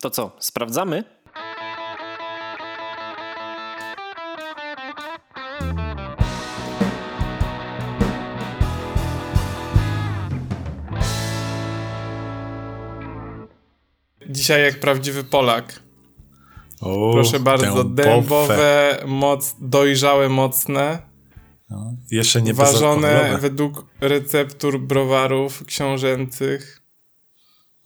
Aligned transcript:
To 0.00 0.10
co, 0.10 0.36
sprawdzamy? 0.38 1.04
Dzisiaj 14.28 14.62
jak 14.62 14.80
prawdziwy 14.80 15.24
Polak. 15.24 15.80
O, 16.80 17.12
Proszę 17.12 17.40
bardzo, 17.40 17.84
dębowe, 17.84 18.98
moc, 19.06 19.56
dojrzałe, 19.60 20.28
mocne, 20.28 20.98
No, 21.70 21.96
jeszcze 22.10 22.42
nie 22.42 22.54
ważone 22.54 23.38
według 23.40 23.86
receptur 24.00 24.80
browarów 24.80 25.64
książęcych. 25.66 26.82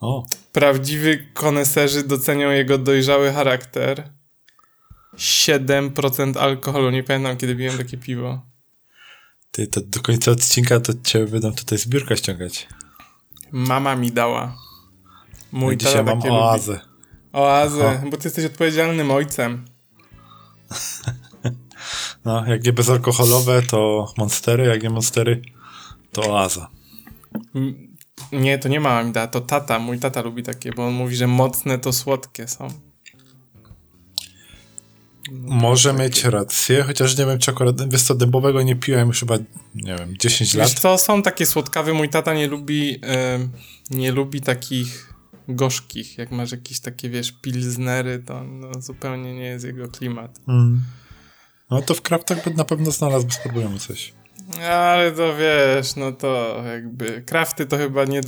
O, 0.00 0.26
Prawdziwi 0.52 1.18
koneserzy 1.34 2.02
docenią 2.02 2.50
jego 2.50 2.78
dojrzały 2.78 3.32
charakter. 3.32 4.10
7% 5.16 6.38
alkoholu. 6.38 6.90
Nie 6.90 7.02
pamiętam, 7.02 7.36
kiedy 7.36 7.56
piłem 7.56 7.78
takie 7.78 7.96
piwo. 7.98 8.42
ty, 9.50 9.66
to 9.66 9.80
do 9.80 10.00
końca 10.00 10.30
odcinka 10.30 10.80
to 10.80 10.92
cię 11.04 11.26
będą 11.26 11.52
tutaj 11.52 11.78
zbiórka 11.78 12.16
ściągać. 12.16 12.68
Mama 13.52 13.96
mi 13.96 14.12
dała. 14.12 14.56
Mój 15.52 15.76
Dzisiaj 15.76 15.92
tata 15.92 16.04
mam 16.04 16.18
takie 16.18 16.28
lubi. 16.28 16.40
oazę. 16.42 16.80
Oazę, 17.32 18.02
bo 18.10 18.16
ty 18.16 18.26
jesteś 18.28 18.44
odpowiedzialnym 18.44 19.10
ojcem. 19.10 19.64
No, 22.24 22.46
jak 22.46 22.64
nie 22.64 22.72
bezalkoholowe, 22.72 23.62
to 23.62 24.06
monstery, 24.18 24.64
jak 24.66 24.82
nie 24.82 24.90
monstery, 24.90 25.42
to 26.12 26.22
oaza. 26.32 26.68
M- 27.54 27.89
Nie, 28.32 28.58
to 28.58 28.68
nie 28.68 28.80
mama 28.80 29.02
mi 29.02 29.12
da, 29.12 29.26
to 29.26 29.40
tata. 29.40 29.78
Mój 29.78 29.98
tata 29.98 30.22
lubi 30.22 30.42
takie, 30.42 30.72
bo 30.72 30.86
on 30.86 30.92
mówi, 30.94 31.16
że 31.16 31.26
mocne 31.26 31.78
to 31.78 31.92
słodkie 31.92 32.48
są. 32.48 32.68
Może 35.32 35.92
mieć 35.92 36.24
rację, 36.24 36.82
chociaż 36.82 37.18
nie 37.18 37.26
wiem, 37.26 37.38
czy 37.38 37.50
akurat 37.50 37.90
wiesz 37.90 38.02
co, 38.02 38.14
dębowego 38.14 38.62
nie 38.62 38.76
piłem 38.76 39.08
już 39.08 39.20
chyba, 39.20 39.36
nie 39.74 39.96
wiem, 39.96 40.14
10 40.18 40.56
Wiesz 40.56 40.58
lat. 40.58 40.80
co, 40.80 40.98
są 40.98 41.22
takie 41.22 41.46
słodkawe. 41.46 41.92
Mój 41.92 42.08
tata 42.08 42.34
nie 42.34 42.46
lubi, 42.46 42.98
em, 43.02 43.50
nie 43.90 44.12
lubi 44.12 44.40
takich 44.40 45.14
gorzkich. 45.48 46.18
Jak 46.18 46.30
masz 46.30 46.52
jakieś 46.52 46.80
takie, 46.80 47.10
wiesz, 47.10 47.32
pilznery, 47.32 48.22
to 48.26 48.44
no, 48.44 48.68
zupełnie 48.80 49.34
nie 49.34 49.44
jest 49.44 49.64
jego 49.64 49.88
klimat. 49.88 50.40
Mm. 50.48 50.84
No 51.70 51.82
to 51.82 51.94
w 51.94 52.02
kraftach 52.02 52.44
by 52.44 52.54
na 52.54 52.64
pewno 52.64 52.90
znalazł 52.90 53.26
problemu 53.42 53.78
coś. 53.78 54.12
Ale 54.58 55.12
to 55.12 55.36
wiesz, 55.36 55.96
no 55.96 56.12
to 56.12 56.62
jakby 56.66 57.22
krafty 57.26 57.66
to 57.66 57.76
chyba 57.76 58.04
nie 58.04 58.20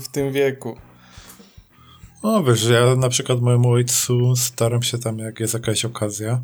w 0.00 0.08
tym 0.08 0.32
wieku. 0.32 0.76
No 2.22 2.44
wiesz, 2.44 2.64
ja 2.64 2.96
na 2.96 3.08
przykład 3.08 3.40
mojemu 3.40 3.70
ojcu 3.70 4.36
staram 4.36 4.82
się 4.82 4.98
tam, 4.98 5.18
jak 5.18 5.40
jest 5.40 5.54
jakaś 5.54 5.84
okazja, 5.84 6.42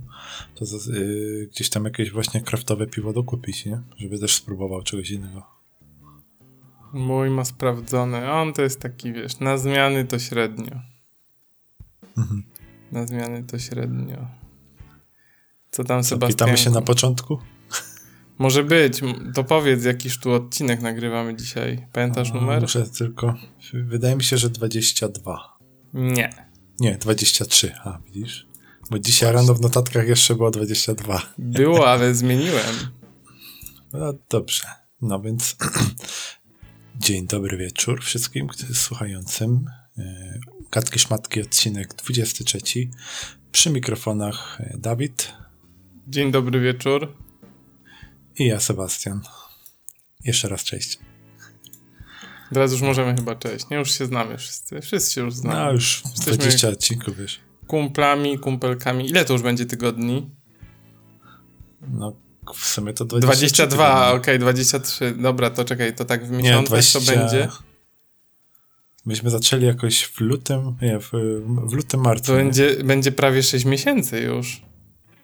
to 0.54 0.64
yy, 0.92 1.48
gdzieś 1.52 1.70
tam 1.70 1.84
jakieś 1.84 2.10
właśnie 2.10 2.40
kraftowe 2.40 2.86
piwo 2.86 3.12
dokupić, 3.12 3.66
nie? 3.66 3.80
Żeby 3.96 4.18
też 4.18 4.34
spróbował 4.34 4.82
czegoś 4.82 5.10
innego. 5.10 5.46
Mój 6.92 7.30
ma 7.30 7.44
sprawdzone. 7.44 8.32
On 8.32 8.52
to 8.52 8.62
jest 8.62 8.80
taki, 8.80 9.12
wiesz, 9.12 9.40
na 9.40 9.58
zmiany 9.58 10.04
to 10.04 10.18
średnio. 10.18 10.80
Mhm. 12.18 12.42
Na 12.92 13.06
zmiany 13.06 13.44
to 13.44 13.58
średnio. 13.58 14.28
Co 15.70 15.84
tam 15.84 16.04
Sebastian? 16.04 16.30
Witamy 16.30 16.58
się 16.58 16.70
na 16.70 16.82
początku? 16.82 17.38
Może 18.38 18.64
być. 18.64 19.00
To 19.34 19.44
powiedz, 19.44 19.84
jakiś 19.84 20.18
tu 20.18 20.32
odcinek 20.32 20.80
nagrywamy 20.80 21.36
dzisiaj. 21.36 21.86
Pamiętasz 21.92 22.32
numer? 22.32 22.62
Muszę 22.62 22.86
tylko... 22.86 23.34
Wydaje 23.72 24.16
mi 24.16 24.24
się, 24.24 24.36
że 24.36 24.50
22. 24.50 25.58
Nie. 25.94 26.30
Nie, 26.80 26.98
23. 26.98 27.74
A, 27.84 27.98
widzisz? 28.06 28.46
Bo 28.90 28.98
dzisiaj 28.98 29.32
rano 29.32 29.54
w 29.54 29.60
notatkach 29.60 30.08
jeszcze 30.08 30.34
było 30.34 30.50
22. 30.50 31.22
Było, 31.38 31.88
ale 31.88 32.14
zmieniłem. 32.14 32.74
No 33.92 34.14
dobrze. 34.30 34.62
No 35.02 35.20
więc 35.20 35.56
dzień 36.96 37.26
dobry 37.26 37.56
wieczór 37.56 38.02
wszystkim 38.02 38.46
którzy- 38.46 38.74
słuchającym. 38.74 39.64
E, 39.98 40.38
Katki 40.70 40.98
Szmatki, 40.98 41.40
odcinek 41.40 41.94
23. 41.94 42.58
Przy 43.52 43.70
mikrofonach 43.70 44.60
e, 44.60 44.78
Dawid 44.78 45.32
Dzień 46.08 46.30
dobry 46.32 46.60
wieczór. 46.60 47.16
I 48.38 48.46
ja 48.46 48.60
Sebastian. 48.60 49.20
Jeszcze 50.24 50.48
raz 50.48 50.64
cześć. 50.64 50.98
Teraz 52.52 52.72
już 52.72 52.80
możemy 52.82 53.14
chyba 53.14 53.34
cześć. 53.34 53.68
Nie, 53.70 53.76
już 53.76 53.98
się 53.98 54.06
znamy 54.06 54.38
wszyscy. 54.38 54.80
Wszyscy 54.80 55.14
się 55.14 55.20
już 55.20 55.34
znamy. 55.34 55.56
No 55.56 55.72
już 55.72 56.02
Jesteśmy 56.04 56.36
20 56.36 56.68
odcinków, 56.68 57.16
wiesz. 57.16 57.40
Kumplami, 57.66 58.38
kumpelkami. 58.38 59.08
Ile 59.08 59.24
to 59.24 59.32
już 59.32 59.42
będzie 59.42 59.66
tygodni? 59.66 60.30
No 61.88 62.16
w 62.54 62.66
sumie 62.66 62.92
to 62.92 63.04
23 63.04 63.66
22, 63.66 63.94
tygodnie. 63.94 64.20
okej, 64.20 64.38
23. 64.38 65.14
Dobra, 65.18 65.50
to 65.50 65.64
czekaj, 65.64 65.94
to 65.94 66.04
tak 66.04 66.26
w 66.26 66.30
Nie, 66.30 66.38
miesiącach 66.38 66.68
20... 66.68 67.00
to 67.00 67.06
będzie. 67.06 67.48
Myśmy 69.06 69.30
zaczęli 69.30 69.66
jakoś 69.66 70.04
w 70.04 70.20
lutym, 70.20 70.76
nie, 70.82 71.00
w, 71.00 71.10
w 71.66 71.72
lutym, 71.72 72.00
marcu. 72.00 72.26
To 72.26 72.32
nie? 72.32 72.44
będzie, 72.44 72.84
będzie 72.84 73.12
prawie 73.12 73.42
6 73.42 73.64
miesięcy 73.64 74.20
już. 74.20 74.62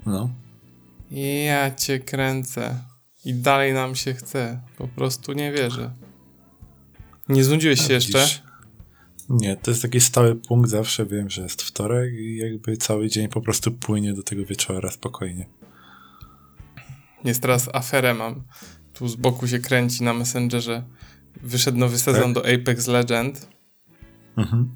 No. 0.07 0.31
Ja 1.47 1.75
cię 1.75 1.99
kręcę. 1.99 2.92
I 3.25 3.35
dalej 3.35 3.73
nam 3.73 3.95
się 3.95 4.15
chce. 4.15 4.61
Po 4.79 4.89
prostu 4.89 5.33
nie 5.33 5.53
wierzę. 5.53 5.91
Nie 7.29 7.45
znudziłeś 7.45 7.87
się 7.87 7.93
jeszcze? 7.93 8.27
Nie, 9.29 9.57
to 9.57 9.71
jest 9.71 9.83
taki 9.83 10.01
stały 10.01 10.37
punkt, 10.37 10.71
zawsze 10.71 11.07
wiem, 11.07 11.31
że 11.31 11.43
jest 11.43 11.63
wtorek 11.63 12.13
i 12.15 12.37
jakby 12.37 12.77
cały 12.77 13.09
dzień 13.09 13.29
po 13.29 13.41
prostu 13.41 13.73
płynie 13.73 14.13
do 14.15 14.23
tego 14.23 14.45
wieczora 14.45 14.91
spokojnie. 14.91 15.47
Jest 17.25 17.43
teraz 17.43 17.69
aferę 17.73 18.15
mam. 18.15 18.45
Tu 18.93 19.09
z 19.09 19.17
boku 19.17 19.49
się 19.49 19.59
kręci 19.59 20.05
na 20.05 20.15
Messengerze. 20.15 20.83
Wyszedł 21.43 21.79
nowy 21.79 21.99
sezon 21.99 22.35
Tak? 22.35 22.45
do 22.45 22.55
Apex 22.55 22.87
Legend 22.87 23.49
Mhm. 24.37 24.71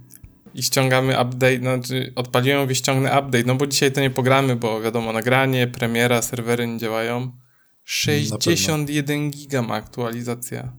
i 0.55 0.63
ściągamy 0.63 1.13
update, 1.23 1.59
znaczy 1.59 2.13
odpaliłem, 2.17 2.61
mówię 2.61 2.75
ściągnę 2.75 3.09
update, 3.21 3.45
no 3.47 3.55
bo 3.55 3.67
dzisiaj 3.67 3.93
to 3.93 4.01
nie 4.01 4.11
pogramy, 4.11 4.57
bo 4.57 4.81
wiadomo, 4.81 5.13
nagranie, 5.13 5.67
premiera, 5.67 6.23
serwery 6.23 6.67
nie 6.67 6.79
działają. 6.79 7.33
61 7.89 9.31
giga 9.31 9.63
ma 9.63 9.75
aktualizacja. 9.75 10.73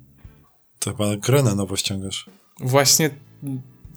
To 0.79 0.91
chyba 0.91 1.16
grę 1.16 1.44
na 1.44 1.56
nowo 1.56 1.75
ściągasz. 1.75 2.29
Właśnie 2.59 3.09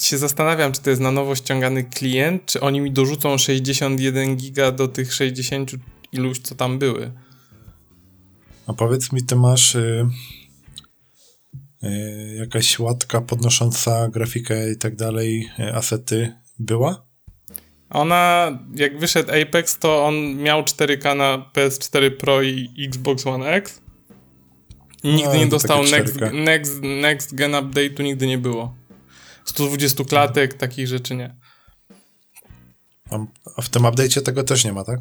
się 0.01 0.19
zastanawiam, 0.19 0.73
czy 0.73 0.83
to 0.83 0.91
jest 0.91 1.03
na 1.03 1.13
nowo 1.13 1.35
ściągany 1.35 1.85
klient, 1.85 2.47
czy 2.47 2.61
oni 2.61 2.81
mi 2.81 2.93
dorzucą 2.93 3.39
61 3.39 4.37
giga 4.37 4.73
do 4.73 4.89
tych 4.89 5.15
60 5.15 5.73
iluś, 6.13 6.39
co 6.39 6.55
tam 6.55 6.79
były. 6.79 7.13
A 8.67 8.73
powiedz 8.73 9.13
mi, 9.13 9.23
ty 9.23 9.37
masz 9.37 9.75
y, 9.75 10.07
y, 11.85 12.35
jakaś 12.39 12.79
łatka 12.79 13.21
podnosząca 13.21 14.09
grafikę 14.09 14.73
i 14.73 14.77
tak 14.77 14.97
dalej, 14.97 15.49
y, 15.59 15.75
asety 15.75 16.33
była? 16.59 17.10
Ona, 17.91 18.51
jak 18.75 18.99
wyszedł 18.99 19.31
Apex, 19.43 19.79
to 19.79 20.05
on 20.07 20.35
miał 20.37 20.63
4K 20.63 21.17
na 21.17 21.39
PS4 21.55 22.11
Pro 22.11 22.43
i 22.43 22.69
Xbox 22.89 23.27
One 23.27 23.51
X. 23.51 23.81
Nigdy 25.05 25.25
No, 25.29 25.35
nie 25.37 25.47
dostał 25.47 25.83
next, 25.83 26.17
4K. 26.17 26.33
next, 26.35 26.73
next 26.83 27.35
Gen 27.35 27.53
Update'u, 27.53 28.03
nigdy 28.03 28.27
nie 28.27 28.39
było. 28.39 28.75
120 29.45 30.05
klatek, 30.05 30.55
takich 30.55 30.87
rzeczy 30.89 31.15
nie. 31.17 31.35
A, 33.57 33.63
w 33.63 33.69
tym 33.69 33.83
update'cie 33.83 34.23
tego 34.23 34.43
też 34.45 34.65
nie 34.65 34.73
ma, 34.73 34.85
tak? 34.85 35.01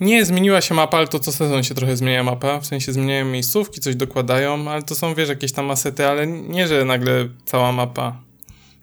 Nie, 0.00 0.24
zmieniła 0.24 0.60
się 0.60 0.74
mapa, 0.74 0.98
ale 0.98 1.08
to 1.08 1.18
co 1.18 1.32
sezon 1.32 1.62
się 1.62 1.74
trochę 1.74 1.96
zmienia 1.96 2.22
mapa. 2.24 2.60
W 2.60 2.66
sensie 2.66 2.92
zmieniają 2.92 3.24
miejscówki, 3.24 3.80
coś 3.80 3.96
dokładają, 3.96 4.70
ale 4.70 4.82
to 4.82 4.94
są, 4.94 5.14
wiesz, 5.14 5.28
jakieś 5.28 5.52
tam 5.52 5.70
asety, 5.70 6.06
ale 6.06 6.26
nie, 6.26 6.68
że 6.68 6.84
nagle 6.84 7.28
cała 7.44 7.72
mapa. 7.72 8.22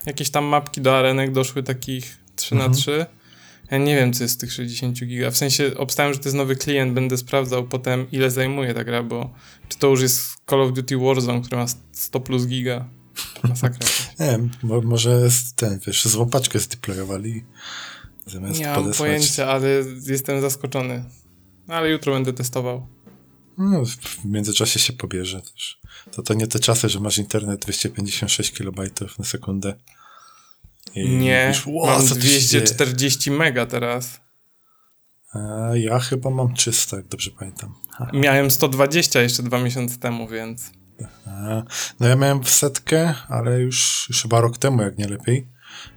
Jakieś 0.06 0.30
tam 0.30 0.46
mapki 0.46 0.81
do 0.81 0.98
arenek 0.98 1.31
doszły 1.31 1.64
takich 1.64 2.18
3 2.36 2.56
na 2.56 2.66
Mhm. 2.66 2.74
3 2.81 3.06
Ja 3.71 3.77
nie 3.77 3.95
wiem, 3.95 4.13
co 4.13 4.24
jest 4.24 4.33
z 4.33 4.38
tych 4.38 4.54
60 4.54 5.00
giga. 5.06 5.31
W 5.31 5.38
sensie 5.38 5.71
obstałem, 5.77 6.13
że 6.13 6.19
to 6.19 6.25
jest 6.25 6.38
nowy 6.38 6.56
klient, 6.56 6.94
będę 6.94 7.18
sprawdzał 7.18 7.68
potem, 7.68 8.12
ile 8.12 8.31
zajmuje 8.31 8.74
ta 8.74 8.83
gra, 8.83 9.04
bo 9.04 9.33
czy 9.69 9.77
to 9.77 9.88
już 9.88 10.01
jest 10.01 10.36
Call 10.50 10.62
of 10.62 10.74
Duty 10.74 10.98
Warzone, 10.98 11.42
który 11.42 11.57
ma 11.57 11.65
100 11.92 12.19
plus 12.19 12.45
giga. 12.48 12.89
Masakra. 13.44 13.88
Nie 14.19 14.25
wiem, 14.25 14.50
bo, 14.63 14.81
może 14.81 15.30
z- 15.31 15.54
ten, 15.54 15.80
wiesz, 15.88 16.06
złą 16.06 16.30
paczkę 16.30 16.60
zdeployowali 16.60 17.44
zamiast 18.25 18.60
nie 18.60 18.68
mam 18.68 18.94
pojęcia, 18.94 19.48
ale 19.48 19.69
jestem 20.07 20.42
zaskoczony. 20.42 21.06
Ale 21.68 21.89
jutro 21.89 22.13
będę 22.13 22.33
testował. 22.33 22.88
No, 23.57 23.86
w 23.86 24.25
międzyczasie 24.25 24.80
się 24.80 24.94
pobierze 24.94 25.42
też. 25.42 25.80
To 26.12 26.21
to 26.21 26.33
nie 26.33 26.48
te 26.48 26.59
czasy, 26.59 26.89
że 26.89 27.00
masz 27.00 27.18
internet 27.18 27.62
256 27.62 28.51
kB 28.51 28.89
na 29.19 29.25
sekundę. 29.25 29.75
I 30.95 31.09
Nie, 31.09 31.45
mówisz, 31.47 31.65
"Ło, 31.68 31.85
mam 31.85 32.07
co 32.07 32.15
tu 32.15 32.21
się 32.21 32.27
dzieje?" 32.27 32.63
240 32.63 33.31
mega 33.31 33.65
teraz. 33.65 34.21
Ja 35.74 36.00
chyba 36.00 36.30
mam 36.30 36.53
300, 36.53 36.97
jak 36.97 37.07
dobrze 37.07 37.31
pamiętam. 37.39 37.75
Ha. 37.91 38.09
Miałem 38.13 38.51
120 38.51 39.21
jeszcze 39.21 39.44
dwa 39.44 39.59
miesiące 39.59 39.97
temu, 39.97 40.27
więc... 40.27 40.71
No 42.00 42.07
ja 42.07 42.15
miałem 42.15 42.44
w 42.44 42.50
setkę, 42.50 43.13
ale 43.30 43.59
już, 43.62 44.06
już 44.09 44.21
chyba 44.21 44.41
rok 44.41 44.57
temu, 44.57 44.81
jak 44.81 44.97
nie 44.97 45.07
lepiej. 45.07 45.47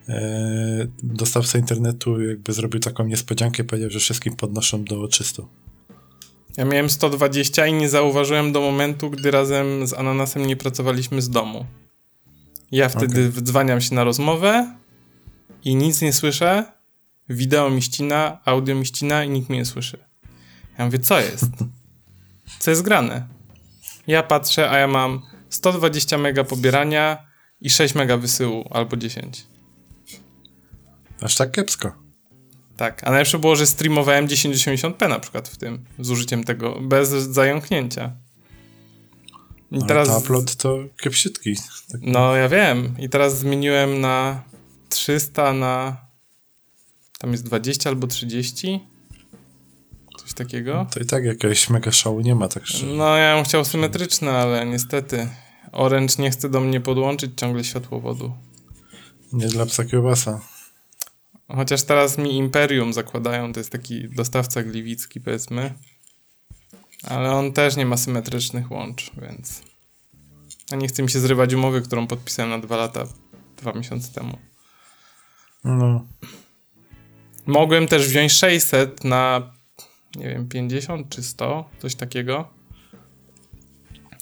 e, 0.09 0.87
dostawca 1.03 1.59
internetu 1.59 2.23
jakby 2.23 2.53
zrobił 2.53 2.81
taką 2.81 3.07
niespodziankę, 3.07 3.65
powiedział, 3.65 3.91
że 3.91 3.99
wszystkim 3.99 4.37
podnoszą 4.37 4.85
do 4.85 5.09
300. 5.09 5.43
Ja 6.57 6.65
miałem 6.65 6.91
120 6.91 7.67
i 7.67 7.73
nie 7.73 7.89
zauważyłem 7.89 8.53
do 8.53 8.61
momentu, 8.61 9.11
gdy 9.11 9.31
razem 9.31 9.87
z 9.87 9.95
Ananasem 9.95 10.47
nie 10.47 10.57
pracowaliśmy 10.57 11.23
z 11.23 11.31
domu. 11.31 11.67
Ja 12.73 12.89
wtedy 12.89 13.21
okay. 13.21 13.31
wdzwaniam 13.31 13.81
się 13.81 13.95
na 13.95 14.05
rozmowę 14.05 14.77
i 15.65 15.77
nic 15.77 16.03
nie 16.03 16.13
słyszę. 16.13 16.65
Wideo 17.29 17.71
mi 17.71 17.83
ścina, 17.83 18.41
audio 18.45 18.75
mi 18.75 18.87
ścina 18.87 19.25
i 19.25 19.31
nikt 19.31 19.49
mnie 19.49 19.59
nie 19.59 19.65
słyszy. 19.65 19.99
Ja 20.79 20.85
mówię, 20.85 20.99
co 20.99 21.21
jest? 21.21 21.51
Co 22.59 22.71
jest 22.71 22.83
grane? 22.83 23.29
Ja 24.07 24.23
patrzę, 24.23 24.71
a 24.71 24.79
ja 24.79 24.87
mam 24.87 25.23
120 25.51 26.19
mega 26.19 26.45
pobierania 26.45 27.27
i 27.61 27.71
6 27.71 27.95
mega 27.95 28.17
wysyłu, 28.17 28.69
albo 28.71 28.97
10. 28.97 29.47
Aż 31.21 31.35
tak 31.35 31.51
kiepsko. 31.51 31.93
Tak, 32.77 33.05
a 33.05 33.11
najlepsze 33.11 33.39
było, 33.39 33.57
że 33.57 33.67
streamowałem 33.67 34.27
1080p 34.27 35.09
na 35.09 35.19
przykład 35.19 35.49
w 35.49 35.57
tym, 35.57 35.85
z 35.99 36.11
użyciem 36.11 36.45
tego, 36.45 36.81
bez 36.81 37.09
zająknięcia. 37.09 38.17
I 39.71 39.77
Ale 39.77 39.87
teraz... 39.87 40.25
to 40.59 40.79
kiepsiutki. 41.03 41.57
Tak. 41.93 42.01
No 42.03 42.37
ja 42.37 42.49
wiem. 42.49 42.95
I 42.99 43.09
teraz 43.09 43.39
zmieniłem 43.39 44.01
na 44.01 44.43
300 44.89 45.53
na... 45.53 46.07
Tam 47.19 47.33
jest 47.33 47.45
20 47.45 47.91
albo 47.91 48.07
30. 48.07 48.81
Coś 50.19 50.35
takiego. 50.35 50.75
No 50.75 50.87
to 50.87 51.01
i 51.01 51.07
tak 51.07 51.25
jakiegoś 51.25 51.71
mega 51.71 51.93
szału 51.93 52.21
nie 52.21 52.35
ma, 52.35 52.49
tak 52.49 52.67
szczerze. 52.67 52.87
No 52.87 53.17
ja 53.17 53.37
bym 53.37 53.45
chciał 53.45 53.65
symetryczne, 53.65 54.33
ale 54.33 54.67
niestety 54.67 55.29
Orange 55.73 56.15
nie 56.19 56.31
chce 56.31 56.49
do 56.49 56.61
mnie 56.61 56.81
podłączyć 56.81 57.31
ciągle 57.37 57.65
światłowodu. 57.65 58.33
Nie 59.33 59.49
dla 59.49 59.67
psa 59.67 59.85
kiełbasa. 59.85 60.41
Chociaż 61.49 61.83
teraz 61.83 62.19
mi 62.19 62.37
Imperium 62.37 62.93
zakładają, 62.93 63.53
to 63.53 63.61
jest 63.61 63.71
taki 63.71 64.09
dostawca 64.09 64.63
gliwicki, 64.63 65.21
powiedzmy. 65.21 65.75
Ale 67.07 67.33
on 67.33 67.53
też 67.53 67.77
nie 67.77 67.87
ma 67.87 67.97
symetrycznych 67.97 68.71
łącz, 68.71 69.11
więc. 69.23 69.63
A 70.73 70.77
nie 70.77 70.89
chce 70.89 71.03
mi 71.03 71.11
się 71.11 71.21
zrywać 71.21 71.55
umowy, 71.55 71.83
którą 71.83 72.07
podpisałem 72.07 72.51
na 72.51 72.59
dwa 72.59 72.77
lata, 72.77 73.07
dwa 73.57 73.73
miesiące 73.73 74.13
temu. 74.13 74.39
No. 75.65 76.07
Mogłem 77.47 77.89
też 77.89 78.09
wziąć 78.09 78.33
600 78.33 79.05
na, 79.05 79.53
nie 80.17 80.29
wiem, 80.29 80.49
50 80.49 81.09
czy 81.09 81.23
100, 81.23 81.71
coś 81.79 81.95
takiego. 81.95 82.49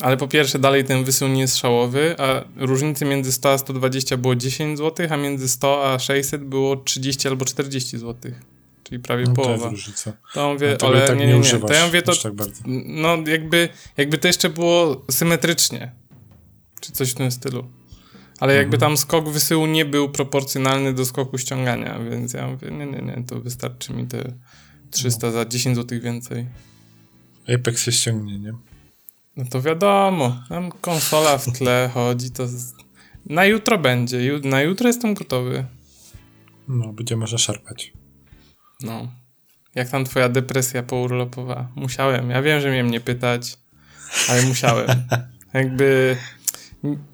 Ale 0.00 0.16
po 0.16 0.28
pierwsze, 0.28 0.58
dalej 0.58 0.84
ten 0.84 1.04
wysył 1.04 1.28
nie 1.28 1.40
jest 1.40 1.56
szałowy, 1.56 2.16
a 2.18 2.44
różnicy 2.56 3.04
między 3.04 3.32
100 3.32 3.52
a 3.52 3.58
120 3.58 4.16
było 4.16 4.34
10 4.34 4.78
zł, 4.78 5.06
a 5.10 5.16
między 5.16 5.48
100 5.48 5.92
a 5.92 5.98
600 5.98 6.44
było 6.44 6.76
30 6.76 7.28
albo 7.28 7.44
40 7.44 7.98
zł. 7.98 8.32
Czyli 8.84 9.00
prawie 9.00 9.24
no, 9.24 9.34
połowa. 9.34 9.56
To 9.56 9.70
jest 9.70 9.72
różnica. 9.72 10.12
To 10.34 10.52
mówię, 10.52 10.76
ale 10.82 11.06
tak 11.06 11.18
nie, 11.18 11.26
nie, 11.26 11.38
nie. 11.38 11.58
To 11.58 11.72
ja 11.72 11.86
mówię 11.86 12.02
to, 12.02 12.12
tak 12.16 12.32
no 12.86 13.16
jakby, 13.26 13.68
jakby 13.96 14.18
to 14.18 14.26
jeszcze 14.26 14.48
było 14.48 15.04
symetrycznie. 15.10 15.92
Czy 16.80 16.92
coś 16.92 17.10
w 17.10 17.14
tym 17.14 17.30
stylu. 17.30 17.68
Ale 18.40 18.52
mhm. 18.52 18.58
jakby 18.58 18.78
tam 18.78 18.96
skok 18.96 19.28
wysyłu 19.28 19.66
nie 19.66 19.84
był 19.84 20.08
proporcjonalny 20.08 20.92
do 20.92 21.04
skoku 21.04 21.38
ściągania, 21.38 21.98
więc 21.98 22.32
ja 22.32 22.46
mówię, 22.46 22.70
nie, 22.70 22.86
nie, 22.86 23.02
nie, 23.02 23.24
to 23.26 23.40
wystarczy 23.40 23.92
mi 23.92 24.06
te 24.06 24.32
300 24.90 25.26
no. 25.26 25.32
za 25.32 25.44
10 25.44 25.76
zł 25.76 26.00
więcej. 26.00 26.46
Apex 27.54 27.82
się 27.82 27.92
ściągnie, 27.92 28.38
nie? 28.38 28.52
No 29.36 29.44
to 29.50 29.62
wiadomo, 29.62 30.42
tam 30.48 30.70
konsola 30.70 31.38
w 31.38 31.58
tle 31.58 31.90
chodzi, 31.94 32.30
to 32.30 32.46
na 33.26 33.44
jutro 33.44 33.78
będzie, 33.78 34.40
na 34.44 34.62
jutro 34.62 34.86
jestem 34.86 35.14
gotowy. 35.14 35.64
No, 36.68 36.92
będzie 36.92 37.16
można 37.16 37.38
szarpać. 37.38 37.92
No. 38.84 39.08
Jak 39.74 39.88
tam 39.88 40.04
twoja 40.04 40.28
depresja 40.28 40.82
pourlopowa? 40.82 41.68
Musiałem, 41.76 42.30
ja 42.30 42.42
wiem, 42.42 42.60
że 42.60 42.70
miałem 42.70 42.90
nie 42.90 43.00
pytać, 43.00 43.58
ale 44.28 44.42
musiałem. 44.42 44.88
Jakby, 45.54 46.16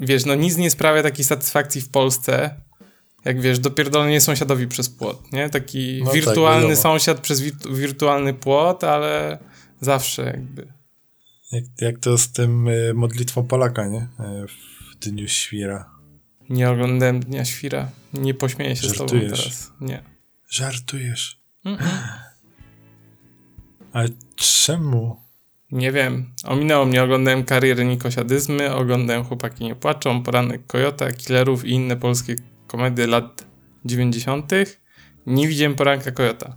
wiesz, 0.00 0.24
no 0.24 0.34
nic 0.34 0.56
nie 0.56 0.70
sprawia 0.70 1.02
takiej 1.02 1.24
satysfakcji 1.24 1.80
w 1.80 1.88
Polsce, 1.88 2.54
jak 3.24 3.40
wiesz, 3.40 3.58
dopierdolenie 3.58 4.20
sąsiadowi 4.20 4.66
przez 4.66 4.88
płot, 4.88 5.32
nie? 5.32 5.50
Taki 5.50 5.98
no 6.00 6.06
tak, 6.06 6.14
wirtualny 6.14 6.68
tak, 6.68 6.78
sąsiad 6.78 7.20
przez 7.20 7.40
wirtualny 7.70 8.34
płot, 8.34 8.84
ale 8.84 9.38
zawsze 9.80 10.22
jakby 10.22 10.80
jak, 11.52 11.64
jak 11.80 11.98
to 11.98 12.18
z 12.18 12.32
tym 12.32 12.68
y, 12.68 12.94
modlitwą 12.94 13.46
Polaka, 13.46 13.86
nie? 13.86 14.08
E, 14.18 14.46
w 14.46 14.98
Dniu 14.98 15.28
Świra. 15.28 15.90
Nie 16.50 16.70
oglądałem 16.70 17.20
Dnia 17.20 17.44
Świra. 17.44 17.90
Nie 18.12 18.34
pośmieję 18.34 18.76
się 18.76 18.88
Żartujesz. 18.88 19.08
z 19.08 19.12
tobą 19.12 19.42
teraz. 19.42 19.72
Nie. 19.80 20.02
Żartujesz. 20.48 21.39
Ale 23.92 24.08
czemu? 24.36 25.16
Nie 25.72 25.92
wiem. 25.92 26.32
Ominęło 26.44 26.86
mnie. 26.86 27.02
Oglądałem 27.02 27.44
karierę 27.44 27.84
Nikosiadyzmy, 27.84 28.74
oglądałem 28.74 29.24
Chłopaki 29.24 29.64
nie 29.64 29.74
płaczą, 29.74 30.22
Poranek 30.22 30.66
Kojota, 30.66 31.12
Killerów 31.12 31.64
i 31.64 31.70
inne 31.70 31.96
polskie 31.96 32.36
komedie 32.66 33.06
lat 33.06 33.44
90. 33.84 34.52
Nie 35.26 35.48
widziałem 35.48 35.74
Poranka 35.74 36.10
Kojota. 36.10 36.56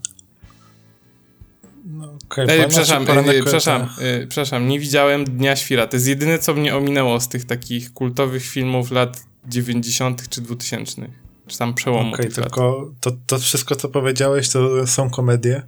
No, 1.86 2.18
okay, 2.26 2.46
Ej, 2.50 2.68
przepraszam, 2.68 3.04
e, 3.04 3.34
przepraszam, 3.42 3.82
e, 3.82 4.28
przepraszam, 4.28 4.68
nie 4.68 4.80
widziałem 4.80 5.24
Dnia 5.24 5.56
Świra. 5.56 5.88
To 5.88 5.96
jest 5.96 6.08
jedyne, 6.08 6.40
co 6.40 6.54
mnie 6.54 6.76
ominęło 6.76 7.20
z 7.20 7.30
tych 7.30 7.46
takich 7.46 7.94
kultowych 7.94 8.44
filmów 8.46 8.92
lat 8.92 9.24
90. 9.48 10.30
czy 10.30 10.42
2000. 10.42 11.23
Czy 11.48 11.58
tam 11.58 11.74
przełomu 11.74 12.14
okay, 12.14 12.30
tylko 12.30 12.92
to, 13.00 13.12
to 13.28 13.40
wszystko, 13.40 13.76
co 13.76 13.90
powiedziałeś, 13.90 14.50
to 14.50 14.88
są 14.88 15.10
komedie. 15.10 15.64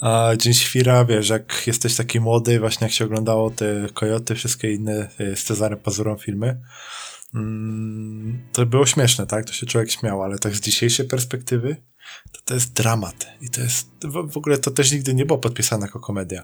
A 0.00 0.30
Dzień 0.36 0.54
Świra, 0.54 1.04
wiesz, 1.04 1.28
jak 1.28 1.62
jesteś 1.66 1.96
taki 1.96 2.20
młody, 2.20 2.60
właśnie 2.60 2.84
jak 2.84 2.92
się 2.92 3.04
oglądało 3.04 3.50
te 3.50 3.86
Kojoty, 3.94 4.34
wszystkie 4.34 4.72
inne 4.72 5.08
e, 5.18 5.36
z 5.36 5.44
Cezarem 5.44 5.78
Pazurą 5.78 6.16
filmy, 6.16 6.60
mm, 7.34 8.42
to 8.52 8.66
było 8.66 8.86
śmieszne, 8.86 9.26
tak? 9.26 9.44
To 9.44 9.52
się 9.52 9.66
człowiek 9.66 9.90
śmiał, 9.90 10.22
ale 10.22 10.38
tak 10.38 10.54
z 10.54 10.60
dzisiejszej 10.60 11.06
perspektywy, 11.06 11.76
to, 12.32 12.40
to 12.44 12.54
jest 12.54 12.72
dramat. 12.72 13.26
I 13.40 13.50
to 13.50 13.60
jest, 13.60 13.90
w, 14.04 14.32
w 14.32 14.36
ogóle 14.36 14.58
to 14.58 14.70
też 14.70 14.92
nigdy 14.92 15.14
nie 15.14 15.26
było 15.26 15.38
podpisane 15.38 15.86
jako 15.86 16.00
komedia. 16.00 16.42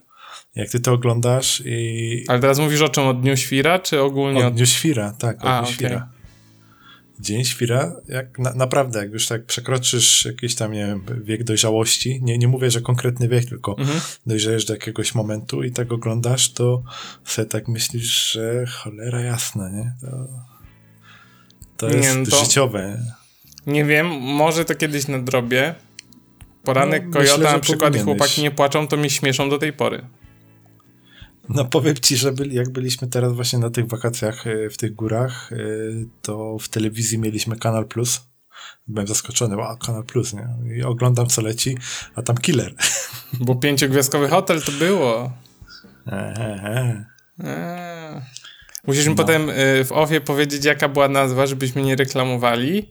Jak 0.54 0.70
ty 0.70 0.80
to 0.80 0.92
oglądasz 0.92 1.62
i... 1.64 2.24
Ale 2.28 2.40
teraz 2.40 2.58
mówisz 2.58 2.80
o 2.80 2.88
czym? 2.88 3.04
O 3.04 3.14
Dniu 3.14 3.36
Świra, 3.36 3.78
czy 3.78 4.00
ogólnie? 4.00 4.46
O 4.46 4.50
Dniu 4.50 4.66
Świra, 4.66 5.12
tak, 5.18 5.44
o 5.44 5.48
A, 5.48 5.58
Dniu 5.58 5.62
okay. 5.62 5.74
Świra. 5.74 6.19
Dzień 7.20 7.44
Świra, 7.44 7.96
jak 8.08 8.38
na, 8.38 8.54
naprawdę, 8.54 8.98
jak 8.98 9.12
już 9.12 9.26
tak 9.26 9.44
przekroczysz 9.44 10.24
jakiś 10.24 10.54
tam, 10.54 10.72
nie 10.72 10.86
wiem, 10.86 11.04
wiek 11.24 11.44
dojrzałości, 11.44 12.20
nie, 12.22 12.38
nie 12.38 12.48
mówię, 12.48 12.70
że 12.70 12.80
konkretny 12.80 13.28
wiek, 13.28 13.44
tylko 13.44 13.76
mhm. 13.78 14.00
dojrzejesz 14.26 14.64
do 14.64 14.74
jakiegoś 14.74 15.14
momentu 15.14 15.62
i 15.62 15.70
tak 15.70 15.92
oglądasz, 15.92 16.52
to 16.52 16.82
sobie 17.24 17.48
tak 17.48 17.68
myślisz, 17.68 18.32
że 18.32 18.64
cholera 18.66 19.20
jasna, 19.20 19.70
nie? 19.70 19.94
To, 20.00 20.28
to 21.76 21.88
jest 21.88 22.08
nie, 22.08 22.14
no 22.14 22.26
to... 22.26 22.44
życiowe. 22.44 23.02
Nie 23.66 23.84
wiem, 23.84 24.06
może 24.20 24.64
to 24.64 24.74
kiedyś 24.74 25.08
nadrobię. 25.08 25.74
Poranek 26.64 27.04
no, 27.06 27.12
Kojota 27.12 27.38
myślę, 27.38 27.52
na 27.52 27.58
przykład 27.58 27.96
i 27.96 27.98
chłopaki 27.98 28.42
nie 28.42 28.50
płaczą, 28.50 28.88
to 28.88 28.96
mnie 28.96 29.10
śmieszą 29.10 29.50
do 29.50 29.58
tej 29.58 29.72
pory. 29.72 30.06
No 31.54 31.64
powiem 31.64 31.94
ci, 31.94 32.16
że 32.16 32.32
byli, 32.32 32.56
jak 32.56 32.70
byliśmy 32.70 33.08
teraz 33.08 33.32
właśnie 33.32 33.58
na 33.58 33.70
tych 33.70 33.86
wakacjach 33.86 34.46
e, 34.46 34.70
w 34.70 34.76
tych 34.76 34.94
górach, 34.94 35.52
e, 35.52 35.56
to 36.22 36.58
w 36.60 36.68
telewizji 36.68 37.18
mieliśmy 37.18 37.56
Kanal 37.56 37.86
Plus. 37.86 38.20
Byłem 38.88 39.06
zaskoczony, 39.06 39.62
a 39.62 39.76
Kanal 39.76 40.04
Plus, 40.04 40.32
nie? 40.32 40.48
I 40.76 40.82
oglądam 40.82 41.26
co 41.26 41.42
leci, 41.42 41.76
a 42.14 42.22
tam 42.22 42.36
killer. 42.36 42.74
Bo 43.46 43.54
pięciogwiazdkowy 43.54 44.28
hotel 44.28 44.62
to 44.62 44.72
było. 44.72 45.32
Eee. 46.06 47.04
Eee. 47.44 48.20
Musisz 48.86 49.04
mi 49.06 49.10
no. 49.10 49.16
potem 49.16 49.50
e, 49.50 49.84
w 49.84 49.92
ofie 49.92 50.20
powiedzieć, 50.20 50.64
jaka 50.64 50.88
była 50.88 51.08
nazwa, 51.08 51.46
żebyśmy 51.46 51.82
nie 51.82 51.96
reklamowali. 51.96 52.90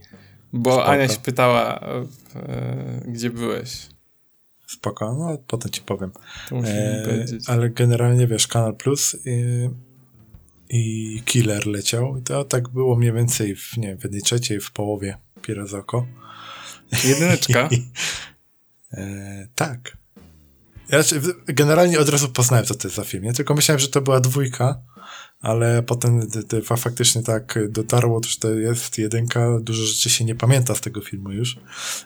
Bo 0.53 0.71
Spoko. 0.71 0.85
Ania 0.85 1.07
się 1.07 1.19
pytała, 1.19 1.79
e, 1.79 2.05
gdzie 3.07 3.29
byłeś. 3.29 3.87
Spoko, 4.69 5.13
no 5.13 5.37
potem 5.47 5.71
ci 5.71 5.81
powiem. 5.81 6.11
E, 6.51 7.15
ale 7.47 7.69
generalnie 7.69 8.27
wiesz, 8.27 8.47
Kanal 8.47 8.75
Plus 8.75 9.15
i, 9.25 9.69
i 10.69 11.21
Killer 11.25 11.67
leciał. 11.67 12.17
I 12.17 12.21
to 12.21 12.43
tak 12.43 12.69
było 12.69 12.95
mniej 12.95 13.13
więcej 13.13 13.55
w, 13.55 13.77
nie, 13.77 13.97
w 13.97 14.03
jednej 14.03 14.21
trzeciej, 14.21 14.59
w 14.59 14.71
połowie 14.71 15.17
Pierozoko. 15.41 16.05
Jedyneczka? 17.03 17.69
e, 18.93 19.47
tak. 19.55 19.97
Ja 20.89 20.99
generalnie 21.45 21.99
od 21.99 22.09
razu 22.09 22.29
poznałem, 22.29 22.65
co 22.65 22.75
to 22.75 22.87
jest 22.87 22.95
za 22.95 23.03
film, 23.03 23.23
nie? 23.23 23.33
Tylko 23.33 23.53
myślałem, 23.53 23.79
że 23.79 23.87
to 23.87 24.01
była 24.01 24.19
dwójka, 24.19 24.81
ale 25.41 25.83
potem 25.83 26.27
faktycznie 26.77 27.23
tak 27.23 27.59
dotarło, 27.69 28.21
że 28.27 28.37
to 28.39 28.49
jest 28.49 28.97
jedynka, 28.97 29.59
dużo 29.61 29.83
rzeczy 29.83 30.09
się 30.09 30.25
nie 30.25 30.35
pamięta 30.35 30.75
z 30.75 30.81
tego 30.81 31.01
filmu 31.01 31.31
już, 31.31 31.57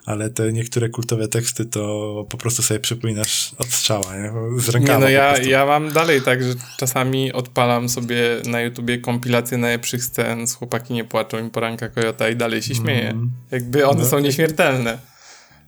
ale 0.05 0.29
te 0.29 0.53
niektóre 0.53 0.89
kultowe 0.89 1.27
teksty 1.27 1.65
to 1.65 2.25
po 2.29 2.37
prostu 2.37 2.61
sobie 2.61 2.79
przypominasz 2.79 3.51
od 3.57 3.67
strzała, 3.67 4.17
nie? 4.17 4.31
Z 4.61 4.69
rękawa. 4.69 4.99
Nie, 4.99 5.05
no 5.05 5.09
ja, 5.09 5.37
ja 5.37 5.65
mam 5.65 5.91
dalej 5.91 6.21
tak, 6.21 6.43
że 6.43 6.53
czasami 6.77 7.33
odpalam 7.33 7.89
sobie 7.89 8.41
na 8.45 8.61
YouTubie 8.61 8.97
kompilacje 8.97 9.57
najlepszych 9.57 10.03
scen 10.03 10.47
z 10.47 10.53
Chłopaki 10.53 10.93
nie 10.93 11.03
płaczą 11.03 11.47
i 11.47 11.49
Poranka 11.49 11.89
Kojota 11.89 12.29
i 12.29 12.35
dalej 12.35 12.61
się 12.61 12.75
śmieję. 12.75 13.09
Mm. 13.09 13.31
Jakby 13.51 13.87
one 13.87 14.01
no, 14.01 14.07
są 14.07 14.19
nieśmiertelne. 14.19 15.12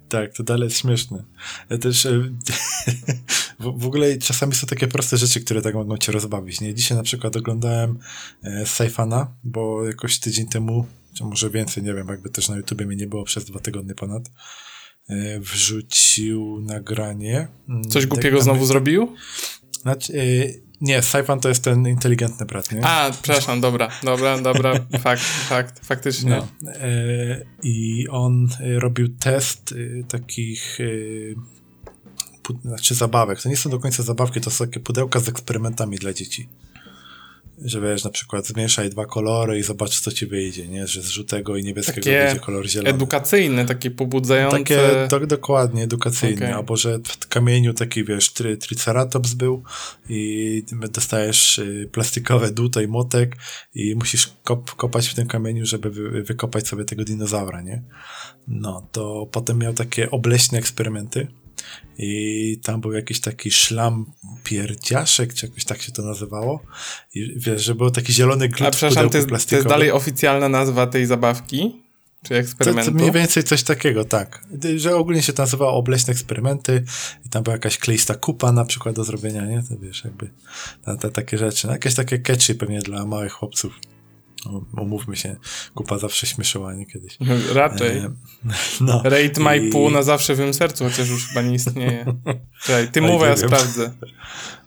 Tak, 0.10 0.34
to 0.34 0.44
dalej 0.44 0.64
jest 0.64 0.78
śmieszne. 0.78 1.24
Ja 1.70 1.78
też 1.78 2.06
e, 2.06 2.30
w, 3.60 3.86
ogóle 3.86 4.18
czasami 4.18 4.56
są 4.56 4.68
takie 4.68 4.88
proste 4.88 5.18
rzeczy, 5.18 5.42
które 5.42 5.62
tak 5.62 5.76
mogą 5.76 5.98
cię 5.98 6.12
rozbawić. 6.12 6.62
Nie? 6.62 6.74
Dzisiaj 6.74 6.98
na 6.98 7.04
przykład 7.04 7.36
oglądałem 7.36 8.00
e, 8.44 8.66
bo 9.44 9.86
jakoś 9.86 10.20
tydzień 10.20 10.48
temu, 10.48 10.86
czy 11.14 11.24
może 11.24 11.50
więcej, 11.50 11.84
nie 11.84 11.94
wiem, 11.94 12.08
jakby 12.08 12.30
też 12.30 12.50
na 12.50 12.58
YouTubie 12.58 12.86
mnie 12.86 12.96
nie 12.96 13.08
było 13.08 13.24
przez 13.24 13.46
dwa 13.46 13.60
tygodnie 13.60 13.96
ponad, 13.96 14.32
e, 15.10 15.40
wrzucił 15.40 16.62
nagranie. 16.62 17.48
Mm, 17.70 17.84
Coś 17.84 18.06
głupiego 18.06 18.42
znowu 18.42 18.66
zrobił? 18.66 19.16
Znaczy, 19.82 20.14
e, 20.14 20.65
nie, 20.82 21.02
Saifan 21.02 21.40
to 21.40 21.50
jest 21.50 21.64
ten 21.64 21.88
inteligentny 21.88 22.46
brat, 22.46 22.72
nie? 22.72 22.86
A, 22.86 23.12
przepraszam, 23.22 23.62
dobra, 23.62 23.90
dobra, 24.04 24.42
dobra, 24.42 24.74
fakt, 25.04 25.24
fakt, 25.24 25.86
faktycznie. 25.86 26.30
No, 26.30 26.72
e, 26.72 27.46
I 27.64 28.08
on 28.10 28.48
e, 28.60 28.80
robił 28.80 29.10
test 29.10 29.72
e, 29.72 30.04
takich 30.04 30.80
znaczy 32.64 32.96
zabawek. 32.96 33.42
To 33.42 33.50
nie 33.50 33.58
są 33.58 33.70
do 33.70 33.80
końca 33.80 34.04
zabawki, 34.04 34.42
to 34.42 34.52
są 34.52 34.66
takie 34.66 34.80
pudełka 34.80 35.20
z 35.20 35.30
eksperymentami 35.30 35.98
dla 35.98 36.14
dzieci 36.14 36.50
że 37.62 37.82
wiesz, 37.82 38.04
na 38.04 38.10
przykład 38.10 38.48
zmieszaj 38.48 38.90
dwa 38.90 39.06
kolory 39.06 39.60
i 39.60 39.64
zobacz, 39.64 40.00
co 40.00 40.12
ci 40.12 40.26
wyjdzie, 40.26 40.68
nie? 40.68 40.88
Że 40.88 41.02
z 41.02 41.08
żółtego 41.08 41.58
i 41.58 41.64
niebieskiego 41.64 42.02
takie 42.02 42.26
wyjdzie 42.26 42.40
kolor 42.40 42.68
zielony. 42.68 42.90
edukacyjne, 42.90 43.66
takie 43.66 43.92
pobudzające. 43.92 44.58
Takie, 44.58 45.08
do, 45.10 45.28
dokładnie, 45.28 45.84
edukacyjne. 45.84 46.46
Okay. 46.46 46.56
Albo, 46.56 46.78
że 46.78 47.00
w 47.00 47.28
kamieniu 47.28 47.74
taki, 47.74 48.04
wiesz, 48.04 48.34
tri, 48.34 48.58
triceratops 48.58 49.34
był 49.34 49.64
i 50.10 50.64
dostajesz 50.90 51.60
y, 51.60 51.90
plastikowe 51.92 52.52
dłuto 52.52 52.82
i 52.82 52.88
motek 52.88 53.38
i 53.76 53.96
musisz 53.96 54.34
kop, 54.44 54.76
kopać 54.76 55.08
w 55.08 55.16
tym 55.16 55.28
kamieniu, 55.28 55.66
żeby 55.66 55.92
wy, 55.92 56.24
wykopać 56.24 56.68
sobie 56.68 56.86
tego 56.86 57.04
dinozaura, 57.04 57.62
nie? 57.62 57.84
No, 58.48 58.88
to 58.92 59.28
potem 59.32 59.60
miał 59.60 59.74
takie 59.74 60.12
obleśne 60.12 60.58
eksperymenty, 60.58 61.28
i 61.98 62.60
tam 62.64 62.82
był 62.82 62.92
jakiś 62.92 63.20
taki 63.22 63.52
szlam 63.52 64.06
pierdziaszek, 64.44 65.34
czy 65.34 65.46
jakoś 65.46 65.66
tak 65.66 65.82
się 65.82 65.92
to 65.92 66.02
nazywało. 66.02 66.64
I 67.16 67.34
wiesz, 67.36 67.64
że 67.64 67.76
był 67.76 67.92
taki 67.92 68.14
zielony 68.14 68.50
glut 68.50 68.68
A 68.68 68.72
przepraszam, 68.72 69.10
to 69.10 69.18
jest, 69.18 69.50
to 69.50 69.56
jest 69.56 69.68
dalej 69.68 69.92
oficjalna 69.92 70.50
nazwa 70.50 70.88
tej 70.88 71.06
zabawki? 71.06 71.86
Czy 72.28 72.36
eksperymentu? 72.36 72.92
To, 72.92 72.98
to 72.98 73.02
mniej 73.02 73.12
więcej 73.12 73.44
coś 73.44 73.64
takiego, 73.64 74.06
tak. 74.06 74.46
Że 74.76 74.96
ogólnie 74.96 75.22
się 75.22 75.34
to 75.34 75.44
nazywało 75.44 75.74
obleśne 75.74 76.12
eksperymenty 76.12 76.84
i 77.26 77.30
tam 77.30 77.44
była 77.44 77.56
jakaś 77.56 77.78
kleista 77.78 78.16
kupa 78.16 78.52
na 78.52 78.66
przykład 78.66 78.96
do 78.96 79.04
zrobienia, 79.04 79.46
nie? 79.46 79.64
To 79.70 79.78
wiesz, 79.78 80.04
jakby 80.04 80.30
te, 80.86 80.98
te 80.98 81.12
takie 81.12 81.38
rzeczy. 81.38 81.68
No, 81.68 81.74
jakieś 81.74 81.94
takie 81.94 82.20
catchy 82.20 82.56
pewnie 82.56 82.80
dla 82.80 83.06
małych 83.06 83.32
chłopców. 83.32 83.80
Umówmy 84.78 85.16
się, 85.16 85.36
kupa 85.76 85.98
zawsze 85.98 86.28
śmieszyła, 86.28 86.74
nie 86.74 86.86
kiedyś. 86.86 87.18
Raczej. 87.54 87.98
E, 87.98 88.12
no. 88.82 89.02
Rate 89.04 89.42
my 89.42 89.58
i... 89.58 89.70
pół 89.70 89.90
na 89.90 90.04
zawsze 90.04 90.36
w 90.36 90.40
mym 90.40 90.54
sercu, 90.54 90.84
chociaż 90.84 91.10
już 91.10 91.28
chyba 91.28 91.42
nie 91.42 91.56
istnieje. 91.56 92.06
Czekaj, 92.66 92.92
ty 92.92 93.02
mów, 93.02 93.22
ja 93.22 93.38
sprawdzę. 93.38 93.92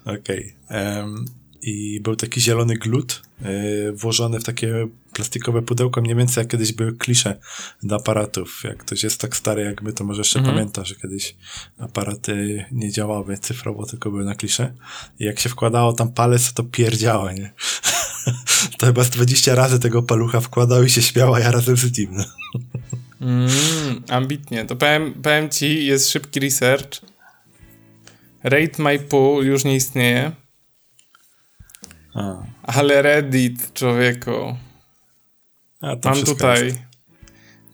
Okej. 0.04 0.54
Okay. 0.66 0.96
Um, 0.96 1.24
I 1.62 2.00
był 2.00 2.16
taki 2.16 2.40
zielony 2.40 2.76
glut 2.76 3.22
y, 3.42 3.92
włożony 3.92 4.40
w 4.40 4.44
takie 4.44 4.88
plastikowe 5.12 5.62
pudełko, 5.62 6.00
mniej 6.00 6.16
więcej 6.16 6.42
jak 6.42 6.50
kiedyś 6.50 6.72
były 6.72 6.96
klisze 6.96 7.38
do 7.82 7.96
aparatów. 7.96 8.60
Jak 8.64 8.76
ktoś 8.76 9.02
jest 9.02 9.20
tak 9.20 9.36
stary 9.36 9.62
jak 9.62 9.82
my, 9.82 9.92
to 9.92 10.04
może 10.04 10.20
jeszcze 10.20 10.38
mhm. 10.38 10.56
pamięta, 10.56 10.84
że 10.84 10.94
kiedyś 10.94 11.36
aparaty 11.78 12.64
nie 12.72 12.90
działały 12.90 13.38
cyfrowo, 13.38 13.86
tylko 13.86 14.10
były 14.10 14.24
na 14.24 14.34
klisze. 14.34 14.74
I 15.18 15.24
jak 15.24 15.38
się 15.38 15.48
wkładało 15.48 15.92
tam 15.92 16.12
palec, 16.12 16.52
to 16.52 16.64
pierdziało, 16.64 17.32
nie? 17.32 17.52
To 18.78 18.86
chyba 18.86 19.04
z 19.04 19.10
20 19.10 19.54
razy 19.54 19.80
tego 19.80 20.02
palucha 20.02 20.40
wkładał 20.40 20.84
i 20.84 20.90
się 20.90 21.02
śmiała, 21.02 21.40
ja 21.40 21.50
razem 21.50 21.76
z 21.76 21.98
nim. 21.98 22.10
Mm, 23.20 23.50
ambitnie. 24.08 24.64
To 24.64 24.76
powiem, 24.76 25.14
powiem 25.22 25.48
ci, 25.48 25.86
jest 25.86 26.10
szybki 26.10 26.40
research. 26.40 27.00
Rate 28.42 28.82
My 28.82 28.98
Pool 28.98 29.46
już 29.46 29.64
nie 29.64 29.76
istnieje. 29.76 30.32
A. 32.14 32.42
Ale 32.62 33.02
Reddit, 33.02 33.72
człowieku. 33.74 34.56
Mam 36.04 36.22
tutaj 36.24 36.64
jest. 36.64 36.78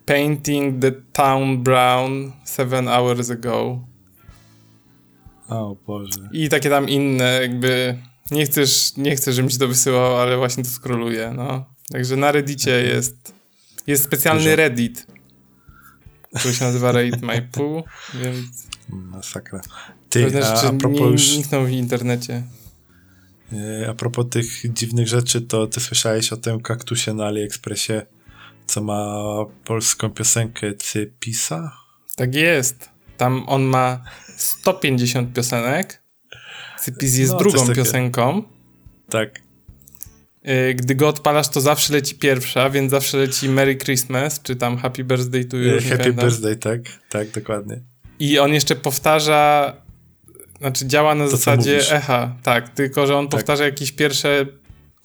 Painting 0.07 0.83
the 0.83 0.93
Town 1.13 1.63
Brown 1.63 2.33
seven 2.45 2.89
hours 2.89 3.31
ago. 3.31 3.79
O 5.49 5.77
Boże. 5.87 6.29
I 6.33 6.49
takie 6.49 6.71
tam 6.71 6.89
inne 6.89 7.39
jakby 7.43 7.99
nie 8.31 8.47
chcesz, 8.47 8.97
nie 8.97 9.17
chcesz, 9.17 9.35
żebym 9.35 9.51
ci 9.51 9.59
to 9.59 9.69
wysyłał, 9.69 10.17
ale 10.17 10.37
właśnie 10.37 10.65
to 10.65 10.71
skroluję, 10.71 11.33
no. 11.37 11.65
Także 11.93 12.17
na 12.17 12.33
Reddicie 12.33 12.75
mhm. 12.77 12.97
jest, 12.97 13.35
jest 13.87 14.05
specjalny 14.05 14.43
Dużo. 14.43 14.57
Reddit, 14.57 15.07
który 16.35 16.55
się 16.55 16.65
nazywa 16.65 16.93
Reddit 16.93 17.23
My 17.23 17.49
Poo, 17.53 17.85
więc... 18.23 18.67
Masakra. 18.89 19.61
Ty, 20.11 20.43
a, 20.45 20.63
a 20.63 20.73
propos 20.73 21.01
nie, 21.01 21.07
już... 21.07 21.31
Zniknął 21.31 21.65
w 21.65 21.71
internecie. 21.71 22.43
E, 23.53 23.89
a 23.89 23.95
propos 23.95 24.27
tych 24.31 24.73
dziwnych 24.73 25.09
rzeczy, 25.09 25.41
to 25.41 25.67
ty 25.67 25.81
słyszałeś 25.81 26.33
o 26.33 26.37
tym 26.37 26.61
kaktusie 26.61 27.15
na 27.15 27.27
AliExpressie, 27.27 27.93
co 28.67 28.83
ma 28.83 29.15
polską 29.65 30.11
piosenkę 30.11 30.75
Cypisa? 30.75 31.73
Tak 32.17 32.35
jest. 32.35 32.89
Tam 33.17 33.49
on 33.49 33.63
ma 33.63 34.05
150 34.37 35.33
piosenek, 35.33 36.03
Cypis 36.85 37.17
jest 37.17 37.33
no, 37.33 37.39
drugą 37.39 37.69
piosenką. 37.75 38.43
Tak. 39.09 39.41
Y, 40.49 40.75
gdy 40.75 40.95
go 40.95 41.09
odpalasz, 41.09 41.49
to 41.49 41.61
zawsze 41.61 41.93
leci 41.93 42.15
pierwsza, 42.15 42.71
więc 42.71 42.91
zawsze 42.91 43.19
leci 43.19 43.49
Merry 43.49 43.77
Christmas, 43.77 44.43
czy 44.43 44.57
tam 44.57 44.77
Happy 44.77 45.05
Birthday 45.05 45.45
to 45.45 45.57
you. 45.57 45.81
Happy 45.91 46.13
Birthday, 46.13 46.57
tak, 46.57 46.81
tak, 47.11 47.31
dokładnie. 47.31 47.81
I 48.19 48.39
on 48.39 48.53
jeszcze 48.53 48.77
powtarza, 48.77 49.73
znaczy 50.59 50.87
działa 50.87 51.15
na 51.15 51.25
to, 51.25 51.31
zasadzie 51.31 51.93
echa, 51.93 52.37
tak, 52.43 52.69
tylko 52.69 53.07
że 53.07 53.17
on 53.17 53.29
tak. 53.29 53.41
powtarza 53.41 53.65
jakieś 53.65 53.93
pierwsze 53.93 54.47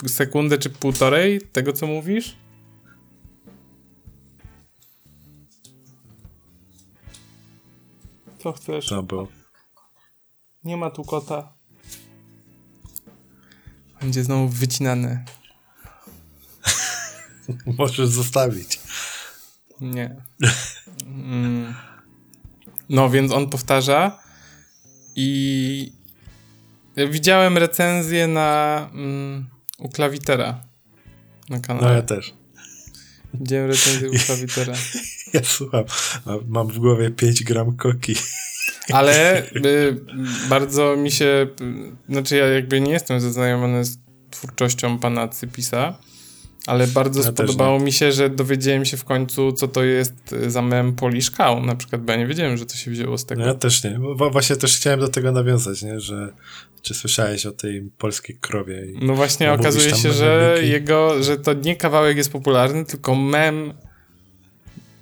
sekundę 0.07 0.57
czy 0.57 0.69
półtorej 0.69 1.41
tego, 1.41 1.73
co 1.73 1.87
mówisz. 1.87 2.37
Co 8.37 8.51
chcesz? 8.51 8.87
To 8.87 9.03
było. 9.03 9.27
Nie 10.63 10.77
ma 10.77 10.89
tu 10.89 11.03
kota. 11.03 11.58
Będzie 14.01 14.23
znowu 14.23 14.47
wycinane. 14.47 15.23
Możesz 17.77 18.09
zostawić. 18.09 18.79
Nie. 19.81 20.15
Mm. 21.05 21.75
No, 22.89 23.09
więc 23.09 23.31
on 23.31 23.49
powtarza 23.49 24.19
i 25.15 25.91
widziałem 26.97 27.57
recenzję 27.57 28.27
na 28.27 28.89
mm, 28.93 29.47
u 29.77 29.89
Klawitera 29.89 30.63
na 31.49 31.59
kanale. 31.59 31.87
No 31.87 31.93
ja 31.93 32.01
też. 32.01 32.33
Widziałem 33.33 33.67
recenzję 33.67 34.09
u 34.09 34.13
Klawitera. 34.25 34.73
Ja 35.33 35.43
słucham. 35.43 35.83
Mam 36.47 36.67
w 36.67 36.79
głowie 36.79 37.11
5 37.11 37.43
gram 37.43 37.75
koki. 37.75 38.15
Ale 38.93 39.43
y, 39.55 39.97
bardzo 40.49 40.95
mi 40.95 41.11
się, 41.11 41.47
znaczy 42.09 42.35
ja 42.35 42.47
jakby 42.47 42.81
nie 42.81 42.91
jestem 42.91 43.21
zaznajomiony 43.21 43.85
z 43.85 43.97
twórczością 44.31 44.99
pana 44.99 45.27
Cypisa, 45.27 45.97
ale 46.67 46.87
bardzo 46.87 47.21
ja 47.21 47.27
spodobało 47.27 47.79
mi 47.79 47.91
się, 47.91 48.11
że 48.11 48.29
dowiedziałem 48.29 48.85
się 48.85 48.97
w 48.97 49.03
końcu, 49.03 49.51
co 49.51 49.67
to 49.67 49.83
jest 49.83 50.33
y, 50.33 50.51
za 50.51 50.61
mem 50.61 50.95
Polish 50.95 51.31
Cow, 51.31 51.65
na 51.65 51.75
przykład, 51.75 52.01
bo 52.01 52.11
ja 52.11 52.17
nie 52.17 52.27
wiedziałem, 52.27 52.57
że 52.57 52.65
to 52.65 52.75
się 52.75 52.91
wzięło 52.91 53.17
z 53.17 53.25
tego. 53.25 53.41
No 53.41 53.47
ja 53.47 53.53
też 53.53 53.83
nie. 53.83 53.99
Właśnie 54.31 54.55
też 54.55 54.77
chciałem 54.77 54.99
do 54.99 55.07
tego 55.07 55.31
nawiązać, 55.31 55.83
nie? 55.83 55.99
że 55.99 56.33
czy 56.81 56.93
słyszałeś 56.93 57.45
o 57.45 57.51
tej 57.51 57.91
polskiej 57.97 58.37
krowie? 58.41 58.83
no 59.01 59.15
właśnie, 59.15 59.53
okazuje 59.53 59.95
się, 59.95 60.13
że 60.13 60.57
jego, 60.61 61.23
że 61.23 61.37
to 61.37 61.53
nie 61.53 61.75
kawałek 61.75 62.17
jest 62.17 62.31
popularny, 62.31 62.85
tylko 62.85 63.15
mem 63.15 63.73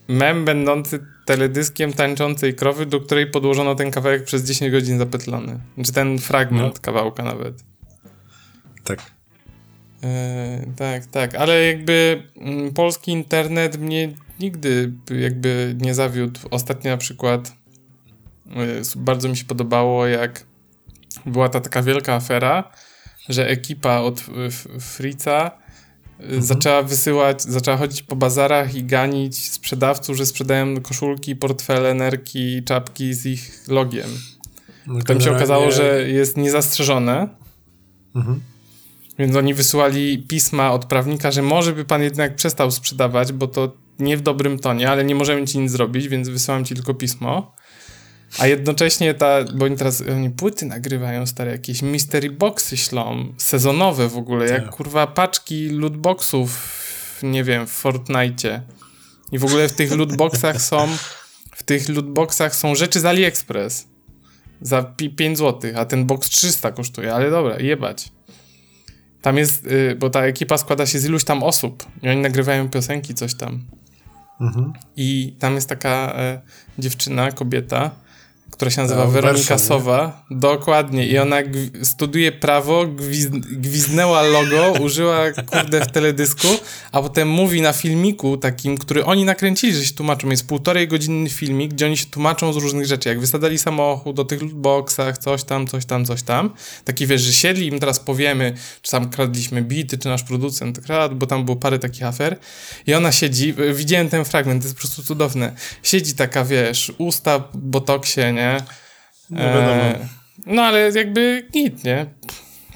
mem 0.08 0.46
będący 0.46 1.00
teledyskiem 1.28 1.94
tańczącej 1.94 2.56
krowy, 2.56 2.86
do 2.86 3.00
której 3.00 3.32
podłożono 3.32 3.76
ten 3.76 3.92
kawałek 3.92 4.24
przez 4.24 4.44
10 4.44 4.72
godzin 4.72 4.98
zapetlony. 4.98 5.60
Znaczy 5.76 5.92
ten 5.94 6.20
fragment 6.20 6.76
no. 6.76 6.82
kawałka 6.82 7.24
nawet. 7.24 7.64
Tak. 8.84 9.00
E, 10.04 10.66
tak, 10.76 11.06
tak, 11.06 11.36
ale 11.36 11.68
jakby 11.68 12.24
m, 12.38 12.48
mm, 12.48 12.74
polski 12.74 13.12
internet 13.12 13.78
mnie 13.78 14.14
nigdy 14.40 14.94
jakby 15.20 15.76
nie 15.82 15.94
zawiódł. 15.94 16.40
Ostatnio 16.52 16.92
na 16.92 16.98
przykład 16.98 17.54
y, 18.48 18.82
bardzo 18.96 19.30
mi 19.30 19.38
się 19.38 19.46
podobało, 19.46 20.08
jak 20.08 20.44
była 21.26 21.50
ta 21.50 21.62
taka 21.62 21.84
wielka 21.84 22.14
afera, 22.14 22.72
że 23.30 23.48
ekipa 23.48 23.98
od 23.98 24.20
Frica 24.80 25.52
mhm. 26.20 26.42
zaczęła 26.42 26.84
wysyłać, 26.84 27.42
zaczęła 27.42 27.78
chodzić 27.78 28.04
po 28.04 28.16
bazarach 28.16 28.76
i 28.76 28.84
ganić 28.84 29.52
sprzedawców, 29.52 30.18
że 30.18 30.26
sprzedają 30.26 30.82
koszulki, 30.82 31.36
portfele, 31.36 31.94
nerki, 31.94 32.64
czapki 32.64 33.14
z 33.14 33.26
ich 33.26 33.64
logiem. 33.68 34.10
No, 34.88 35.00
Potem 35.00 35.22
się 35.22 35.36
okazało, 35.36 35.72
że 35.72 36.10
jest 36.10 36.38
niezastrzeżone. 36.38 37.28
Mhm. 38.16 38.42
Więc 39.20 39.36
oni 39.36 39.54
wysyłali 39.54 40.24
pisma 40.28 40.72
od 40.72 40.86
prawnika, 40.86 41.32
że 41.32 41.42
może 41.42 41.74
by 41.74 41.86
pan 41.86 42.04
jednak 42.04 42.36
przestał 42.36 42.72
sprzedawać, 42.72 43.32
bo 43.32 43.48
to 43.48 43.72
nie 44.00 44.18
w 44.18 44.22
dobrym 44.22 44.60
tonie, 44.60 44.90
ale 44.90 45.04
nie 45.04 45.16
możemy 45.16 45.48
ci 45.48 45.60
nic 45.60 45.72
zrobić, 45.72 46.08
więc 46.08 46.30
wysyłam 46.30 46.66
ci 46.66 46.76
tylko 46.76 46.94
pismo. 46.94 47.56
A 48.40 48.48
jednocześnie 48.48 49.14
ta, 49.14 49.44
bo 49.56 49.66
oni 49.66 49.78
teraz 49.78 50.04
oni 50.12 50.30
płyty 50.30 50.66
nagrywają, 50.66 51.26
stare 51.26 51.52
jakieś 51.52 51.82
mystery 51.82 52.32
boxy 52.32 52.78
ślą, 52.78 53.34
sezonowe 53.38 54.10
w 54.10 54.18
ogóle, 54.18 54.48
jak 54.48 54.64
tak. 54.64 54.76
kurwa 54.76 55.08
paczki 55.08 55.70
lootboxów, 55.70 56.80
nie 57.24 57.44
wiem, 57.44 57.68
w 57.68 57.72
Fortnite. 57.72 58.62
I 59.32 59.40
w 59.40 59.46
ogóle 59.46 59.70
w 59.70 59.74
tych 59.74 59.92
lootboxach 59.92 60.62
są 60.62 60.88
w 61.56 61.64
tych 61.64 61.90
lootboxach 61.90 62.56
są 62.56 62.76
rzeczy 62.76 63.00
z 63.00 63.06
AliExpress 63.06 63.88
za 64.62 64.84
5 65.18 65.38
zł, 65.38 65.72
a 65.76 65.86
ten 65.86 66.06
box 66.06 66.30
300 66.30 66.72
kosztuje, 66.72 67.14
ale 67.14 67.32
dobra, 67.32 67.60
jebać. 67.60 68.12
Tam 69.22 69.38
jest, 69.38 69.68
y, 69.68 69.96
bo 70.00 70.10
ta 70.10 70.22
ekipa 70.22 70.58
składa 70.58 70.86
się 70.86 71.00
z 71.00 71.06
iluś 71.06 71.24
tam 71.24 71.44
osób 71.44 71.86
i 72.04 72.10
oni 72.10 72.22
nagrywają 72.22 72.70
piosenki, 72.70 73.14
coś 73.14 73.36
tam. 73.36 73.66
Mhm. 74.42 74.74
I 74.96 75.36
tam 75.40 75.56
jest 75.56 75.70
taka 75.70 76.14
e, 76.16 76.42
dziewczyna, 76.80 77.32
kobieta, 77.32 77.92
która 78.52 78.72
się 78.72 78.82
nazywa 78.82 79.04
A, 79.04 79.08
Weronika 79.08 79.58
Sowa. 79.58 80.26
Dokładnie. 80.32 81.08
I 81.08 81.18
ona 81.18 81.38
studiuje 81.84 82.32
prawo, 82.32 82.88
gwiz 82.88 83.28
gwiznęła 83.52 84.22
logo, 84.22 84.72
użyła 84.86 85.32
kurde 85.32 85.86
w 85.86 85.92
teledysku, 85.92 86.48
a 86.92 87.02
potem 87.02 87.30
mówi 87.30 87.62
na 87.62 87.74
filmiku 87.74 88.38
takim, 88.38 88.78
który 88.78 89.06
oni 89.06 89.26
nakręcili, 89.26 89.74
że 89.74 89.86
się 89.86 89.94
tłumaczą. 89.94 90.30
Jest 90.30 90.48
półtorej 90.48 90.88
godzinny 90.88 91.30
filmik, 91.30 91.74
gdzie 91.74 91.86
oni 91.86 91.98
się 91.98 92.06
tłumaczą 92.06 92.54
z 92.54 92.58
różnych 92.58 92.86
rzeczy. 92.86 93.10
Jak 93.10 93.20
wysadzali 93.20 93.58
samochód 93.58 94.16
do 94.16 94.26
tych 94.26 94.54
boxach, 94.54 95.18
coś 95.18 95.44
tam, 95.44 95.68
coś 95.68 95.86
tam, 95.86 96.06
coś 96.06 96.24
tam. 96.24 96.50
Taki 96.86 97.08
wiesz, 97.08 97.22
że 97.22 97.34
siedli 97.34 97.68
im 97.68 97.80
teraz 97.80 98.00
powiemy, 98.00 98.54
czy 98.82 98.92
tam 98.92 99.10
kradliśmy 99.10 99.62
bity, 99.62 99.98
czy 99.98 100.08
nasz 100.08 100.24
producent 100.24 100.80
kradł, 100.80 101.16
bo 101.16 101.28
tam 101.28 101.46
było 101.46 101.58
parę 101.58 101.80
takich 101.80 102.04
afer. 102.04 102.38
I 102.88 102.94
ona 102.94 103.12
siedzi, 103.12 103.56
widziałem 103.74 104.10
ten 104.10 104.26
fragment, 104.26 104.62
to 104.62 104.66
jest 104.66 104.76
po 104.76 104.82
prostu 104.82 105.04
cudowne. 105.04 105.52
Siedzi 105.84 106.14
taka, 106.14 106.46
wiesz, 106.46 106.92
usta 106.98 107.44
botoksie, 107.54 108.22
nie? 108.38 108.58
No, 109.30 109.42
e, 109.42 110.08
no 110.46 110.62
ale 110.62 110.92
jakby 110.96 111.48
git, 111.54 111.84
nie? 111.84 112.06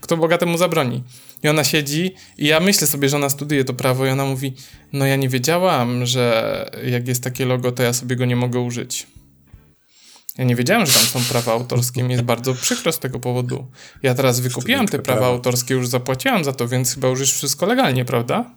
Kto 0.01 0.17
bogatemu 0.17 0.57
zabroni? 0.57 1.03
I 1.43 1.47
ona 1.49 1.63
siedzi 1.63 2.15
i 2.37 2.47
ja 2.47 2.59
myślę 2.59 2.87
sobie, 2.87 3.09
że 3.09 3.17
ona 3.17 3.29
studiuje 3.29 3.63
to 3.63 3.73
prawo 3.73 4.05
i 4.05 4.09
ona 4.09 4.25
mówi, 4.25 4.53
no 4.93 5.05
ja 5.05 5.15
nie 5.15 5.29
wiedziałam, 5.29 6.05
że 6.05 6.65
jak 6.85 7.07
jest 7.07 7.23
takie 7.23 7.45
logo, 7.45 7.71
to 7.71 7.83
ja 7.83 7.93
sobie 7.93 8.15
go 8.15 8.25
nie 8.25 8.35
mogę 8.35 8.59
użyć. 8.59 9.07
Ja 10.37 10.43
nie 10.43 10.55
wiedziałem, 10.55 10.85
że 10.85 10.93
tam 10.93 11.03
są 11.03 11.19
prawa 11.29 11.51
autorskie, 11.51 12.03
mi 12.03 12.11
jest 12.11 12.23
bardzo 12.23 12.53
przykro 12.53 12.91
z 12.91 12.99
tego 12.99 13.19
powodu. 13.19 13.71
Ja 14.03 14.15
teraz 14.15 14.39
wykupiłam 14.39 14.87
te 14.87 14.99
prawa 14.99 15.25
autorskie, 15.25 15.73
już 15.73 15.87
zapłaciłam 15.87 16.43
za 16.43 16.53
to, 16.53 16.67
więc 16.67 16.93
chyba 16.93 17.07
już 17.07 17.19
jest 17.19 17.33
wszystko 17.33 17.65
legalnie, 17.65 18.05
prawda? 18.05 18.55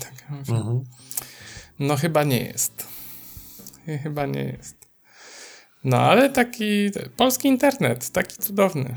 Tak, 0.00 0.24
mhm. 0.30 0.84
No 1.78 1.96
chyba 1.96 2.24
nie 2.24 2.44
jest. 2.44 2.88
Chyba 4.02 4.26
nie 4.26 4.44
jest. 4.44 4.83
No, 5.84 5.96
ale 5.96 6.30
taki 6.30 6.90
polski 7.16 7.48
internet, 7.48 8.10
taki 8.10 8.36
cudowny. 8.36 8.96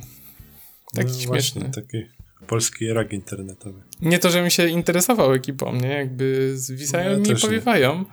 Taki 0.96 1.12
no, 1.12 1.20
śmieszny. 1.20 1.62
Właśnie, 1.62 1.84
taki 1.84 2.06
polski 2.48 2.94
rak 2.94 3.14
internetowy. 3.14 3.82
Nie 4.02 4.20
to, 4.20 4.30
że 4.30 4.44
mi 4.44 4.52
się 4.52 4.68
interesował 4.68 5.34
ekipą, 5.34 5.76
nie? 5.76 5.90
Jakby 5.90 6.58
zwisają 6.58 7.20
no, 7.20 7.26
ja 7.28 7.34
i 7.34 7.42
powiewają. 7.42 8.06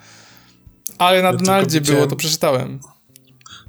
Ale 0.99 1.23
na 1.23 1.28
ja 1.28 1.37
Donaldzie 1.37 1.81
było, 1.81 2.07
to 2.07 2.16
przeczytałem. 2.16 2.81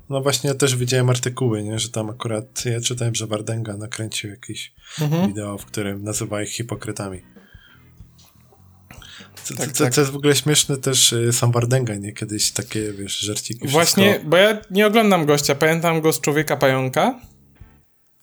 No 0.09 0.21
właśnie, 0.21 0.47
ja 0.47 0.55
też 0.55 0.75
widziałem 0.75 1.09
artykuły, 1.09 1.63
nie? 1.63 1.79
że 1.79 1.89
tam 1.89 2.09
akurat, 2.09 2.65
ja 2.65 2.81
czytałem, 2.81 3.15
że 3.15 3.27
Wardenga 3.27 3.77
nakręcił 3.77 4.29
jakieś 4.29 4.73
mhm. 5.01 5.27
wideo, 5.27 5.57
w 5.57 5.65
którym 5.65 6.03
nazywa 6.03 6.41
ich 6.41 6.49
hipokrytami. 6.49 7.21
Co, 9.45 9.55
tak, 9.55 9.71
co, 9.71 9.83
tak. 9.83 9.93
co 9.93 10.01
jest 10.01 10.13
w 10.13 10.15
ogóle 10.15 10.35
śmieszne 10.35 10.77
też 10.77 11.13
y, 11.13 11.33
sam 11.33 11.51
Wardenga, 11.51 11.95
nie? 11.95 12.13
Kiedyś 12.13 12.51
takie, 12.51 12.93
wiesz, 12.93 13.17
żarciki. 13.19 13.67
Właśnie, 13.67 14.09
wszystko. 14.09 14.29
bo 14.29 14.37
ja 14.37 14.61
nie 14.71 14.87
oglądam 14.87 15.25
gościa, 15.25 15.55
pamiętam 15.55 16.01
go 16.01 16.13
z 16.13 16.21
Człowieka 16.21 16.57
Pająka. 16.57 17.19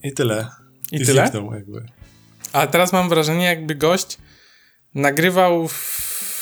I 0.03 0.13
tyle. 0.13 0.47
I, 0.91 0.95
I 1.01 1.05
tyle? 1.05 1.31
jakby. 1.53 1.85
A 2.53 2.67
teraz 2.67 2.93
mam 2.93 3.09
wrażenie, 3.09 3.45
jakby 3.45 3.75
gość 3.75 4.17
nagrywał 4.95 5.67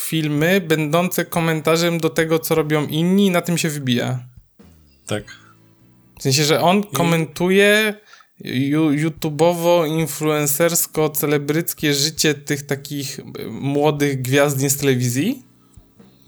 filmy 0.07 0.61
będące 0.61 1.25
komentarzem 1.25 1.99
do 1.99 2.09
tego, 2.09 2.39
co 2.39 2.55
robią 2.55 2.87
inni 2.87 3.25
i 3.25 3.31
na 3.31 3.41
tym 3.41 3.57
się 3.57 3.69
wybija. 3.69 4.19
Tak. 5.07 5.23
W 6.19 6.23
sensie, 6.23 6.43
że 6.43 6.61
on 6.61 6.83
komentuje 6.83 7.93
YouTubeowo, 8.91 9.85
influencersko, 9.85 11.09
celebryckie 11.09 11.93
życie 11.93 12.33
tych 12.33 12.65
takich 12.65 13.19
młodych 13.51 14.21
gwiazd 14.21 14.59
z 14.59 14.77
telewizji. 14.77 15.43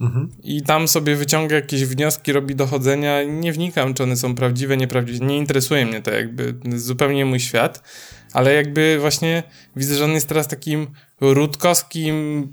Mhm. 0.01 0.29
I 0.43 0.61
tam 0.61 0.87
sobie 0.87 1.15
wyciąga 1.15 1.55
jakieś 1.55 1.85
wnioski, 1.85 2.31
robi 2.31 2.55
dochodzenia. 2.55 3.23
Nie 3.23 3.53
wnikam, 3.53 3.93
czy 3.93 4.03
one 4.03 4.17
są 4.17 4.35
prawdziwe, 4.35 4.77
nieprawdziwe. 4.77 5.25
Nie 5.25 5.37
interesuje 5.37 5.85
mnie 5.85 6.01
to, 6.01 6.11
jakby 6.11 6.55
zupełnie 6.75 7.25
mój 7.25 7.39
świat. 7.39 7.83
Ale 8.33 8.53
jakby 8.53 8.97
właśnie 8.99 9.43
widzę, 9.75 9.95
że 9.95 10.05
on 10.05 10.11
jest 10.11 10.27
teraz 10.27 10.47
takim 10.47 10.87
rutkowskim, 11.21 12.47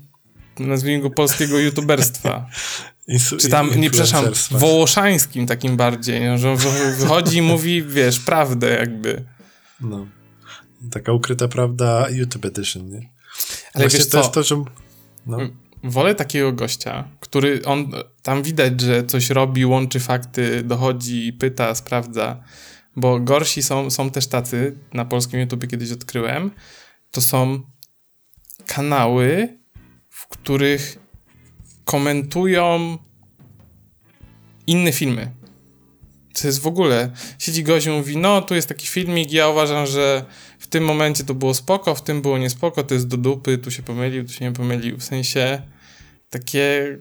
nazwijmy 0.59 1.03
go 1.03 1.09
polskiego 1.09 1.59
youtuberstwa. 1.65 2.49
Czy 3.39 3.49
tam, 3.49 3.79
nie 3.79 3.89
przepraszam, 3.89 4.25
wołoszańskim 4.51 5.47
takim 5.47 5.77
bardziej, 5.77 6.37
że 6.37 6.55
wychodzi 6.99 7.37
i 7.37 7.41
mówi, 7.41 7.83
wiesz, 7.83 8.19
prawdę 8.19 8.69
jakby. 8.69 9.23
No. 9.81 10.07
Taka 10.91 11.11
ukryta 11.11 11.47
prawda 11.47 12.09
YouTube 12.09 12.45
Edition, 12.45 12.89
nie? 12.89 13.09
Ale 13.73 13.83
Właśnie 13.83 13.99
wiesz 13.99 14.09
to 14.09 14.21
co? 14.21 14.29
to, 14.29 14.43
że... 14.43 14.63
No. 15.25 15.37
Wolę 15.83 16.15
takiego 16.15 16.53
gościa, 16.53 17.07
który 17.19 17.65
on, 17.65 17.91
tam 18.23 18.43
widać, 18.43 18.81
że 18.81 19.03
coś 19.03 19.29
robi, 19.29 19.65
łączy 19.65 19.99
fakty, 19.99 20.63
dochodzi, 20.63 21.33
pyta, 21.33 21.75
sprawdza, 21.75 22.43
bo 22.95 23.19
gorsi 23.19 23.63
są, 23.63 23.89
są 23.89 24.09
też 24.09 24.27
tacy, 24.27 24.77
na 24.93 25.05
polskim 25.05 25.39
YouTube 25.39 25.67
kiedyś 25.67 25.91
odkryłem, 25.91 26.51
to 27.11 27.21
są 27.21 27.61
kanały, 28.65 29.57
w 30.09 30.27
których 30.27 30.97
komentują 31.85 32.97
inne 34.67 34.91
filmy. 34.91 35.31
To 36.33 36.47
jest 36.47 36.59
w 36.59 36.67
ogóle, 36.67 37.11
siedzi 37.39 37.63
gość 37.63 37.85
i 37.85 37.89
mówi, 37.89 38.17
no 38.17 38.41
tu 38.41 38.55
jest 38.55 38.67
taki 38.67 38.87
filmik, 38.87 39.31
ja 39.31 39.49
uważam, 39.49 39.87
że 39.87 40.25
w 40.59 40.67
tym 40.67 40.83
momencie 40.83 41.23
to 41.23 41.33
było 41.33 41.53
spoko, 41.53 41.95
w 41.95 42.03
tym 42.03 42.21
było 42.21 42.37
niespoko, 42.37 42.83
to 42.83 42.93
jest 42.93 43.07
do 43.07 43.17
dupy, 43.17 43.57
tu 43.57 43.71
się 43.71 43.83
pomylił, 43.83 44.25
tu 44.25 44.33
się 44.33 44.45
nie 44.45 44.51
pomylił. 44.51 44.97
W 44.97 45.03
sensie 45.03 45.61
takie 46.29 46.97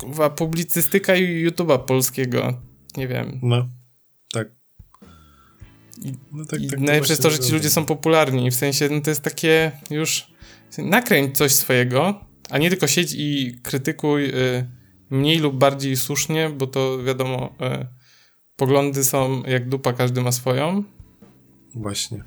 kurwa, 0.00 0.30
publicystyka 0.30 1.12
YouTube'a 1.12 1.78
polskiego. 1.84 2.60
Nie 2.96 3.08
wiem. 3.08 3.40
No, 3.42 3.68
tak. 4.32 4.48
I, 6.04 6.12
no 6.32 6.44
tak, 6.44 6.60
tak 6.70 6.80
najlepsze 6.80 7.12
jest 7.12 7.22
to, 7.22 7.30
że 7.30 7.38
ci 7.38 7.52
ludzie 7.52 7.70
są 7.70 7.84
popularni. 7.84 8.50
W 8.50 8.54
sensie, 8.54 8.88
no 8.88 9.00
to 9.00 9.10
jest 9.10 9.22
takie 9.22 9.72
już 9.90 10.26
nakręć 10.78 11.36
coś 11.36 11.52
swojego, 11.52 12.24
a 12.50 12.58
nie 12.58 12.70
tylko 12.70 12.86
siedź 12.86 13.14
i 13.16 13.58
krytykuj 13.62 14.24
y, 14.24 14.70
mniej 15.10 15.38
lub 15.38 15.56
bardziej 15.56 15.96
słusznie, 15.96 16.50
bo 16.50 16.66
to 16.66 17.02
wiadomo... 17.02 17.54
Y, 17.60 17.99
poglądy 18.60 19.04
są 19.04 19.42
jak 19.42 19.68
dupa, 19.68 19.92
każdy 19.92 20.20
ma 20.20 20.32
swoją. 20.32 20.84
Właśnie. 21.74 22.24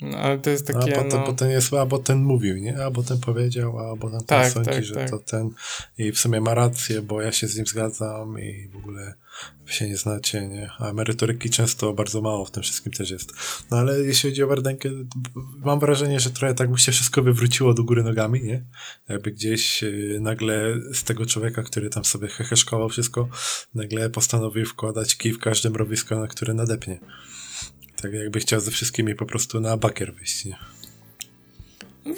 No, 0.00 0.18
ale 0.18 0.38
to 0.38 0.50
jest 0.50 0.66
takie. 0.66 0.98
A 0.98 1.02
potem, 1.02 1.20
no... 1.20 1.26
potem 1.26 1.50
jest, 1.50 1.74
a 1.74 1.86
bo 1.86 1.98
ten 1.98 2.18
mówił, 2.22 2.56
nie? 2.56 2.84
A 2.84 2.90
bo 2.90 3.02
ten 3.02 3.18
powiedział, 3.18 3.78
a 3.78 3.96
bo 3.96 4.10
ten 4.10 4.20
tak, 4.26 4.52
sądzi, 4.52 4.70
tak, 4.70 4.84
że 4.84 4.94
tak. 4.94 5.10
to 5.10 5.18
ten. 5.18 5.50
I 5.98 6.12
w 6.12 6.18
sumie 6.18 6.40
ma 6.40 6.54
rację, 6.54 7.02
bo 7.02 7.22
ja 7.22 7.32
się 7.32 7.46
z 7.46 7.56
nim 7.56 7.66
zgadzam 7.66 8.38
i 8.40 8.68
w 8.68 8.76
ogóle 8.76 9.14
wy 9.66 9.72
się 9.72 9.88
nie 9.88 9.96
znacie, 9.96 10.48
nie? 10.48 10.70
A 10.78 10.92
merytoryki 10.92 11.50
często 11.50 11.92
bardzo 11.92 12.20
mało 12.20 12.44
w 12.44 12.50
tym 12.50 12.62
wszystkim 12.62 12.92
też 12.92 13.10
jest. 13.10 13.32
No 13.70 13.76
ale 13.76 14.00
jeśli 14.00 14.30
chodzi 14.30 14.42
o 14.42 14.46
Wardenkę, 14.46 14.88
mam 15.56 15.80
wrażenie, 15.80 16.20
że 16.20 16.30
trochę 16.30 16.54
tak 16.54 16.70
mu 16.70 16.76
się 16.76 16.92
wszystko 16.92 17.22
wywróciło 17.22 17.74
do 17.74 17.84
góry 17.84 18.02
nogami, 18.02 18.42
nie? 18.42 18.64
Jakby 19.08 19.30
gdzieś 19.30 19.82
y, 19.82 20.18
nagle 20.20 20.74
z 20.92 21.04
tego 21.04 21.26
człowieka, 21.26 21.62
który 21.62 21.90
tam 21.90 22.04
sobie 22.04 22.28
heheszkował 22.28 22.88
wszystko, 22.88 23.28
nagle 23.74 24.10
postanowił 24.10 24.66
wkładać 24.66 25.16
kij 25.16 25.32
w 25.32 25.38
każde 25.38 25.70
mrowisko, 25.70 26.20
na 26.20 26.26
które 26.26 26.54
nadepnie. 26.54 27.00
Tak 28.02 28.12
jakby 28.12 28.40
chciał 28.40 28.60
ze 28.60 28.70
wszystkimi 28.70 29.14
po 29.14 29.26
prostu 29.26 29.60
na 29.60 29.76
bakier 29.76 30.14
wyjść, 30.14 30.44
nie? 30.44 30.56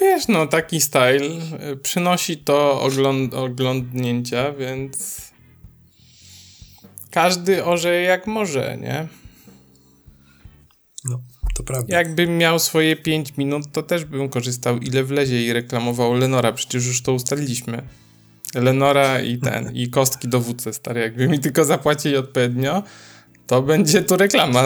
Wiesz, 0.00 0.28
no 0.28 0.46
taki 0.46 0.80
style 0.80 1.24
y, 1.72 1.76
przynosi 1.76 2.36
to 2.36 2.80
ogląd 2.80 3.34
oglądnięcia, 3.34 4.52
więc 4.52 5.22
każdy 7.10 7.64
orze 7.64 8.02
jak 8.02 8.26
może, 8.26 8.78
nie? 8.80 9.08
No, 11.04 11.20
to 11.54 11.62
prawda. 11.62 11.96
Jakbym 11.96 12.38
miał 12.38 12.58
swoje 12.58 12.96
5 12.96 13.36
minut, 13.36 13.72
to 13.72 13.82
też 13.82 14.04
bym 14.04 14.28
korzystał 14.28 14.78
ile 14.78 15.04
wlezie 15.04 15.46
i 15.46 15.52
reklamował 15.52 16.14
Lenora, 16.14 16.52
przecież 16.52 16.86
już 16.86 17.02
to 17.02 17.12
ustaliliśmy. 17.12 17.82
Lenora 18.54 19.20
i 19.20 19.38
ten, 19.38 19.72
i 19.74 19.90
kostki 19.90 20.28
do 20.28 20.40
WC, 20.40 20.72
stary. 20.72 21.00
Jakby 21.00 21.28
mi 21.28 21.38
tylko 21.38 21.64
zapłacili 21.64 22.16
odpowiednio, 22.16 22.82
to 23.46 23.62
będzie 23.62 24.02
tu 24.02 24.16
reklama. 24.16 24.64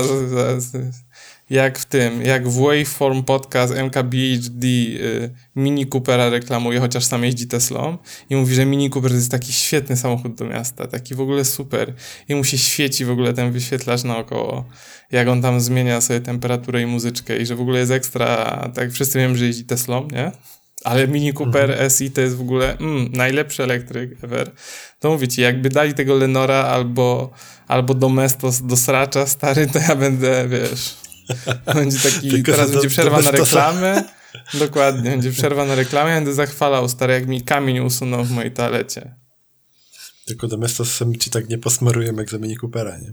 Jak 1.51 1.79
w 1.79 1.85
tym, 1.85 2.23
jak 2.23 2.49
w 2.49 2.61
Waveform 2.61 3.23
Podcast 3.23 3.75
MKBHD 3.75 4.67
y, 4.67 5.31
Mini 5.57 5.87
Coopera 5.87 6.31
reklamuje, 6.31 6.81
chociaż 6.81 7.05
sam 7.05 7.25
jeździ 7.25 7.47
Teslą 7.47 7.99
i 8.31 8.37
mówi, 8.37 8.55
że 8.55 8.67
Mini 8.67 8.91
Cooper 8.91 9.11
to 9.11 9.17
jest 9.17 9.31
taki 9.31 9.53
świetny 9.53 9.97
samochód 9.97 10.35
do 10.35 10.45
miasta, 10.45 10.87
taki 10.87 11.15
w 11.15 11.21
ogóle 11.21 11.45
super. 11.45 11.95
I 12.29 12.35
mu 12.35 12.45
się 12.45 12.59
świeci 12.59 13.05
w 13.05 13.11
ogóle 13.11 13.35
ten 13.35 13.53
wyświetlacz 13.53 14.05
naokoło, 14.05 14.65
jak 15.13 15.29
on 15.29 15.43
tam 15.43 15.61
zmienia 15.61 16.01
sobie 16.01 16.21
temperaturę 16.21 16.83
i 16.83 16.87
muzyczkę 16.87 17.39
i 17.39 17.47
że 17.47 17.57
w 17.57 17.61
ogóle 17.61 17.79
jest 17.79 17.93
ekstra, 17.93 18.71
tak 18.75 18.93
wszyscy 18.93 19.19
wiemy, 19.19 19.37
że 19.37 19.47
jeździ 19.47 19.65
Teslą, 19.65 20.09
nie? 20.13 20.33
Ale 20.85 21.09
Mini 21.09 21.33
Cooper 21.33 21.71
mhm. 21.71 21.91
SI 21.91 22.11
to 22.11 22.21
jest 22.21 22.37
w 22.37 22.41
ogóle 22.41 22.79
mm, 22.79 23.13
najlepszy 23.13 23.63
elektryk 23.63 24.25
ever. 24.25 24.51
To 25.01 25.11
mówię 25.11 25.29
ci, 25.29 25.41
jakby 25.41 25.69
dali 25.69 25.95
tego 25.95 26.15
Lenora 26.15 26.63
albo, 26.63 27.31
albo 27.69 27.95
Domestos 27.95 28.63
do 28.63 28.77
sracza 28.77 29.27
stary, 29.27 29.67
to 29.67 29.79
ja 29.79 29.97
będę, 29.97 30.49
wiesz... 30.49 31.06
Będzie 31.75 31.99
taki, 31.99 32.31
Tylko 32.31 32.53
teraz 32.53 32.71
będzie 32.71 32.89
przerwa 32.89 33.21
na 33.21 33.31
reklamę. 33.31 34.05
Dokładnie, 34.55 35.11
będzie 35.11 35.31
przerwa 35.31 35.65
na 35.65 35.75
reklamę, 35.75 36.11
ja 36.11 36.17
będę 36.17 36.35
zachwalał 36.35 36.89
stary, 36.89 37.13
jak 37.13 37.27
mi 37.27 37.43
kamień 37.43 37.79
usunął 37.79 38.25
w 38.25 38.31
mojej 38.31 38.51
toalecie. 38.53 39.15
Tylko 40.25 40.49
Domestos 40.49 41.03
ci 41.21 41.31
tak 41.31 41.49
nie 41.49 41.59
posmarujemy 41.59 42.23
jak 42.23 42.31
za 42.31 42.39
Mini 42.39 42.57
Coopera, 42.57 42.99
nie? 42.99 43.13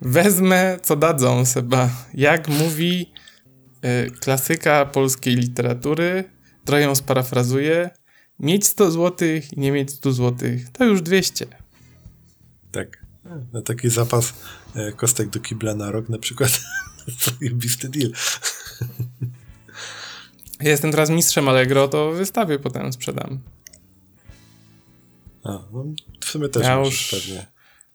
Wezmę, 0.00 0.78
co 0.82 0.96
dadzą, 0.96 1.44
Seba. 1.46 1.90
Jak 2.14 2.48
mówi 2.48 3.12
y, 3.84 4.10
klasyka 4.10 4.86
polskiej 4.86 5.36
literatury, 5.36 6.24
trochę 6.64 6.82
ją 6.82 6.94
sparafrazuję, 6.94 7.90
mieć 8.38 8.66
100 8.66 8.90
zł 8.90 9.28
i 9.52 9.60
nie 9.60 9.72
mieć 9.72 9.90
100 9.90 10.12
zł, 10.12 10.48
to 10.72 10.84
już 10.84 11.02
200. 11.02 11.46
Tak. 12.72 13.06
Na 13.52 13.62
taki 13.62 13.90
zapas 13.90 14.32
kostek 14.96 15.28
do 15.28 15.40
kibla 15.40 15.74
na 15.74 15.90
rok 15.90 16.08
na 16.08 16.18
przykład. 16.18 16.60
Zajebisty 17.24 17.88
deal. 17.88 18.12
jestem 20.60 20.90
teraz 20.90 21.10
mistrzem 21.10 21.48
Allegro, 21.48 21.88
to 21.88 22.12
wystawię 22.12 22.58
potem 22.58 22.92
sprzedam. 22.92 23.40
A, 25.44 25.48
no, 25.72 25.84
w 26.20 26.24
sumie 26.24 26.48
też 26.48 26.62
ja 26.62 26.74
już 26.74 27.10
pewnie. 27.10 27.46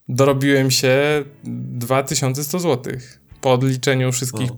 Dorobiłem 0.10 0.72
się 0.72 1.24
2100 1.44 2.60
zł 2.60 2.94
po 3.42 3.54
odliczeniu 3.54 4.12
wszystkich 4.12 4.52
o. 4.52 4.58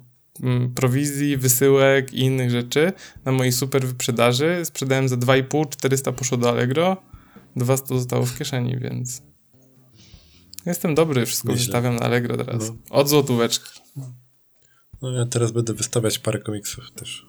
prowizji, 0.75 1.37
wysyłek 1.37 2.13
i 2.13 2.19
innych 2.19 2.51
rzeczy 2.51 2.93
na 3.25 3.31
mojej 3.31 3.51
super 3.51 3.87
wyprzedaży. 3.87 4.61
Sprzedałem 4.63 5.09
za 5.09 5.15
2,5, 5.15 5.69
400 5.69 6.11
poszło 6.11 6.37
do 6.37 6.49
Allegro, 6.49 6.97
200 7.55 7.87
zostało 7.87 8.25
w 8.25 8.37
kieszeni, 8.37 8.77
więc 8.79 9.21
Jestem 10.67 10.95
dobry, 10.95 11.25
wszystko 11.25 11.47
Nieźle. 11.47 11.65
wystawiam 11.65 11.95
na 11.95 12.05
Allegro 12.05 12.37
teraz. 12.37 12.69
No. 12.69 12.75
Od 12.89 13.09
złotóweczki. 13.09 13.81
No 15.01 15.11
ja 15.11 15.25
teraz 15.25 15.51
będę 15.51 15.73
wystawiać 15.73 16.19
parę 16.19 16.39
komiksów 16.39 16.91
też. 16.91 17.25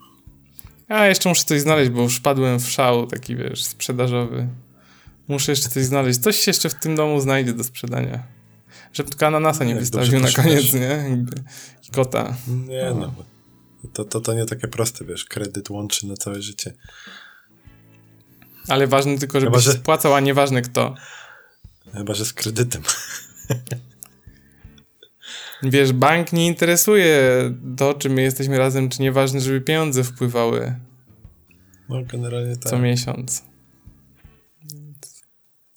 A 0.88 1.06
jeszcze 1.06 1.28
muszę 1.28 1.44
coś 1.44 1.60
znaleźć, 1.60 1.90
bo 1.90 2.02
już 2.02 2.20
padłem 2.20 2.60
w 2.60 2.70
szał 2.70 3.06
taki, 3.06 3.36
wiesz, 3.36 3.64
sprzedażowy. 3.64 4.48
Muszę 5.28 5.52
jeszcze 5.52 5.68
coś 5.68 5.84
znaleźć. 5.84 6.20
Coś 6.20 6.36
się 6.38 6.50
jeszcze 6.50 6.68
w 6.68 6.74
tym 6.74 6.96
domu 6.96 7.20
znajdzie 7.20 7.52
do 7.52 7.64
sprzedania. 7.64 8.22
Żeby 8.92 9.10
tylko 9.10 9.26
ananasa 9.26 9.64
nie 9.64 9.74
wystawił 9.74 10.20
na 10.20 10.32
koniec, 10.32 10.72
nie? 10.72 10.80
Jakby. 11.10 11.42
I 11.88 11.90
kota. 11.90 12.36
Nie 12.48 12.92
no. 12.94 13.14
To, 13.92 14.04
to, 14.04 14.20
to 14.20 14.34
nie 14.34 14.46
takie 14.46 14.68
proste, 14.68 15.04
wiesz, 15.04 15.24
kredyt 15.24 15.70
łączy 15.70 16.06
na 16.06 16.16
całe 16.16 16.42
życie. 16.42 16.74
Ale 18.68 18.86
ważne 18.86 19.18
tylko, 19.18 19.40
żebyś 19.40 19.64
Chyba, 19.64 19.72
że... 19.72 19.78
spłacał, 19.78 20.14
a 20.14 20.20
nieważne 20.20 20.62
kto. 20.62 20.94
Chyba, 21.92 22.14
że 22.14 22.24
z 22.24 22.32
kredytem. 22.32 22.82
Wiesz, 25.62 25.92
bank 25.92 26.32
nie 26.32 26.46
interesuje 26.46 27.20
to, 27.76 27.94
czy 27.94 28.08
my 28.08 28.22
jesteśmy 28.22 28.58
razem, 28.58 28.88
czy 28.88 29.02
nieważne, 29.02 29.40
żeby 29.40 29.60
pieniądze 29.60 30.04
wpływały. 30.04 30.74
No, 31.88 32.02
generalnie 32.04 32.56
tak. 32.56 32.70
Co 32.70 32.78
miesiąc. 32.78 33.44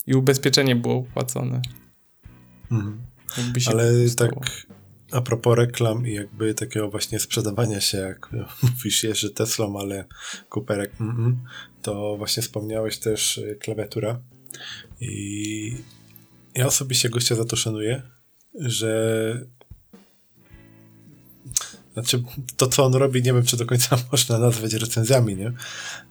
I 0.08 0.14
ubezpieczenie 0.16 0.76
było 0.76 0.96
opłacone. 0.96 1.62
Mhm. 2.72 3.02
Ale 3.66 3.92
tak 4.18 4.32
a 5.12 5.22
propos 5.22 5.58
reklam 5.58 6.08
i 6.08 6.14
jakby 6.14 6.54
takiego 6.54 6.90
właśnie 6.90 7.20
sprzedawania 7.20 7.82
się, 7.82 7.98
jak 7.98 8.30
mówisz, 8.64 9.06
że 9.14 9.30
Teslą, 9.30 9.80
ale 9.80 10.06
Cooperek, 10.50 10.92
mm 11.02 11.18
-mm, 11.18 11.36
to 11.82 12.18
właśnie 12.18 12.44
wspomniałeś 12.44 12.98
też 12.98 13.38
y, 13.38 13.58
klawiatura 13.60 14.20
i 15.02 15.78
ja 16.56 16.68
osobiście 16.68 17.10
gościa 17.10 17.36
za 17.36 17.46
to 17.46 17.56
szanuję, 17.56 18.02
że 18.60 19.46
znaczy, 21.94 22.24
to 22.58 22.68
co 22.68 22.86
on 22.86 22.94
robi, 22.94 23.22
nie 23.22 23.34
wiem, 23.34 23.44
czy 23.44 23.58
do 23.58 23.66
końca 23.66 23.98
można 24.12 24.40
nazwać 24.40 24.74
recenzjami, 24.74 25.36
nie? 25.36 25.52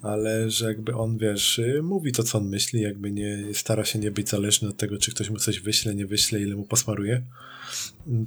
Ale 0.02 0.50
że 0.50 0.66
jakby 0.66 0.94
on, 0.94 1.18
wiesz, 1.18 1.60
mówi 1.82 2.12
to, 2.12 2.22
co 2.22 2.38
on 2.38 2.48
myśli, 2.48 2.80
jakby 2.80 3.10
nie 3.10 3.38
stara 3.54 3.84
się 3.84 3.98
nie 3.98 4.10
być 4.10 4.28
zależny 4.28 4.68
od 4.68 4.76
tego, 4.76 4.98
czy 4.98 5.10
ktoś 5.10 5.30
mu 5.30 5.36
coś 5.36 5.60
wyśle, 5.60 5.94
nie 5.94 6.06
wyśle, 6.06 6.40
ile 6.40 6.56
mu 6.56 6.64
posmaruje. 6.64 7.22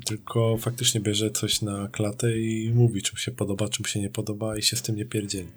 Tylko 0.05 0.57
faktycznie 0.57 1.01
bierze 1.01 1.31
coś 1.31 1.61
na 1.61 1.87
klatę 1.87 2.37
i 2.37 2.71
mówi, 2.75 3.01
czy 3.01 3.13
mu 3.13 3.17
się 3.17 3.31
podoba, 3.31 3.69
czy 3.69 3.81
mu 3.81 3.87
się 3.87 3.99
nie 3.99 4.09
podoba 4.09 4.57
i 4.57 4.61
się 4.61 4.77
z 4.77 4.81
tym 4.81 4.95
nie 4.95 5.05
pierdzieli. 5.05 5.49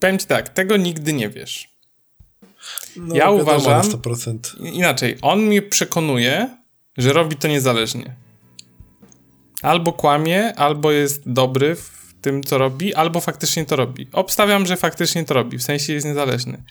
Powiem 0.00 0.18
ci 0.18 0.26
tak, 0.26 0.48
tego 0.48 0.76
nigdy 0.76 1.12
nie 1.12 1.30
wiesz. 1.30 1.79
No, 2.96 3.14
ja 3.14 3.30
uważam. 3.30 3.82
100%. 3.82 4.38
Inaczej, 4.72 5.18
on 5.22 5.40
mnie 5.40 5.62
przekonuje, 5.62 6.56
że 6.98 7.12
robi 7.12 7.36
to 7.36 7.48
niezależnie. 7.48 8.14
Albo 9.62 9.92
kłamie, 9.92 10.54
albo 10.54 10.92
jest 10.92 11.32
dobry 11.32 11.76
w 11.76 12.14
tym, 12.20 12.44
co 12.44 12.58
robi, 12.58 12.94
albo 12.94 13.20
faktycznie 13.20 13.64
to 13.64 13.76
robi. 13.76 14.06
Obstawiam, 14.12 14.66
że 14.66 14.76
faktycznie 14.76 15.24
to 15.24 15.34
robi, 15.34 15.58
w 15.58 15.62
sensie 15.62 15.92
jest 15.92 16.06
niezależny. 16.06 16.62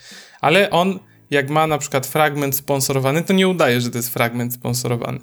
Ale 0.41 0.69
on, 0.69 0.99
jak 1.31 1.49
ma 1.49 1.67
na 1.67 1.77
przykład 1.77 2.07
fragment 2.07 2.55
sponsorowany, 2.55 3.23
to 3.23 3.33
nie 3.33 3.47
udaje, 3.47 3.81
że 3.81 3.91
to 3.91 3.97
jest 3.97 4.13
fragment 4.13 4.53
sponsorowany. 4.53 5.19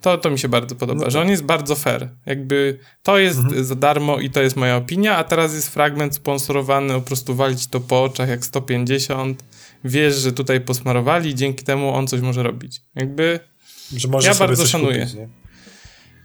To, 0.00 0.18
to 0.18 0.30
mi 0.30 0.38
się 0.38 0.48
bardzo 0.48 0.74
podoba, 0.74 1.04
no 1.04 1.10
że 1.10 1.18
tak. 1.18 1.26
on 1.26 1.30
jest 1.30 1.42
bardzo 1.42 1.76
fair. 1.76 2.08
Jakby 2.26 2.78
to 3.02 3.18
jest 3.18 3.38
mhm. 3.38 3.64
za 3.64 3.74
darmo 3.74 4.18
i 4.18 4.30
to 4.30 4.42
jest 4.42 4.56
moja 4.56 4.76
opinia, 4.76 5.16
a 5.16 5.24
teraz 5.24 5.54
jest 5.54 5.68
fragment 5.68 6.14
sponsorowany, 6.14 6.94
po 6.94 7.00
prostu 7.00 7.34
walić 7.34 7.66
to 7.66 7.80
po 7.80 8.02
oczach 8.02 8.28
jak 8.28 8.44
150 8.44 9.44
wiesz, 9.84 10.16
że 10.16 10.32
tutaj 10.32 10.60
posmarowali, 10.60 11.34
dzięki 11.34 11.64
temu 11.64 11.94
on 11.94 12.06
coś 12.06 12.20
może 12.20 12.42
robić. 12.42 12.80
Jakby 12.94 13.40
że 13.96 14.08
może 14.08 14.28
ja 14.28 14.34
bardzo 14.34 14.66
szanuję. 14.66 15.06
Kupić, 15.06 15.28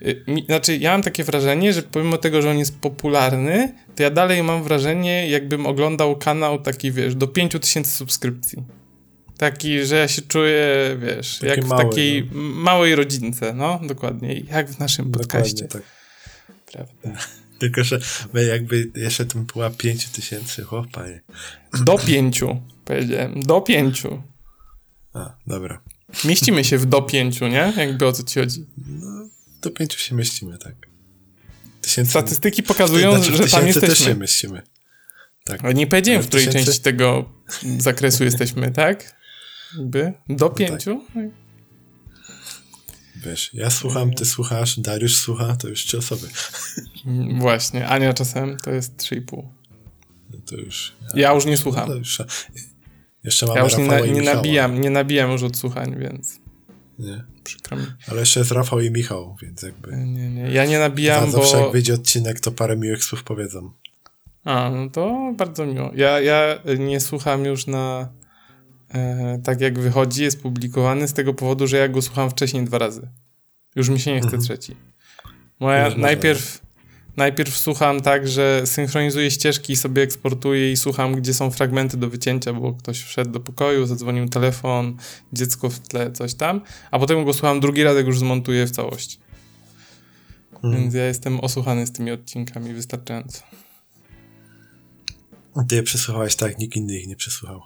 y, 0.02 0.46
znaczy, 0.46 0.78
ja 0.78 0.92
mam 0.92 1.02
takie 1.02 1.24
wrażenie, 1.24 1.74
że 1.74 1.82
pomimo 1.82 2.18
tego, 2.18 2.42
że 2.42 2.50
on 2.50 2.58
jest 2.58 2.80
popularny, 2.80 3.74
to 3.96 4.04
ja 4.04 4.10
dalej 4.10 4.44
mam 4.44 4.64
wrażenie, 4.64 5.30
jakbym 5.30 5.66
oglądał 5.66 6.18
kanał 6.18 6.62
taki, 6.62 6.92
wiesz, 6.92 7.16
do 7.16 7.28
5000 7.28 7.92
subskrypcji. 7.92 8.64
Taki, 9.38 9.86
że 9.86 9.96
ja 9.96 10.08
się 10.08 10.22
czuję, 10.22 10.68
wiesz, 11.02 11.38
taki 11.38 11.48
jak 11.48 11.66
w 11.66 11.68
mały, 11.68 11.84
takiej 11.84 12.30
no. 12.32 12.42
małej 12.42 12.96
rodzince, 12.96 13.54
no, 13.54 13.80
dokładnie, 13.84 14.40
jak 14.40 14.70
w 14.70 14.80
naszym 14.80 15.12
podcaście. 15.12 15.68
tak. 15.68 15.82
Prawda. 16.72 17.22
Tylko, 17.60 17.84
że 17.84 18.00
my 18.34 18.46
jakby 18.46 18.92
jeszcze 18.96 19.26
tym 19.26 19.46
była 19.46 19.70
5000, 19.70 20.64
chłopanie. 20.64 21.22
Do 21.84 21.98
pięciu. 21.98 22.62
Powiedziałem, 22.86 23.44
do 23.44 23.62
pięciu. 23.62 24.24
A, 25.14 25.36
dobra. 25.48 25.82
Mieścimy 26.26 26.64
się 26.64 26.78
w 26.78 26.86
do 26.86 27.02
pięciu, 27.02 27.48
nie? 27.48 27.74
Jakby 27.78 28.08
o 28.08 28.12
co 28.12 28.24
ci 28.24 28.40
chodzi? 28.40 28.66
No, 28.88 29.30
do 29.62 29.72
pięciu 29.72 30.00
się 30.00 30.16
mieścimy, 30.16 30.58
tak. 30.58 30.76
Tysięcy... 31.82 32.12
Statystyki 32.12 32.64
pokazują, 32.64 33.16
znaczy, 33.16 33.38
że 33.38 33.50
tam 33.50 33.68
jesteśmy. 33.68 33.90
też 33.90 34.00
się 34.00 34.16
mieścimy. 34.16 34.62
Tak. 35.44 35.64
Ale 35.64 35.74
nie 35.74 35.88
powiedziałem, 35.88 36.22
w 36.22 36.28
której 36.28 36.46
tysięcy... 36.46 36.66
części 36.66 36.82
tego 36.82 37.30
zakresu 37.78 38.24
jesteśmy, 38.30 38.72
tak? 38.72 39.16
Jakby 39.78 40.14
do 40.30 40.46
no 40.46 40.50
pięciu? 40.50 41.02
Tak. 41.14 41.26
Wiesz, 43.16 43.50
ja 43.54 43.70
słucham, 43.70 44.14
ty 44.14 44.26
słuchasz, 44.26 44.80
Dariusz 44.80 45.16
słucha, 45.16 45.56
to 45.56 45.68
już 45.68 45.86
trzy 45.86 45.98
osoby. 45.98 46.28
Właśnie, 47.40 47.88
Ania 47.88 48.14
czasem 48.14 48.58
to 48.58 48.72
jest 48.72 48.98
trzy 48.98 49.16
i 49.16 49.22
pół. 49.22 49.50
No 50.30 50.40
to 50.46 50.56
już... 50.56 50.96
Ja, 51.02 51.22
ja 51.22 51.34
już 51.34 51.46
nie 51.46 51.58
słucham. 51.58 51.90
No 51.90 51.96
już, 51.96 52.22
jeszcze 53.24 53.46
mamy 53.46 53.58
ja 53.60 53.64
już 53.64 53.78
nie, 53.78 53.88
na, 53.88 54.00
nie 54.00 54.22
nabijam, 54.22 54.82
nie 54.82 54.90
nabijam 54.90 55.32
już 55.32 55.44
odsłuchań, 55.44 55.96
więc... 56.00 56.40
Nie. 57.00 57.24
Przykro 57.44 57.78
mi. 57.78 57.86
Ale 58.08 58.20
jeszcze 58.20 58.40
jest 58.40 58.52
Rafał 58.52 58.80
i 58.80 58.92
Michał, 58.92 59.36
więc 59.42 59.62
jakby... 59.62 59.92
Nie, 59.98 60.30
nie, 60.30 60.42
ja 60.52 60.66
nie 60.66 60.80
nabijam, 60.80 61.26
bo... 61.26 61.32
Zawsze 61.32 61.58
jak 61.58 61.72
wyjdzie 61.72 61.94
odcinek, 61.94 62.40
to 62.40 62.52
parę 62.52 62.78
miłych 62.78 63.04
słów 63.04 63.24
powiedzą. 63.24 63.72
A, 64.44 64.70
no 64.70 64.90
to 64.90 65.34
bardzo 65.38 65.66
miło. 65.66 65.92
Ja, 65.96 66.20
ja 66.20 66.60
nie 66.80 67.00
słucham 67.00 67.46
już 67.46 67.68
na... 67.68 68.10
E, 68.94 69.40
tak 69.44 69.62
jak 69.62 69.80
wychodzi, 69.80 70.24
jest 70.24 70.42
publikowany 70.42 71.08
z 71.08 71.14
tego 71.14 71.34
powodu, 71.34 71.68
że 71.68 71.78
ja 71.78 71.88
go 71.88 72.02
słucham 72.02 72.30
wcześniej 72.30 72.64
dwa 72.64 72.78
razy. 72.78 73.10
Już 73.76 73.90
mi 73.90 74.00
się 74.00 74.12
nie 74.12 74.20
chce 74.20 74.26
mhm. 74.26 74.44
trzeci. 74.44 74.76
Moja 75.60 75.90
najpierw, 75.98 76.62
najpierw 77.18 77.58
słucham 77.58 78.02
tak, 78.02 78.28
że 78.28 78.62
synchronizuję 78.66 79.32
ścieżki 79.32 79.74
i 79.74 79.76
sobie 79.76 80.02
eksportuję 80.02 80.72
i 80.72 80.78
słucham, 80.78 81.16
gdzie 81.16 81.34
są 81.34 81.52
fragmenty 81.52 81.98
do 81.98 82.10
wycięcia, 82.10 82.54
bo 82.54 82.74
ktoś 82.74 83.02
wszedł 83.02 83.32
do 83.32 83.40
pokoju, 83.40 83.86
zadzwonił 83.86 84.30
telefon, 84.30 84.98
dziecko 85.34 85.70
w 85.70 85.80
tle, 85.80 86.12
coś 86.12 86.34
tam, 86.34 86.62
a 86.92 87.00
potem 87.00 87.26
go 87.26 87.34
słucham 87.34 87.60
drugi 87.60 87.84
raz, 87.84 87.96
jak 87.96 88.06
już 88.06 88.20
zmontuję 88.20 88.66
w 88.66 88.72
całości. 88.72 89.18
Hmm. 90.62 90.82
Więc 90.82 90.94
ja 90.94 91.06
jestem 91.06 91.40
osłuchany 91.40 91.88
z 91.88 91.92
tymi 91.92 92.12
odcinkami 92.12 92.74
wystarczająco. 92.74 93.44
Ty 95.68 95.76
je 95.76 95.84
przesłuchałeś 95.84 96.36
tak, 96.36 96.60
nikt 96.60 96.76
inny 96.76 96.98
ich 96.98 97.08
nie 97.08 97.16
przesłuchał. 97.16 97.62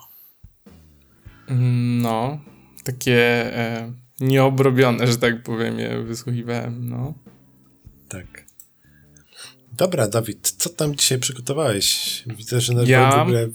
Mm, 1.47 2.01
no, 2.01 2.39
takie 2.83 3.17
e, 3.57 3.91
nieobrobione, 4.19 5.07
że 5.07 5.17
tak 5.17 5.43
powiem, 5.43 5.79
je 5.79 6.03
wysłuchiwałem, 6.03 6.89
no. 6.89 7.13
Tak. 8.09 8.46
Dobra, 9.77 10.07
Dawid, 10.07 10.53
co 10.57 10.69
tam 10.69 10.95
dzisiaj 10.95 11.19
przygotowałeś? 11.19 12.23
Widzę, 12.27 12.61
że 12.61 12.73
na 12.73 12.83
ja... 12.83 13.11
w 13.11 13.19
ogóle 13.19 13.47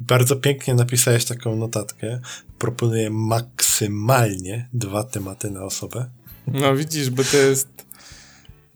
bardzo 0.00 0.36
pięknie 0.36 0.74
napisałeś 0.74 1.24
taką 1.24 1.56
notatkę. 1.56 2.20
Proponuję 2.58 3.10
maksymalnie 3.10 4.68
dwa 4.72 5.04
tematy 5.04 5.50
na 5.50 5.62
osobę. 5.64 6.10
No 6.46 6.76
widzisz, 6.76 7.10
bo 7.10 7.24
to 7.24 7.36
jest... 7.36 7.68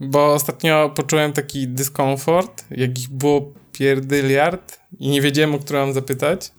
Bo 0.01 0.35
ostatnio 0.35 0.93
poczułem 0.97 1.33
taki 1.33 1.69
dyskomfort, 1.69 2.65
jakich 2.71 3.09
było 3.09 3.53
pierdyliard 3.73 4.81
i 4.99 5.09
nie 5.09 5.23
wiedziałem, 5.23 5.55
o 5.55 5.59
które 5.59 5.79
mam 5.79 5.93
zapytać. 5.93 6.53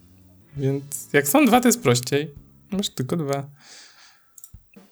Więc 0.58 0.84
jak 1.14 1.28
są 1.28 1.46
dwa, 1.46 1.62
to 1.62 1.68
jest 1.68 1.84
prościej. 1.84 2.32
Masz 2.72 2.90
tylko 2.90 3.18
dwa. 3.18 3.50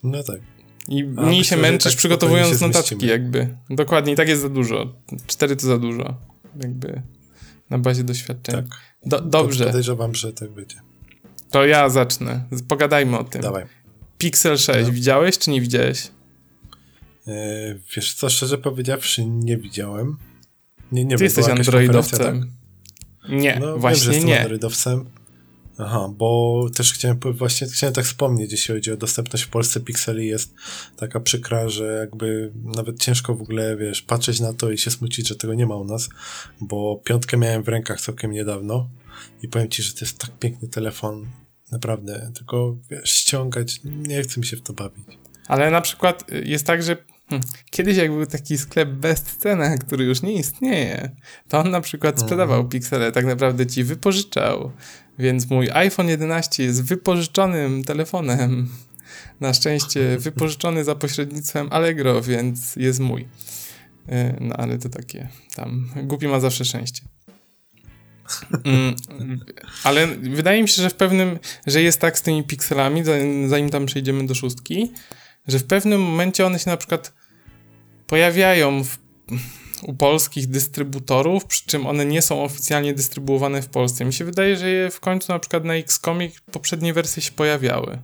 No 0.03 0.23
tak. 0.23 0.54
I 0.87 1.03
A 1.17 1.21
mniej 1.21 1.43
się 1.43 1.57
męczysz 1.57 1.91
tak 1.91 1.97
przygotowując 1.97 2.61
notatki 2.61 3.07
jakby. 3.07 3.57
Dokładnie, 3.69 4.13
i 4.13 4.15
tak 4.15 4.27
jest 4.27 4.41
za 4.41 4.49
dużo. 4.49 4.93
Cztery 5.27 5.55
to 5.55 5.67
za 5.67 5.77
dużo. 5.77 6.17
Jakby 6.61 7.01
na 7.69 7.77
bazie 7.77 8.03
doświadczeń. 8.03 8.55
Tak. 8.55 8.65
Do, 9.05 9.21
dobrze. 9.21 9.65
Podejrzewam, 9.65 10.15
że 10.15 10.33
tak 10.33 10.51
będzie. 10.51 10.75
To 11.49 11.65
ja 11.65 11.89
zacznę. 11.89 12.43
Pogadajmy 12.67 13.17
o 13.17 13.23
tym. 13.23 13.41
Dawaj. 13.41 13.65
Pixel 14.17 14.57
6. 14.57 14.87
No. 14.87 14.91
Widziałeś 14.93 15.37
czy 15.37 15.51
nie 15.51 15.61
widziałeś? 15.61 16.11
Yy, 17.27 17.33
wiesz 17.95 18.13
co, 18.13 18.29
szczerze 18.29 18.57
powiedziawszy, 18.57 19.25
nie 19.25 19.57
widziałem. 19.57 20.17
Nie, 20.91 21.05
nie 21.05 21.17
Ty 21.17 21.23
jesteś 21.23 21.47
androidowcem. 21.47 22.19
Tak? 22.19 23.29
Nie, 23.29 23.57
no, 23.59 23.77
właśnie 23.77 24.11
wiem, 24.11 24.21
że 24.21 24.27
nie. 24.27 24.39
androidowcem. 24.39 25.05
Aha, 25.77 26.09
bo 26.17 26.61
też 26.75 26.93
chciałem 26.93 27.19
właśnie 27.19 27.67
chciałem 27.67 27.93
tak 27.93 28.05
wspomnieć, 28.05 28.51
jeśli 28.51 28.73
chodzi 28.75 28.91
o 28.91 28.97
dostępność 28.97 29.43
w 29.43 29.49
Polsce 29.49 29.79
pikseli 29.79 30.27
jest 30.27 30.53
taka 30.97 31.19
przykra, 31.19 31.69
że 31.69 31.85
jakby 31.85 32.51
nawet 32.63 32.99
ciężko 32.99 33.35
w 33.35 33.41
ogóle, 33.41 33.77
wiesz, 33.77 34.01
patrzeć 34.01 34.39
na 34.39 34.53
to 34.53 34.71
i 34.71 34.77
się 34.77 34.91
smucić, 34.91 35.27
że 35.27 35.35
tego 35.35 35.53
nie 35.53 35.65
ma 35.65 35.75
u 35.75 35.83
nas, 35.83 36.09
bo 36.61 37.01
piątkę 37.03 37.37
miałem 37.37 37.63
w 37.63 37.67
rękach 37.67 38.01
całkiem 38.01 38.31
niedawno 38.31 38.89
i 39.41 39.47
powiem 39.47 39.69
ci, 39.69 39.83
że 39.83 39.93
to 39.93 39.99
jest 40.01 40.19
tak 40.19 40.31
piękny 40.39 40.67
telefon, 40.67 41.25
naprawdę, 41.71 42.31
tylko 42.35 42.75
wiesz, 42.89 43.11
ściągać, 43.11 43.79
nie 43.83 44.23
chce 44.23 44.39
mi 44.39 44.45
się 44.45 44.57
w 44.57 44.61
to 44.61 44.73
bawić. 44.73 45.05
Ale 45.47 45.71
na 45.71 45.81
przykład 45.81 46.25
jest 46.43 46.65
tak, 46.65 46.83
że 46.83 46.97
Hmm. 47.29 47.47
Kiedyś 47.71 47.97
jak 47.97 48.11
był 48.11 48.25
taki 48.25 48.57
sklep 48.57 48.89
Bestcena, 48.89 49.77
który 49.77 50.05
już 50.05 50.21
nie 50.21 50.33
istnieje, 50.33 51.11
to 51.49 51.59
on 51.59 51.71
na 51.71 51.81
przykład 51.81 52.19
sprzedawał 52.19 52.55
mhm. 52.55 52.69
piksele, 52.69 53.11
tak 53.11 53.25
naprawdę 53.25 53.67
ci 53.67 53.83
wypożyczał. 53.83 54.71
Więc 55.19 55.49
mój 55.49 55.69
iPhone 55.73 56.09
11 56.09 56.63
jest 56.63 56.83
wypożyczonym 56.83 57.83
telefonem. 57.83 58.69
Na 59.39 59.53
szczęście 59.53 60.17
wypożyczony 60.19 60.83
za 60.83 60.95
pośrednictwem 60.95 61.67
Allegro, 61.71 62.21
więc 62.21 62.75
jest 62.75 62.99
mój. 62.99 63.21
Y, 63.21 63.27
no 64.41 64.55
ale 64.55 64.77
to 64.77 64.89
takie 64.89 65.29
tam. 65.55 65.89
Głupi 66.03 66.27
ma 66.27 66.39
zawsze 66.39 66.65
szczęście. 66.65 67.01
Mm, 68.65 68.95
ale 69.83 70.07
wydaje 70.07 70.61
mi 70.61 70.67
się, 70.67 70.81
że 70.81 70.89
w 70.89 70.95
pewnym, 70.95 71.39
że 71.67 71.81
jest 71.81 72.01
tak 72.01 72.19
z 72.19 72.21
tymi 72.21 72.43
pikselami, 72.43 73.03
zanim 73.47 73.69
tam 73.69 73.85
przejdziemy 73.85 74.25
do 74.25 74.35
szóstki, 74.35 74.91
że 75.47 75.59
w 75.59 75.63
pewnym 75.63 76.01
momencie 76.01 76.45
one 76.45 76.59
się 76.59 76.69
na 76.69 76.77
przykład 76.77 77.13
pojawiają 78.07 78.83
w, 78.83 78.97
u 79.83 79.93
polskich 79.93 80.47
dystrybutorów, 80.47 81.45
przy 81.45 81.65
czym 81.65 81.87
one 81.87 82.05
nie 82.05 82.21
są 82.21 82.43
oficjalnie 82.43 82.93
dystrybuowane 82.93 83.61
w 83.61 83.69
Polsce. 83.69 84.05
Mi 84.05 84.13
się 84.13 84.25
wydaje, 84.25 84.57
że 84.57 84.69
je 84.69 84.91
w 84.91 84.99
końcu 84.99 85.31
na 85.31 85.39
przykład 85.39 85.63
na 85.65 85.75
Xcomie 85.75 86.29
poprzednie 86.51 86.93
wersje 86.93 87.23
się 87.23 87.31
pojawiały. 87.31 87.99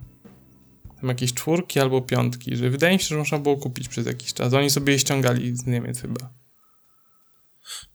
Tam 1.00 1.08
jakieś 1.08 1.34
czwórki 1.34 1.80
albo 1.80 2.00
piątki, 2.00 2.56
że 2.56 2.70
wydaje 2.70 2.92
mi 2.92 3.00
się, 3.00 3.06
że 3.06 3.16
można 3.16 3.38
było 3.38 3.56
kupić 3.56 3.88
przez 3.88 4.06
jakiś 4.06 4.34
czas. 4.34 4.54
Oni 4.54 4.70
sobie 4.70 4.92
je 4.92 4.98
ściągali 4.98 5.56
z 5.56 5.66
Niemiec 5.66 6.00
chyba. 6.00 6.32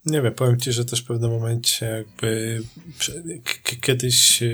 Nie 0.06 0.22
wiem, 0.22 0.34
powiem 0.34 0.60
ci, 0.60 0.72
że 0.72 0.86
też 0.86 1.02
w 1.02 1.06
pewnym 1.06 1.32
momencie 1.32 1.86
jakby 1.86 2.62
kiedyś 3.82 4.44
e, 4.44 4.48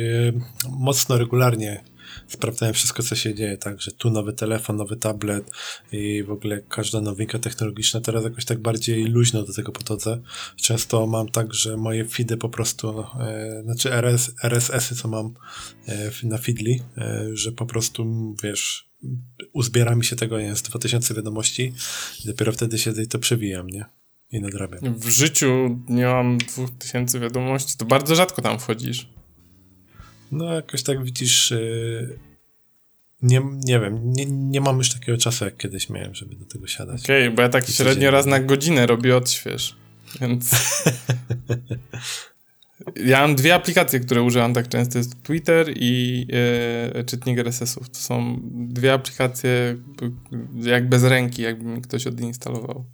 mocno 0.70 1.18
regularnie 1.18 1.84
sprawdzałem 2.28 2.74
wszystko, 2.74 3.04
co 3.04 3.16
się 3.16 3.36
dzieje, 3.36 3.58
tak, 3.58 3.82
że 3.82 3.92
tu 3.92 4.10
nowy 4.10 4.34
telefon, 4.34 4.76
nowy 4.76 4.96
tablet 4.96 5.52
i 5.92 6.24
w 6.24 6.32
ogóle 6.32 6.62
każda 6.70 7.02
nowinka 7.02 7.40
technologiczna. 7.40 8.02
Teraz 8.02 8.24
jakoś 8.24 8.46
tak 8.46 8.60
bardziej 8.60 9.06
luźno 9.06 9.44
do 9.44 9.54
tego 9.54 9.72
podchodzę. 9.72 10.22
Często 10.56 11.08
mam 11.08 11.30
tak, 11.30 11.54
że 11.54 11.78
moje 11.78 12.06
feedy 12.06 12.38
po 12.38 12.50
prostu, 12.50 13.06
e, 13.20 13.62
znaczy 13.64 13.94
RS, 13.94 14.32
RSS-y, 14.44 14.96
co 14.96 15.08
mam 15.08 15.34
e, 15.88 16.12
na 16.24 16.38
Feedly, 16.38 16.80
e, 16.98 17.30
że 17.34 17.52
po 17.52 17.66
prostu, 17.66 18.06
wiesz, 18.44 18.90
uzbiera 19.54 19.96
mi 19.96 20.06
się 20.06 20.16
tego, 20.16 20.38
z 20.56 20.62
2000 20.62 21.14
wiadomości 21.14 21.74
i 22.24 22.28
dopiero 22.28 22.52
wtedy 22.52 22.78
się 22.78 22.94
to 22.94 23.20
przewijam, 23.20 23.68
nie? 23.68 23.86
I 24.32 24.42
nadrabiam. 24.42 25.00
W 25.00 25.10
życiu 25.10 25.80
nie 25.90 26.06
mam 26.06 26.38
2000 26.38 27.20
wiadomości, 27.20 27.78
to 27.78 27.86
bardzo 27.86 28.16
rzadko 28.16 28.42
tam 28.42 28.60
wchodzisz. 28.60 29.08
No, 30.34 30.54
jakoś 30.54 30.84
tak 30.84 31.04
widzisz. 31.04 31.52
Yy, 31.52 32.20
nie, 33.22 33.42
nie 33.66 33.80
wiem, 33.80 34.14
nie, 34.14 34.26
nie 34.26 34.62
mam 34.62 34.78
już 34.78 34.94
takiego 34.94 35.18
czasu, 35.18 35.46
jak 35.46 35.58
kiedyś 35.58 35.90
miałem, 35.90 36.16
żeby 36.16 36.36
do 36.36 36.46
tego 36.46 36.68
siadać. 36.68 37.04
Okej, 37.04 37.24
okay, 37.24 37.36
bo 37.36 37.42
ja 37.42 37.50
tak 37.50 37.68
średnio 37.68 38.12
raz 38.12 38.26
na 38.26 38.40
godzinę 38.40 38.88
robię 38.88 39.18
odśwież, 39.18 39.76
więc... 40.22 40.52
ja 43.06 43.22
mam 43.22 43.36
dwie 43.36 43.56
aplikacje, 43.56 44.00
które 44.00 44.22
używam 44.22 44.54
tak 44.54 44.68
często, 44.68 44.98
jest 44.98 45.24
Twitter 45.24 45.74
i 45.76 46.26
yy, 46.96 47.04
czytnik 47.04 47.40
RSS-ów. 47.40 47.90
To 47.90 48.00
są 48.00 48.40
dwie 48.52 48.94
aplikacje 48.94 49.78
jak 50.62 50.90
bez 50.90 51.04
ręki, 51.04 51.42
jakby 51.42 51.66
mi 51.66 51.82
ktoś 51.82 52.08
odinstalował. 52.08 52.86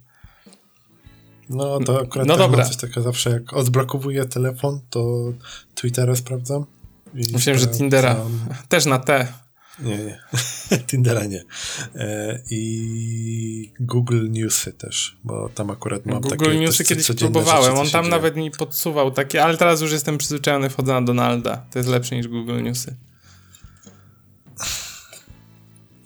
No 1.48 1.80
to 1.80 2.00
akurat 2.00 2.28
no 2.28 2.36
dobra. 2.36 2.64
coś 2.64 2.76
takiego 2.76 3.02
zawsze, 3.02 3.30
jak 3.30 3.52
odblokowuję 3.52 4.24
telefon, 4.24 4.80
to 4.90 5.32
Twittera 5.74 6.16
sprawdzam 6.16 6.66
Myślałem, 7.14 7.60
że 7.60 7.66
Tindera. 7.66 8.16
Też 8.68 8.86
na 8.86 8.98
T. 8.98 9.28
Nie, 9.82 9.98
nie. 9.98 10.20
Tindera 10.88 11.24
nie. 11.24 11.44
E, 11.94 12.40
I 12.50 13.72
Google 13.80 14.30
Newsy 14.30 14.72
też, 14.72 15.16
bo 15.24 15.48
tam 15.48 15.70
akurat 15.70 16.06
mam 16.06 16.14
Google 16.14 16.28
takie... 16.28 16.44
Google 16.44 16.60
Newsy 16.60 16.84
kiedyś 16.84 17.06
próbowałem, 17.18 17.74
on 17.74 17.90
tam 17.90 18.08
nawet 18.08 18.36
mi 18.36 18.50
podsuwał 18.50 19.10
takie, 19.10 19.44
ale 19.44 19.56
teraz 19.56 19.80
już 19.80 19.92
jestem 19.92 20.18
przyzwyczajony, 20.18 20.70
wchodzę 20.70 20.92
na 20.92 21.02
Donalda. 21.02 21.66
To 21.70 21.78
jest 21.78 21.88
lepsze 21.88 22.16
niż 22.16 22.28
Google 22.28 22.62
Newsy. 22.62 22.96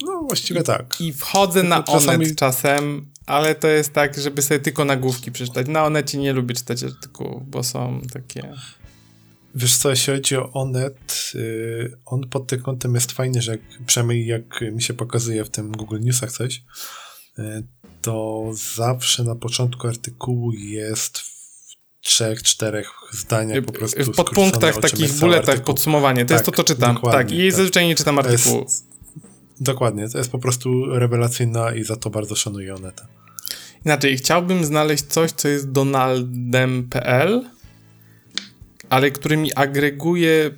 No, 0.03 0.23
właściwie 0.23 0.61
I, 0.61 0.65
tak. 0.65 1.01
I 1.01 1.13
wchodzę 1.13 1.63
na 1.63 1.83
czasami... 1.83 2.25
Onet 2.25 2.39
czasem, 2.39 3.07
ale 3.27 3.55
to 3.55 3.69
jest 3.69 3.93
tak, 3.93 4.19
żeby 4.19 4.43
sobie 4.43 4.61
tylko 4.61 4.85
nagłówki 4.85 5.33
przeczytać. 5.33 5.69
Na 5.69 5.85
Onecie 5.85 6.19
nie 6.19 6.33
lubię 6.33 6.55
czytać 6.55 6.83
artykułów, 6.83 7.51
bo 7.51 7.63
są 7.63 8.01
takie... 8.13 8.53
Wiesz 9.55 9.77
co, 9.77 9.91
jeśli 9.91 10.13
chodzi 10.13 10.37
o 10.37 10.53
Onet, 10.53 11.31
yy, 11.35 11.99
on 12.05 12.29
pod 12.29 12.47
tym 12.47 12.63
kątem 12.63 12.95
jest 12.95 13.13
fajny, 13.13 13.43
że 13.43 13.53
jak, 13.53 13.61
przynajmniej 13.87 14.27
jak 14.27 14.61
mi 14.73 14.83
się 14.83 14.95
pokazuje 14.95 15.45
w 15.45 15.51
tym 15.51 15.73
Google 15.73 16.01
Newsach 16.01 16.33
coś, 16.33 16.63
yy, 17.39 17.67
to 18.03 18.45
zawsze 18.77 19.25
na 19.25 19.35
początku 19.35 19.89
artykułu 19.89 20.53
jest 20.53 21.19
w 21.19 21.35
trzech, 22.01 22.43
czterech 22.43 22.91
zdaniach 23.13 23.65
po 23.65 23.73
prostu 23.73 24.05
W 24.05 24.17
podpunktach, 24.17 24.77
takich 24.81 25.13
bulletach 25.13 25.49
artykuł. 25.49 25.75
podsumowanie. 25.75 26.25
To 26.25 26.29
tak, 26.29 26.35
jest 26.35 26.47
to, 26.47 26.53
co 26.53 26.65
czytam. 26.65 26.99
Tak, 27.13 27.33
i 27.33 27.49
tak. 27.49 27.57
zazwyczaj 27.57 27.87
nie 27.87 27.95
czytam 27.95 28.19
artykułu. 28.19 28.63
Jest, 28.63 28.87
dokładnie, 29.61 30.09
to 30.09 30.19
jest 30.19 30.31
po 30.31 30.39
prostu 30.39 30.87
rewelacyjna 30.87 31.75
i 31.75 31.85
za 31.85 31.97
to 31.97 32.11
bardzo 32.11 32.35
szanuję 32.37 32.75
Oneta. 32.75 33.07
Inaczej, 33.85 34.17
chciałbym 34.17 34.65
znaleźć 34.65 35.05
coś, 35.05 35.33
co 35.33 35.49
jest 35.49 35.71
donaldem.pl 35.71 37.45
ale 38.91 39.11
który 39.11 39.37
mi 39.37 39.55
agreguje 39.55 40.51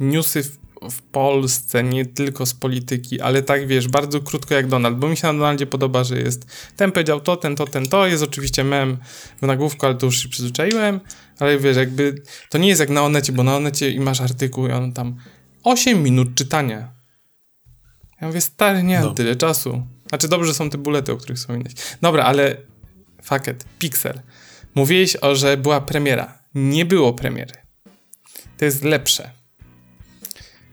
newsy 0.00 0.42
w, 0.42 0.58
w, 0.90 1.02
Polsce, 1.02 1.82
nie 1.84 2.06
tylko 2.06 2.46
z 2.46 2.54
polityki, 2.54 3.20
ale 3.20 3.42
tak 3.42 3.66
wiesz, 3.66 3.88
bardzo 3.88 4.20
krótko 4.20 4.54
jak 4.54 4.66
Donald, 4.66 4.98
bo 4.98 5.08
mi 5.08 5.16
się 5.16 5.26
na 5.26 5.32
Donaldzie 5.32 5.66
podoba, 5.66 6.04
że 6.04 6.18
jest 6.18 6.46
ten 6.76 6.92
powiedział 6.92 7.20
to, 7.20 7.36
ten 7.36 7.56
to, 7.56 7.66
ten 7.66 7.86
to, 7.86 8.06
jest 8.06 8.22
oczywiście 8.22 8.64
mem 8.64 8.96
w 9.42 9.46
nagłówku, 9.46 9.86
ale 9.86 9.94
to 9.94 10.06
już 10.06 10.22
się 10.22 10.28
przyzwyczaiłem, 10.28 11.00
ale 11.38 11.58
wiesz, 11.58 11.76
jakby 11.76 12.22
to 12.50 12.58
nie 12.58 12.68
jest 12.68 12.80
jak 12.80 12.90
na 12.90 13.02
Onecie, 13.02 13.32
bo 13.32 13.42
na 13.42 13.56
Onecie 13.56 13.90
i 13.90 14.00
masz 14.00 14.20
artykuł 14.20 14.66
i 14.66 14.72
on 14.72 14.92
tam 14.92 15.16
8 15.64 16.02
minut 16.02 16.34
czytania. 16.34 16.92
Ja 18.20 18.26
mówię, 18.26 18.40
stary, 18.40 18.82
nie 18.82 18.94
mam 18.94 19.04
No. 19.04 19.14
tyle 19.14 19.36
czasu. 19.36 19.86
Znaczy 20.08 20.28
dobrze 20.28 20.54
są 20.54 20.70
te 20.70 20.78
bulety, 20.78 21.12
o 21.12 21.16
których 21.16 21.38
wspominałeś. 21.38 21.74
Dobra, 22.00 22.24
ale 22.24 22.56
fuck 23.22 23.48
it, 23.48 23.64
Pixel. 23.78 24.20
Mówiłeś 24.76 25.16
o, 25.16 25.34
że 25.34 25.56
była 25.56 25.80
premiera. 25.80 26.38
Nie 26.54 26.84
było 26.84 27.12
premiery. 27.12 27.54
To 28.58 28.64
jest 28.64 28.84
lepsze. 28.84 29.30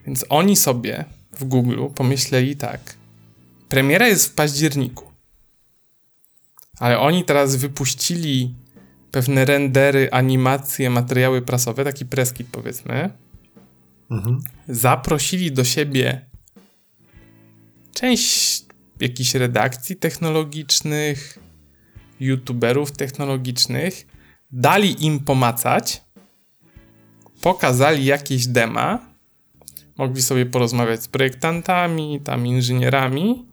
Więc 0.06 0.26
oni 0.30 0.56
sobie 0.56 1.06
w 1.32 1.44
Google 1.44 1.86
pomyśleli 1.96 2.56
tak. 2.56 2.96
Premiera 3.70 4.08
jest 4.08 4.28
w 4.28 4.34
październiku. 4.34 5.12
Ale 6.80 7.00
oni 7.00 7.26
teraz 7.26 7.56
wypuścili 7.56 8.56
pewne 9.12 9.46
rendery, 9.46 10.10
animacje, 10.12 10.90
materiały 10.90 11.42
prasowe, 11.42 11.84
taki 11.84 12.06
preskit 12.06 12.48
powiedzmy. 12.52 13.10
Mhm. 14.12 14.40
Zaprosili 14.68 15.52
do 15.52 15.64
siebie 15.64 16.26
część 17.94 18.66
jakichś 19.00 19.36
redakcji 19.36 19.96
technologicznych, 19.96 21.40
youtuberów 22.20 22.92
technologicznych, 22.92 24.08
dali 24.52 25.06
im 25.06 25.20
pomacać, 25.20 26.02
pokazali 27.42 28.06
jakieś 28.06 28.48
dema, 28.48 29.14
mogli 29.98 30.22
sobie 30.22 30.46
porozmawiać 30.46 31.04
z 31.04 31.08
projektantami, 31.08 32.22
tam 32.24 32.48
inżynierami, 32.48 33.46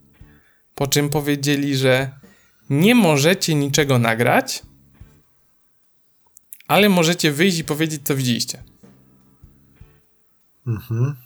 po 0.75 0.87
czym 0.87 1.09
powiedzieli, 1.09 1.77
że 1.77 2.11
nie 2.70 2.94
możecie 2.94 3.55
niczego 3.55 3.99
nagrać, 3.99 4.62
ale 6.68 6.88
możecie 6.88 7.33
wyjść 7.33 7.59
i 7.59 7.64
powiedzieć, 7.64 8.03
co 8.05 8.16
widzieliście. 8.16 8.62
Mhm. 10.66 11.16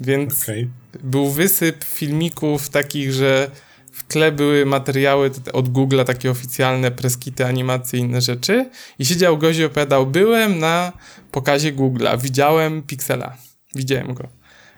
Więc 0.00 0.42
Okej. 0.42 0.70
był 1.02 1.30
wysyp 1.30 1.84
filmików 1.84 2.68
takich, 2.68 3.12
że 3.12 3.50
w 3.94 4.04
tle 4.04 4.32
były 4.32 4.66
materiały 4.66 5.30
od 5.52 5.68
Google'a, 5.68 6.04
takie 6.04 6.30
oficjalne 6.30 6.90
preskity, 6.90 7.46
animacje 7.46 7.98
i 7.98 8.02
inne 8.02 8.20
rzeczy. 8.20 8.70
I 8.98 9.06
siedział 9.06 9.38
gość 9.38 9.58
i 9.58 9.64
opowiadał, 9.64 10.06
byłem 10.06 10.58
na 10.58 10.92
pokazie 11.30 11.72
Google'a, 11.72 12.20
widziałem 12.20 12.82
Pixela, 12.82 13.36
widziałem 13.74 14.14
go. 14.14 14.28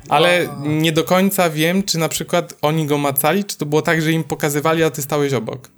Ale 0.09 0.49
nie 0.63 0.93
do 0.93 1.05
końca 1.05 1.51
wiem, 1.51 1.83
czy 1.83 1.99
na 1.99 2.09
przykład 2.09 2.55
oni 2.63 2.87
go 2.87 2.99
macali, 2.99 3.45
czy 3.45 3.59
to 3.59 3.67
było 3.67 3.83
tak, 3.83 4.03
że 4.03 4.13
im 4.13 4.25
pokazywali, 4.25 4.83
a 4.83 4.91
ty 4.91 5.03
stałeś 5.03 5.33
obok. 5.33 5.71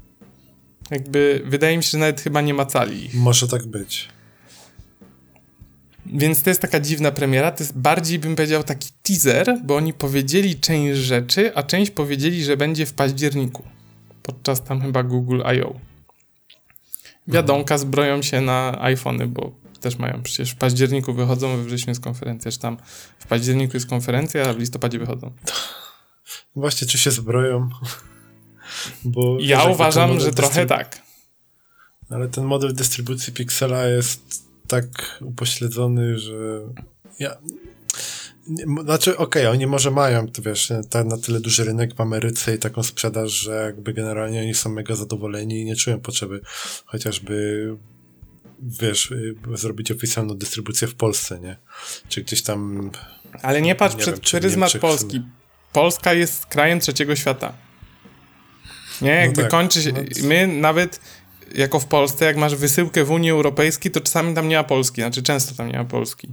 Jakby, 0.90 1.42
wydaje 1.44 1.77
mi 1.77 1.83
się, 1.83 1.90
że 1.90 1.98
nawet 1.98 2.20
chyba 2.20 2.40
nie 2.40 2.55
macali. 2.55 3.11
Może 3.14 3.48
tak 3.48 3.66
być. 3.66 4.09
Więc 6.12 6.42
to 6.42 6.51
jest 6.51 6.62
taka 6.62 6.81
dziwna 6.81 7.11
premiera. 7.11 7.53
To 7.53 7.62
jest 7.62 7.79
bardziej, 7.79 8.18
bym 8.18 8.37
powiedział, 8.37 8.64
taki 8.64 8.88
teaser, 9.03 9.59
bo 9.64 9.77
oni 9.77 9.92
powiedzieli 9.92 10.61
część 10.61 11.01
rzeczy, 11.01 11.53
a 11.55 11.62
część 11.62 11.90
powiedzieli, 11.90 12.44
że 12.44 12.57
będzie 12.57 12.87
w 12.87 12.92
październiku. 12.92 13.62
Podczas 14.23 14.64
tam 14.64 14.81
chyba 14.81 15.03
Google 15.03 15.42
I.O. 15.57 15.75
Wiadomka 17.29 17.79
zbroją 17.79 18.23
się 18.23 18.40
na 18.40 18.83
iPhony, 18.83 19.27
bo 19.27 19.53
też 19.81 19.99
mają 19.99 20.23
przecież 20.23 20.51
w 20.51 20.57
październiku 20.57 21.14
wychodzą, 21.14 21.57
we 21.57 21.64
wrześniu 21.64 21.90
jest 21.90 22.01
konferencja, 22.01 22.53
czy 22.53 22.59
tam 22.59 22.77
w 23.18 23.27
październiku 23.27 23.77
jest 23.77 23.87
konferencja, 23.87 24.49
a 24.49 24.53
w 24.53 24.59
listopadzie 24.59 24.99
wychodzą. 24.99 25.33
Właśnie, 26.57 26.88
czy 26.88 26.99
się 26.99 27.11
zbroją? 27.11 27.68
Bo 29.05 29.37
Ja 29.40 29.64
uważam, 29.64 30.21
że 30.21 30.33
trochę 30.33 30.66
tak. 30.66 31.03
Ale 32.11 32.29
ten 32.29 32.44
model 32.44 32.75
dystrybucji 32.75 33.33
Pixela 33.33 33.87
jest 33.87 34.48
tak 34.69 35.19
upośledzony, 35.21 36.19
że 36.19 36.61
ja... 37.19 37.37
Znaczy, 38.85 39.17
okej, 39.17 39.47
oni 39.47 39.67
może 39.67 39.91
mają, 39.91 40.29
to 40.29 40.43
wiesz, 40.43 40.73
ta, 40.91 41.05
na 41.05 41.19
tyle 41.19 41.41
duży 41.41 41.65
rynek 41.65 41.95
w 41.95 42.01
Ameryce 42.01 42.55
i 42.55 42.59
taką 42.59 42.83
sprzedaż, 42.83 43.31
że 43.31 43.63
jakby 43.65 43.93
generalnie 43.93 44.41
oni 44.41 44.55
są 44.55 44.71
mega 44.71 44.95
zadowoleni 44.95 45.61
i 45.61 45.65
nie 45.65 45.77
czują 45.77 46.01
potrzeby 46.01 46.41
chociażby, 46.87 47.77
wiesz, 48.63 49.11
y, 49.11 49.35
zrobić 49.55 49.91
oficjalną 49.91 50.35
dystrybucję 50.35 50.89
w 50.89 50.95
Polsce, 50.95 51.41
nie? 51.41 51.57
Czy 52.09 52.23
gdzieś 52.23 52.43
tam... 52.43 52.91
Ale 53.43 53.63
nie 53.63 53.75
patrz 53.75 53.95
Nie 53.95 54.01
przed 54.03 54.15
wiem, 54.33 54.41
pryzmat. 54.41 54.73
Polski. 54.79 55.23
Polska 55.73 56.13
jest 56.13 56.47
krajem 56.47 56.81
trzeciego 56.81 57.17
świata. 57.17 57.53
Nie, 59.03 59.11
jakby 59.11 59.43
tak. 59.43 59.51
kończy 59.51 59.83
się. 59.83 59.93
No, 59.93 60.01
My 60.23 60.47
nawet 60.47 61.01
jako 61.55 61.81
w 61.81 61.87
Polsce, 61.87 62.25
jak 62.25 62.37
masz 62.37 62.55
wysyłkę 62.57 63.05
w 63.05 63.11
Unii 63.11 63.31
Europejskiej, 63.31 63.93
to 63.93 64.01
czasami 64.01 64.35
tam 64.35 64.49
nie 64.49 64.57
ma 64.57 64.65
Polski, 64.65 65.01
znaczy 65.01 65.23
często 65.23 65.55
tam 65.55 65.69
nie 65.73 65.79
ma 65.79 65.85
Polski. 65.85 66.29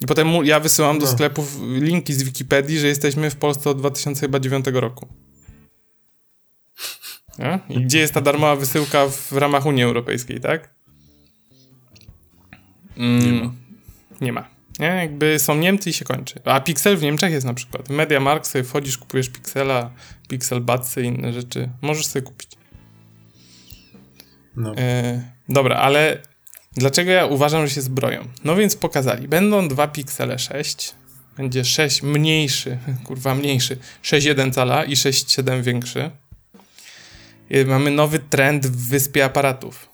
I 0.00 0.06
potem 0.06 0.28
ja 0.44 0.60
wysyłam 0.60 0.98
do 0.98 1.06
No. 1.06 1.12
sklepów 1.12 1.58
linki 1.62 2.14
z 2.14 2.22
Wikipedii, 2.22 2.78
że 2.78 2.86
jesteśmy 2.86 3.30
w 3.30 3.36
Polsce 3.36 3.70
od 3.70 3.78
2009 3.78 4.66
roku. 4.72 5.08
Nie? 7.38 7.58
I 7.68 7.80
gdzie 7.84 7.98
jest 7.98 8.14
ta 8.14 8.20
darmowa 8.20 8.56
wysyłka 8.56 9.06
w 9.08 9.32
ramach 9.32 9.66
Unii 9.66 9.82
Europejskiej, 9.84 10.40
tak? 10.40 10.74
Mm, 12.96 13.22
Nie 13.24 13.32
ma. 13.32 13.52
Nie 14.20 14.32
ma. 14.32 14.48
Nie? 14.78 14.86
Jakby 14.86 15.38
są 15.38 15.54
Niemcy 15.56 15.90
i 15.90 15.92
się 15.92 16.04
kończy. 16.04 16.40
A 16.44 16.60
Pixel 16.60 16.96
w 16.96 17.02
Niemczech 17.02 17.32
jest 17.32 17.46
na 17.46 17.54
przykład. 17.54 17.88
W 17.88 17.90
MediaMarkt 17.90 18.46
sobie 18.46 18.64
wchodzisz, 18.64 18.98
kupujesz 18.98 19.28
Pixela, 19.28 19.90
Pixel 20.28 20.60
Budsy 20.60 21.02
i 21.02 21.06
inne 21.06 21.32
rzeczy. 21.32 21.68
Możesz 21.82 22.06
sobie 22.06 22.22
kupić. 22.22 22.50
No, 24.56 24.74
E, 24.76 25.22
dobra, 25.48 25.76
ale 25.76 26.22
dlaczego 26.76 27.10
ja 27.10 27.26
uważam, 27.26 27.66
że 27.66 27.74
się 27.74 27.80
zbroją? 27.82 28.28
No 28.44 28.56
więc 28.56 28.76
pokazali. 28.76 29.28
Będą 29.28 29.68
dwa 29.68 29.88
piksele 29.88 30.38
6. 30.38 30.94
Będzie 31.36 31.64
6 31.64 32.02
mniejszy, 32.02 32.78
kurwa 33.06 33.34
mniejszy. 33.34 33.76
6,1 34.02 34.52
cala 34.52 34.84
i 34.84 34.94
6,7 34.94 35.62
większy. 35.62 36.10
I 37.50 37.64
mamy 37.64 37.90
nowy 37.90 38.18
trend 38.18 38.66
w 38.66 38.88
wyspie 38.88 39.24
aparatów. 39.24 39.88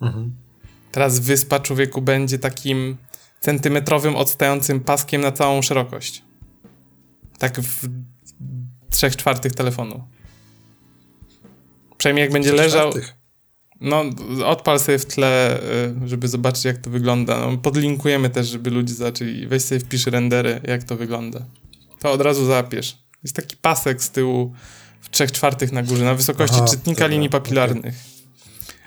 mhm. 0.00 0.34
Teraz 0.92 1.18
wyspa 1.18 1.60
człowieku 1.60 2.02
będzie 2.02 2.38
takim 2.38 2.96
centymetrowym 3.40 4.16
odstającym 4.16 4.80
paskiem 4.80 5.20
na 5.20 5.32
całą 5.32 5.62
szerokość. 5.62 6.22
Tak 7.38 7.60
w 7.60 7.88
trzech 8.90 9.16
czwartych 9.16 9.52
telefonu. 9.54 10.04
Przynajmniej 12.04 12.22
jak 12.22 12.32
będzie 12.32 12.52
leżał. 12.52 12.92
No, 13.80 14.04
odpal 14.44 14.80
sobie 14.80 14.98
w 14.98 15.06
tle, 15.06 15.60
y, 16.04 16.08
żeby 16.08 16.28
zobaczyć, 16.28 16.64
jak 16.64 16.78
to 16.78 16.90
wygląda. 16.90 17.38
No, 17.38 17.58
podlinkujemy 17.58 18.30
też, 18.30 18.46
żeby 18.46 18.70
ludzie 18.70 18.94
zaczęli. 18.94 19.46
Weź 19.46 19.62
sobie 19.62 19.80
wpisz 19.80 20.06
rendery, 20.06 20.60
jak 20.64 20.84
to 20.84 20.96
wygląda. 20.96 21.40
To 22.00 22.12
od 22.12 22.20
razu 22.20 22.46
zapiesz. 22.46 22.98
Jest 23.22 23.36
taki 23.36 23.56
pasek 23.56 24.02
z 24.02 24.10
tyłu 24.10 24.52
w 25.00 25.10
trzech 25.10 25.32
czwartych 25.32 25.72
na 25.72 25.82
górze, 25.82 26.04
na 26.04 26.14
wysokości 26.14 26.56
Aha, 26.58 26.66
czytnika 26.68 27.00
dobra, 27.00 27.06
linii 27.06 27.28
papilarnych. 27.28 27.94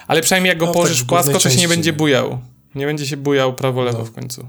Ale 0.08 0.22
przynajmniej 0.22 0.50
jak 0.50 0.58
go 0.58 0.66
No, 0.66 0.74
położysz 0.74 1.00
tak 1.00 1.08
płasko, 1.08 1.40
to 1.40 1.50
się 1.50 1.60
nie 1.60 1.68
będzie 1.68 1.94
bujał. 1.94 2.40
Nie 2.76 2.86
będzie 2.86 3.08
się 3.08 3.18
bujał 3.18 3.54
prawo-lewo 3.54 4.00
No. 4.00 4.06
w 4.06 4.12
końcu. 4.12 4.48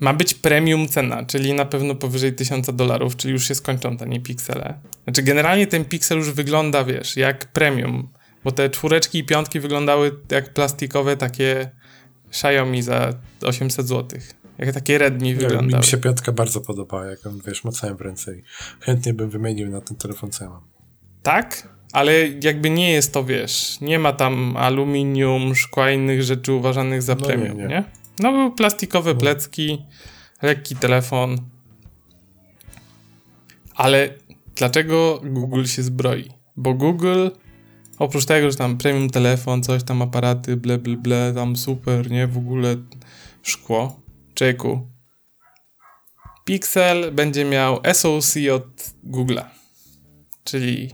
Ma 0.00 0.14
być 0.14 0.34
premium 0.34 0.88
cena, 0.88 1.24
czyli 1.24 1.52
na 1.54 1.64
pewno 1.64 1.94
powyżej 1.94 2.32
1000 2.34 2.66
dolarów, 2.74 3.16
czyli 3.16 3.32
już 3.32 3.48
się 3.48 3.54
skończą 3.54 3.96
tanie 3.96 4.20
piksele. 4.20 4.74
Znaczy 5.04 5.22
generalnie 5.22 5.66
ten 5.66 5.84
piksel 5.84 6.18
już 6.18 6.30
wygląda, 6.30 6.84
wiesz, 6.84 7.16
jak 7.16 7.52
premium, 7.52 8.08
bo 8.44 8.52
te 8.52 8.70
czwóreczki 8.70 9.18
i 9.18 9.24
piątki 9.24 9.60
wyglądały 9.60 10.12
jak 10.30 10.52
plastikowe 10.54 11.16
takie 11.16 11.70
Xiaomi 12.28 12.82
za 12.82 13.12
800 13.42 13.88
zł. 13.88 14.20
Jak 14.58 14.72
takie 14.74 14.98
Redmi 14.98 15.28
Nie 15.28 15.34
wiem, 15.34 15.42
wyglądały. 15.48 15.80
mi 15.80 15.86
się 15.86 15.96
piątka 15.96 16.32
bardzo 16.32 16.60
podoba, 16.60 17.06
jak 17.06 17.24
ją, 17.24 17.38
wiesz, 17.46 17.64
macałem 17.64 17.96
w 17.96 18.00
ręce 18.00 18.36
i 18.36 18.42
chętnie 18.80 19.14
bym 19.14 19.30
wymienił 19.30 19.70
na 19.70 19.80
ten 19.80 19.96
telefon, 19.96 20.30
co 20.30 20.44
ja 20.44 20.50
mam. 20.50 20.62
Tak, 21.22 21.68
ale 21.92 22.28
jakby 22.28 22.70
nie 22.70 22.92
jest 22.92 23.12
to, 23.12 23.24
wiesz, 23.24 23.80
nie 23.80 23.98
ma 23.98 24.12
tam 24.12 24.56
aluminium, 24.56 25.54
szkła 25.54 25.90
innych 25.90 26.22
rzeczy 26.22 26.52
uważanych 26.52 27.02
za 27.02 27.14
No 27.14 27.20
nie, 27.20 27.26
premium, 27.26 27.58
nie. 27.58 27.66
nie, 27.66 27.84
No 28.18 28.32
były 28.32 28.54
plastikowe 28.54 29.14
No. 29.14 29.20
plecki, 29.20 29.84
lekki 30.42 30.76
telefon. 30.76 31.36
Ale 33.74 34.14
dlaczego 34.56 35.20
Google 35.24 35.64
się 35.64 35.82
zbroi? 35.82 36.30
Bo 36.56 36.74
Google, 36.74 37.28
oprócz 37.98 38.24
tego, 38.24 38.50
że 38.50 38.56
tam 38.56 38.78
premium 38.78 39.10
telefon, 39.10 39.62
coś 39.62 39.82
tam 39.82 40.02
aparaty, 40.02 40.56
ble, 40.56 40.78
ble, 40.78 40.96
ble, 40.96 41.32
tam 41.34 41.56
super, 41.56 42.10
nie, 42.10 42.26
w 42.26 42.38
ogóle 42.38 42.76
szkło, 43.42 44.00
czeku. 44.34 44.88
Pixel 46.44 47.12
będzie 47.12 47.44
miał 47.44 47.80
SoC 47.94 48.34
od 48.54 48.66
Google'a, 49.04 49.44
czyli 50.44 50.90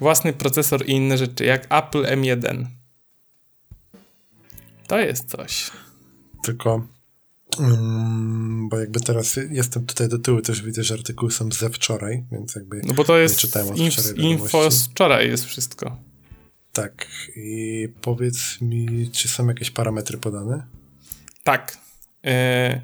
własny 0.00 0.32
procesor 0.32 0.86
i 0.86 0.92
inne 0.92 1.18
rzeczy, 1.18 1.44
jak 1.44 1.66
Apple 1.72 2.02
M1. 2.04 2.66
To 4.86 4.98
jest 4.98 5.30
coś. 5.30 5.70
Tylko, 6.42 6.86
mm, 7.58 8.68
bo 8.68 8.78
jakby 8.78 9.00
teraz 9.00 9.38
jestem 9.50 9.86
tutaj 9.86 10.08
do 10.08 10.18
tyłu, 10.18 10.40
też 10.42 10.62
widzę, 10.62 10.84
że 10.84 10.94
artykuły 10.94 11.30
są 11.30 11.52
ze 11.52 11.70
wczoraj, 11.70 12.24
więc 12.32 12.54
jakby 12.54 12.80
No 12.84 12.94
bo 12.94 13.04
to 13.04 13.18
jest 13.18 13.38
czytałem 13.38 13.68
od 13.68 13.76
inf 13.76 13.94
wczoraj 13.94 14.24
info 14.24 14.70
z 14.70 14.86
wczoraj 14.88 15.28
jest 15.28 15.44
wszystko. 15.44 15.96
tak. 16.72 17.06
I 17.36 17.88
powiedz 18.00 18.60
mi, 18.60 19.10
czy 19.12 19.28
są 19.28 19.46
jakieś 19.48 19.70
parametry 19.70 20.18
podane? 20.18 20.62
Tak. 21.44 21.78
E, 22.24 22.80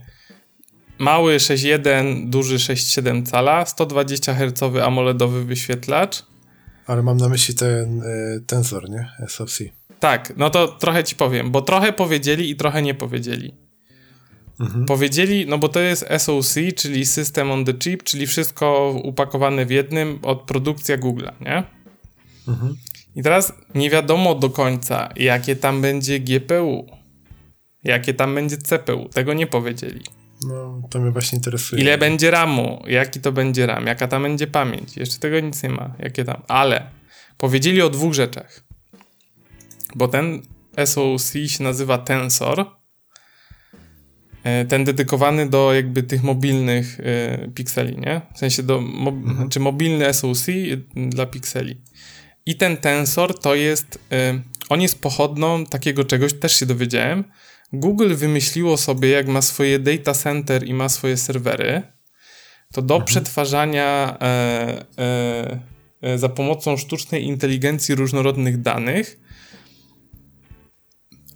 mały 0.98 1.36
6.1, 1.36 2.30
duży 2.30 2.56
6.7 2.56 3.26
cala, 3.26 3.66
120 3.66 4.34
Hz 4.34 4.62
AMOLEDowy 4.82 5.44
wyświetlacz. 5.44 6.22
Ale 6.86 7.02
mam 7.02 7.16
na 7.16 7.28
myśli 7.28 7.54
ten 7.54 8.02
y, 8.02 8.40
tensor, 8.46 8.90
nie? 8.90 9.08
SoC. 9.28 9.58
Tak, 10.00 10.32
no 10.36 10.50
to 10.50 10.68
trochę 10.68 11.04
ci 11.04 11.16
powiem, 11.16 11.50
bo 11.50 11.62
trochę 11.62 11.92
powiedzieli 11.92 12.50
i 12.50 12.56
trochę 12.56 12.82
nie 12.82 12.94
powiedzieli. 12.94 13.54
Mhm. 14.60 14.84
Powiedzieli, 14.84 15.46
no 15.46 15.58
bo 15.58 15.68
to 15.68 15.80
jest 15.80 16.06
SoC, 16.18 16.54
czyli 16.76 17.06
System 17.06 17.50
on 17.50 17.64
the 17.64 17.74
Chip, 17.74 18.02
czyli 18.02 18.26
wszystko 18.26 18.94
upakowane 19.04 19.66
w 19.66 19.70
jednym 19.70 20.18
od 20.22 20.42
produkcja 20.42 20.98
Google'a, 20.98 21.32
nie? 21.40 21.64
Mhm. 22.48 22.76
I 23.16 23.22
teraz 23.22 23.52
nie 23.74 23.90
wiadomo 23.90 24.34
do 24.34 24.50
końca, 24.50 25.08
jakie 25.16 25.56
tam 25.56 25.82
będzie 25.82 26.20
GPU, 26.20 26.86
jakie 27.84 28.14
tam 28.14 28.34
będzie 28.34 28.56
CPU. 28.56 29.08
Tego 29.08 29.34
nie 29.34 29.46
powiedzieli. 29.46 30.00
No, 30.48 30.82
to 30.90 30.98
mnie 30.98 31.10
właśnie 31.10 31.36
interesuje. 31.36 31.82
Ile 31.82 31.98
będzie 31.98 32.30
RAMu, 32.30 32.82
jaki 32.86 33.20
to 33.20 33.32
będzie 33.32 33.66
RAM, 33.66 33.86
jaka 33.86 34.08
tam 34.08 34.22
będzie 34.22 34.46
pamięć. 34.46 34.96
Jeszcze 34.96 35.18
tego 35.18 35.40
nic 35.40 35.62
nie 35.62 35.68
ma, 35.68 35.94
jakie 35.98 36.24
tam. 36.24 36.42
Ale 36.48 36.90
powiedzieli 37.38 37.82
o 37.82 37.90
dwóch 37.90 38.14
rzeczach. 38.14 38.65
Bo 39.96 40.08
ten 40.08 40.42
SoC 40.84 41.32
się 41.46 41.64
nazywa 41.64 41.98
Tensor. 41.98 42.64
E, 44.44 44.64
ten 44.64 44.84
dedykowany 44.84 45.48
do 45.48 45.74
jakby 45.74 46.02
tych 46.02 46.22
mobilnych 46.22 47.00
y, 47.00 47.50
pikseli, 47.54 47.98
nie? 47.98 48.20
W 48.34 48.38
sensie 48.38 48.62
do, 48.62 48.80
mo 48.80 49.10
mhm. 49.10 49.36
znaczy 49.36 49.60
mobilny 49.60 50.14
SoC 50.14 50.46
dla 50.96 51.26
pikseli. 51.26 51.80
I 52.46 52.56
ten 52.56 52.76
tensor 52.76 53.38
to 53.38 53.54
jest, 53.54 53.98
on 54.68 54.82
jest 54.82 55.00
pochodną 55.00 55.66
takiego 55.66 56.04
czegoś, 56.04 56.32
też 56.32 56.58
się 56.58 56.66
dowiedziałem. 56.66 57.24
Google 57.72 58.14
wymyśliło 58.14 58.76
sobie, 58.76 59.08
jak 59.08 59.28
ma 59.28 59.42
swoje 59.42 59.78
data 59.78 60.14
center 60.14 60.66
i 60.66 60.74
ma 60.74 60.88
swoje 60.88 61.16
serwery, 61.16 61.82
to 62.72 62.82
do 62.82 62.94
mhm. 62.94 63.06
przetwarzania 63.06 64.18
e, 64.20 64.84
e, 64.98 65.60
e, 66.02 66.18
za 66.18 66.28
pomocą 66.28 66.76
sztucznej 66.76 67.24
inteligencji 67.24 67.94
różnorodnych 67.94 68.62
danych, 68.62 69.20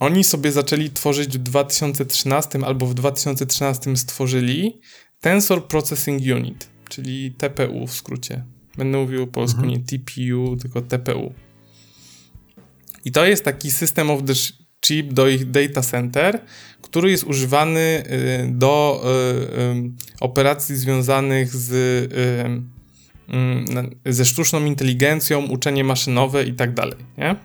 oni 0.01 0.25
sobie 0.25 0.53
zaczęli 0.53 0.91
tworzyć 0.91 1.39
w 1.39 1.43
2013 1.43 2.59
albo 2.67 2.87
w 2.87 2.95
2013 2.95 3.97
stworzyli 3.97 4.81
Tensor 5.21 5.69
Processing 5.69 6.23
Unit, 6.37 6.69
czyli 6.89 7.33
TPU 7.33 7.87
w 7.87 7.93
skrócie. 7.93 8.45
Będę 8.77 8.99
mówił 8.99 9.27
po 9.27 9.33
polsku 9.33 9.61
mhm. 9.61 9.79
nie 9.79 9.85
TPU, 9.85 10.57
tylko 10.57 10.83
TPU. 10.83 11.35
I 13.05 13.13
to 13.13 13.27
jest 13.27 13.45
taki 13.45 13.71
system 13.71 14.11
of 14.11 14.23
the 14.25 14.33
chip 14.87 15.13
do 15.13 15.29
ich 15.29 15.51
data 15.51 15.83
center, 15.83 16.41
który 16.83 17.11
jest 17.11 17.25
używany 17.25 17.81
y, 17.81 18.51
do 18.53 19.03
y, 19.77 19.91
operacji 20.21 20.77
związanych 20.77 21.57
z, 21.57 21.73
y, 24.07 24.13
ze 24.13 24.25
sztuczną 24.25 24.65
inteligencją, 24.65 25.47
uczenie 25.47 25.85
maszynowe 25.85 26.45
i 26.45 26.55
tak 26.55 26.75
dalej, 26.75 26.99
nie? 27.19 27.37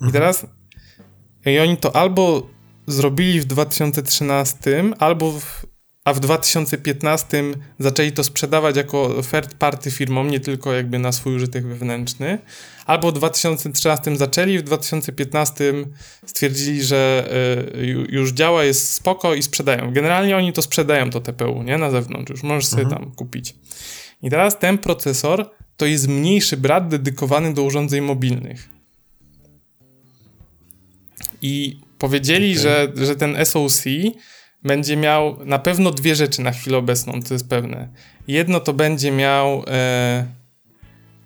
I 0.00 0.04
mhm. 0.04 0.12
teraz 0.12 0.46
i 1.46 1.58
oni 1.58 1.76
to 1.76 1.96
albo 1.96 2.46
zrobili 2.86 3.40
w 3.40 3.44
2013, 3.44 4.84
albo 4.98 5.32
w 5.32 5.66
a 6.04 6.12
w 6.12 6.20
2015 6.20 7.44
zaczęli 7.78 8.12
to 8.12 8.24
sprzedawać 8.24 8.76
jako 8.76 9.22
third 9.30 9.54
party 9.54 9.90
firmom, 9.90 10.30
nie 10.30 10.40
tylko 10.40 10.72
jakby 10.72 10.98
na 10.98 11.12
swój 11.12 11.34
użytek 11.34 11.66
wewnętrzny. 11.66 12.38
Albo 12.86 13.10
w 13.10 13.14
2013 13.14 14.16
zaczęli, 14.16 14.58
w 14.58 14.62
2015 14.62 15.74
stwierdzili, 16.26 16.82
że 16.82 17.28
y, 17.74 17.86
już 18.08 18.32
działa, 18.32 18.64
jest 18.64 18.92
spoko 18.92 19.34
i 19.34 19.42
sprzedają. 19.42 19.92
Generalnie 19.92 20.36
oni 20.36 20.52
to 20.52 20.62
sprzedają 20.62 21.10
to 21.10 21.20
TPU, 21.20 21.62
nie? 21.62 21.78
Na 21.78 21.90
zewnątrz, 21.90 22.30
już 22.30 22.42
możesz 22.42 22.66
sobie 22.66 22.82
mhm. 22.82 23.02
tam 23.02 23.12
kupić. 23.12 23.54
I 24.22 24.30
teraz 24.30 24.58
ten 24.58 24.78
procesor 24.78 25.50
to 25.76 25.86
jest 25.86 26.08
mniejszy 26.08 26.56
brat 26.56 26.88
dedykowany 26.88 27.54
do 27.54 27.62
urządzeń 27.62 28.00
mobilnych. 28.00 28.68
I 31.42 31.80
powiedzieli, 31.98 32.50
okay. 32.50 32.62
że, 32.62 32.92
że 33.06 33.16
ten 33.16 33.46
SoC 33.46 33.84
będzie 34.62 34.96
miał 34.96 35.44
na 35.44 35.58
pewno 35.58 35.90
dwie 35.90 36.14
rzeczy 36.14 36.42
na 36.42 36.52
chwilę 36.52 36.78
obecną, 36.78 37.22
to 37.22 37.34
jest 37.34 37.48
pewne. 37.48 37.88
Jedno 38.28 38.60
to 38.60 38.72
będzie 38.72 39.10
miał 39.10 39.64
e, 39.66 40.26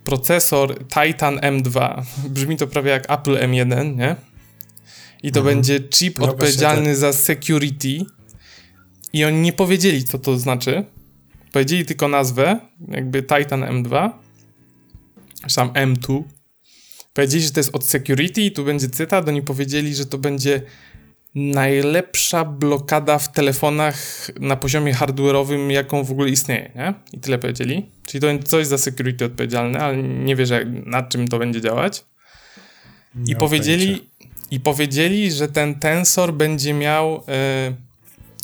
procesor 0.04 0.78
Titan 0.78 1.36
M2. 1.36 2.02
Brzmi 2.34 2.56
to 2.56 2.66
prawie 2.66 2.90
jak 2.90 3.10
Apple 3.10 3.36
M1, 3.36 3.96
nie? 3.96 4.16
I 5.22 5.32
to 5.32 5.40
mhm. 5.40 5.56
będzie 5.56 5.80
chip 5.90 6.18
no 6.18 6.24
odpowiedzialny 6.24 6.90
tak. 6.90 6.96
za 6.96 7.12
security. 7.12 7.98
I 9.12 9.24
oni 9.24 9.40
nie 9.40 9.52
powiedzieli, 9.52 10.04
co 10.04 10.18
to 10.18 10.38
znaczy. 10.38 10.84
Powiedzieli 11.52 11.84
tylko 11.84 12.08
nazwę, 12.08 12.60
jakby 12.88 13.22
Titan 13.22 13.60
M2. 13.62 14.10
Sam 15.48 15.68
M2. 15.68 16.22
Powiedzieli, 17.16 17.42
że 17.42 17.50
to 17.50 17.60
jest 17.60 17.74
od 17.74 17.86
security 17.86 18.42
i 18.42 18.52
tu 18.52 18.64
będzie 18.64 18.88
cytat. 18.88 19.28
Oni 19.28 19.42
powiedzieli, 19.42 19.94
że 19.94 20.06
to 20.06 20.18
będzie 20.18 20.62
najlepsza 21.34 22.44
blokada 22.44 23.18
w 23.18 23.32
telefonach 23.32 23.96
na 24.40 24.56
poziomie 24.56 24.94
hardware'owym, 24.94 25.70
jaką 25.70 26.04
w 26.04 26.10
ogóle 26.10 26.30
istnieje, 26.30 26.70
nie? 26.74 26.94
I 27.12 27.20
tyle 27.20 27.38
powiedzieli. 27.38 27.86
Czyli 28.06 28.20
to 28.20 28.48
coś 28.48 28.66
za 28.66 28.78
security 28.78 29.24
odpowiedzialne, 29.24 29.78
ale 29.78 29.96
nie 29.96 30.36
wiesz, 30.36 30.50
jak, 30.50 30.66
nad 30.86 31.08
czym 31.08 31.28
to 31.28 31.38
będzie 31.38 31.60
działać. 31.60 32.04
I 33.26 33.36
powiedzieli, 33.36 34.08
I 34.50 34.60
powiedzieli, 34.60 35.32
że 35.32 35.48
ten 35.48 35.74
tensor 35.74 36.34
będzie 36.34 36.74
miał 36.74 37.24
e, 37.28 37.74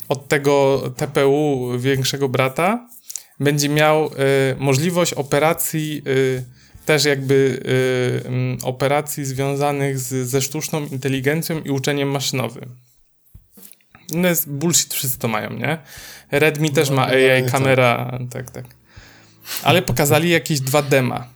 od 0.09 0.27
tego 0.27 0.83
TPU 0.97 1.71
większego 1.79 2.29
brata, 2.29 2.89
będzie 3.39 3.69
miał 3.69 4.05
e, 4.05 4.09
możliwość 4.59 5.13
operacji 5.13 6.01
e, 6.39 6.52
też 6.85 7.05
jakby 7.05 7.63
y, 8.63 8.65
operacji 8.65 9.25
związanych 9.25 9.99
z, 9.99 10.27
ze 10.29 10.41
sztuczną 10.41 10.87
inteligencją 10.87 11.61
i 11.61 11.69
uczeniem 11.69 12.09
maszynowym. 12.09 12.75
No 14.11 14.27
jest 14.27 14.49
bullshit, 14.49 14.93
wszyscy 14.93 15.19
to 15.19 15.27
mają, 15.27 15.53
nie? 15.53 15.77
Redmi 16.31 16.71
też 16.71 16.89
no, 16.89 16.95
ma 16.95 17.05
AI, 17.05 17.45
kamera, 17.51 18.19
tak, 18.31 18.51
tak. 18.51 18.65
Ale 19.63 19.81
pokazali 19.81 20.29
jakieś 20.29 20.59
dwa 20.59 20.81
dema. 20.81 21.27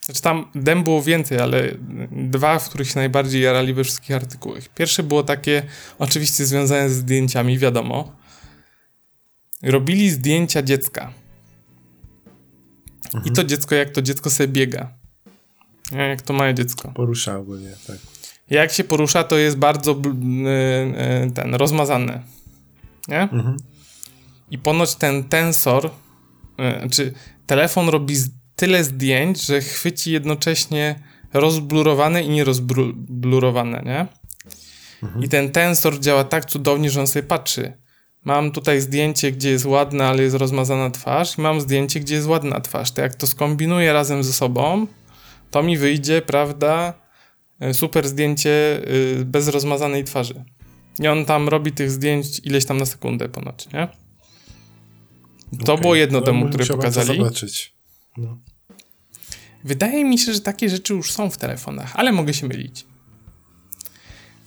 Znaczy 0.00 0.22
tam 0.22 0.50
dem 0.54 0.84
było 0.84 1.02
więcej, 1.02 1.38
ale 1.38 1.68
dwa, 2.10 2.58
w 2.58 2.68
których 2.68 2.88
się 2.88 2.96
najbardziej 2.96 3.42
jarali 3.42 3.74
we 3.74 3.84
wszystkich 3.84 4.16
artykułach. 4.16 4.68
Pierwsze 4.68 5.02
było 5.02 5.22
takie, 5.22 5.62
oczywiście 5.98 6.46
związane 6.46 6.90
z 6.90 6.92
zdjęciami, 6.92 7.58
wiadomo. 7.58 8.16
Robili 9.62 10.10
zdjęcia 10.10 10.62
dziecka. 10.62 11.12
Mhm. 13.14 13.32
I 13.32 13.36
to 13.36 13.44
dziecko, 13.44 13.74
jak 13.74 13.90
to 13.90 14.02
dziecko 14.02 14.30
sobie 14.30 14.48
biega. 14.48 14.90
Jak 15.92 16.22
to 16.22 16.32
małe 16.32 16.54
dziecko. 16.54 16.92
Porusza 16.94 17.36
ogólnie, 17.36 17.74
tak. 17.86 17.96
Jak 18.50 18.72
się 18.72 18.84
porusza, 18.84 19.24
to 19.24 19.38
jest 19.38 19.56
bardzo 19.56 19.96
ten, 21.34 21.54
rozmazane. 21.54 22.22
Nie? 23.08 23.20
Mhm. 23.20 23.56
I 24.50 24.58
ponoć 24.58 24.94
ten 24.94 25.24
tensor, 25.24 25.90
e, 26.58 26.88
czy 26.88 27.12
telefon 27.46 27.88
robi 27.88 28.14
tyle 28.56 28.84
zdjęć, 28.84 29.46
że 29.46 29.60
chwyci 29.60 30.12
jednocześnie 30.12 30.94
rozblurowane 31.32 32.22
i 32.22 32.28
nierozblurowane, 32.28 33.82
nie? 33.86 34.06
Mhm. 35.02 35.24
I 35.24 35.28
ten 35.28 35.50
tensor 35.50 36.00
działa 36.00 36.24
tak 36.24 36.44
cudownie, 36.44 36.90
że 36.90 37.00
on 37.00 37.06
sobie 37.06 37.22
patrzy. 37.22 37.72
Mam 38.24 38.52
tutaj 38.52 38.80
zdjęcie, 38.80 39.32
gdzie 39.32 39.50
jest 39.50 39.66
ładna, 39.66 40.08
ale 40.08 40.22
jest 40.22 40.36
rozmazana 40.36 40.90
twarz, 40.90 41.38
i 41.38 41.40
mam 41.40 41.60
zdjęcie, 41.60 42.00
gdzie 42.00 42.14
jest 42.14 42.26
ładna 42.26 42.60
twarz. 42.60 42.90
To 42.90 43.00
jak 43.02 43.14
to 43.14 43.26
skombinuję 43.26 43.92
razem 43.92 44.24
ze 44.24 44.32
sobą, 44.32 44.86
to 45.50 45.62
mi 45.62 45.78
wyjdzie, 45.78 46.22
prawda, 46.22 46.94
e, 47.60 47.74
super 47.74 48.08
zdjęcie 48.08 48.82
e, 49.20 49.24
bez 49.24 49.48
rozmazanej 49.48 50.04
twarzy. 50.04 50.44
I 51.00 51.08
on 51.08 51.24
tam 51.24 51.48
robi 51.48 51.72
tych 51.72 51.90
zdjęć 51.90 52.40
ileś 52.44 52.64
tam 52.64 52.78
na 52.78 52.86
sekundę 52.86 53.28
ponoć, 53.28 53.72
nie? 53.72 53.88
To 55.64 55.72
okay. 55.72 55.82
było 55.82 55.94
jedno 55.94 56.20
no, 56.20 56.26
temu, 56.26 56.48
które 56.48 56.66
pokazali. 56.66 57.18
zobaczyć. 57.18 57.74
No. 58.16 58.38
Wydaje 59.64 60.04
mi 60.04 60.18
się, 60.18 60.32
że 60.34 60.40
takie 60.40 60.68
rzeczy 60.68 60.94
już 60.94 61.12
są 61.12 61.30
w 61.30 61.36
telefonach, 61.36 61.92
ale 61.94 62.12
mogę 62.12 62.34
się 62.34 62.46
mylić. 62.46 62.86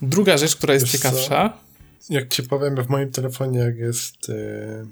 Druga 0.02 0.38
rzecz, 0.38 0.56
która 0.56 0.74
jest 0.74 0.86
Wiesz 0.86 0.92
ciekawsza. 0.92 1.50
Co? 1.50 1.65
Jak 2.10 2.28
ci 2.28 2.44
powiem, 2.44 2.84
w 2.84 2.90
moim 2.90 3.12
telefonie, 3.12 3.60
jak 3.60 3.78
jest. 3.78 4.30
Yy, 4.30 4.88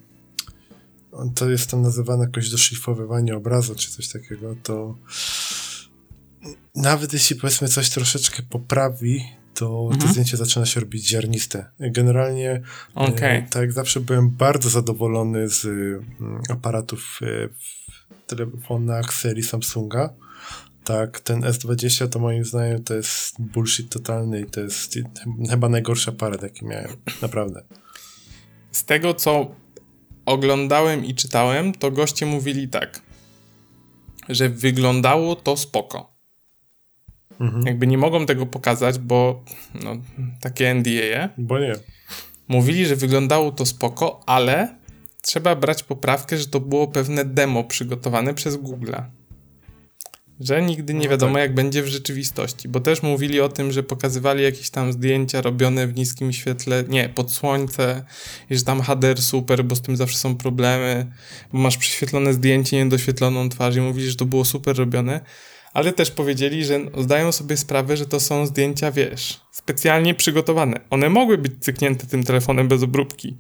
to 1.36 1.50
jest 1.50 1.70
tam 1.70 1.82
nazywane 1.82 2.24
jakoś 2.24 2.50
doszlifowywanie 2.50 3.36
obrazu, 3.36 3.76
czy 3.76 3.92
coś 3.92 4.08
takiego, 4.08 4.56
to 4.64 4.98
nawet 6.76 7.14
jeśli 7.14 7.36
powiedzmy 7.36 7.68
coś 7.68 7.90
troszeczkę 7.90 8.44
poprawi, 8.44 9.24
to 9.54 9.82
mhm. 9.84 10.02
to 10.02 10.08
zdjęcie 10.08 10.38
zaczyna 10.38 10.66
się 10.66 10.80
robić 10.80 11.08
ziarniste. 11.08 11.66
Generalnie, 11.80 12.52
e, 12.52 12.62
okay. 12.96 13.48
tak 13.50 13.62
jak 13.62 13.72
zawsze 13.72 14.00
byłem 14.00 14.30
bardzo 14.30 14.70
zadowolony 14.70 15.50
z 15.50 15.66
mm, 15.66 16.42
aparatów 16.50 17.20
w 17.22 18.28
telefonach 18.28 19.14
serii 19.14 19.44
Samsunga. 19.44 20.14
Tak, 20.84 21.20
ten 21.20 21.42
S20 21.42 22.10
to 22.10 22.20
moim 22.20 22.46
zdaniem 22.46 22.84
to 22.84 22.94
jest 22.94 23.42
bullshit 23.42 23.90
totalny 23.90 24.42
i 24.42 24.46
to 24.46 24.62
jest 24.62 25.00
chyba 25.50 25.70
najgorsza 25.70 26.12
aparat, 26.12 26.44
jaki 26.44 26.66
miałem. 26.66 26.92
Naprawdę. 27.22 27.64
Z 28.72 28.86
tego, 28.86 29.14
co 29.14 29.56
oglądałem 30.26 31.06
i 31.06 31.16
czytałem, 31.16 31.74
to 31.74 31.92
goście 31.92 32.26
mówili 32.26 32.68
tak, 32.68 33.02
że 34.30 34.50
wyglądało 34.50 35.36
to 35.36 35.58
spoko. 35.58 36.14
Mhm. 37.40 37.64
Jakby 37.66 37.88
nie 37.88 37.98
mogą 37.98 38.26
tego 38.26 38.46
pokazać, 38.46 39.00
bo 39.00 39.44
no, 39.84 39.98
takie 40.42 40.74
NDA. 40.74 41.30
Bo 41.38 41.60
nie. 41.60 41.74
Mówili, 42.48 42.86
że 42.86 42.96
wyglądało 42.96 43.52
to 43.52 43.66
spoko, 43.66 44.24
ale 44.26 44.76
trzeba 45.22 45.56
brać 45.56 45.84
poprawkę, 45.84 46.38
że 46.38 46.48
to 46.48 46.60
było 46.60 46.88
pewne 46.88 47.26
demo 47.26 47.64
przygotowane 47.64 48.34
przez 48.34 48.58
Google'a. 48.58 49.04
Że 50.44 50.62
nigdy 50.62 50.94
nie 50.94 51.06
no 51.06 51.12
wiadomo, 51.12 51.34
tak. 51.34 51.42
jak 51.42 51.54
będzie 51.54 51.84
w 51.84 51.88
rzeczywistości, 51.88 52.70
bo 52.70 52.80
też 52.80 53.04
mówili 53.04 53.42
o 53.42 53.50
tym, 53.50 53.72
że 53.72 53.84
pokazywali 53.84 54.44
jakieś 54.44 54.70
tam 54.70 54.94
zdjęcia 54.94 55.42
robione 55.42 55.88
w 55.88 55.96
niskim 55.96 56.34
świetle, 56.34 56.84
nie, 56.88 57.10
pod 57.10 57.32
słońce, 57.32 58.04
i 58.50 58.56
że 58.56 58.64
tam 58.64 58.82
HDR 58.82 59.22
super, 59.22 59.66
bo 59.66 59.76
z 59.76 59.82
tym 59.82 59.98
zawsze 59.98 60.18
są 60.18 60.36
problemy, 60.36 61.12
bo 61.54 61.60
masz 61.60 61.78
prześwietlone 61.78 62.34
zdjęcie, 62.34 62.78
niedoświetloną 62.78 63.50
twarz 63.50 63.76
i 63.76 63.82
mówili, 63.82 64.10
że 64.10 64.16
to 64.16 64.26
było 64.26 64.46
super 64.46 64.78
robione, 64.78 65.22
ale 65.74 65.94
też 65.94 66.12
powiedzieli, 66.12 66.66
że 66.66 66.80
zdają 66.98 67.32
sobie 67.32 67.58
sprawę, 67.58 67.98
że 67.98 68.06
to 68.06 68.20
są 68.20 68.46
zdjęcia, 68.46 68.92
wiesz, 68.92 69.42
specjalnie 69.52 70.16
przygotowane. 70.16 70.80
One 70.90 71.10
mogły 71.10 71.38
być 71.38 71.52
cyknięte 71.60 72.08
tym 72.08 72.24
telefonem 72.24 72.68
bez 72.68 72.84
obróbki, 72.84 73.38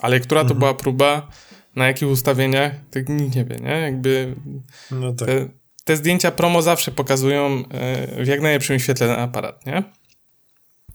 ale 0.00 0.20
która 0.20 0.40
to 0.40 0.54
mhm. 0.54 0.58
była 0.58 0.74
próba, 0.74 1.28
na 1.76 1.86
jakich 1.86 2.08
ustawieniach, 2.08 2.72
tak 2.90 3.08
nikt 3.08 3.36
nie 3.36 3.44
wie, 3.44 3.56
nie? 3.56 3.70
Jakby 3.70 4.36
no 4.90 5.12
tak. 5.12 5.28
te, 5.28 5.48
te, 5.84 5.96
zdjęcia 5.96 6.30
promo 6.30 6.62
zawsze 6.62 6.90
pokazują 6.90 7.64
e, 7.70 8.24
w 8.24 8.26
jak 8.26 8.40
najlepszym 8.40 8.78
świetle 8.78 9.08
ten 9.08 9.20
aparat, 9.20 9.66
nie? 9.66 9.84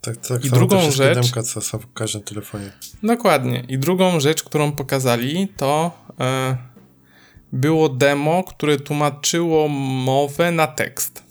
Tak, 0.01 0.17
tak. 0.17 0.45
I 0.45 0.49
drugą 0.49 0.91
rzecz. 0.91 1.15
Demka, 1.15 1.43
co 1.43 1.61
są 1.61 1.79
w 1.79 1.93
każdym 1.93 2.23
telefonie. 2.23 2.71
Dokładnie. 3.03 3.63
I 3.67 3.77
drugą 3.77 4.19
rzecz, 4.19 4.43
którą 4.43 4.71
pokazali, 4.71 5.47
to 5.57 5.91
e, 6.19 6.57
było 7.51 7.89
demo, 7.89 8.43
które 8.43 8.77
tłumaczyło 8.77 9.67
mowę 9.67 10.51
na 10.51 10.67
tekst. 10.67 11.23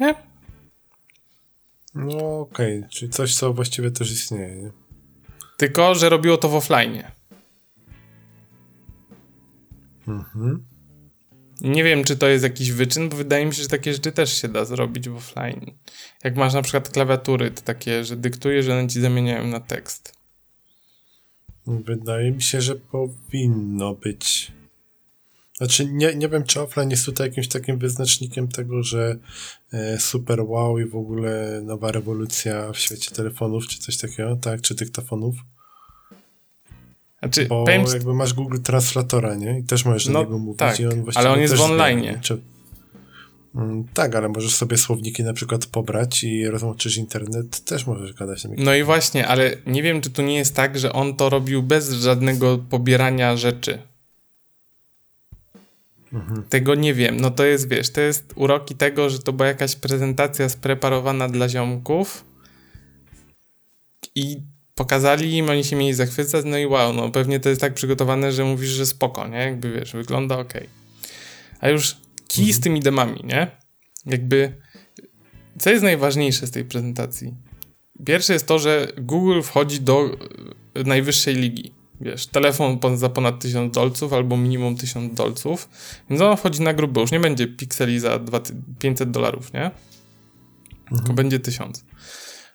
Nie? 0.00 0.14
No 1.94 2.40
okej, 2.40 2.78
okay. 2.78 2.88
czyli 2.90 3.10
coś, 3.10 3.34
co 3.34 3.52
właściwie 3.52 3.90
też 3.90 4.12
istnieje, 4.12 4.56
nie? 4.56 4.70
Tylko, 5.56 5.94
że 5.94 6.08
robiło 6.08 6.36
to 6.36 6.48
w 6.48 6.54
offline. 6.54 7.02
Mhm. 10.08 10.69
Nie 11.60 11.84
wiem, 11.84 12.04
czy 12.04 12.16
to 12.16 12.28
jest 12.28 12.44
jakiś 12.44 12.72
wyczyn, 12.72 13.08
bo 13.08 13.16
wydaje 13.16 13.46
mi 13.46 13.54
się, 13.54 13.62
że 13.62 13.68
takie 13.68 13.92
rzeczy 13.92 14.12
też 14.12 14.32
się 14.42 14.48
da 14.48 14.64
zrobić 14.64 15.08
w 15.08 15.16
offline. 15.16 15.70
Jak 16.24 16.36
masz 16.36 16.54
na 16.54 16.62
przykład 16.62 16.88
klawiatury, 16.88 17.50
to 17.50 17.62
takie, 17.62 18.04
że 18.04 18.16
dyktujesz, 18.16 18.64
że 18.64 18.78
one 18.78 18.88
ci 18.88 19.00
zamieniają 19.00 19.46
na 19.46 19.60
tekst. 19.60 20.14
Wydaje 21.66 22.32
mi 22.32 22.42
się, 22.42 22.60
że 22.60 22.76
powinno 22.76 23.94
być. 23.94 24.52
Znaczy, 25.56 25.86
nie, 25.86 26.14
nie 26.14 26.28
wiem, 26.28 26.44
czy 26.44 26.60
offline 26.60 26.90
jest 26.90 27.04
tutaj 27.04 27.28
jakimś 27.28 27.48
takim 27.48 27.78
wyznacznikiem 27.78 28.48
tego, 28.48 28.82
że 28.82 29.18
e, 29.72 30.00
super 30.00 30.40
wow 30.40 30.78
i 30.78 30.84
w 30.84 30.96
ogóle 30.96 31.60
nowa 31.64 31.92
rewolucja 31.92 32.72
w 32.72 32.78
świecie 32.78 33.10
telefonów, 33.10 33.66
czy 33.66 33.78
coś 33.78 33.96
takiego, 33.96 34.36
tak? 34.36 34.60
Czy 34.60 34.74
dyktafonów. 34.74 35.34
Znaczy, 37.22 37.46
Bo 37.46 37.64
powiem... 37.64 37.84
jakby 37.92 38.14
masz 38.14 38.34
Google 38.34 38.58
Translatora, 38.58 39.34
nie? 39.34 39.58
I 39.58 39.62
też 39.62 39.84
możesz 39.84 40.06
no, 40.06 40.12
do 40.12 40.20
niego 40.20 40.38
mówić. 40.38 40.58
Tak, 40.58 40.80
i 40.80 40.86
on 40.86 41.04
ale 41.14 41.30
on 41.30 41.40
jest 41.40 41.54
w 41.54 41.60
online. 41.60 42.04
Czy... 42.20 42.40
Mm, 43.54 43.84
tak, 43.94 44.14
ale 44.14 44.28
możesz 44.28 44.54
sobie 44.54 44.76
słowniki 44.76 45.24
na 45.24 45.32
przykład 45.32 45.66
pobrać 45.66 46.24
i 46.24 46.48
rozłączysz 46.48 46.96
internet, 46.96 47.64
też 47.64 47.86
możesz 47.86 48.12
gadać 48.12 48.44
na 48.44 48.50
No 48.58 48.74
i 48.74 48.82
właśnie, 48.82 49.28
ale 49.28 49.56
nie 49.66 49.82
wiem, 49.82 50.00
czy 50.00 50.10
to 50.10 50.22
nie 50.22 50.36
jest 50.36 50.54
tak, 50.54 50.78
że 50.78 50.92
on 50.92 51.16
to 51.16 51.28
robił 51.28 51.62
bez 51.62 51.92
żadnego 51.92 52.58
pobierania 52.58 53.36
rzeczy. 53.36 53.78
Mhm. 56.12 56.42
Tego 56.42 56.74
nie 56.74 56.94
wiem. 56.94 57.20
No 57.20 57.30
to 57.30 57.44
jest, 57.44 57.68
wiesz, 57.68 57.90
to 57.90 58.00
jest 58.00 58.32
uroki 58.36 58.74
tego, 58.74 59.10
że 59.10 59.18
to 59.18 59.32
była 59.32 59.48
jakaś 59.48 59.76
prezentacja 59.76 60.48
spreparowana 60.48 61.28
dla 61.28 61.48
ziomków 61.48 62.24
i 64.14 64.40
pokazali 64.80 65.36
im, 65.36 65.50
oni 65.50 65.64
się 65.64 65.76
mieli 65.76 65.94
zachwycać, 65.94 66.44
no 66.44 66.58
i 66.58 66.66
wow, 66.66 66.92
no 66.92 67.10
pewnie 67.10 67.40
to 67.40 67.48
jest 67.48 67.60
tak 67.60 67.74
przygotowane, 67.74 68.32
że 68.32 68.44
mówisz, 68.44 68.70
że 68.70 68.86
spoko, 68.86 69.28
nie? 69.28 69.38
Jakby 69.38 69.72
wiesz, 69.72 69.92
wygląda 69.92 70.38
ok. 70.38 70.52
A 71.60 71.68
już 71.68 71.96
kij 72.28 72.44
mhm. 72.44 72.54
z 72.54 72.60
tymi 72.60 72.80
demami, 72.80 73.20
nie? 73.24 73.50
Jakby, 74.06 74.52
co 75.58 75.70
jest 75.70 75.82
najważniejsze 75.82 76.46
z 76.46 76.50
tej 76.50 76.64
prezentacji? 76.64 77.34
Pierwsze 78.06 78.32
jest 78.32 78.46
to, 78.46 78.58
że 78.58 78.92
Google 78.98 79.42
wchodzi 79.42 79.80
do 79.80 80.16
najwyższej 80.84 81.34
ligi. 81.34 81.72
Wiesz, 82.00 82.26
telefon 82.26 82.78
za 82.94 83.08
ponad 83.08 83.40
1000 83.40 83.74
dolców 83.74 84.12
albo 84.12 84.36
minimum 84.36 84.76
1000 84.76 85.14
dolców, 85.14 85.68
więc 86.10 86.22
on 86.22 86.36
wchodzi 86.36 86.62
na 86.62 86.74
grubę, 86.74 87.00
już 87.00 87.10
nie 87.10 87.20
będzie 87.20 87.46
pikseli 87.46 88.00
za 88.00 88.20
500 88.78 89.10
dolarów, 89.10 89.52
nie? 89.52 89.64
Mhm. 89.64 89.80
Tylko 90.96 91.12
będzie 91.12 91.40
1000. 91.40 91.84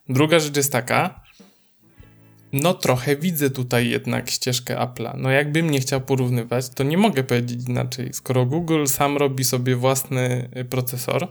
Druga 0.09 0.39
rzecz 0.39 0.57
jest 0.57 0.71
taka, 0.71 1.24
no 2.55 2.73
trochę 2.73 3.15
widzę 3.15 3.49
tutaj 3.49 3.89
jednak 3.89 4.29
ścieżkę 4.29 4.75
Apple'a. 4.75 5.17
No 5.17 5.29
jakbym 5.29 5.69
nie 5.69 5.79
chciał 5.79 6.01
porównywać, 6.01 6.69
to 6.69 6.83
nie 6.83 6.97
mogę 6.97 7.23
powiedzieć 7.23 7.67
inaczej. 7.67 8.13
Skoro 8.13 8.45
Google 8.45 8.85
sam 8.85 9.17
robi 9.17 9.43
sobie 9.43 9.75
własny 9.75 10.49
y, 10.57 10.65
procesor, 10.65 11.27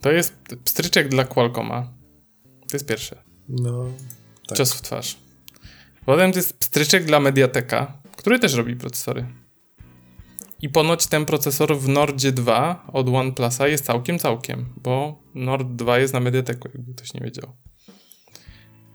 to 0.00 0.12
jest 0.12 0.34
pstryczek 0.64 1.08
dla 1.08 1.24
Qualcomma. 1.24 1.92
To 2.68 2.76
jest 2.76 2.86
pierwsze. 2.86 3.22
No, 3.48 3.86
tak. 4.48 4.58
Cios 4.58 4.72
w 4.72 4.80
twarz. 4.80 5.16
Potem 6.06 6.32
to 6.32 6.38
jest 6.38 6.58
pstryczek 6.58 7.04
dla 7.04 7.20
Mediateka, 7.20 8.02
który 8.16 8.38
też 8.38 8.54
robi 8.54 8.76
procesory. 8.76 9.26
I 10.62 10.68
ponoć 10.68 11.06
ten 11.06 11.26
procesor 11.26 11.78
w 11.78 11.88
Nordzie 11.88 12.32
2 12.32 12.86
od 12.92 13.08
OnePlusa 13.08 13.68
jest 13.68 13.84
całkiem, 13.84 14.18
całkiem, 14.18 14.66
bo 14.76 15.22
Nord 15.34 15.68
2 15.68 15.98
jest 15.98 16.14
na 16.14 16.20
Mediateku, 16.20 16.68
jakby 16.74 16.94
ktoś 16.94 17.14
nie 17.14 17.20
wiedział. 17.20 17.52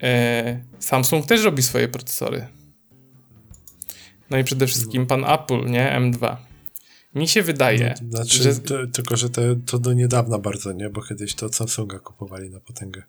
E, 0.04 0.60
Samsung 0.80 1.26
też 1.26 1.44
robi 1.44 1.64
swoje 1.64 1.88
procesory. 1.88 2.48
No 4.30 4.38
i 4.38 4.44
przede 4.44 4.68
wszystkim 4.68 5.06
pan 5.08 5.26
Apple, 5.26 5.66
nie? 5.66 6.00
M2. 6.00 6.36
Mi 7.16 7.28
się 7.28 7.42
wydaje, 7.42 7.94
no, 8.02 8.18
znaczy, 8.18 8.44
że... 8.44 8.56
To, 8.56 8.88
tylko, 8.88 9.18
że 9.18 9.30
to, 9.30 9.42
to 9.66 9.80
do 9.80 9.94
niedawna 9.94 10.40
bardzo, 10.40 10.72
nie? 10.72 10.90
Bo 10.90 11.02
kiedyś 11.02 11.36
to 11.36 11.54
Samsunga 11.54 12.00
kupowali 12.00 12.50
na 12.50 12.60
potęgę. 12.60 13.04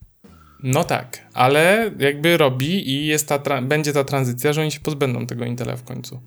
No 0.62 0.84
tak, 0.84 1.26
ale 1.34 1.90
jakby 1.98 2.36
robi 2.36 2.90
i 2.90 3.06
jest 3.06 3.28
ta 3.28 3.62
będzie 3.62 3.92
ta 3.92 4.04
tranzycja, 4.04 4.52
że 4.52 4.60
oni 4.60 4.72
się 4.72 4.80
pozbędą 4.80 5.26
tego 5.26 5.44
Intela 5.44 5.76
w 5.76 5.84
końcu. 5.84 6.20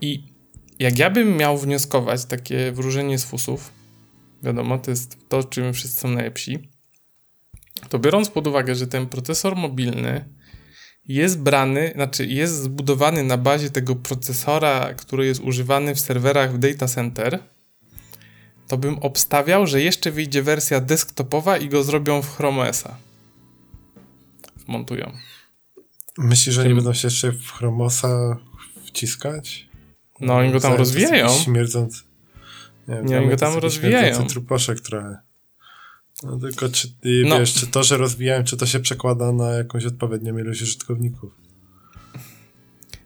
I 0.00 0.22
jak 0.78 0.98
ja 0.98 1.10
bym 1.10 1.36
miał 1.36 1.58
wnioskować 1.58 2.24
takie 2.24 2.72
wróżenie 2.72 3.18
z 3.18 3.24
fusów, 3.24 3.72
wiadomo, 4.42 4.78
to 4.78 4.90
jest 4.90 5.28
to, 5.28 5.44
czym 5.44 5.74
wszyscy 5.74 6.00
są 6.00 6.08
najlepsi, 6.08 6.68
to 7.88 7.98
biorąc 7.98 8.30
pod 8.30 8.46
uwagę, 8.46 8.74
że 8.74 8.86
ten 8.86 9.06
procesor 9.06 9.56
mobilny 9.56 10.24
jest 11.04 11.40
brany, 11.40 11.92
znaczy 11.94 12.26
jest 12.26 12.62
zbudowany 12.62 13.24
na 13.24 13.36
bazie 13.36 13.70
tego 13.70 13.96
procesora, 13.96 14.94
który 14.94 15.26
jest 15.26 15.40
używany 15.40 15.94
w 15.94 16.00
serwerach 16.00 16.52
w 16.52 16.58
data 16.58 16.86
center, 16.86 17.38
to 18.68 18.76
bym 18.76 18.98
obstawiał, 18.98 19.66
że 19.66 19.82
jeszcze 19.82 20.10
wyjdzie 20.10 20.42
wersja 20.42 20.80
desktopowa 20.80 21.58
i 21.58 21.68
go 21.68 21.82
zrobią 21.82 22.22
w 22.22 22.36
Chrome 22.36 22.68
OS-a. 22.68 22.96
Wmontują. 24.66 25.12
Myślisz, 26.18 26.54
że 26.54 26.68
nie 26.68 26.74
będą 26.74 26.92
się 26.92 27.06
jeszcze 27.06 27.32
w 27.32 27.52
Chromosa 27.52 28.36
wciskać? 28.84 29.68
No, 30.20 30.36
oni 30.36 30.52
go 30.52 30.60
tam 30.60 30.74
rozwijają. 30.74 31.28
Śmierdząc. 31.28 32.04
Nie, 32.88 33.02
nie 33.02 33.18
oni 33.18 33.28
go 33.28 33.36
tam 33.36 33.58
rozwijają. 33.58 34.26
truposzek 34.26 34.80
trochę. 34.80 35.16
No 36.22 36.38
tylko 36.38 36.68
czy, 36.68 36.88
no. 37.28 37.38
wiesz, 37.38 37.54
czy 37.54 37.66
to, 37.66 37.82
że 37.82 37.96
rozwijałem, 37.96 38.44
czy 38.44 38.56
to 38.56 38.66
się 38.66 38.80
przekłada 38.80 39.32
na 39.32 39.50
jakąś 39.50 39.84
odpowiednią 39.84 40.38
ilość 40.38 40.62
użytkowników? 40.62 41.32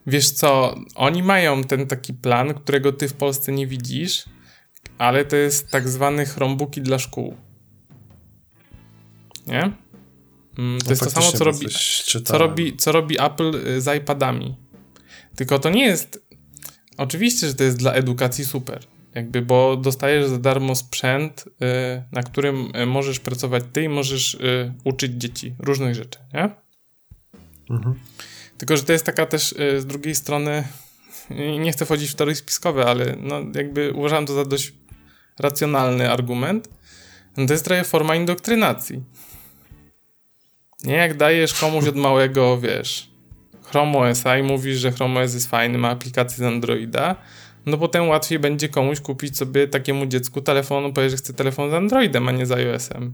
Wiesz 0.07 0.31
co, 0.31 0.75
oni 0.95 1.23
mają 1.23 1.65
ten 1.65 1.87
taki 1.87 2.15
plan, 2.15 2.55
którego 2.55 2.93
ty 2.93 3.09
w 3.09 3.15
Polsce 3.15 3.53
nie 3.53 3.67
widzisz, 3.67 4.25
ale 4.99 5.25
to 5.25 5.37
jest 5.37 5.71
tak 5.71 5.89
zwany 5.89 6.27
Chromebooki 6.27 6.83
dla 6.83 6.99
szkół. 6.99 7.37
Nie? 9.47 9.63
Mm, 10.59 10.79
to 10.79 10.85
no 10.85 10.91
jest 10.91 11.05
to 11.05 11.11
samo, 11.11 11.33
co 11.33 11.45
robi, 11.45 11.67
co, 12.25 12.39
robi, 12.39 12.77
co 12.77 12.93
robi 12.93 13.21
Apple 13.21 13.55
y, 13.67 13.81
z 13.81 13.97
iPadami. 13.97 14.57
Tylko 15.37 15.59
to 15.59 15.71
nie 15.71 15.85
jest. 15.85 16.23
Oczywiście, 16.97 17.47
że 17.47 17.55
to 17.55 17.65
jest 17.65 17.79
dla 17.79 17.93
edukacji 17.93 18.45
super. 18.45 18.87
Jakby, 19.15 19.43
bo 19.43 19.77
dostajesz 19.77 20.27
za 20.27 20.39
darmo 20.39 20.75
sprzęt, 20.75 21.45
y, 21.47 21.53
na 22.13 22.23
którym 22.23 22.77
y, 22.77 22.87
możesz 22.87 23.21
pracować 23.21 23.65
ty 23.73 23.83
i 23.83 23.89
możesz 23.89 24.35
y, 24.35 24.73
uczyć 24.85 25.13
dzieci 25.13 25.55
różnych 25.59 25.95
rzeczy, 25.95 26.19
nie? 26.35 26.51
Mhm. 27.71 27.95
Tylko, 28.59 28.77
że 28.77 28.83
to 28.83 28.93
jest 28.93 29.07
taka 29.07 29.27
też 29.27 29.55
z 29.79 29.87
drugiej 29.87 30.15
strony, 30.15 30.65
nie 31.61 31.73
chcę 31.73 31.85
wchodzić 31.85 32.11
w 32.11 32.15
teorie 32.15 32.35
spiskowe, 32.35 32.87
ale 32.87 33.17
no 33.21 33.41
jakby 33.55 33.93
uważam 33.93 34.27
to 34.27 34.35
za 34.35 34.45
dość 34.45 34.73
racjonalny 35.39 36.11
argument. 36.11 36.69
No 37.37 37.47
to 37.47 37.53
jest 37.53 37.65
trochę 37.65 37.85
forma 37.85 38.15
indoktrynacji. 38.15 39.03
Nie 40.85 40.95
jak 40.95 41.17
dajesz 41.17 41.55
komuś 41.55 41.87
od 41.87 41.97
małego, 41.97 42.59
wiesz, 42.59 43.11
Chrome 43.63 43.99
OS 43.99 44.25
i 44.41 44.43
mówisz, 44.43 44.79
że 44.79 44.93
Chrome 44.93 45.21
OS 45.21 45.35
jest 45.35 45.51
fajny, 45.51 45.79
ma 45.79 45.91
aplikację 45.91 46.39
z 46.39 46.43
Androida, 46.43 47.17
no 47.67 47.79
potem 47.79 48.09
łatwiej 48.09 48.39
będzie 48.39 48.69
komuś 48.69 49.01
kupić 49.01 49.37
sobie 49.37 49.69
takiemu 49.69 50.07
dziecku 50.07 50.41
telefon, 50.41 50.93
powie, 50.93 51.11
że 51.11 51.17
chce 51.17 51.35
telefon 51.35 51.71
z 51.71 51.75
Androidem, 51.75 52.29
a 52.29 52.33
nie 52.33 52.47
z 52.47 52.53
iOS-em. 52.53 53.13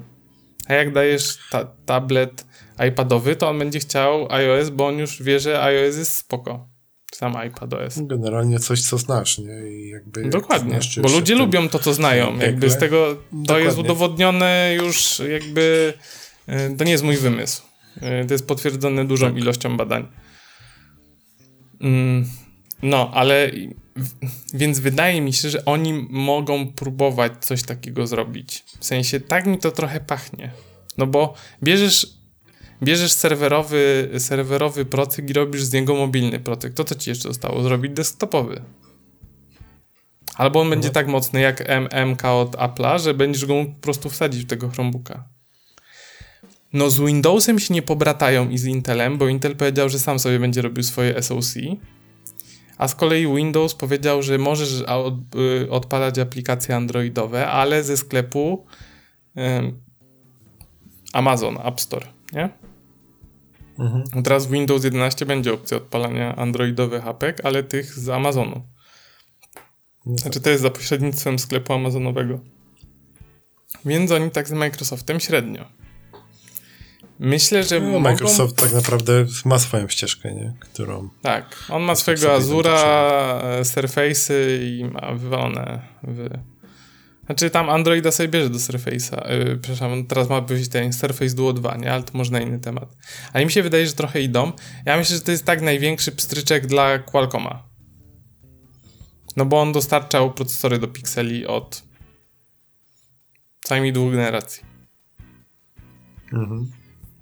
A 0.66 0.74
jak 0.74 0.92
dajesz 0.92 1.38
ta 1.50 1.64
tablet 1.86 2.46
iPadowy, 2.88 3.36
to 3.36 3.48
on 3.48 3.58
będzie 3.58 3.78
chciał 3.78 4.32
iOS, 4.32 4.70
bo 4.70 4.86
on 4.86 4.98
już 4.98 5.22
wie, 5.22 5.40
że 5.40 5.62
iOS 5.62 5.96
jest 5.96 6.16
spoko. 6.16 6.68
Sam 7.14 7.36
iPadOS. 7.46 7.98
Generalnie 8.02 8.58
coś, 8.58 8.82
co 8.82 8.98
znasz, 8.98 9.38
nie? 9.38 9.70
I 9.70 9.88
jakby 9.88 10.28
Dokładnie, 10.28 10.78
bo 11.02 11.08
ludzie 11.08 11.34
lubią 11.34 11.68
to, 11.68 11.78
co 11.78 11.94
znają. 11.94 12.38
Jakby 12.38 12.70
z 12.70 12.78
tego, 12.78 13.14
to 13.14 13.22
Dokładnie. 13.32 13.64
jest 13.64 13.78
udowodnione 13.78 14.74
już 14.76 15.22
jakby, 15.30 15.94
y, 16.48 16.76
to 16.76 16.84
nie 16.84 16.92
jest 16.92 17.04
mój 17.04 17.16
wymysł. 17.16 17.62
Y, 17.96 18.26
to 18.26 18.34
jest 18.34 18.46
potwierdzone 18.46 19.04
dużą 19.04 19.26
tak. 19.26 19.36
ilością 19.36 19.76
badań. 19.76 20.08
Mm, 21.80 22.24
no, 22.82 23.10
ale 23.14 23.50
więc 24.54 24.78
wydaje 24.78 25.20
mi 25.20 25.32
się, 25.32 25.50
że 25.50 25.64
oni 25.64 26.06
mogą 26.10 26.72
próbować 26.72 27.32
coś 27.40 27.62
takiego 27.62 28.06
zrobić. 28.06 28.64
W 28.80 28.84
sensie, 28.84 29.20
tak 29.20 29.46
mi 29.46 29.58
to 29.58 29.70
trochę 29.70 30.00
pachnie. 30.00 30.50
No 30.98 31.06
bo 31.06 31.34
bierzesz, 31.62 32.06
bierzesz 32.82 33.12
serwerowy, 33.12 34.10
serwerowy 34.18 34.84
procyk 34.84 35.30
i 35.30 35.32
robisz 35.32 35.62
z 35.62 35.72
niego 35.72 35.94
mobilny 35.94 36.40
procyk. 36.40 36.74
To 36.74 36.84
co 36.84 36.94
ci 36.94 37.10
jeszcze 37.10 37.28
zostało? 37.28 37.62
Zrobić 37.62 37.92
desktopowy. 37.92 38.62
Albo 40.36 40.60
on 40.60 40.70
będzie 40.70 40.88
no. 40.88 40.94
tak 40.94 41.08
mocny 41.08 41.40
jak 41.40 41.68
MMK 41.68 42.24
od 42.24 42.56
Apple'a, 42.56 42.98
że 43.00 43.14
będziesz 43.14 43.46
go 43.46 43.64
po 43.64 43.80
prostu 43.80 44.10
wsadzić 44.10 44.44
w 44.44 44.46
tego 44.46 44.68
Chromebooka. 44.68 45.24
No 46.72 46.90
z 46.90 47.00
Windowsem 47.00 47.58
się 47.58 47.74
nie 47.74 47.82
pobratają 47.82 48.48
i 48.48 48.58
z 48.58 48.64
Intelem, 48.64 49.18
bo 49.18 49.28
Intel 49.28 49.56
powiedział, 49.56 49.88
że 49.88 49.98
sam 49.98 50.18
sobie 50.18 50.38
będzie 50.38 50.62
robił 50.62 50.82
swoje 50.82 51.22
SoC 51.22 51.54
a 52.78 52.88
z 52.88 52.94
kolei 52.94 53.26
Windows 53.26 53.74
powiedział, 53.74 54.22
że 54.22 54.38
możesz 54.38 54.80
y, 54.80 55.70
odpalać 55.70 56.18
aplikacje 56.18 56.76
androidowe, 56.76 57.48
ale 57.48 57.84
ze 57.84 57.96
sklepu 57.96 58.66
Amazon 61.12 61.58
App 61.64 61.80
Store, 61.80 62.06
nie? 62.32 62.48
Mhm. 63.78 64.22
Teraz 64.24 64.46
w 64.46 64.50
Windows 64.50 64.84
11 64.84 65.26
będzie 65.26 65.54
opcja 65.54 65.76
odpalania 65.76 66.36
androidowych 66.36 67.06
apek, 67.06 67.44
ale 67.44 67.62
tych 67.62 67.98
z 67.98 68.08
Amazonu. 68.08 68.62
Znaczy 70.06 70.40
to 70.40 70.50
jest 70.50 70.62
za 70.62 70.70
pośrednictwem 70.70 71.38
sklepu 71.38 71.72
amazonowego. 71.72 72.40
Więc 73.84 74.10
oni 74.10 74.30
tak 74.30 74.48
z 74.48 74.52
Microsoftem 74.52 75.20
średnio. 75.20 75.64
Myślę, 77.18 77.64
że 77.64 77.80
no, 77.80 77.86
mogą... 77.86 78.00
Microsoft 78.00 78.56
tak 78.56 78.72
naprawdę 78.72 79.26
ma 79.44 79.58
swoją 79.58 79.88
ścieżkę, 79.88 80.34
nie? 80.34 80.54
Którą... 80.60 81.08
Tak, 81.22 81.64
on 81.68 81.82
ma 81.82 81.94
swojego 81.94 82.34
Azura, 82.34 82.80
e, 83.42 83.62
Surface'y 83.62 84.34
i 84.62 84.84
ma 84.84 85.14
wywalone 85.14 85.82
w... 86.02 86.28
Znaczy 87.26 87.50
tam 87.50 87.70
Androida 87.70 88.10
sobie 88.10 88.28
bierze 88.28 88.50
do 88.50 88.58
Surface'a. 88.58 89.30
Yy, 89.30 89.58
przepraszam, 89.62 90.06
teraz 90.06 90.28
ma 90.28 90.40
być 90.40 90.68
ten 90.68 90.92
Surface 90.92 91.34
Duo 91.34 91.52
2, 91.52 91.76
nie? 91.76 91.92
Ale 91.92 92.02
to 92.02 92.18
może 92.18 92.32
na 92.32 92.40
inny 92.40 92.58
temat. 92.58 92.96
Ale 93.32 93.44
mi 93.44 93.52
się 93.52 93.62
wydaje, 93.62 93.86
że 93.86 93.92
trochę 93.92 94.20
idą. 94.20 94.52
Ja 94.86 94.96
myślę, 94.96 95.16
że 95.16 95.22
to 95.22 95.30
jest 95.30 95.44
tak 95.44 95.62
największy 95.62 96.12
pstryczek 96.12 96.66
dla 96.66 96.98
Qualcomma. 96.98 97.68
No 99.36 99.44
bo 99.44 99.60
on 99.60 99.72
dostarczał 99.72 100.34
procesory 100.34 100.78
do 100.78 100.88
Pixeli 100.88 101.46
od 101.46 101.82
co 103.64 103.74
najmniej 103.74 103.92
dwóch 103.92 104.12
generacji. 104.12 104.62
Mhm. 106.32 106.70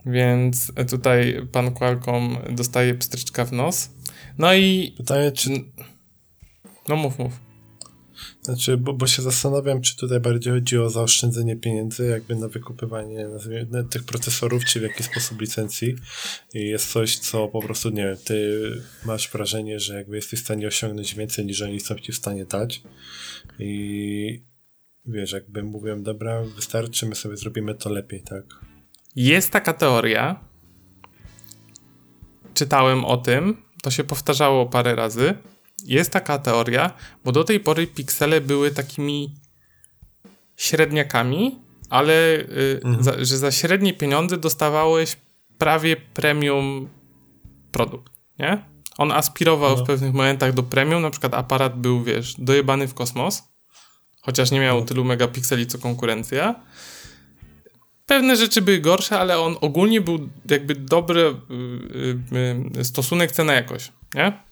Więc 0.06 0.72
tutaj 0.90 1.46
pan 1.52 1.74
Qualcomm 1.74 2.38
dostaje 2.50 2.94
pstryczka 2.94 3.44
w 3.44 3.52
nos. 3.52 3.90
No 4.38 4.54
i... 4.54 4.94
Pytanie, 4.96 5.32
czy... 5.32 5.50
No 6.88 6.96
mów, 6.96 7.18
mów. 7.18 7.40
Znaczy, 8.42 8.76
bo, 8.76 8.92
bo 8.92 9.06
się 9.06 9.22
zastanawiam, 9.22 9.80
czy 9.80 9.96
tutaj 9.96 10.20
bardziej 10.20 10.52
chodzi 10.52 10.78
o 10.78 10.90
zaoszczędzenie 10.90 11.56
pieniędzy, 11.56 12.06
jakby 12.06 12.36
na 12.36 12.48
wykupywanie 12.48 13.26
tych 13.90 14.04
procesorów, 14.04 14.64
czy 14.64 14.80
w 14.80 14.82
jaki 14.82 15.02
sposób 15.02 15.40
licencji. 15.40 15.96
I 16.54 16.60
jest 16.60 16.92
coś, 16.92 17.18
co 17.18 17.48
po 17.48 17.62
prostu, 17.62 17.90
nie 17.90 18.02
wiem, 18.02 18.16
ty 18.24 18.60
masz 19.04 19.30
wrażenie, 19.30 19.80
że 19.80 19.94
jakby 19.94 20.16
jesteś 20.16 20.40
w 20.40 20.44
stanie 20.44 20.66
osiągnąć 20.66 21.14
więcej, 21.14 21.46
niż 21.46 21.62
oni 21.62 21.80
są 21.80 21.94
ci 21.94 22.12
w 22.12 22.16
stanie 22.16 22.44
dać. 22.44 22.82
I 23.58 24.42
wiesz, 25.06 25.32
jakby 25.32 25.62
mówią, 25.62 26.02
dobra, 26.02 26.42
wystarczy, 26.42 27.06
my 27.06 27.14
sobie 27.14 27.36
zrobimy 27.36 27.74
to 27.74 27.90
lepiej, 27.90 28.22
tak? 28.22 28.65
Jest 29.16 29.50
taka 29.50 29.72
teoria. 29.72 30.40
Czytałem 32.54 33.04
o 33.04 33.16
tym, 33.16 33.62
to 33.82 33.90
się 33.90 34.04
powtarzało 34.04 34.66
parę 34.66 34.94
razy. 34.94 35.34
Jest 35.84 36.10
taka 36.10 36.38
teoria, 36.38 36.90
bo 37.24 37.32
do 37.32 37.44
tej 37.44 37.60
pory 37.60 37.86
piksele 37.86 38.40
były 38.40 38.70
takimi 38.70 39.34
średniakami, 40.56 41.58
ale 41.90 42.12
y, 42.38 42.80
mhm. 42.84 43.04
za, 43.04 43.24
że 43.24 43.38
za 43.38 43.52
średnie 43.52 43.94
pieniądze 43.94 44.36
dostawałeś 44.36 45.16
prawie 45.58 45.96
premium 45.96 46.88
produkt, 47.72 48.12
nie? 48.38 48.64
On 48.98 49.12
aspirował 49.12 49.76
no. 49.76 49.84
w 49.84 49.86
pewnych 49.86 50.14
momentach 50.14 50.52
do 50.52 50.62
premium, 50.62 51.02
na 51.02 51.10
przykład 51.10 51.34
aparat 51.34 51.80
był, 51.80 52.04
wiesz, 52.04 52.34
dojebany 52.38 52.88
w 52.88 52.94
kosmos, 52.94 53.42
chociaż 54.20 54.50
nie 54.50 54.60
miał 54.60 54.80
no. 54.80 54.86
tylu 54.86 55.04
megapikseli 55.04 55.66
co 55.66 55.78
konkurencja, 55.78 56.54
Pewne 58.06 58.36
rzeczy 58.36 58.62
były 58.62 58.78
gorsze, 58.78 59.18
ale 59.18 59.38
on 59.38 59.56
ogólnie 59.60 60.00
był 60.00 60.28
jakby 60.50 60.74
dobry 60.74 61.34
yy, 61.50 62.18
yy, 62.74 62.84
stosunek 62.84 63.32
cena-jakość, 63.32 63.92
nie? 64.14 64.46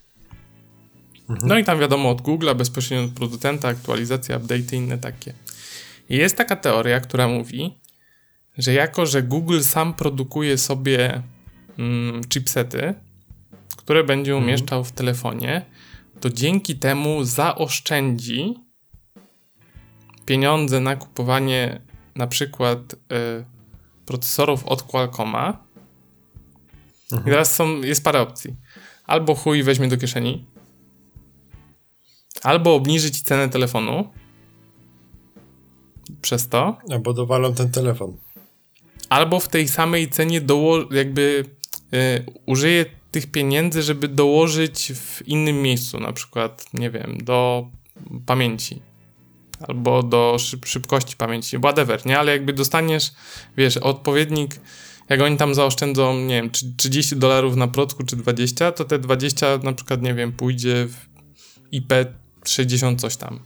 Mhm. 1.28 1.48
No 1.48 1.58
i 1.58 1.64
tam 1.64 1.78
wiadomo 1.78 2.10
od 2.10 2.22
Google'a, 2.22 2.54
bezpośrednio 2.54 3.04
od 3.04 3.12
producenta, 3.12 3.68
aktualizacja, 3.68 4.36
update 4.36 4.76
i 4.76 4.78
inne 4.78 4.98
takie. 4.98 5.32
I 6.08 6.16
jest 6.16 6.36
taka 6.36 6.56
teoria, 6.56 7.00
która 7.00 7.28
mówi, 7.28 7.78
że 8.58 8.72
jako, 8.72 9.06
że 9.06 9.22
Google 9.22 9.60
sam 9.60 9.94
produkuje 9.94 10.58
sobie 10.58 11.22
mm, 11.78 12.24
chipsety, 12.28 12.94
które 13.76 14.04
będzie 14.04 14.32
mhm. 14.32 14.44
umieszczał 14.44 14.84
w 14.84 14.92
telefonie, 14.92 15.62
to 16.20 16.30
dzięki 16.30 16.76
temu 16.76 17.24
zaoszczędzi 17.24 18.54
pieniądze 20.26 20.80
na 20.80 20.96
kupowanie 20.96 21.80
na 22.16 22.26
przykład 22.26 22.92
y, 22.92 22.96
procesorów 24.06 24.64
od 24.66 24.82
Qualcomma. 24.82 25.64
Mhm. 27.12 27.22
I 27.22 27.30
teraz 27.30 27.54
są, 27.54 27.80
jest 27.80 28.04
parę 28.04 28.20
opcji. 28.20 28.54
Albo 29.06 29.34
chuj 29.34 29.62
weźmie 29.62 29.88
do 29.88 29.96
kieszeni, 29.96 30.46
albo 32.42 32.74
obniży 32.74 33.10
ci 33.10 33.22
cenę 33.22 33.48
telefonu 33.48 34.10
przez 36.22 36.48
to. 36.48 36.76
Albo 36.90 37.12
dowalą 37.12 37.54
ten 37.54 37.70
telefon. 37.70 38.16
Albo 39.08 39.40
w 39.40 39.48
tej 39.48 39.68
samej 39.68 40.10
cenie 40.10 40.40
doło 40.40 40.92
jakby 40.92 41.44
y, 41.94 42.24
użyje 42.46 42.84
tych 43.10 43.30
pieniędzy, 43.30 43.82
żeby 43.82 44.08
dołożyć 44.08 44.92
w 44.94 45.28
innym 45.28 45.62
miejscu, 45.62 46.00
na 46.00 46.12
przykład, 46.12 46.66
nie 46.74 46.90
wiem, 46.90 47.18
do 47.24 47.68
pamięci 48.26 48.82
albo 49.68 50.02
do 50.02 50.36
szyb 50.38 50.66
szybkości 50.66 51.16
pamięci, 51.16 51.58
whatever, 51.58 52.06
nie? 52.06 52.18
Ale 52.18 52.32
jakby 52.32 52.52
dostaniesz, 52.52 53.12
wiesz, 53.56 53.76
odpowiednik, 53.76 54.60
jak 55.08 55.20
oni 55.20 55.36
tam 55.36 55.54
zaoszczędzą, 55.54 56.18
nie 56.18 56.42
wiem, 56.42 56.50
30 56.76 57.16
dolarów 57.16 57.56
na 57.56 57.68
procku, 57.68 58.04
czy 58.04 58.16
20, 58.16 58.72
to 58.72 58.84
te 58.84 58.98
20 58.98 59.58
na 59.62 59.72
przykład, 59.72 60.02
nie 60.02 60.14
wiem, 60.14 60.32
pójdzie 60.32 60.88
w 60.88 61.06
IP60 61.72 62.96
coś 62.96 63.16
tam. 63.16 63.40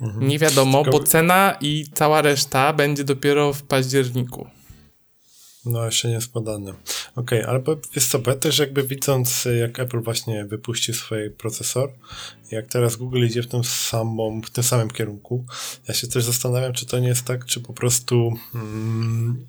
Mhm. 0.00 0.28
Nie 0.28 0.38
wiadomo, 0.38 0.84
bo 0.84 1.00
cena 1.02 1.56
i 1.60 1.86
cała 1.94 2.22
reszta 2.22 2.72
będzie 2.72 3.04
dopiero 3.04 3.52
w 3.52 3.62
październiku. 3.62 4.46
No, 5.64 5.84
jeszcze 5.84 6.08
nie 6.08 6.14
jest 6.14 6.32
podane. 6.32 6.70
Okej, 7.16 7.42
okay, 7.42 7.46
ale 7.46 7.62
wiesz 7.94 8.06
co, 8.06 8.18
bo 8.18 8.30
ja 8.30 8.36
też 8.36 8.58
jakby 8.58 8.82
widząc, 8.82 9.48
jak 9.60 9.78
Apple 9.78 10.00
właśnie 10.00 10.44
wypuści 10.44 10.94
swój 10.94 11.30
procesor, 11.30 11.90
jak 12.50 12.66
teraz 12.66 12.96
Google 12.96 13.24
idzie 13.24 13.42
w 13.42 13.46
tym, 13.46 13.64
samą, 13.64 14.40
w 14.40 14.50
tym 14.50 14.64
samym 14.64 14.90
kierunku, 14.90 15.44
ja 15.88 15.94
się 15.94 16.06
też 16.06 16.24
zastanawiam, 16.24 16.72
czy 16.72 16.86
to 16.86 16.98
nie 16.98 17.08
jest 17.08 17.24
tak, 17.24 17.44
czy 17.44 17.60
po 17.60 17.72
prostu 17.72 18.32
mm, 18.54 19.46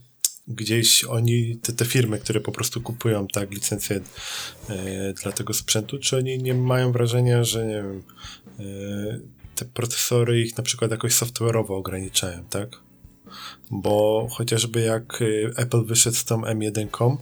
gdzieś 0.47 1.03
oni, 1.03 1.57
te, 1.57 1.73
te 1.73 1.85
firmy, 1.85 2.19
które 2.19 2.39
po 2.39 2.51
prostu 2.51 2.81
kupują 2.81 3.27
tak 3.27 3.51
licencję 3.51 4.01
e, 4.69 5.13
dla 5.13 5.31
tego 5.31 5.53
sprzętu, 5.53 5.99
czy 5.99 6.17
oni 6.17 6.37
nie 6.37 6.53
mają 6.53 6.91
wrażenia, 6.91 7.43
że 7.43 7.65
nie 7.65 7.75
wiem, 7.83 8.03
e, 8.59 9.19
te 9.55 9.65
procesory 9.65 10.41
ich 10.41 10.57
na 10.57 10.63
przykład 10.63 10.91
jakoś 10.91 11.13
software'owo 11.13 11.71
ograniczają, 11.71 12.43
tak? 12.49 12.69
bo 13.71 14.27
chociażby 14.31 14.81
jak 14.81 15.21
y, 15.21 15.53
Apple 15.57 15.85
wyszedł 15.85 16.15
z 16.15 16.25
tą 16.25 16.41
M1, 16.41 17.17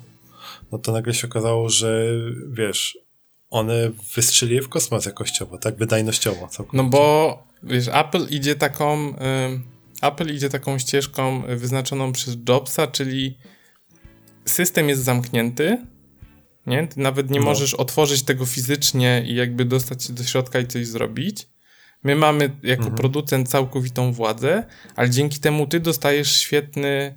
no 0.72 0.78
to 0.78 0.92
nagle 0.92 1.14
się 1.14 1.28
okazało, 1.28 1.70
że 1.70 2.08
wiesz, 2.52 2.98
one 3.50 3.92
wystrzeliły 4.16 4.62
w 4.62 4.70
kosmos 4.70 5.06
jakościowo, 5.06 5.58
tak? 5.58 5.76
Wydajnościowo. 5.76 6.48
Całkowicie. 6.48 6.84
No 6.84 6.90
bo 6.90 7.44
wiesz, 7.64 7.88
Apple 7.88 8.28
idzie 8.30 8.56
taką 8.56 9.10
y, 9.10 9.16
Apple 10.02 10.36
idzie 10.36 10.50
taką 10.50 10.80
ścieżką 10.80 11.44
wyznaczoną 11.48 12.12
przez 12.12 12.38
Jobsa, 12.50 12.88
czyli 12.88 13.38
system 14.46 14.90
jest 14.90 15.04
zamknięty, 15.04 15.86
nie? 16.68 16.88
Ty 16.88 17.00
nawet 17.00 17.30
nie 17.30 17.40
no. 17.40 17.46
możesz 17.46 17.74
otworzyć 17.74 18.24
tego 18.24 18.46
fizycznie 18.46 19.24
i 19.28 19.36
jakby 19.36 19.66
dostać 19.66 20.04
się 20.04 20.14
do 20.14 20.24
środka 20.24 20.60
i 20.60 20.68
coś 20.68 20.88
zrobić. 20.88 21.48
My 22.04 22.16
mamy 22.16 22.44
jako 22.64 22.84
mhm. 22.84 22.98
producent 22.98 23.50
całkowitą 23.50 24.14
władzę, 24.14 24.64
ale 24.96 25.10
dzięki 25.10 25.40
temu 25.40 25.68
ty 25.68 25.80
dostajesz 25.80 26.36
świetny 26.42 27.16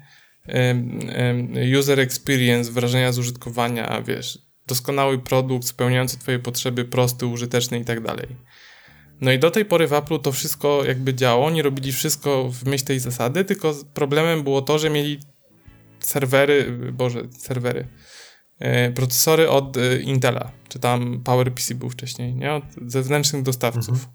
um, 0.48 0.98
um, 1.18 1.78
user 1.78 2.00
experience, 2.00 2.70
wrażenia 2.70 3.12
z 3.12 3.18
użytkowania, 3.18 4.02
wiesz, 4.06 4.38
doskonały 4.66 5.18
produkt 5.18 5.66
spełniający 5.66 6.18
twoje 6.18 6.38
potrzeby, 6.38 6.84
prosty, 6.84 7.26
użyteczny 7.26 7.78
i 7.78 7.84
tak 7.84 8.00
dalej. 8.00 8.26
No 9.20 9.32
i 9.32 9.38
do 9.38 9.50
tej 9.50 9.64
pory 9.64 9.86
w 9.86 9.92
Apple 9.92 10.18
to 10.18 10.32
wszystko 10.32 10.84
jakby 10.84 11.14
działo, 11.14 11.50
nie 11.50 11.62
robili 11.62 11.92
wszystko 11.92 12.48
w 12.48 12.64
myśl 12.64 12.84
tej 12.84 13.00
zasady, 13.00 13.44
tylko 13.44 13.74
problemem 13.94 14.42
było 14.42 14.62
to, 14.62 14.78
że 14.78 14.90
mieli 14.90 15.18
serwery, 16.00 16.72
boże, 16.92 17.22
serwery, 17.38 17.88
e, 18.58 18.90
procesory 18.90 19.50
od 19.50 19.76
e, 19.76 20.00
Intela, 20.00 20.50
czy 20.68 20.78
tam 20.78 21.22
PowerPC 21.24 21.74
był 21.74 21.90
wcześniej, 21.90 22.34
nie? 22.34 22.52
Od 22.52 22.64
zewnętrznych 22.86 23.42
dostawców. 23.42 23.88
Mhm. 23.88 24.12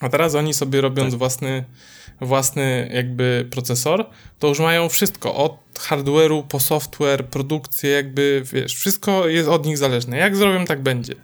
A 0.00 0.08
teraz 0.08 0.34
oni 0.34 0.54
sobie 0.54 0.80
robiąc 0.80 1.10
tak. 1.10 1.18
własny, 1.18 1.64
własny 2.22 2.90
jakby 2.94 3.48
procesor, 3.50 4.06
to 4.38 4.48
już 4.48 4.58
mają 4.58 4.88
wszystko, 4.88 5.34
od 5.34 5.58
hardware'u 5.74 6.42
po 6.48 6.60
software, 6.60 7.26
produkcję, 7.26 7.90
jakby, 7.90 8.42
wiesz, 8.52 8.74
wszystko 8.74 9.28
jest 9.28 9.48
od 9.48 9.66
nich 9.66 9.78
zależne. 9.78 10.16
Jak 10.16 10.36
zrobią, 10.36 10.64
tak 10.64 10.82
będzie. 10.82 11.14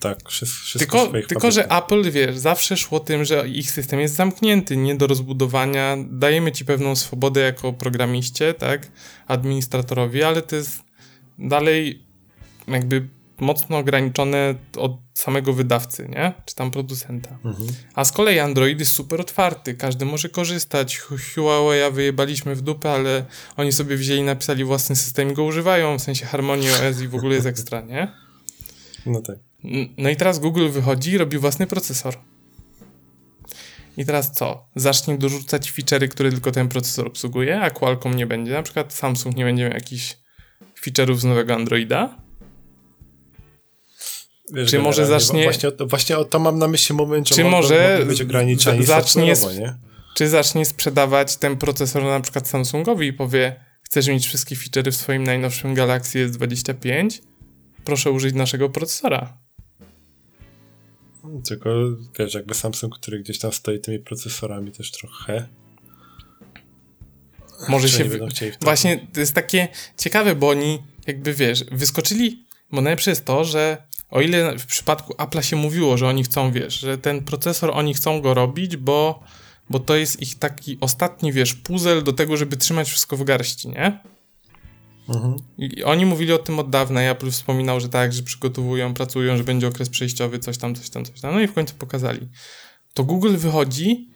Tak, 0.00 0.28
wszystko 0.28 0.78
Tylko, 0.78 1.28
tylko 1.28 1.50
że 1.50 1.70
Apple, 1.70 2.10
wiesz, 2.10 2.38
zawsze 2.38 2.76
szło 2.76 3.00
tym, 3.00 3.24
że 3.24 3.48
ich 3.48 3.70
system 3.70 4.00
jest 4.00 4.14
zamknięty, 4.14 4.76
nie 4.76 4.94
do 4.94 5.06
rozbudowania. 5.06 5.96
Dajemy 6.10 6.52
ci 6.52 6.64
pewną 6.64 6.96
swobodę 6.96 7.40
jako 7.40 7.72
programiście, 7.72 8.54
tak, 8.54 8.88
administratorowi, 9.26 10.22
ale 10.22 10.42
to 10.42 10.56
jest 10.56 10.82
dalej 11.38 12.02
jakby 12.68 13.08
mocno 13.42 13.78
ograniczone 13.78 14.54
od 14.76 14.92
samego 15.14 15.52
wydawcy, 15.52 16.08
nie? 16.08 16.32
Czy 16.46 16.54
tam 16.54 16.70
producenta. 16.70 17.38
Mhm. 17.44 17.68
A 17.94 18.04
z 18.04 18.12
kolei 18.12 18.38
Android 18.38 18.80
jest 18.80 18.92
super 18.92 19.20
otwarty, 19.20 19.74
każdy 19.74 20.04
może 20.04 20.28
korzystać. 20.28 20.98
Huawei 21.34 21.92
wyjebaliśmy 21.92 22.54
w 22.54 22.62
dupę, 22.62 22.92
ale 22.92 23.24
oni 23.56 23.72
sobie 23.72 23.96
wzięli, 23.96 24.22
napisali 24.22 24.64
własny 24.64 24.96
system 24.96 25.30
i 25.30 25.34
go 25.34 25.44
używają, 25.44 25.98
w 25.98 26.02
sensie 26.02 26.26
harmonii 26.26 26.70
OS 26.70 27.00
i 27.00 27.08
w 27.08 27.14
ogóle 27.14 27.34
jest 27.34 27.46
ekstra, 27.46 27.80
nie? 27.80 28.12
No 29.06 29.20
tak. 29.22 29.38
No 29.96 30.10
i 30.10 30.16
teraz 30.16 30.38
Google 30.38 30.68
wychodzi 30.68 31.10
i 31.10 31.18
robi 31.18 31.38
własny 31.38 31.66
procesor. 31.66 32.16
I 33.96 34.04
teraz 34.04 34.32
co? 34.32 34.68
Zacznie 34.76 35.18
dorzucać 35.18 35.72
feature'y, 35.72 36.08
które 36.08 36.30
tylko 36.30 36.50
ten 36.50 36.68
procesor 36.68 37.06
obsługuje, 37.06 37.60
a 37.60 37.70
Qualcomm 37.70 38.16
nie 38.16 38.26
będzie. 38.26 38.52
Na 38.52 38.62
przykład 38.62 38.92
Samsung 38.92 39.36
nie 39.36 39.44
będzie 39.44 39.62
miał 39.62 39.72
jakichś 39.72 40.16
feature'ów 40.84 41.16
z 41.16 41.24
nowego 41.24 41.54
Androida. 41.54 42.21
Wiesz, 44.52 44.70
czy 44.70 44.78
może 44.78 45.06
zacznie... 45.06 45.44
Właśnie, 45.44 45.70
właśnie 45.80 46.16
to 46.30 46.38
mam 46.38 46.58
na 46.58 46.68
myśli 46.68 46.94
moment, 46.94 47.28
że 47.28 47.34
czy 47.34 47.44
może 47.44 48.04
być 48.06 48.22
ograniczeni 48.22 48.84
zacznie 48.84 49.34
nie? 49.58 49.78
Czy 50.14 50.28
zacznie 50.28 50.64
sprzedawać 50.64 51.36
ten 51.36 51.56
procesor 51.56 52.04
na 52.04 52.20
przykład 52.20 52.48
Samsungowi 52.48 53.06
i 53.06 53.12
powie 53.12 53.64
chcesz 53.82 54.08
mieć 54.08 54.26
wszystkie 54.26 54.56
feature'y 54.56 54.90
w 54.90 54.96
swoim 54.96 55.24
najnowszym 55.24 55.74
Galaxy 55.74 56.30
S25? 56.30 57.20
Proszę 57.84 58.10
użyć 58.10 58.34
naszego 58.34 58.70
procesora. 58.70 59.38
Tylko 61.48 61.70
wiesz, 62.18 62.34
jakby 62.34 62.54
Samsung, 62.54 62.98
który 62.98 63.20
gdzieś 63.20 63.38
tam 63.38 63.52
stoi 63.52 63.80
tymi 63.80 63.98
procesorami 63.98 64.72
też 64.72 64.90
trochę. 64.90 65.48
Może 67.68 67.88
się. 67.88 68.04
Właśnie 68.60 69.06
to 69.12 69.20
jest 69.20 69.34
takie 69.34 69.68
ciekawe, 69.98 70.34
bo 70.34 70.48
oni 70.48 70.82
jakby 71.06 71.34
wiesz, 71.34 71.64
wyskoczyli. 71.64 72.44
Bo 72.72 72.80
najlepsze 72.80 73.10
jest 73.10 73.24
to, 73.24 73.44
że 73.44 73.82
o 74.12 74.20
ile 74.20 74.58
w 74.58 74.66
przypadku 74.66 75.12
Apple'a 75.12 75.42
się 75.42 75.56
mówiło, 75.56 75.96
że 75.96 76.08
oni 76.08 76.24
chcą, 76.24 76.52
wiesz, 76.52 76.80
że 76.80 76.98
ten 76.98 77.24
procesor 77.24 77.70
oni 77.74 77.94
chcą 77.94 78.20
go 78.20 78.34
robić, 78.34 78.76
bo, 78.76 79.22
bo 79.70 79.80
to 79.80 79.96
jest 79.96 80.22
ich 80.22 80.38
taki 80.38 80.78
ostatni, 80.80 81.32
wiesz, 81.32 81.54
puzzle 81.54 82.02
do 82.02 82.12
tego, 82.12 82.36
żeby 82.36 82.56
trzymać 82.56 82.88
wszystko 82.88 83.16
w 83.16 83.24
garści, 83.24 83.68
nie? 83.68 84.00
Mhm. 85.08 85.36
I 85.58 85.84
oni 85.84 86.06
mówili 86.06 86.32
o 86.32 86.38
tym 86.38 86.58
od 86.58 86.70
dawna. 86.70 87.02
Apple 87.02 87.30
wspominał, 87.30 87.80
że 87.80 87.88
tak, 87.88 88.12
że 88.12 88.22
przygotowują, 88.22 88.94
pracują, 88.94 89.36
że 89.36 89.44
będzie 89.44 89.68
okres 89.68 89.88
przejściowy, 89.88 90.38
coś 90.38 90.58
tam, 90.58 90.74
coś 90.74 90.90
tam, 90.90 91.04
coś 91.04 91.20
tam. 91.20 91.34
No 91.34 91.40
i 91.40 91.46
w 91.46 91.52
końcu 91.52 91.74
pokazali. 91.74 92.28
To 92.94 93.04
Google 93.04 93.36
wychodzi. 93.36 94.10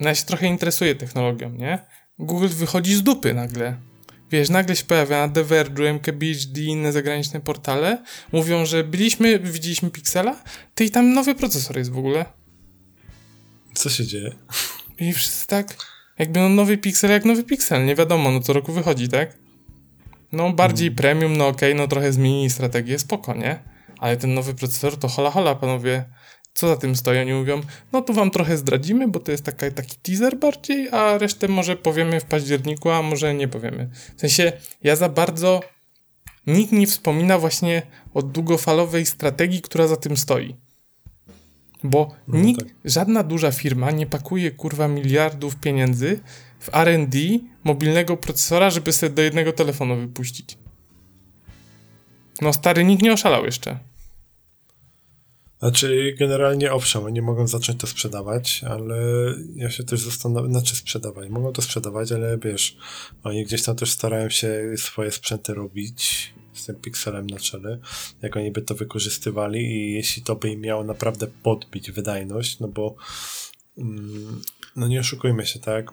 No 0.00 0.08
ja 0.08 0.14
się 0.14 0.24
trochę 0.24 0.46
interesuję 0.46 0.94
technologią, 0.94 1.50
nie? 1.50 1.86
Google 2.18 2.48
wychodzi 2.48 2.94
z 2.94 3.02
dupy 3.02 3.34
nagle. 3.34 3.76
Wiesz, 4.30 4.50
nagle 4.50 4.76
się 4.76 4.84
pojawia 4.84 5.26
na 5.26 5.32
The 5.32 5.44
Verge, 5.44 5.90
MKBHD 5.90 6.60
i 6.60 6.66
inne 6.66 6.92
zagraniczne 6.92 7.40
portale. 7.40 8.02
Mówią, 8.32 8.66
że 8.66 8.84
byliśmy, 8.84 9.38
widzieliśmy 9.38 9.90
Pixela, 9.90 10.42
ty 10.74 10.84
i 10.84 10.90
tam 10.90 11.14
nowy 11.14 11.34
procesor 11.34 11.78
jest 11.78 11.90
w 11.90 11.98
ogóle. 11.98 12.24
Co 13.74 13.90
się 13.90 14.06
dzieje? 14.06 14.32
I 14.98 15.12
wszyscy 15.12 15.46
tak, 15.46 15.76
jakby 16.18 16.40
no 16.40 16.48
nowy 16.48 16.78
Pixel 16.78 17.10
jak 17.10 17.24
nowy 17.24 17.44
Pixel, 17.44 17.86
nie 17.86 17.94
wiadomo, 17.94 18.30
no 18.30 18.40
co 18.40 18.52
roku 18.52 18.72
wychodzi, 18.72 19.08
tak? 19.08 19.38
No 20.32 20.52
bardziej 20.52 20.88
hmm. 20.88 20.96
premium, 20.96 21.36
no 21.36 21.48
okej, 21.48 21.72
okay, 21.72 21.82
no 21.82 21.88
trochę 21.88 22.12
zmienili 22.12 22.50
strategię, 22.50 22.98
spoko, 22.98 23.34
nie? 23.34 23.58
Ale 23.98 24.16
ten 24.16 24.34
nowy 24.34 24.54
procesor 24.54 24.96
to 24.96 25.08
hola 25.08 25.30
hola, 25.30 25.54
panowie. 25.54 26.04
Co 26.56 26.68
za 26.68 26.76
tym 26.76 26.96
stoi? 26.96 27.18
Oni 27.18 27.32
mówią, 27.32 27.60
no 27.92 28.02
tu 28.02 28.14
wam 28.14 28.30
trochę 28.30 28.56
zdradzimy, 28.56 29.08
bo 29.08 29.20
to 29.20 29.32
jest 29.32 29.44
taka, 29.44 29.70
taki 29.70 29.96
teaser 30.02 30.38
bardziej, 30.38 30.88
a 30.90 31.18
resztę 31.18 31.48
może 31.48 31.76
powiemy 31.76 32.20
w 32.20 32.24
październiku, 32.24 32.90
a 32.90 33.02
może 33.02 33.34
nie 33.34 33.48
powiemy. 33.48 33.90
W 34.16 34.20
sensie, 34.20 34.52
ja 34.82 34.96
za 34.96 35.08
bardzo... 35.08 35.60
Nikt 36.46 36.72
nie 36.72 36.86
wspomina 36.86 37.38
właśnie 37.38 37.82
o 38.14 38.22
długofalowej 38.22 39.06
strategii, 39.06 39.62
która 39.62 39.86
za 39.86 39.96
tym 39.96 40.16
stoi. 40.16 40.56
Bo 41.84 42.14
no 42.28 42.38
nikt, 42.38 42.60
tak. 42.60 42.74
żadna 42.84 43.22
duża 43.22 43.52
firma 43.52 43.90
nie 43.90 44.06
pakuje 44.06 44.50
kurwa 44.50 44.88
miliardów 44.88 45.56
pieniędzy 45.56 46.20
w 46.60 46.68
RD 46.68 47.18
mobilnego 47.64 48.16
procesora, 48.16 48.70
żeby 48.70 48.92
sobie 48.92 49.14
do 49.14 49.22
jednego 49.22 49.52
telefonu 49.52 49.96
wypuścić. 49.96 50.58
No 52.40 52.52
stary, 52.52 52.84
nikt 52.84 53.02
nie 53.02 53.12
oszalał 53.12 53.44
jeszcze. 53.44 53.78
Znaczy, 55.58 56.14
generalnie 56.18 56.72
owszem, 56.72 57.04
oni 57.04 57.22
mogą 57.22 57.46
zacząć 57.46 57.80
to 57.80 57.86
sprzedawać, 57.86 58.64
ale 58.64 58.96
ja 59.54 59.70
się 59.70 59.84
też 59.84 60.00
zastanawiam, 60.00 60.50
znaczy 60.50 60.76
sprzedawać, 60.76 61.28
mogą 61.28 61.52
to 61.52 61.62
sprzedawać, 61.62 62.12
ale 62.12 62.38
wiesz, 62.38 62.76
oni 63.24 63.44
gdzieś 63.44 63.62
tam 63.62 63.76
też 63.76 63.90
starają 63.90 64.30
się 64.30 64.74
swoje 64.76 65.10
sprzęty 65.10 65.54
robić 65.54 66.34
z 66.52 66.66
tym 66.66 66.76
pikselem 66.76 67.26
na 67.26 67.38
czele, 67.38 67.78
jak 68.22 68.36
oni 68.36 68.50
by 68.50 68.62
to 68.62 68.74
wykorzystywali 68.74 69.60
i 69.60 69.92
jeśli 69.92 70.22
to 70.22 70.36
by 70.36 70.50
im 70.50 70.60
miało 70.60 70.84
naprawdę 70.84 71.26
podbić 71.26 71.90
wydajność, 71.90 72.58
no 72.60 72.68
bo 72.68 72.96
mm, 73.78 74.42
no 74.76 74.88
nie 74.88 75.00
oszukujmy 75.00 75.46
się, 75.46 75.60
tak? 75.60 75.90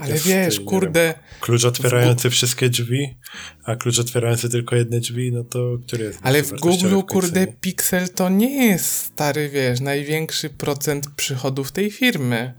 Ale 0.00 0.14
wiesz, 0.18 0.60
kurde. 0.60 1.06
Wiem, 1.06 1.40
klucz 1.40 1.64
otwierający 1.64 2.30
wszystkie 2.30 2.68
drzwi, 2.68 3.18
a 3.64 3.76
klucz 3.76 3.98
otwierający 3.98 4.48
tylko 4.48 4.76
jedne 4.76 5.00
drzwi, 5.00 5.32
no 5.32 5.44
to 5.44 5.78
który 5.86 6.04
jest? 6.04 6.18
Ale 6.22 6.42
w 6.42 6.52
Google, 6.60 7.00
kurde, 7.08 7.46
Pixel 7.46 8.08
to 8.08 8.28
nie 8.28 8.66
jest 8.66 8.96
stary, 8.96 9.48
wiesz, 9.48 9.80
największy 9.80 10.50
procent 10.50 11.06
przychodów 11.16 11.72
tej 11.72 11.90
firmy. 11.90 12.54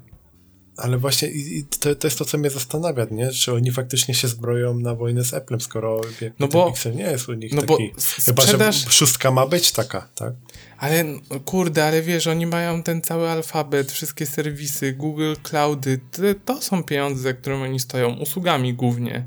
Ale 0.78 0.98
właśnie 0.98 1.28
i, 1.28 1.64
to, 1.80 1.96
to, 1.96 2.08
jest 2.08 2.18
to, 2.18 2.26
co 2.26 2.38
mnie 2.38 2.50
zastanawia, 2.50 3.08
nie? 3.12 3.32
Czy 3.32 3.54
oni 3.54 3.72
faktycznie 3.72 4.14
się 4.14 4.28
zbroją 4.28 4.80
na 4.80 4.96
wojnę 4.96 5.24
z 5.24 5.34
Applem, 5.34 5.62
skoro 5.62 6.02
no 6.40 6.48
bo, 6.48 6.72
Pixel 6.72 6.96
nie 6.96 7.04
jest 7.04 7.30
u 7.30 7.34
nich 7.34 7.54
no 7.54 7.62
taki... 7.62 7.94
Bo 7.96 8.02
sprzedaż... 8.02 8.46
Chyba, 8.52 8.72
że 8.72 8.90
szóstka 8.90 9.32
ma 9.32 9.48
być 9.48 9.72
taka, 9.72 10.08
tak? 10.16 10.34
Ale 10.80 11.06
kurde, 11.46 11.86
ale 11.86 12.02
wiesz, 12.02 12.28
oni 12.28 12.46
mają 12.46 12.84
ten 12.84 13.02
cały 13.02 13.30
alfabet, 13.30 13.92
wszystkie 13.92 14.26
serwisy, 14.26 14.94
Google 14.94 15.34
Cloudy, 15.44 16.00
to, 16.46 16.62
są 16.62 16.84
pieniądze, 16.84 17.22
za 17.22 17.34
którymi 17.34 17.64
oni 17.64 17.80
stoją, 17.80 18.14
usługami 18.16 18.74
głównie. 18.74 19.26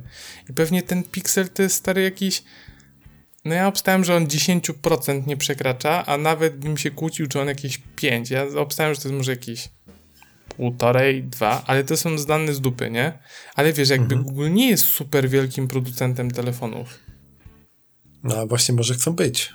I 0.50 0.52
pewnie 0.52 0.82
ten 0.82 1.02
Pixel 1.02 1.48
to 1.48 1.62
jest 1.62 1.76
stary 1.76 2.02
jakiś... 2.02 2.42
No 3.44 3.54
ja 3.54 3.68
obstałem, 3.68 4.04
że 4.04 4.16
on 4.16 4.26
10% 4.26 5.26
nie 5.26 5.36
przekracza, 5.36 6.06
a 6.06 6.18
nawet 6.18 6.56
bym 6.56 6.76
się 6.76 6.90
kłócił, 6.90 7.26
czy 7.26 7.40
on 7.40 7.48
jakieś 7.48 7.80
5. 7.96 8.30
Ja 8.30 8.46
obstałem, 8.56 8.94
że 8.94 9.00
to 9.00 9.08
jest 9.08 9.18
może 9.18 9.32
jakieś 9.32 9.68
półtorej, 10.56 11.24
dwa, 11.24 11.62
ale 11.66 11.84
to 11.84 11.96
są 11.96 12.18
zdane 12.18 12.54
z 12.54 12.60
dupy, 12.60 12.90
nie? 12.90 13.18
Ale 13.54 13.72
wiesz, 13.72 13.88
jakby 13.88 14.14
mhm. 14.14 14.22
Google 14.22 14.52
nie 14.52 14.70
jest 14.70 14.84
super 14.84 15.28
wielkim 15.28 15.68
producentem 15.68 16.30
telefonów. 16.30 16.98
No 18.22 18.36
a 18.36 18.46
właśnie 18.46 18.74
może 18.74 18.94
chcą 18.94 19.12
być. 19.12 19.52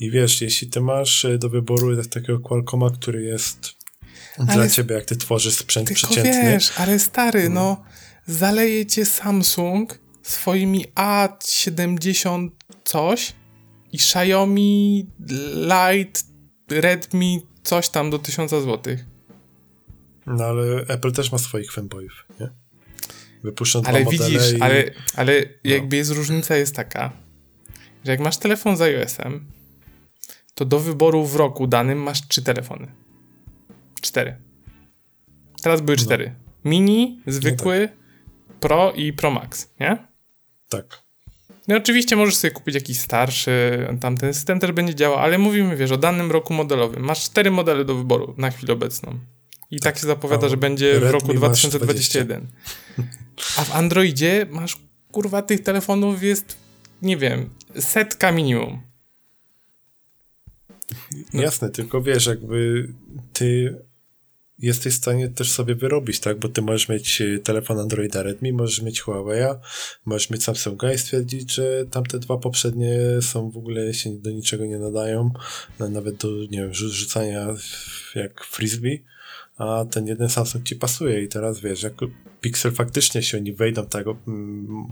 I 0.00 0.10
wiesz, 0.10 0.40
jeśli 0.40 0.68
ty 0.68 0.80
masz 0.80 1.24
e, 1.24 1.38
do 1.38 1.48
wyboru 1.48 2.02
takiego 2.04 2.40
Qualcomma, 2.40 2.90
który 2.90 3.22
jest 3.22 3.80
ale 4.38 4.54
dla 4.54 4.68
ciebie, 4.68 4.94
jak 4.94 5.04
ty 5.04 5.16
tworzysz 5.16 5.54
sprzęt 5.54 5.88
tylko 5.88 6.06
przeciętny. 6.06 6.52
wiesz, 6.52 6.72
ale 6.76 6.98
stary, 6.98 7.48
no, 7.48 7.54
no 7.54 7.84
zaleje 8.26 8.86
cię 8.86 9.04
Samsung 9.04 9.98
swoimi 10.22 10.84
A70 10.94 12.50
coś 12.84 13.32
i 13.92 13.96
Xiaomi 13.96 15.06
Lite 15.54 16.20
Redmi 16.70 17.46
coś 17.62 17.88
tam 17.88 18.10
do 18.10 18.18
1000 18.18 18.50
zł. 18.50 18.96
No 20.26 20.44
ale 20.44 20.62
Apple 20.88 21.12
też 21.12 21.32
ma 21.32 21.38
swoich 21.38 21.72
fanboyów, 21.72 22.26
nie? 22.40 22.50
Wypuszczą 23.44 23.82
ale 23.84 24.00
dwa 24.02 24.10
widzisz, 24.10 24.52
i... 24.52 24.60
ale, 24.60 24.84
ale 25.14 25.40
no. 25.40 25.70
jakby 25.70 25.96
jest 25.96 26.10
różnica 26.10 26.56
jest 26.56 26.74
taka, 26.74 27.12
że 28.04 28.10
jak 28.10 28.20
masz 28.20 28.36
telefon 28.36 28.76
z 28.76 28.80
iOS-em, 28.80 29.46
to 30.60 30.64
do 30.64 30.80
wyboru 30.80 31.26
w 31.26 31.36
roku 31.36 31.66
danym 31.66 31.98
masz 31.98 32.28
trzy 32.28 32.42
telefony. 32.42 32.86
Cztery. 34.00 34.36
Teraz 35.62 35.80
były 35.80 35.96
no. 35.96 36.04
cztery. 36.04 36.34
Mini, 36.64 37.20
zwykły, 37.26 37.80
no 37.80 37.86
tak. 38.48 38.58
Pro 38.60 38.92
i 38.92 39.12
Pro 39.12 39.30
Max, 39.30 39.68
nie? 39.80 39.96
Tak. 40.68 41.02
No 41.68 41.76
oczywiście 41.76 42.16
możesz 42.16 42.36
sobie 42.36 42.50
kupić 42.50 42.74
jakiś 42.74 43.00
starszy, 43.00 43.86
tamten 44.00 44.34
system 44.34 44.60
też 44.60 44.72
będzie 44.72 44.94
działał, 44.94 45.18
ale 45.18 45.38
mówimy, 45.38 45.76
wiesz, 45.76 45.90
o 45.90 45.96
danym 45.96 46.30
roku 46.32 46.54
modelowym. 46.54 47.02
Masz 47.02 47.24
cztery 47.24 47.50
modele 47.50 47.84
do 47.84 47.94
wyboru 47.94 48.34
na 48.38 48.50
chwilę 48.50 48.72
obecną. 48.72 49.18
I 49.70 49.80
tak, 49.80 49.94
tak 49.94 50.00
się 50.00 50.06
zapowiada, 50.06 50.48
że 50.48 50.56
będzie 50.56 50.92
Redmi 50.92 51.08
w 51.08 51.12
roku 51.12 51.34
2021. 51.34 52.46
A 53.56 53.64
w 53.64 53.74
Androidzie 53.74 54.46
masz, 54.50 54.76
kurwa, 55.12 55.42
tych 55.42 55.62
telefonów 55.62 56.22
jest, 56.22 56.56
nie 57.02 57.16
wiem, 57.16 57.50
setka 57.78 58.32
minimum. 58.32 58.89
No. 61.32 61.42
Jasne, 61.42 61.70
tylko 61.70 62.02
wiesz, 62.02 62.26
jakby 62.26 62.88
ty 63.32 63.76
jesteś 64.58 64.94
w 64.94 64.96
stanie 64.96 65.28
też 65.28 65.52
sobie 65.52 65.74
wyrobić, 65.74 66.20
tak? 66.20 66.38
Bo 66.38 66.48
ty 66.48 66.62
możesz 66.62 66.88
mieć 66.88 67.20
e, 67.20 67.38
telefon 67.38 67.78
Androida 67.78 68.22
Redmi, 68.22 68.52
możesz 68.52 68.82
mieć 68.82 69.02
Huawei'a, 69.02 69.58
możesz 70.04 70.30
mieć 70.30 70.44
Samsunga 70.44 70.92
i 70.92 70.98
stwierdzić, 70.98 71.54
że 71.54 71.86
tamte 71.90 72.18
dwa 72.18 72.36
poprzednie 72.36 72.98
są 73.20 73.50
w 73.50 73.56
ogóle 73.56 73.94
się 73.94 74.18
do 74.18 74.30
niczego 74.30 74.66
nie 74.66 74.78
nadają, 74.78 75.30
nawet 75.78 76.16
do, 76.16 76.28
nie 76.50 76.58
wiem, 76.58 76.74
rzucania 76.74 77.46
jak 78.14 78.44
frisbee, 78.44 79.04
a 79.60 79.84
ten 79.84 80.06
jeden 80.06 80.28
Samsung 80.28 80.64
ci 80.64 80.76
pasuje 80.76 81.22
i 81.22 81.28
teraz 81.28 81.60
wiesz, 81.60 81.82
jak 81.82 81.92
Pixel 82.40 82.72
faktycznie 82.72 83.22
się 83.22 83.38
oni 83.38 83.52
wejdą 83.52 83.86
tego, 83.86 84.16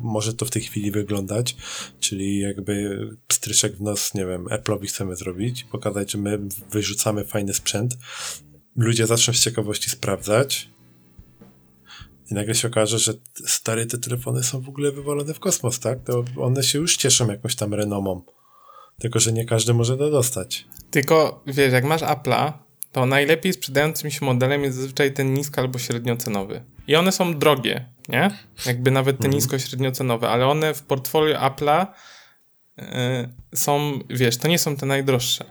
może 0.02 0.34
to 0.34 0.46
w 0.46 0.50
tej 0.50 0.62
chwili 0.62 0.90
wyglądać, 0.90 1.56
czyli 2.00 2.38
jakby 2.38 3.00
pstryczek 3.26 3.76
w 3.76 3.80
nos, 3.80 4.14
nie 4.14 4.26
wiem, 4.26 4.44
Apple'owi 4.44 4.86
chcemy 4.86 5.16
zrobić, 5.16 5.64
pokazać, 5.64 6.12
że 6.12 6.18
my 6.18 6.38
wyrzucamy 6.70 7.24
fajny 7.24 7.54
sprzęt, 7.54 7.98
ludzie 8.76 9.06
zaczną 9.06 9.34
z 9.34 9.40
ciekawości 9.40 9.90
sprawdzać 9.90 10.70
i 12.30 12.34
nagle 12.34 12.54
się 12.54 12.68
okaże, 12.68 12.98
że 12.98 13.12
stare 13.46 13.86
te 13.86 13.98
telefony 13.98 14.42
są 14.42 14.60
w 14.60 14.68
ogóle 14.68 14.92
wywalone 14.92 15.34
w 15.34 15.40
kosmos, 15.40 15.80
tak? 15.80 16.04
To 16.04 16.24
one 16.36 16.62
się 16.62 16.78
już 16.78 16.96
cieszą 16.96 17.28
jakąś 17.28 17.54
tam 17.54 17.74
renomą. 17.74 18.22
Tylko, 18.98 19.20
że 19.20 19.32
nie 19.32 19.44
każdy 19.44 19.74
może 19.74 19.96
to 19.96 20.10
dostać. 20.10 20.66
Tylko, 20.90 21.42
wiesz, 21.46 21.72
jak 21.72 21.84
masz 21.84 22.02
Apple'a, 22.02 22.52
to 22.93 23.07
najlepiej 23.07 23.53
sprzedającym 23.53 24.11
się 24.11 24.26
modelem 24.26 24.64
jest 24.64 24.76
zazwyczaj 24.76 25.12
ten 25.12 25.34
nisko 25.34 25.61
albo 25.61 25.78
średniocenowy. 25.78 26.64
I 26.86 26.97
one 26.97 27.12
są 27.12 27.39
drogie, 27.39 27.84
nie? 28.09 28.30
Jakby 28.66 28.91
nawet 28.91 29.16
te 29.16 29.24
mhm. 29.24 29.34
nisko-średniocenowe, 29.34 30.28
ale 30.28 30.47
one 30.47 30.74
w 30.74 30.82
portfolio 30.82 31.39
Apple'a 31.39 31.86
yy, 32.76 32.84
są, 33.55 33.99
wiesz, 34.11 34.36
to 34.36 34.49
nie 34.49 34.59
są 34.59 34.76
te 34.76 34.86
najdroższe. 34.86 35.45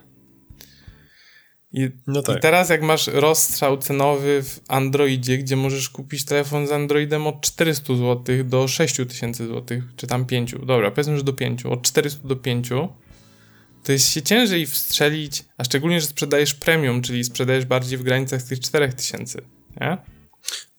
I, 1.74 1.90
no 2.08 2.22
tak. 2.22 2.38
I 2.38 2.40
teraz 2.40 2.70
jak 2.70 2.82
masz 2.82 3.08
rozstrzał 3.08 3.78
cenowy 3.78 4.44
w 4.44 4.60
Androidzie, 4.68 5.38
gdzie 5.38 5.56
możesz 5.56 5.90
kupić 5.90 6.26
telefon 6.26 6.68
z 6.68 6.72
Androidem 6.72 7.28
od 7.28 7.42
400 7.42 7.96
zł 7.96 8.44
do 8.44 8.68
6000 8.68 9.48
zł, 9.48 9.82
czy 9.96 10.08
tam 10.08 10.26
5, 10.26 10.56
dobra, 10.66 10.92
powiedzmy, 10.92 11.18
że 11.18 11.24
do 11.24 11.34
5, 11.34 11.66
od 11.66 11.82
400 11.82 12.28
do 12.28 12.36
5, 12.36 12.70
to 13.88 13.92
jest 13.92 14.12
się 14.12 14.22
ciężej 14.22 14.66
wstrzelić, 14.66 15.44
a 15.58 15.64
szczególnie, 15.64 16.02
że 16.02 16.08
sprzedajesz 16.08 16.54
premium, 16.54 17.02
czyli 17.02 17.24
sprzedajesz 17.24 17.66
bardziej 17.66 17.98
w 17.98 18.04
granicach 18.04 18.44
tych 18.44 18.60
4000, 18.60 19.42
nie? 19.82 19.98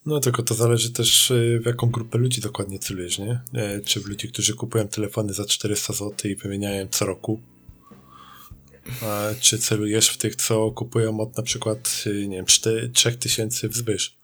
No 0.07 0.21
tylko 0.21 0.43
to 0.43 0.55
zależy 0.55 0.93
też 0.93 1.31
y, 1.31 1.61
w 1.63 1.67
jaką 1.67 1.91
grupę 1.91 2.19
ludzi 2.19 2.41
dokładnie 2.41 2.79
celujesz, 2.79 3.19
nie? 3.19 3.41
E, 3.55 3.81
czy 3.81 4.01
w 4.01 4.07
ludzi, 4.07 4.29
którzy 4.29 4.55
kupują 4.55 4.89
telefony 4.89 5.35
za 5.35 5.45
400 5.45 5.93
zł 5.93 6.31
i 6.31 6.37
wymieniają 6.37 6.89
co 6.91 7.07
roku, 7.07 7.41
czy 9.41 9.59
celujesz 9.59 10.09
w 10.09 10.17
tych, 10.17 10.37
co 10.37 10.71
kupują 10.71 11.21
od 11.21 11.37
na 11.37 11.43
przykład, 11.43 12.05
y, 12.07 12.29
nie 12.29 12.37
wiem, 12.37 12.47
4, 12.47 12.89
3000 12.89 13.69
wzwyż? 13.69 14.17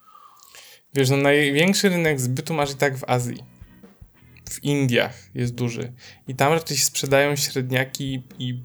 Wiesz, 0.95 1.11
no 1.11 1.16
największy 1.16 1.89
rynek 1.89 2.20
zbytu 2.20 2.55
masz 2.55 2.70
i 2.70 2.76
tak 2.76 2.99
w 2.99 3.05
Azji. 3.05 3.45
W 4.51 4.64
Indiach 4.64 5.30
jest 5.35 5.55
duży. 5.55 5.93
I 6.28 6.35
tam 6.35 6.53
raczej 6.53 6.76
sprzedają 6.76 7.37
średniaki 7.37 8.22
i, 8.39 8.61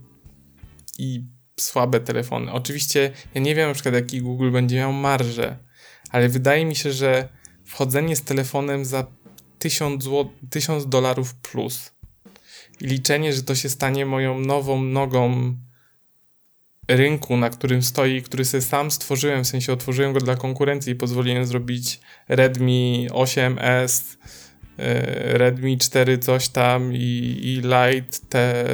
i 0.99 1.23
słabe 1.59 1.99
telefony. 1.99 2.51
Oczywiście 2.51 3.11
ja 3.35 3.41
nie 3.41 3.55
wiem 3.55 3.67
na 3.67 3.73
przykład 3.73 3.95
jaki 3.95 4.21
Google 4.21 4.51
będzie 4.51 4.75
miał 4.75 4.93
marżę, 4.93 5.57
ale 6.09 6.29
wydaje 6.29 6.65
mi 6.65 6.75
się, 6.75 6.91
że 6.91 7.29
wchodzenie 7.65 8.15
z 8.15 8.21
telefonem 8.21 8.85
za 8.85 9.07
1000, 9.59 10.03
zł, 10.03 10.29
1000 10.49 10.87
dolarów 10.89 11.35
plus 11.35 11.91
i 12.81 12.87
liczenie, 12.87 13.33
że 13.33 13.43
to 13.43 13.55
się 13.55 13.69
stanie 13.69 14.05
moją 14.05 14.39
nową 14.39 14.83
nogą 14.83 15.55
rynku, 16.87 17.37
na 17.37 17.49
którym 17.49 17.83
stoi, 17.83 18.21
który 18.21 18.45
sobie 18.45 18.61
sam 18.61 18.91
stworzyłem, 18.91 19.43
w 19.43 19.47
sensie 19.47 19.73
otworzyłem 19.73 20.13
go 20.13 20.19
dla 20.19 20.35
konkurencji 20.35 20.93
i 20.93 20.95
pozwoliłem 20.95 21.45
zrobić 21.45 21.99
Redmi 22.27 23.07
8S, 23.11 24.17
e, 24.77 25.37
Redmi 25.37 25.77
4 25.77 26.17
coś 26.17 26.49
tam 26.49 26.93
i, 26.93 27.39
i 27.43 27.61
Lite 27.61 28.17
te 28.29 28.65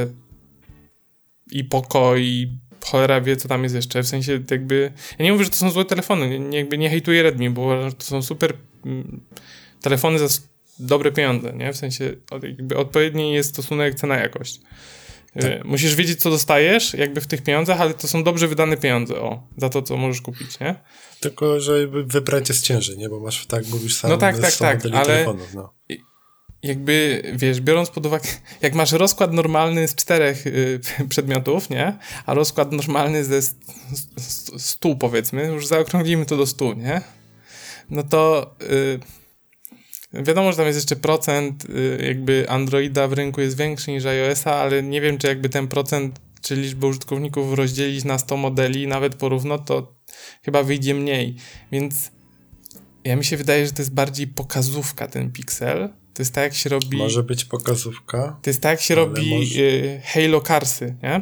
i 1.56 1.64
Poco 1.64 2.18
i 2.18 2.58
cholera 2.86 3.22
wie 3.22 3.38
co 3.38 3.47
tam 3.47 3.64
jest 3.64 3.76
jeszcze, 3.76 4.03
w 4.03 4.08
sensie 4.08 4.39
jakby 4.51 4.91
ja 5.20 5.26
nie 5.26 5.32
mówię, 5.32 5.43
że 5.43 5.49
to 5.49 5.56
są 5.56 5.72
złe 5.72 5.86
telefony, 5.86 6.39
nie, 6.39 6.58
jakby 6.58 6.78
nie 6.78 6.89
hejtuję 6.89 7.24
Redmi, 7.24 7.49
bo 7.49 7.91
to 7.97 8.03
są 8.03 8.22
super 8.22 8.53
mm, 8.86 9.22
telefony 9.82 10.20
za 10.20 10.41
dobre 10.80 11.12
pieniądze, 11.12 11.53
nie? 11.53 11.74
W 11.74 11.78
sensie 11.78 12.16
jakby 12.43 12.78
odpowiedni 12.78 13.34
jest 13.34 13.49
stosunek 13.49 13.95
cena-jakość. 13.95 14.62
Tak. 15.34 15.43
E, 15.43 15.62
musisz 15.64 15.95
wiedzieć, 15.95 16.20
co 16.22 16.30
dostajesz, 16.30 16.93
jakby 16.93 17.22
w 17.22 17.28
tych 17.28 17.43
pieniądzach, 17.43 17.82
ale 17.82 17.93
to 17.93 18.08
są 18.08 18.24
dobrze 18.24 18.47
wydane 18.47 18.78
pieniądze, 18.78 19.16
o, 19.16 19.47
za 19.58 19.70
to, 19.70 19.82
co 19.82 19.97
możesz 19.97 20.22
kupić, 20.22 20.60
nie? 20.60 20.76
Tylko, 21.20 21.60
że 21.60 21.88
wybrać 21.88 22.49
jest 22.49 22.66
ciężej, 22.66 22.97
nie? 22.97 23.10
Bo 23.10 23.20
masz, 23.20 23.45
tak 23.45 23.68
mówisz 23.68 23.95
sam, 23.95 24.12
no 24.12 24.18
tak, 24.18 24.39
tak, 24.39 24.53
tak, 24.53 24.86
ale 24.86 25.06
telefonów, 25.06 25.53
no. 25.53 25.74
Jakby, 26.66 27.24
wiesz, 27.36 27.61
biorąc 27.61 27.89
pod 27.89 28.05
uwagę, 28.05 28.30
jak 28.61 28.74
masz 28.74 28.91
rozkład 28.91 29.34
normalny 29.34 29.88
z 29.88 29.95
czterech 29.95 30.47
y, 30.47 30.80
przedmiotów, 31.09 31.70
nie? 31.70 31.97
A 32.26 32.34
rozkład 32.34 32.72
normalny 32.72 33.26
ze 33.26 33.41
stu, 34.57 34.95
powiedzmy, 34.95 35.45
już 35.45 35.68
zaokrąglimy 35.68 36.26
to 36.26 36.38
do 36.38 36.45
stu, 36.45 36.74
nie? 36.74 37.01
No 37.89 38.03
to... 38.03 38.55
Y, 38.61 38.99
Wiadomo, 40.24 40.51
że 40.51 40.57
tam 40.57 40.66
jest 40.66 40.78
jeszcze 40.78 40.95
procent, 40.95 41.66
y, 41.70 42.03
jakby 42.07 42.49
Androida 42.49 43.07
w 43.07 43.13
rynku 43.13 43.41
jest 43.41 43.57
większy 43.57 43.91
niż 43.91 44.05
iOS-a, 44.05 44.55
ale 44.55 44.84
nie 44.84 45.01
wiem, 45.01 45.18
czy 45.18 45.28
jakby 45.28 45.49
ten 45.49 45.68
procent, 45.68 46.20
czy 46.41 46.55
liczbę 46.55 46.88
użytkowników 46.88 47.53
rozdzielić 47.53 48.03
na 48.03 48.18
100 48.18 48.38
modeli, 48.38 48.88
nawet 48.88 49.16
porówno, 49.16 49.59
to 49.59 49.95
chyba 50.43 50.63
wyjdzie 50.63 50.93
mniej. 50.93 51.36
Więc 51.72 52.11
ja 53.03 53.16
mi 53.16 53.26
się 53.26 53.38
wydaje, 53.38 53.66
że 53.66 53.72
to 53.72 53.82
jest 53.82 53.93
bardziej 53.93 54.28
pokazówka 54.28 55.07
ten 55.07 55.32
Pixel. 55.32 55.89
To 56.16 56.22
jest 56.22 56.34
tak, 56.34 56.43
jak 56.43 56.53
się 56.53 56.70
robi... 56.70 56.97
Może 56.97 57.24
być 57.24 57.45
pokazówka. 57.45 58.39
To 58.41 58.49
jest 58.49 58.61
tak, 58.61 58.72
jak 58.72 58.82
się 58.82 58.95
robi 58.95 59.30
może... 59.30 59.59
Y, 59.59 60.01
Halo 60.05 60.41
Carsy, 60.41 60.95
nie? 61.03 61.22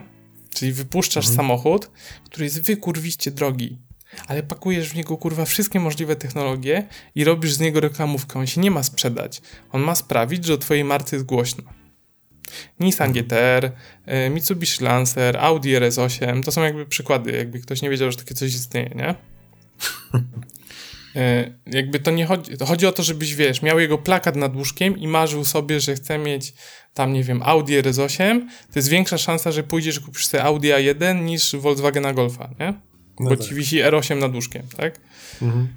Czyli 0.53 0.73
wypuszczasz 0.73 1.25
mhm. 1.25 1.35
samochód, 1.35 1.91
który 2.25 2.45
jest 2.45 2.61
wykurwiście 2.61 3.31
drogi 3.31 3.77
ale 4.27 4.43
pakujesz 4.43 4.89
w 4.89 4.95
niego 4.95 5.17
kurwa 5.17 5.45
wszystkie 5.45 5.79
możliwe 5.79 6.15
technologie 6.15 6.87
i 7.15 7.23
robisz 7.23 7.53
z 7.53 7.59
niego 7.59 7.79
reklamówkę. 7.79 8.39
On 8.39 8.47
się 8.47 8.61
nie 8.61 8.71
ma 8.71 8.83
sprzedać. 8.83 9.41
On 9.71 9.81
ma 9.81 9.95
sprawić, 9.95 10.45
że 10.45 10.53
o 10.53 10.57
twojej 10.57 10.83
marce 10.83 11.15
jest 11.15 11.25
głośno. 11.25 11.63
Nissan 12.79 13.07
mhm. 13.07 13.25
GTR, 13.25 13.71
e, 14.05 14.29
Mitsubishi 14.29 14.83
Lancer, 14.83 15.37
Audi 15.37 15.69
RS8 15.69 16.43
to 16.43 16.51
są 16.51 16.63
jakby 16.63 16.85
przykłady, 16.85 17.31
jakby 17.31 17.59
ktoś 17.59 17.81
nie 17.81 17.89
wiedział, 17.89 18.11
że 18.11 18.17
takie 18.17 18.35
coś 18.35 18.53
istnieje, 18.53 18.89
nie? 18.95 19.15
E, 21.15 21.51
jakby 21.65 21.99
to 21.99 22.11
nie 22.11 22.25
chodzi, 22.25 22.57
to 22.57 22.65
chodzi 22.65 22.87
o 22.87 22.91
to, 22.91 23.03
żebyś, 23.03 23.35
wiesz, 23.35 23.61
miał 23.61 23.79
jego 23.79 23.97
plakat 23.97 24.35
nad 24.35 24.55
łóżkiem 24.55 24.97
i 24.97 25.07
marzył 25.07 25.45
sobie, 25.45 25.79
że 25.79 25.95
chce 25.95 26.17
mieć 26.17 26.53
tam, 26.93 27.13
nie 27.13 27.23
wiem, 27.23 27.43
Audi 27.43 27.73
RS8, 27.73 28.39
to 28.73 28.79
jest 28.79 28.89
większa 28.89 29.17
szansa, 29.17 29.51
że 29.51 29.63
pójdziesz, 29.63 29.99
kupisz 29.99 30.25
sobie 30.25 30.43
Audi 30.43 30.67
A1 30.67 31.23
niż 31.23 31.55
Volkswagena 31.55 32.13
Golfa, 32.13 32.49
nie? 32.59 32.73
No 33.19 33.29
bo 33.29 33.37
tak. 33.37 33.47
ci 33.47 33.55
wisi 33.55 33.77
R8 33.77 34.17
nad 34.17 34.33
łóżkiem, 34.33 34.63
tak? 34.77 34.99
Mhm. 35.41 35.67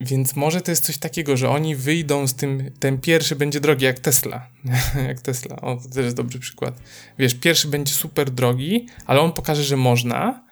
Więc 0.00 0.36
może 0.36 0.60
to 0.60 0.70
jest 0.70 0.84
coś 0.84 0.98
takiego, 0.98 1.36
że 1.36 1.50
oni 1.50 1.76
wyjdą 1.76 2.26
z 2.26 2.34
tym, 2.34 2.70
ten 2.78 2.98
pierwszy 2.98 3.36
będzie 3.36 3.60
drogi 3.60 3.84
jak 3.84 3.98
Tesla. 3.98 4.48
jak 5.08 5.20
Tesla, 5.20 5.56
o, 5.56 5.76
to 5.76 5.88
też 5.88 6.04
jest 6.04 6.16
dobry 6.16 6.38
przykład. 6.38 6.82
Wiesz, 7.18 7.34
pierwszy 7.34 7.68
będzie 7.68 7.94
super 7.94 8.30
drogi, 8.30 8.86
ale 9.06 9.20
on 9.20 9.32
pokaże, 9.32 9.64
że 9.64 9.76
można 9.76 10.44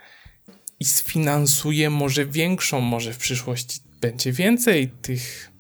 i 0.80 0.84
sfinansuje 0.84 1.90
może 1.90 2.26
większą, 2.26 2.80
może 2.80 3.12
w 3.12 3.18
przyszłości 3.18 3.80
będzie 4.01 4.32
więcej 4.32 4.88
tych 4.88 5.53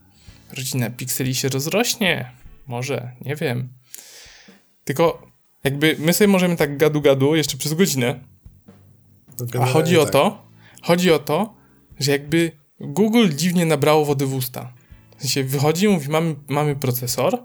rodzina 0.56 0.90
pikseli 0.90 1.34
się 1.34 1.48
rozrośnie. 1.48 2.32
Może, 2.66 3.12
nie 3.20 3.36
wiem. 3.36 3.68
Tylko 4.84 5.28
jakby 5.64 5.96
my 5.98 6.12
sobie 6.12 6.28
możemy 6.28 6.56
tak 6.56 6.76
gadu 6.76 7.00
gadu 7.00 7.36
jeszcze 7.36 7.56
przez 7.56 7.74
godzinę. 7.74 8.20
No 9.54 9.62
a 9.62 9.66
chodzi 9.66 9.98
o 9.98 10.02
tak. 10.02 10.12
to, 10.12 10.48
Chodzi 10.82 11.12
o 11.12 11.18
to, 11.18 11.54
że 12.00 12.12
jakby 12.12 12.52
Google 12.80 13.28
dziwnie 13.36 13.66
nabrało 13.66 14.04
wody 14.04 14.26
w 14.26 14.34
usta. 14.34 14.72
W 15.16 15.20
sensie 15.20 15.44
wychodzi 15.44 15.84
i 15.84 15.88
mówi, 15.88 16.08
mamy, 16.08 16.34
mamy 16.48 16.76
procesor, 16.76 17.38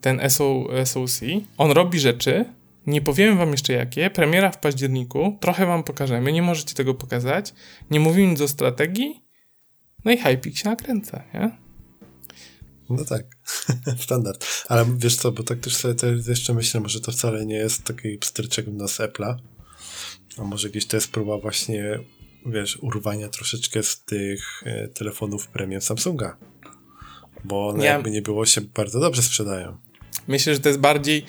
ten 0.00 0.30
SO, 0.30 0.66
SoC, 0.84 1.20
on 1.56 1.70
robi 1.70 2.00
rzeczy, 2.00 2.44
nie 2.86 3.00
powiemy 3.00 3.36
wam 3.36 3.50
jeszcze 3.50 3.72
jakie, 3.72 4.10
premiera 4.10 4.50
w 4.50 4.60
październiku, 4.60 5.38
trochę 5.40 5.66
wam 5.66 5.82
pokażemy, 5.82 6.32
nie 6.32 6.42
możecie 6.42 6.74
tego 6.74 6.94
pokazać, 6.94 7.54
nie 7.90 8.00
mówimy 8.00 8.30
nic 8.30 8.40
o 8.40 8.48
strategii, 8.48 9.22
no 10.08 10.14
i 10.14 10.18
hypik 10.18 10.56
się 10.56 10.68
nakręca, 10.68 11.22
nie? 11.34 11.58
No 12.90 13.04
tak, 13.04 13.24
standard. 14.04 14.46
Ale 14.68 14.86
wiesz 14.96 15.16
co, 15.16 15.32
bo 15.32 15.42
tak 15.42 15.60
też 15.60 15.76
sobie 15.76 15.94
jeszcze 16.28 16.54
myślę, 16.54 16.80
może 16.80 17.00
to 17.00 17.12
wcale 17.12 17.46
nie 17.46 17.56
jest 17.56 17.84
taki 17.84 18.18
pstryczek 18.18 18.70
w 18.70 18.72
nos 18.72 18.98
Apple'a, 19.00 19.34
a 20.38 20.44
może 20.44 20.70
gdzieś 20.70 20.86
to 20.86 20.96
jest 20.96 21.10
próba 21.10 21.38
właśnie, 21.38 21.98
wiesz, 22.46 22.76
urwania 22.76 23.28
troszeczkę 23.28 23.82
z 23.82 24.04
tych 24.04 24.62
e, 24.64 24.88
telefonów 24.88 25.48
premium 25.48 25.80
Samsunga. 25.80 26.36
Bo 27.44 27.68
one 27.68 27.84
ja... 27.84 27.92
jakby 27.92 28.10
nie 28.10 28.22
było 28.22 28.46
się 28.46 28.60
bardzo 28.60 29.00
dobrze 29.00 29.22
sprzedają. 29.22 29.76
Myślę, 30.28 30.54
że 30.54 30.60
to 30.60 30.68
jest 30.68 30.80
bardziej, 30.80 31.24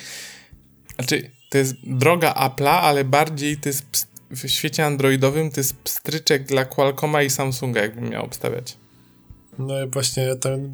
znaczy 0.95 1.31
to 1.49 1.57
jest 1.57 1.75
droga 1.83 2.33
Apple'a, 2.33 2.79
ale 2.81 3.05
bardziej 3.05 3.57
to 3.57 3.69
jest 3.69 4.08
w 4.31 4.47
świecie 4.47 4.85
androidowym 4.85 5.51
to 5.51 5.59
jest 5.59 5.77
pstryczek 5.77 6.45
dla 6.45 6.65
Qualcomma 6.65 7.23
i 7.23 7.29
Samsunga, 7.29 7.81
jakbym 7.81 8.09
miał 8.09 8.25
obstawiać. 8.25 8.77
No 9.59 9.83
i 9.83 9.89
właśnie 9.89 10.35
ten, 10.35 10.71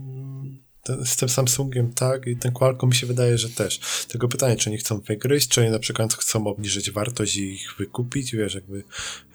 ten, 0.83 1.05
z 1.05 1.15
tym 1.15 1.29
Samsungiem 1.29 1.93
tak 1.93 2.27
i 2.27 2.37
ten 2.37 2.51
Qualcomm 2.51 2.89
mi 2.89 2.95
się 2.95 3.07
wydaje, 3.07 3.37
że 3.37 3.49
też. 3.49 4.05
Tylko 4.07 4.27
pytanie, 4.27 4.55
czy 4.55 4.69
oni 4.69 4.77
chcą 4.77 4.99
wygryźć, 4.99 5.47
czy 5.47 5.61
oni 5.61 5.69
na 5.69 5.79
przykład 5.79 6.13
chcą 6.13 6.47
obniżyć 6.47 6.91
wartość 6.91 7.35
i 7.35 7.53
ich 7.53 7.75
wykupić, 7.77 8.35
wiesz, 8.35 8.55
jakby 8.55 8.83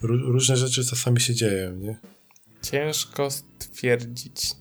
różne 0.03 0.57
rzeczy 0.57 0.85
czasami 0.85 1.21
się 1.21 1.35
dzieją, 1.35 1.77
nie? 1.77 1.97
Ciężko 2.63 3.29
stwierdzić. 3.31 4.53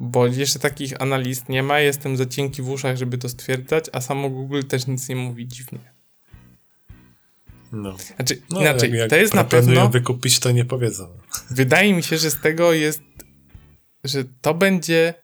Bo 0.00 0.26
jeszcze 0.26 0.58
takich 0.58 1.02
analiz 1.02 1.48
nie 1.48 1.62
ma, 1.62 1.80
jestem 1.80 2.16
za 2.16 2.26
cienki 2.26 2.62
w 2.62 2.70
uszach, 2.70 2.96
żeby 2.96 3.18
to 3.18 3.28
stwierdzać, 3.28 3.84
a 3.92 4.00
samo 4.00 4.30
Google 4.30 4.62
też 4.62 4.86
nic 4.86 5.08
nie 5.08 5.16
mówi 5.16 5.48
dziwnie. 5.48 5.99
No. 7.72 7.96
Znaczy, 8.16 8.42
no, 8.50 8.60
inaczej, 8.60 8.90
jak, 8.90 8.98
jak 8.98 9.10
to 9.10 9.16
jest 9.16 9.34
na 9.34 9.44
pewno... 9.44 9.88
wykupić, 9.88 10.38
to 10.38 10.50
nie 10.50 10.64
powiedzą. 10.64 11.08
Wydaje 11.50 11.94
mi 11.94 12.02
się, 12.02 12.18
że 12.18 12.30
z 12.30 12.40
tego 12.40 12.72
jest, 12.72 13.02
że 14.04 14.24
to 14.40 14.54
będzie 14.54 15.14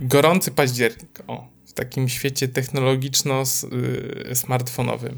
gorący 0.00 0.50
październik, 0.50 1.22
o, 1.26 1.48
w 1.66 1.72
takim 1.72 2.08
świecie 2.08 2.48
technologiczno-smartfonowym. 2.48 5.14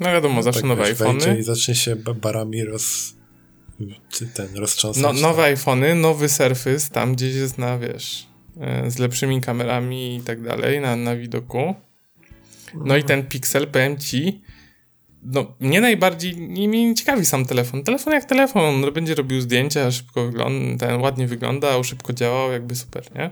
No 0.00 0.12
wiadomo, 0.12 0.34
no, 0.34 0.42
zawsze 0.42 0.60
tak, 0.60 0.68
nowe 0.68 0.84
iPhony. 0.84 1.38
I 1.38 1.42
zacznie 1.42 1.74
się 1.74 1.96
barami 1.96 2.64
roz 2.64 3.14
ten 4.34 4.56
roztrząsać. 4.56 5.02
No, 5.02 5.12
nowe 5.12 5.42
tak. 5.42 5.52
iPhony, 5.52 5.94
nowy 5.94 6.28
Surface, 6.28 6.90
tam 6.90 7.14
gdzieś 7.14 7.34
jest 7.34 7.58
na, 7.58 7.78
wiesz, 7.78 8.26
e, 8.60 8.90
z 8.90 8.98
lepszymi 8.98 9.40
kamerami 9.40 10.16
i 10.16 10.20
tak 10.20 10.42
dalej, 10.42 10.80
na, 10.80 10.96
na 10.96 11.16
widoku. 11.16 11.74
No 12.74 12.96
i 12.96 13.00
mhm. 13.00 13.02
ten 13.02 13.26
Pixel, 13.26 13.66
powiem 13.66 13.98
ci, 13.98 14.42
no 15.24 15.56
mnie 15.60 15.80
najbardziej, 15.80 16.36
nie, 16.36 16.68
mnie 16.68 16.94
ciekawi 16.94 17.26
sam 17.26 17.46
telefon. 17.46 17.84
Telefon 17.84 18.12
jak 18.12 18.24
telefon, 18.24 18.62
on 18.84 18.92
będzie 18.92 19.14
robił 19.14 19.40
zdjęcia, 19.40 19.90
szybko 19.90 20.26
wygląda, 20.26 20.86
ten 20.86 21.00
ładnie 21.00 21.26
wyglądał, 21.26 21.84
szybko 21.84 22.12
działał, 22.12 22.52
jakby 22.52 22.76
super, 22.76 23.14
nie? 23.14 23.30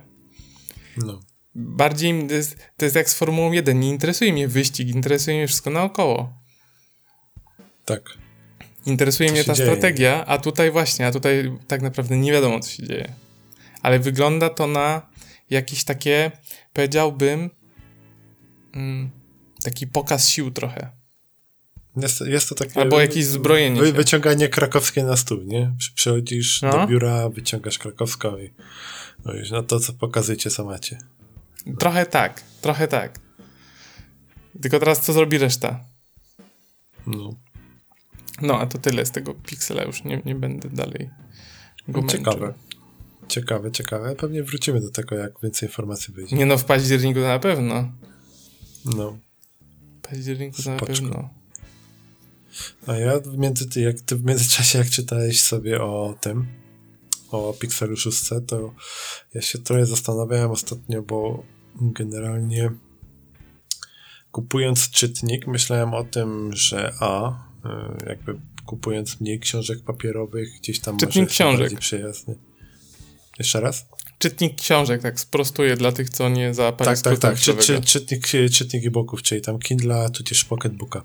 No. 0.97 1.21
Bardziej 1.55 2.29
to 2.29 2.35
jest, 2.35 2.57
to 2.77 2.85
jest 2.85 2.97
jak 2.97 3.11
z 3.11 3.15
Formułą 3.15 3.53
1, 3.53 3.81
nie 3.81 3.89
interesuje 3.89 4.33
mnie 4.33 4.49
wyścig, 4.49 4.89
interesuje 4.89 5.37
mnie 5.37 5.47
wszystko 5.47 5.71
naokoło. 5.71 6.33
Tak. 7.85 8.03
Interesuje 8.87 9.29
co 9.29 9.35
mnie 9.35 9.45
ta 9.45 9.55
dzieje? 9.55 9.69
strategia, 9.71 10.27
a 10.27 10.39
tutaj 10.39 10.71
właśnie, 10.71 11.07
a 11.07 11.13
tutaj 11.13 11.53
tak 11.69 11.83
naprawdę 11.83 12.17
nie 12.17 12.33
wiadomo, 12.33 12.61
co 12.61 12.71
się 12.71 12.87
dzieje. 12.87 13.13
Ale 13.83 13.99
wygląda 13.99 14.49
to 14.51 14.67
na 14.67 15.11
jakieś 15.51 15.85
takie, 15.85 16.31
powiedziałbym, 16.73 17.51
mm, 18.75 19.11
taki 19.65 19.87
pokaz 19.87 20.29
sił 20.29 20.51
trochę. 20.51 21.02
Jest, 21.97 22.21
jest 22.21 22.49
to 22.49 22.55
takie. 22.55 22.81
Albo 22.81 23.01
jakieś 23.01 23.25
zbrojenie. 23.25 23.81
Wy, 23.81 23.93
wyciąganie 23.93 24.49
krakowskie 24.49 25.05
na 25.05 25.17
stół, 25.17 25.43
nie? 25.43 25.73
Przychodzisz 25.95 26.63
no. 26.63 26.73
do 26.73 26.87
biura, 26.87 27.29
wyciągasz 27.29 27.79
krakowską 27.79 28.39
i 28.39 28.51
mówisz, 29.25 29.51
no 29.51 29.63
to 29.63 29.81
co 29.81 29.93
pokazujecie, 29.93 30.51
co 30.51 30.65
macie. 30.65 30.99
Trochę 31.79 32.07
tak, 32.07 32.43
trochę 32.61 32.89
tak. 32.89 33.19
Tylko 34.63 34.79
teraz 34.79 35.01
co 35.01 35.13
zrobi 35.13 35.39
reszta? 35.39 35.85
No. 37.07 37.35
No, 38.43 38.61
a 38.61 38.67
to 38.67 38.79
tyle 38.79 39.07
z 39.07 39.11
tego 39.11 39.35
Pixela, 39.35 39.83
już 39.83 40.05
nie, 40.05 40.23
nie 40.25 40.35
będę 40.35 40.69
dalej 40.69 41.11
go 41.89 42.07
Ciekawe. 42.07 42.55
Ciekawe, 43.29 43.73
ciekawe. 43.73 44.17
Pewnie 44.17 44.43
wrócimy 44.43 44.81
do 44.81 44.91
tego, 44.91 45.15
jak 45.15 45.41
więcej 45.43 45.69
informacji 45.69 46.15
wyjdzie. 46.15 46.37
Nie 46.37 46.47
no, 46.47 46.59
w 46.59 46.65
październiku 46.65 47.21
na 47.21 47.39
pewno. 47.39 47.93
No. 48.85 49.19
W 49.99 50.09
październiku 50.09 50.63
Spoczko. 50.63 50.71
na 50.71 50.87
pewno. 50.87 51.42
A 52.87 52.97
ja 52.97 53.21
w, 53.21 53.39
między, 53.39 53.81
jak 53.81 54.01
ty 54.01 54.17
w 54.17 54.25
międzyczasie, 54.25 54.79
jak 54.79 54.91
czytałeś 54.91 55.43
sobie 55.43 55.83
o 55.83 56.15
tym, 56.21 56.47
o 57.31 57.53
Pixelu 57.53 57.97
6, 57.97 58.31
to 58.47 58.75
ja 59.35 59.43
się 59.43 59.59
trochę 59.59 59.87
zastanawiałem 59.87 60.51
ostatnio, 60.51 61.03
bo 61.03 61.45
generalnie 61.75 62.71
kupując 64.33 64.91
czytnik, 64.91 65.47
myślałem 65.47 65.95
o 65.95 66.05
tym, 66.05 66.51
że 66.57 66.93
a, 67.01 67.53
E, 67.65 67.97
jakby 68.07 68.39
kupując 68.67 69.21
mniej 69.21 69.41
książek 69.41 69.85
papierowych, 69.85 70.49
gdzieś 70.59 70.81
tam 70.81 70.97
Czytnik 70.97 71.29
książek. 71.29 71.79
przyjazny. 71.79 72.35
Jeszcze 73.39 73.61
raz? 73.61 73.87
Czytnik 74.19 74.57
książek, 74.61 75.03
tak 75.03 75.21
sprostuję 75.21 75.77
dla 75.77 75.93
tych, 75.93 76.11
co 76.11 76.29
nie 76.29 76.55
załapali 76.55 76.91
Tak, 76.91 77.01
tak, 77.01 77.19
tak. 77.19 77.39
Czy, 77.39 77.55
czy, 77.55 77.81
czytnik, 77.81 78.27
czytnik 78.53 78.87
e-booków, 78.87 79.23
czyli 79.23 79.41
tam 79.41 79.59
Kindle, 79.59 80.11
tudzież 80.11 80.45
Pocketbooka. 80.45 81.03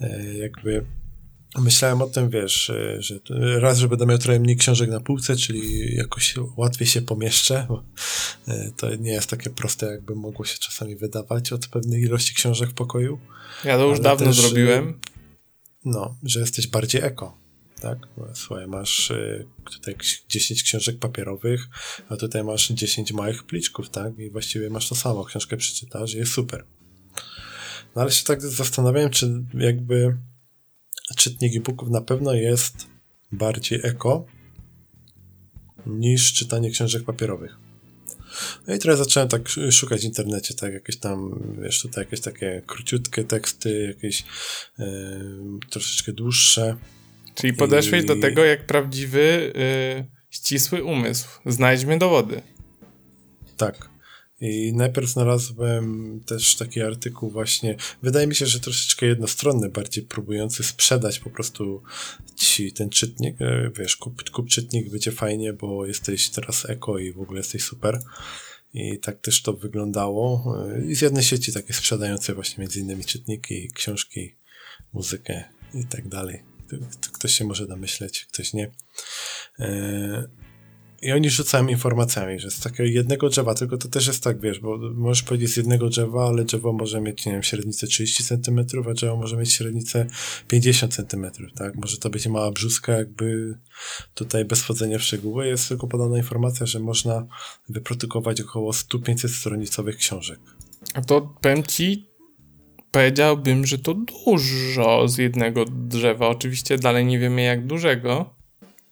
E, 0.00 0.34
jakby 0.34 0.84
myślałem 1.58 2.02
o 2.02 2.06
tym, 2.06 2.30
wiesz, 2.30 2.70
e, 2.70 3.02
że 3.02 3.20
raz, 3.60 3.78
że 3.78 3.88
będę 3.88 4.06
miał 4.06 4.18
trochę 4.18 4.40
mniej 4.40 4.56
książek 4.56 4.90
na 4.90 5.00
półce, 5.00 5.36
czyli 5.36 5.94
jakoś 5.96 6.34
łatwiej 6.56 6.86
się 6.86 7.02
pomieszczę, 7.02 7.66
bo 7.68 7.82
e, 8.48 8.70
to 8.76 8.94
nie 8.94 9.12
jest 9.12 9.30
takie 9.30 9.50
proste, 9.50 9.86
jakby 9.86 10.14
mogło 10.14 10.44
się 10.44 10.58
czasami 10.58 10.96
wydawać 10.96 11.52
od 11.52 11.66
pewnej 11.66 12.02
ilości 12.02 12.34
książek 12.34 12.70
w 12.70 12.74
pokoju. 12.74 13.18
Ja 13.64 13.76
to 13.76 13.84
już 13.84 13.94
Ale 13.94 14.02
dawno 14.02 14.26
też, 14.26 14.36
zrobiłem 14.36 15.00
no, 15.84 16.16
że 16.22 16.40
jesteś 16.40 16.66
bardziej 16.66 17.02
eko. 17.02 17.38
Tak? 17.80 17.98
Słuchaj, 18.34 18.66
masz 18.66 19.12
tutaj 19.74 19.96
10 20.28 20.62
książek 20.62 20.98
papierowych, 20.98 21.68
a 22.08 22.16
tutaj 22.16 22.44
masz 22.44 22.68
10 22.68 23.12
małych 23.12 23.44
pliczków, 23.44 23.90
tak? 23.90 24.18
I 24.18 24.30
właściwie 24.30 24.70
masz 24.70 24.88
to 24.88 24.94
samo. 24.94 25.24
Książkę 25.24 25.56
przeczytasz 25.56 26.14
i 26.14 26.18
jest 26.18 26.32
super. 26.32 26.64
No 27.96 28.02
ale 28.02 28.10
się 28.10 28.24
tak 28.24 28.42
zastanawiałem, 28.42 29.10
czy 29.10 29.44
jakby 29.54 30.16
czytnik 31.16 31.56
e-booków 31.56 31.90
na 31.90 32.00
pewno 32.00 32.34
jest 32.34 32.86
bardziej 33.32 33.80
eko 33.82 34.26
niż 35.86 36.32
czytanie 36.32 36.70
książek 36.70 37.04
papierowych. 37.04 37.56
No 38.66 38.74
i 38.74 38.78
trochę 38.78 38.96
zacząłem 38.96 39.28
tak 39.28 39.48
szukać 39.70 40.00
w 40.00 40.04
internecie, 40.04 40.54
tak, 40.54 40.72
jakieś 40.72 40.96
tam, 40.96 41.42
wiesz, 41.62 41.82
tutaj 41.82 42.04
jakieś 42.04 42.20
takie 42.20 42.62
króciutkie 42.66 43.24
teksty, 43.24 43.94
jakieś 43.94 44.24
yy, 44.78 44.86
troszeczkę 45.70 46.12
dłuższe. 46.12 46.76
Czyli 47.34 47.52
podeszłeś 47.52 48.04
I... 48.04 48.06
do 48.06 48.20
tego 48.20 48.44
jak 48.44 48.66
prawdziwy, 48.66 49.52
yy, 49.96 50.06
ścisły 50.30 50.84
umysł. 50.84 51.28
Znajdźmy 51.46 51.98
dowody. 51.98 52.42
Tak. 53.56 53.97
I 54.40 54.72
najpierw 54.72 55.08
znalazłem 55.08 56.20
też 56.26 56.56
taki 56.56 56.82
artykuł 56.82 57.30
właśnie, 57.30 57.76
wydaje 58.02 58.26
mi 58.26 58.34
się, 58.34 58.46
że 58.46 58.60
troszeczkę 58.60 59.06
jednostronny, 59.06 59.68
bardziej 59.68 60.04
próbujący 60.04 60.62
sprzedać 60.62 61.18
po 61.18 61.30
prostu 61.30 61.82
ci 62.36 62.72
ten 62.72 62.90
czytnik, 62.90 63.36
e, 63.40 63.70
wiesz, 63.78 63.96
kup, 63.96 64.30
kup 64.30 64.48
czytnik, 64.48 64.90
będzie 64.90 65.12
fajnie, 65.12 65.52
bo 65.52 65.86
jesteś 65.86 66.28
teraz 66.28 66.70
eko 66.70 66.98
i 66.98 67.12
w 67.12 67.20
ogóle 67.20 67.40
jesteś 67.40 67.62
super. 67.62 68.00
I 68.74 68.98
tak 68.98 69.20
też 69.20 69.42
to 69.42 69.52
wyglądało. 69.52 70.54
E, 70.74 70.86
I 70.86 70.94
z 70.94 71.00
jednej 71.00 71.22
sieci 71.22 71.52
takie 71.52 71.72
sprzedające 71.72 72.34
właśnie 72.34 72.62
między 72.62 72.80
innymi 72.80 73.04
czytniki, 73.04 73.70
książki, 73.74 74.36
muzykę 74.92 75.44
i 75.74 75.84
tak 75.84 76.08
dalej. 76.08 76.42
Ktoś 77.12 77.32
się 77.32 77.44
może 77.44 77.66
domyśleć, 77.66 78.26
ktoś 78.32 78.52
nie. 78.52 78.70
I 81.02 81.12
oni 81.12 81.30
rzucają 81.30 81.68
informacjami, 81.68 82.40
że 82.40 82.50
z 82.50 82.60
takiego 82.60 82.84
jednego 82.84 83.28
drzewa, 83.28 83.54
tylko 83.54 83.78
to 83.78 83.88
też 83.88 84.06
jest 84.06 84.24
tak, 84.24 84.40
wiesz, 84.40 84.60
bo 84.60 84.78
możesz 84.94 85.22
powiedzieć 85.22 85.50
z 85.50 85.56
jednego 85.56 85.88
drzewa, 85.88 86.28
ale 86.28 86.44
drzewo 86.44 86.72
może 86.72 87.00
mieć, 87.00 87.26
nie 87.26 87.32
wiem, 87.32 87.42
średnicę 87.42 87.86
30 87.86 88.24
cm, 88.24 88.60
a 88.90 88.94
drzewo 88.94 89.16
może 89.16 89.36
mieć 89.36 89.52
średnicę 89.52 90.06
50 90.48 90.94
cm, 90.94 91.26
tak? 91.54 91.74
Może 91.74 91.96
to 91.96 92.10
być 92.10 92.26
mała 92.26 92.50
brzuska, 92.50 92.92
jakby 92.92 93.58
tutaj 94.14 94.44
bez 94.44 94.62
wchodzenia 94.62 94.98
w 94.98 95.02
szczegóły. 95.02 95.46
Jest 95.46 95.68
tylko 95.68 95.86
podana 95.86 96.16
informacja, 96.16 96.66
że 96.66 96.80
można 96.80 97.26
wyprodukować 97.68 98.40
około 98.40 98.72
100-500 98.72 99.28
stronicowych 99.28 99.96
książek. 99.96 100.38
A 100.94 101.02
to 101.02 101.34
powiem 101.40 101.62
ci, 101.62 102.08
powiedziałbym, 102.90 103.66
że 103.66 103.78
to 103.78 103.94
dużo 103.94 105.08
z 105.08 105.18
jednego 105.18 105.64
drzewa. 105.64 106.28
Oczywiście 106.28 106.78
dalej 106.78 107.06
nie 107.06 107.18
wiemy 107.18 107.42
jak 107.42 107.66
dużego, 107.66 108.37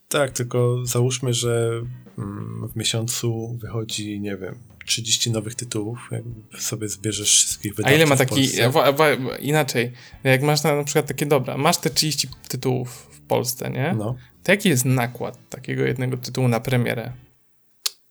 tak, 0.08 0.30
tylko 0.30 0.86
załóżmy, 0.86 1.34
że 1.34 1.70
mm, 2.18 2.68
w 2.72 2.76
miesiącu 2.76 3.58
wychodzi, 3.62 4.20
nie 4.20 4.36
wiem, 4.36 4.58
30 4.86 5.30
nowych 5.30 5.54
tytułów, 5.54 5.98
jak 6.10 6.22
sobie 6.62 6.88
zbierzesz 6.88 7.34
wszystkich 7.34 7.74
wydawców 7.74 7.92
A 7.92 7.96
ile 7.96 8.06
ma 8.06 8.16
taki, 8.16 8.48
inaczej, 9.40 9.92
jak 10.24 10.42
masz 10.42 10.62
na, 10.62 10.76
na 10.76 10.84
przykład 10.84 11.06
takie, 11.06 11.26
dobra, 11.26 11.56
masz 11.56 11.76
te 11.76 11.90
30 11.90 12.28
tytułów 12.48 13.08
w 13.10 13.20
Polsce, 13.20 13.70
nie? 13.70 13.94
No. 13.98 14.16
To 14.42 14.52
jaki 14.52 14.68
jest 14.68 14.84
nakład 14.84 15.48
takiego 15.48 15.82
jednego 15.82 16.16
tytułu 16.16 16.48
na 16.48 16.60
premierę? 16.60 17.12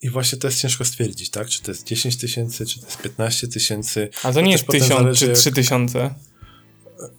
I 0.01 0.09
właśnie 0.09 0.37
to 0.37 0.47
jest 0.47 0.59
ciężko 0.59 0.85
stwierdzić, 0.85 1.29
tak? 1.29 1.47
Czy 1.47 1.63
to 1.63 1.71
jest 1.71 1.87
10 1.87 2.17
tysięcy, 2.17 2.65
czy 2.65 2.79
to 2.79 2.85
jest 2.85 3.01
15 3.01 3.47
tysięcy. 3.47 4.09
A 4.23 4.33
to 4.33 4.41
nie 4.41 4.51
jest 4.51 4.65
potem 4.65 4.81
tysiąc 4.81 5.01
zależy, 5.01 5.19
czy 5.19 5.27
jak- 5.27 5.37
trzy 5.37 5.51
tysiące. 5.51 6.15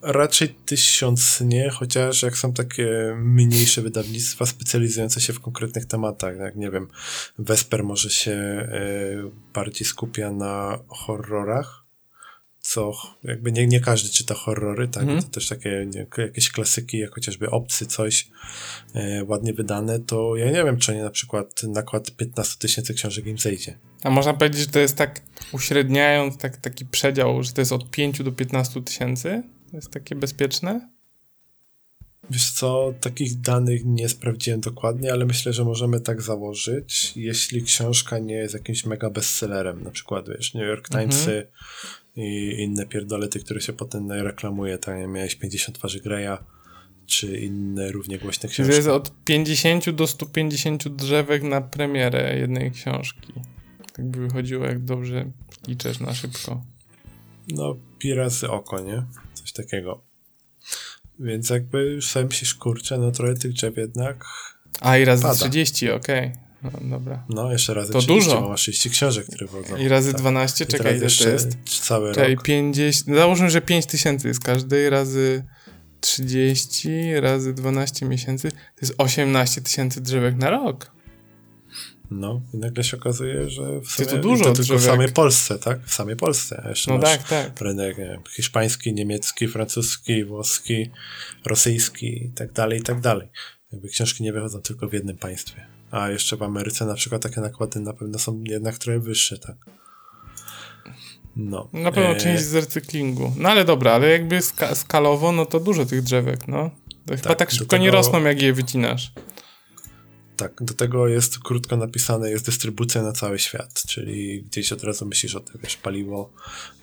Raczej 0.03 0.49
tysiąc 0.49 1.41
nie, 1.41 1.71
chociaż 1.71 2.23
jak 2.23 2.39
są 2.39 2.53
takie 2.53 3.17
mniejsze 3.19 3.83
wydawnictwa 3.83 4.47
specjalizujące 4.47 5.21
się 5.21 5.33
w 5.33 5.41
konkretnych 5.41 5.87
tematach, 5.87 6.37
jak 6.37 6.57
nie 6.57 6.71
wiem, 6.71 6.89
Vesper 7.39 7.85
może 7.85 8.11
się 8.11 8.33
e, 8.33 8.69
bardziej 9.55 9.87
skupia 9.87 10.31
na 10.31 10.79
horrorach, 10.89 11.87
co 12.67 12.93
jakby 13.25 13.53
nie, 13.53 13.67
nie 13.67 13.81
każdy 13.81 14.09
czyta 14.09 14.35
horrory, 14.35 14.89
tak? 14.89 15.03
Mhm. 15.03 15.23
To 15.23 15.29
też 15.29 15.49
takie 15.49 15.87
nie, 15.95 16.07
jakieś 16.19 16.51
klasyki, 16.51 16.99
jak 16.99 17.15
chociażby 17.15 17.51
Obcy, 17.51 17.87
coś 17.87 18.29
e, 18.95 19.25
ładnie 19.25 19.53
wydane, 19.53 19.99
to 19.99 20.37
ja 20.37 20.47
nie 20.51 20.65
wiem, 20.65 20.79
czy 20.79 20.93
oni 20.93 21.01
na 21.01 21.11
przykład 21.11 21.63
nakład 21.63 22.11
15 22.11 22.59
tysięcy 22.59 22.95
książek 22.95 23.27
im 23.27 23.39
zejdzie. 23.39 23.79
A 24.03 24.11
można 24.11 24.35
powiedzieć, 24.35 24.61
że 24.61 24.67
to 24.67 24.79
jest 24.79 24.97
tak, 24.97 25.21
uśredniając 25.53 26.39
tak, 26.39 26.57
taki 26.57 26.87
przedział, 26.87 27.43
że 27.43 27.53
to 27.53 27.61
jest 27.61 27.73
od 27.73 27.91
5 27.91 28.23
do 28.23 28.33
15 28.33 28.83
tysięcy? 28.83 29.43
To 29.71 29.77
jest 29.77 29.91
takie 29.91 30.15
bezpieczne? 30.15 30.89
Wiesz 32.31 32.51
co, 32.51 32.95
takich 33.01 33.41
danych 33.41 33.85
nie 33.85 34.09
sprawdziłem 34.09 34.61
dokładnie, 34.61 35.13
ale 35.13 35.27
myślę, 35.27 35.53
że 35.53 35.65
możemy 35.65 36.01
tak 36.01 36.23
założyć, 36.23 37.13
jeśli 37.17 37.63
książka 37.63 38.19
nie 38.19 38.35
jest 38.35 38.55
jakimś 38.55 38.85
mega 38.87 39.11
bestsellerem, 39.11 39.85
na 39.85 39.91
przykład, 39.91 40.29
wiesz, 40.29 40.55
New 40.55 40.65
York 40.65 40.89
Timesy 40.89 41.47
i 42.17 42.55
inne 42.59 42.87
pierdolety, 42.87 43.41
które 43.41 43.61
się 43.61 43.73
potem 43.73 44.13
reklamuje, 44.13 44.79
tak 44.79 45.09
miałeś 45.09 45.35
50 45.35 45.79
twarzy 45.79 46.01
Greya, 46.01 46.37
czy 47.07 47.39
inne 47.39 47.93
równie 47.93 48.19
głośne 48.19 48.49
Czyli 48.49 48.69
to 48.69 48.73
książki. 48.73 48.77
jest 48.77 48.89
od 48.89 49.25
50 49.25 49.91
do 49.91 50.07
150 50.07 50.89
drzewek 50.89 51.43
na 51.43 51.61
premierę 51.61 52.39
jednej 52.39 52.71
książki. 52.71 53.33
Tak 53.93 54.07
by 54.07 54.19
wychodziło, 54.29 54.65
jak 54.67 54.85
dobrze 54.85 55.31
liczysz 55.69 56.01
na 56.01 56.15
szybko. 56.15 56.63
No, 57.49 57.77
pi 57.99 58.15
razy 58.15 58.51
oko, 58.51 58.81
nie? 58.81 59.03
Coś 59.47 59.53
takiego. 59.53 60.03
Więc 61.19 61.51
jakby 61.51 61.83
już 61.83 62.09
sobie 62.09 62.27
myślisz, 62.27 62.55
kurczę, 62.55 62.99
no 62.99 63.11
trochę 63.11 63.35
tych 63.35 63.53
drzew 63.53 63.77
jednak, 63.77 64.25
A 64.81 64.99
i 64.99 65.05
razy 65.05 65.23
Pada. 65.23 65.35
30, 65.35 65.91
okej. 65.91 66.33
No, 66.63 66.71
dobra. 66.83 67.25
no 67.29 67.53
jeszcze 67.53 67.75
razy 67.75 67.93
To 67.93 67.99
30, 67.99 68.29
dużo. 68.31 68.43
bo 68.43 68.49
masz 68.49 68.61
30 68.61 68.91
książek, 68.91 69.27
które 69.27 69.47
wchodzą. 69.47 69.77
I 69.77 69.89
razy 69.89 70.13
Tak. 70.13 70.21
12, 70.21 70.65
I 70.65 70.67
czekaj, 70.67 71.01
jeszcze 71.01 71.25
to 71.25 71.31
jest? 71.31 71.57
cały 71.87 72.15
Czekaj, 72.15 72.35
rok. 72.35 72.45
50, 72.45 73.17
załóżmy, 73.17 73.51
że 73.51 73.61
5 73.61 73.87
tysięcy 73.87 74.29
jest 74.29 74.41
każdej, 74.45 74.91
razy 74.91 75.45
30, 76.01 77.15
razy 77.21 77.55
12 77.55 78.07
miesięcy, 78.07 78.51
to 78.51 78.57
jest 78.83 78.95
18 78.99 79.61
tysięcy 79.61 80.01
drzewek 80.01 80.37
na 80.37 80.51
rok. 80.51 80.96
No, 82.11 82.41
i 82.55 82.57
nagle 82.57 82.85
się 82.85 82.97
okazuje, 82.97 83.51
że 83.51 83.81
w 83.81 83.89
sumie 83.89 84.09
to 84.09 84.19
dużo 84.19 84.45
to 84.45 84.53
tylko 84.53 84.79
w 84.79 84.83
samej 84.83 85.13
Polsce, 85.13 85.59
tak? 85.59 85.85
W 85.87 85.95
samej 85.95 86.17
Polsce. 86.17 86.63
A 86.65 86.69
jeszcze 86.69 86.91
No 86.93 86.99
masz 86.99 87.11
tak, 87.19 87.29
tak. 87.29 87.61
rynek 87.61 87.99
nie 87.99 88.05
wiem, 88.05 88.21
hiszpański, 88.37 88.95
niemiecki, 88.95 89.49
francuski, 89.49 90.25
włoski, 90.25 90.91
rosyjski 91.45 92.25
i 92.27 92.31
tak 92.31 92.53
dalej, 92.53 92.79
i 92.81 92.83
tak 92.83 93.01
dalej. 93.01 93.29
Jakby 93.73 93.89
książki 93.89 94.23
nie 94.23 94.33
wychodzą 94.33 94.61
tylko 94.63 94.89
w 94.89 94.93
jednym 94.93 95.17
państwie. 95.17 95.67
A 95.91 96.09
jeszcze 96.09 96.37
w 96.37 96.43
Ameryce 96.43 96.87
na 96.87 96.95
przykład 96.95 97.23
takie 97.23 97.41
nakłady 97.41 97.81
na 97.81 97.93
pewno 97.93 98.19
są 98.19 98.43
jednak 98.45 98.79
trochę 98.79 98.99
wyższe, 99.01 99.39
tak? 99.39 99.57
No. 101.37 101.69
Na 101.73 101.93
pewno 101.93 102.11
E, 102.11 102.17
część 102.17 102.43
z 102.43 102.55
recyklingu. 102.55 103.33
No 103.39 103.49
ale 103.49 103.65
dobra, 103.65 103.93
ale 103.93 104.09
jakby 104.09 104.43
ska 104.43 104.75
skalowo, 104.75 105.33
no 105.33 105.47
to 105.47 105.61
dużo 105.61 105.87
tych 105.87 106.03
drzewek, 106.03 106.49
no. 106.49 106.71
To 107.07 107.17
chyba 107.17 107.35
tak 107.35 107.51
do 107.51 107.57
szybko 107.57 107.77
nie 107.77 107.87
tego- 107.87 107.97
rosną, 107.97 108.23
jak 108.25 108.43
je 108.43 108.53
wycinasz. 108.53 109.13
Tak, 110.37 110.63
do 110.65 110.75
tego 110.75 111.09
jest 111.09 111.39
krótko 111.39 111.77
napisane, 111.77 112.31
jest 112.31 112.47
dystrybucja 112.47 113.03
na 113.03 113.13
cały 113.13 113.39
świat, 113.39 113.83
czyli 113.89 114.43
gdzieś 114.43 114.73
od 114.73 114.85
razu 114.85 115.07
myślisz 115.07 115.35
o 115.35 115.41
tym, 115.41 115.61
wiesz, 115.63 115.77
paliwo, 115.77 116.33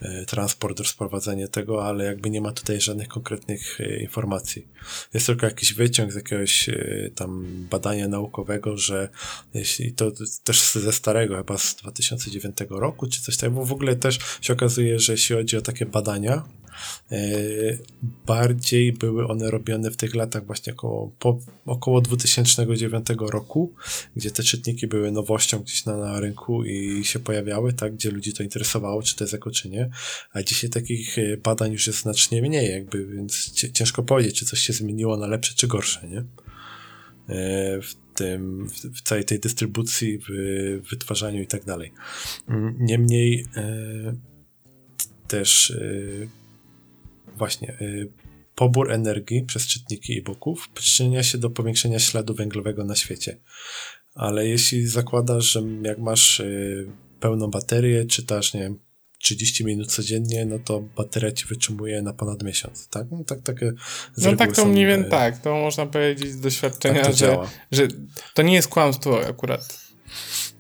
e, 0.01 0.25
transport, 0.25 0.79
rozprowadzenie 0.79 1.47
tego, 1.47 1.85
ale 1.85 2.05
jakby 2.05 2.29
nie 2.29 2.41
ma 2.41 2.51
tutaj 2.51 2.81
żadnych 2.81 3.07
konkretnych 3.07 3.81
e, 3.81 3.99
informacji. 3.99 4.67
Jest 5.13 5.25
tylko 5.25 5.45
jakiś 5.45 5.73
wyciąg 5.73 6.11
z 6.11 6.15
jakiegoś 6.15 6.69
e, 6.69 7.09
tam 7.15 7.45
badania 7.69 8.07
naukowego, 8.07 8.77
że 8.77 9.09
jeśli 9.53 9.93
to 9.93 10.11
też 10.43 10.71
ze 10.73 10.93
starego, 10.93 11.37
chyba 11.37 11.57
z 11.57 11.75
2009 11.75 12.57
roku, 12.69 13.07
czy 13.07 13.21
coś 13.21 13.37
takiego, 13.37 13.55
bo 13.55 13.65
w 13.65 13.71
ogóle 13.71 13.95
też 13.95 14.19
się 14.41 14.53
okazuje, 14.53 14.99
że 14.99 15.13
jeśli 15.13 15.35
chodzi 15.35 15.57
o 15.57 15.61
takie 15.61 15.85
badania, 15.85 16.43
bardziej 18.25 18.93
były 18.93 19.27
one 19.27 19.51
robione 19.51 19.91
w 19.91 19.97
tych 19.97 20.15
latach 20.15 20.45
właśnie 20.45 20.73
około, 20.73 21.11
po, 21.19 21.39
około 21.65 22.01
2009 22.01 23.07
roku, 23.19 23.73
gdzie 24.15 24.31
te 24.31 24.43
czytniki 24.43 24.87
były 24.87 25.11
nowością 25.11 25.59
gdzieś 25.59 25.85
na, 25.85 25.97
na 25.97 26.19
rynku 26.19 26.65
i 26.65 27.05
się 27.05 27.19
pojawiały, 27.19 27.73
tak, 27.73 27.93
gdzie 27.93 28.11
ludzi 28.11 28.33
to 28.33 28.43
interesowało, 28.43 29.03
czy 29.03 29.15
to 29.15 29.23
jest 29.23 29.33
jako, 29.33 29.51
czy 29.51 29.69
nie. 29.69 29.89
A 30.33 30.43
dzisiaj 30.43 30.69
takich 30.69 31.17
e, 31.17 31.37
badań 31.37 31.71
już 31.71 31.87
jest 31.87 31.99
znacznie 31.99 32.41
mniej, 32.41 32.71
jakby, 32.71 33.05
więc 33.05 33.51
ciężko 33.73 34.03
powiedzieć, 34.03 34.39
czy 34.39 34.45
coś 34.45 34.59
się 34.59 34.73
zmieniło 34.73 35.17
na 35.17 35.27
lepsze, 35.27 35.53
czy 35.55 35.67
gorsze, 35.67 36.07
nie? 36.07 36.23
E, 37.29 37.81
w 37.81 37.95
tym, 38.15 38.67
w, 38.69 39.01
całej 39.01 39.25
tej 39.25 39.39
dystrybucji, 39.39 40.19
w 40.29 40.89
wytwarzaniu 40.89 41.41
i 41.41 41.47
tak 41.47 41.65
dalej. 41.65 41.91
Mm, 42.49 42.75
Niemniej 42.79 43.45
e, 43.55 44.15
też 45.27 45.71
e, 45.71 46.42
właśnie 47.37 47.69
e, 47.69 47.77
pobór 48.55 48.91
energii 48.91 49.43
przez 49.43 49.67
czytniki 49.67 50.19
e-booków 50.19 50.69
przyczynia 50.73 51.23
się 51.23 51.37
do 51.37 51.49
powiększenia 51.49 51.99
śladu 51.99 52.33
węglowego 52.33 52.83
na 52.83 52.95
świecie. 52.95 53.37
Ale 54.15 54.47
jeśli 54.47 54.87
zakładasz, 54.87 55.45
że 55.45 55.61
jak 55.81 55.99
masz 55.99 56.39
y, 56.39 56.87
pełną 57.19 57.47
baterię, 57.47 58.05
czytasz, 58.05 58.53
nie 58.53 58.59
wiem, 58.59 58.79
30 59.19 59.65
minut 59.65 59.91
codziennie, 59.91 60.45
no 60.45 60.59
to 60.59 60.81
bateria 60.81 61.31
ci 61.31 61.45
wytrzymuje 61.45 62.01
na 62.01 62.13
ponad 62.13 62.43
miesiąc, 62.43 62.87
tak? 62.87 63.07
No 63.11 63.23
tak, 63.23 63.41
takie 63.41 63.71
No 64.17 64.35
tak 64.35 64.55
to 64.55 64.65
mniej 64.65 64.85
więcej 64.85 65.07
y, 65.07 65.11
tak, 65.11 65.41
to 65.41 65.55
można 65.55 65.85
powiedzieć 65.85 66.31
z 66.31 66.39
doświadczenia, 66.39 67.01
tak 67.01 67.11
to 67.11 67.17
że, 67.17 67.27
działa. 67.27 67.49
że 67.71 67.87
to 68.33 68.41
nie 68.41 68.53
jest 68.53 68.67
kłamstwo 68.67 69.27
akurat. 69.27 69.79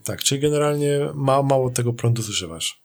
Tak, 0.03 0.23
czyli 0.23 0.41
generalnie 0.41 0.99
ma, 1.13 1.43
mało 1.43 1.69
tego 1.69 1.93
prądu 1.93 2.21
zużywasz. 2.21 2.82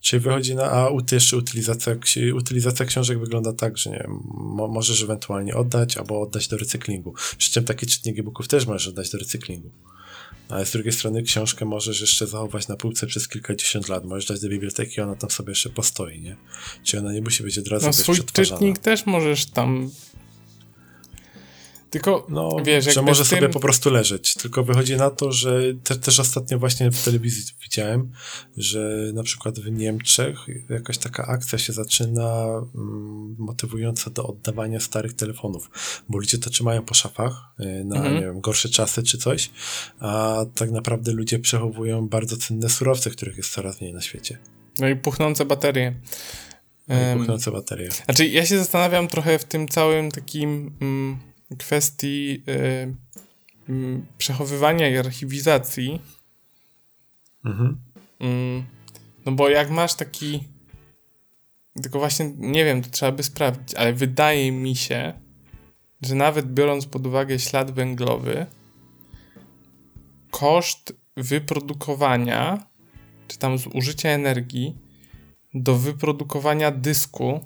Czyli 0.00 0.20
wychodzi 0.20 0.54
na, 0.54 0.72
a 0.72 0.88
jeszcze 1.12 1.36
utylizacja, 1.36 1.96
utylizacja 2.34 2.86
książek 2.86 3.18
wygląda 3.18 3.52
tak, 3.52 3.78
że 3.78 3.90
nie 3.90 3.98
wiem, 3.98 4.20
mo, 4.34 4.68
możesz 4.68 5.02
ewentualnie 5.02 5.54
oddać 5.54 5.96
albo 5.96 6.20
oddać 6.20 6.48
do 6.48 6.56
recyklingu. 6.56 7.14
Przy 7.38 7.50
czym 7.50 7.64
takie 7.64 7.86
czytniki 7.86 8.20
e-booków 8.20 8.48
też 8.48 8.66
możesz 8.66 8.88
oddać 8.88 9.10
do 9.10 9.18
recyklingu. 9.18 9.70
Ale 10.48 10.66
z 10.66 10.70
drugiej 10.70 10.92
strony 10.92 11.22
książkę 11.22 11.64
możesz 11.64 12.00
jeszcze 12.00 12.26
zachować 12.26 12.68
na 12.68 12.76
półce 12.76 13.06
przez 13.06 13.28
kilkadziesiąt 13.28 13.88
lat. 13.88 14.04
Możesz 14.04 14.26
dać 14.26 14.40
do 14.40 14.48
biblioteki 14.48 14.98
i 14.98 15.00
ona 15.00 15.14
tam 15.14 15.30
sobie 15.30 15.50
jeszcze 15.50 15.70
postoi, 15.70 16.20
nie? 16.20 16.36
Czyli 16.82 17.00
ona 17.00 17.12
nie 17.12 17.22
musi 17.22 17.42
być 17.42 17.58
od 17.58 17.68
razu 17.68 17.86
No 17.86 17.92
swój 17.92 18.16
czytnik 18.32 18.78
też 18.78 19.06
możesz 19.06 19.46
tam... 19.46 19.90
Tylko, 21.90 22.26
No, 22.28 22.56
wiesz, 22.64 22.94
że 22.94 23.02
może 23.02 23.24
tym... 23.24 23.38
sobie 23.38 23.48
po 23.48 23.60
prostu 23.60 23.90
leżeć. 23.90 24.34
Tylko 24.34 24.64
wychodzi 24.64 24.96
na 24.96 25.10
to, 25.10 25.32
że 25.32 25.62
te, 25.84 25.96
też 25.96 26.20
ostatnio 26.20 26.58
właśnie 26.58 26.90
w 26.90 27.04
telewizji 27.04 27.54
widziałem, 27.62 28.12
że 28.56 29.10
na 29.14 29.22
przykład 29.22 29.58
w 29.58 29.70
Niemczech 29.70 30.38
jakaś 30.70 30.98
taka 30.98 31.26
akcja 31.26 31.58
się 31.58 31.72
zaczyna 31.72 32.44
mm, 32.74 33.36
motywująca 33.38 34.10
do 34.10 34.26
oddawania 34.26 34.80
starych 34.80 35.12
telefonów, 35.14 35.70
bo 36.08 36.18
ludzie 36.18 36.38
to 36.38 36.50
trzymają 36.50 36.82
po 36.82 36.94
szafach 36.94 37.32
y, 37.60 37.84
na, 37.84 37.96
Mhm. 37.96 38.14
nie 38.14 38.20
wiem, 38.20 38.40
gorsze 38.40 38.68
czasy 38.68 39.02
czy 39.02 39.18
coś, 39.18 39.50
a 40.00 40.44
tak 40.54 40.70
naprawdę 40.70 41.12
ludzie 41.12 41.38
przechowują 41.38 42.08
bardzo 42.08 42.36
cenne 42.36 42.68
surowce, 42.68 43.10
których 43.10 43.36
jest 43.36 43.50
coraz 43.52 43.80
mniej 43.80 43.94
na 43.94 44.00
świecie. 44.00 44.38
No 44.78 44.88
i 44.88 44.96
puchnące 44.96 45.44
baterie. 45.44 45.94
No 46.88 46.96
Puchnące 47.16 47.50
baterie. 47.50 47.88
Znaczy, 48.04 48.26
ja 48.26 48.46
się 48.46 48.58
zastanawiam 48.58 49.08
trochę 49.08 49.38
w 49.38 49.44
tym 49.44 49.68
całym 49.68 50.10
takim 50.10 50.72
mm, 50.80 51.18
kwestii 51.58 52.42
y, 52.48 52.94
mm, 53.68 54.06
przechowywania 54.18 54.88
i 54.88 54.96
archiwizacji. 54.96 56.00
Mhm. 57.44 57.80
Mm, 58.20 58.64
no 59.26 59.32
bo 59.32 59.48
jak 59.48 59.70
masz 59.70 59.94
taki. 59.94 60.44
Tylko 61.82 61.98
właśnie 61.98 62.32
nie 62.36 62.64
wiem, 62.64 62.82
to 62.82 62.90
trzeba 62.90 63.12
by 63.12 63.22
sprawdzić, 63.22 63.74
ale 63.74 63.92
wydaje 63.92 64.52
mi 64.52 64.76
się, 64.76 65.12
że 66.02 66.14
nawet 66.14 66.46
biorąc 66.46 66.86
pod 66.86 67.06
uwagę 67.06 67.38
ślad 67.38 67.70
węglowy, 67.70 68.46
koszt 70.30 70.92
wyprodukowania, 71.16 72.66
czy 73.28 73.38
tam 73.38 73.58
zużycia 73.58 74.08
energii 74.08 74.76
do 75.54 75.74
wyprodukowania 75.74 76.70
dysku 76.70 77.40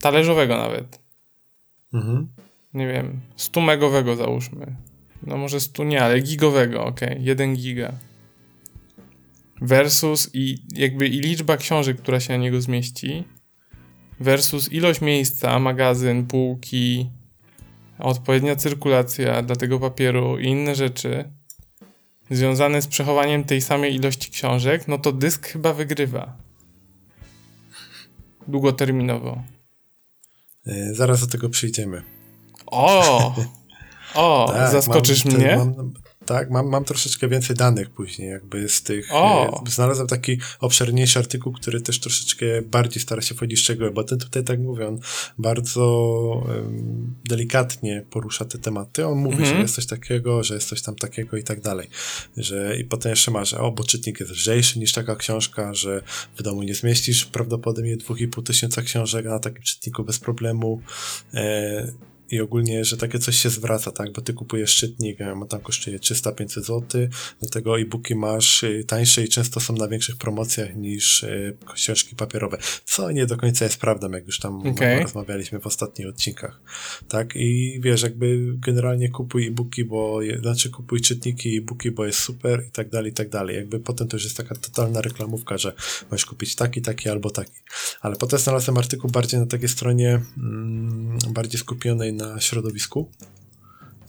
talerzowego 0.00 0.56
nawet, 0.56 0.99
Mhm. 1.92 2.28
nie 2.74 2.88
wiem, 2.88 3.20
100 3.36 3.60
megowego 3.60 4.16
załóżmy, 4.16 4.76
no 5.22 5.36
może 5.36 5.60
100 5.60 5.84
nie, 5.84 6.02
ale 6.02 6.20
gigowego, 6.20 6.84
ok, 6.84 7.00
1 7.18 7.54
giga. 7.56 7.92
Versus 9.62 10.30
i 10.32 10.58
jakby 10.74 11.08
i 11.08 11.20
liczba 11.20 11.56
książek, 11.56 11.96
która 11.96 12.20
się 12.20 12.32
na 12.32 12.38
niego 12.38 12.60
zmieści, 12.60 13.24
versus 14.20 14.72
ilość 14.72 15.00
miejsca, 15.00 15.58
magazyn, 15.58 16.26
półki, 16.26 17.10
odpowiednia 17.98 18.56
cyrkulacja 18.56 19.42
dla 19.42 19.56
tego 19.56 19.80
papieru 19.80 20.38
i 20.38 20.46
inne 20.46 20.74
rzeczy 20.74 21.24
związane 22.30 22.82
z 22.82 22.86
przechowaniem 22.86 23.44
tej 23.44 23.60
samej 23.60 23.94
ilości 23.94 24.30
książek, 24.30 24.88
no 24.88 24.98
to 24.98 25.12
dysk 25.12 25.46
chyba 25.46 25.72
wygrywa. 25.72 26.36
Długoterminowo. 28.48 29.42
Yy, 30.66 30.94
zaraz 30.94 31.20
do 31.20 31.26
tego 31.26 31.48
przyjdziemy. 31.48 32.02
O! 32.66 33.34
O, 34.14 34.52
tak, 34.52 34.72
zaskoczysz 34.72 35.24
mam, 35.24 35.34
mnie? 35.34 35.56
Mam, 35.56 35.92
tak, 36.30 36.50
mam, 36.50 36.68
mam 36.68 36.84
troszeczkę 36.84 37.28
więcej 37.28 37.56
danych 37.56 37.90
później, 37.90 38.30
jakby 38.30 38.68
z 38.68 38.82
tych. 38.82 39.08
O. 39.12 39.62
E, 39.66 39.70
znalazłem 39.70 40.08
taki 40.08 40.38
obszerniejszy 40.60 41.18
artykuł, 41.18 41.52
który 41.52 41.80
też 41.80 42.00
troszeczkę 42.00 42.46
bardziej 42.62 43.02
stara 43.02 43.22
się 43.22 43.34
wchodzić 43.34 43.58
w 43.58 43.62
szczegóły, 43.62 43.90
bo 43.90 44.04
ten 44.04 44.18
tutaj, 44.18 44.44
tak 44.44 44.60
mówię, 44.60 44.88
on 44.88 44.98
bardzo 45.38 45.84
um, 46.48 47.14
delikatnie 47.28 48.04
porusza 48.10 48.44
te 48.44 48.58
tematy. 48.58 49.06
On 49.06 49.18
mówi, 49.18 49.36
mhm. 49.36 49.54
że 49.54 49.62
jest 49.62 49.74
coś 49.74 49.86
takiego, 49.86 50.44
że 50.44 50.54
jest 50.54 50.68
coś 50.68 50.82
tam 50.82 50.94
takiego 50.94 51.36
i 51.36 51.44
tak 51.44 51.60
dalej. 51.60 51.88
Że, 52.36 52.76
I 52.80 52.84
potem 52.84 53.10
jeszcze 53.10 53.30
ma, 53.30 53.44
że 53.44 53.58
o, 53.58 53.72
bo 53.72 53.84
czytnik 53.84 54.20
jest 54.20 54.32
lżejszy 54.32 54.78
niż 54.78 54.92
taka 54.92 55.16
książka, 55.16 55.74
że 55.74 56.02
w 56.36 56.42
domu 56.42 56.62
nie 56.62 56.74
zmieścisz 56.74 57.24
prawdopodobnie 57.24 57.96
2,5 57.96 58.42
tysiąca 58.42 58.82
książek 58.82 59.26
na 59.26 59.38
takim 59.38 59.62
czytniku 59.62 60.04
bez 60.04 60.18
problemu. 60.18 60.82
E, 61.34 61.92
i 62.30 62.40
ogólnie, 62.40 62.84
że 62.84 62.96
takie 62.96 63.18
coś 63.18 63.36
się 63.36 63.50
zwraca, 63.50 63.90
tak, 63.90 64.12
bo 64.12 64.20
ty 64.20 64.32
kupujesz 64.32 64.76
czytnik, 64.76 65.20
a 65.20 65.46
tam 65.46 65.60
kosztuje 65.60 65.98
300-500 65.98 66.46
zł, 66.46 66.82
do 67.42 67.48
tego 67.48 67.80
e-booki 67.80 68.14
masz 68.14 68.62
y, 68.62 68.84
tańsze 68.86 69.24
i 69.24 69.28
często 69.28 69.60
są 69.60 69.74
na 69.74 69.88
większych 69.88 70.16
promocjach 70.16 70.76
niż 70.76 71.22
y, 71.22 71.56
książki 71.74 72.16
papierowe, 72.16 72.58
co 72.84 73.10
nie 73.10 73.26
do 73.26 73.36
końca 73.36 73.64
jest 73.64 73.80
prawdą, 73.80 74.10
jak 74.10 74.26
już 74.26 74.38
tam 74.38 74.66
okay. 74.66 75.02
rozmawialiśmy 75.02 75.60
w 75.60 75.66
ostatnich 75.66 76.08
odcinkach, 76.08 76.60
tak, 77.08 77.36
i 77.36 77.80
wiesz, 77.82 78.02
jakby 78.02 78.54
generalnie 78.58 79.08
kupuj 79.08 79.46
e-booki, 79.46 79.84
bo, 79.84 80.20
znaczy 80.40 80.70
kupuj 80.70 81.00
czytniki 81.00 81.56
e-booki, 81.56 81.90
bo 81.90 82.06
jest 82.06 82.18
super 82.18 82.64
i 82.68 82.70
tak 82.70 82.88
dalej, 82.88 83.10
i 83.10 83.14
tak 83.14 83.28
dalej, 83.28 83.56
jakby 83.56 83.80
potem 83.80 84.08
to 84.08 84.16
już 84.16 84.24
jest 84.24 84.36
taka 84.36 84.54
totalna 84.54 85.00
reklamówka, 85.00 85.58
że 85.58 85.72
możesz 86.10 86.26
kupić 86.26 86.54
taki, 86.54 86.82
taki 86.82 87.08
albo 87.08 87.30
taki, 87.30 87.60
ale 88.00 88.16
potem 88.16 88.38
znalazłem 88.38 88.78
artykuł 88.78 89.10
bardziej 89.10 89.40
na 89.40 89.46
takiej 89.46 89.68
stronie 89.68 90.20
mm, 90.38 91.18
bardziej 91.28 91.60
skupionej 91.60 92.12
na 92.20 92.40
środowisku 92.40 93.10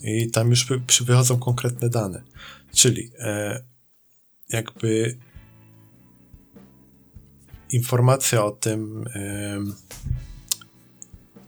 i 0.03 0.31
tam 0.31 0.49
już 0.49 0.67
przy, 0.88 1.05
wychodzą 1.05 1.39
konkretne 1.39 1.89
dane. 1.89 2.21
Czyli 2.73 3.11
e, 3.19 3.63
jakby 4.49 5.17
informacja 7.69 8.45
o 8.45 8.51
tym, 8.51 9.07
e, 9.15 9.59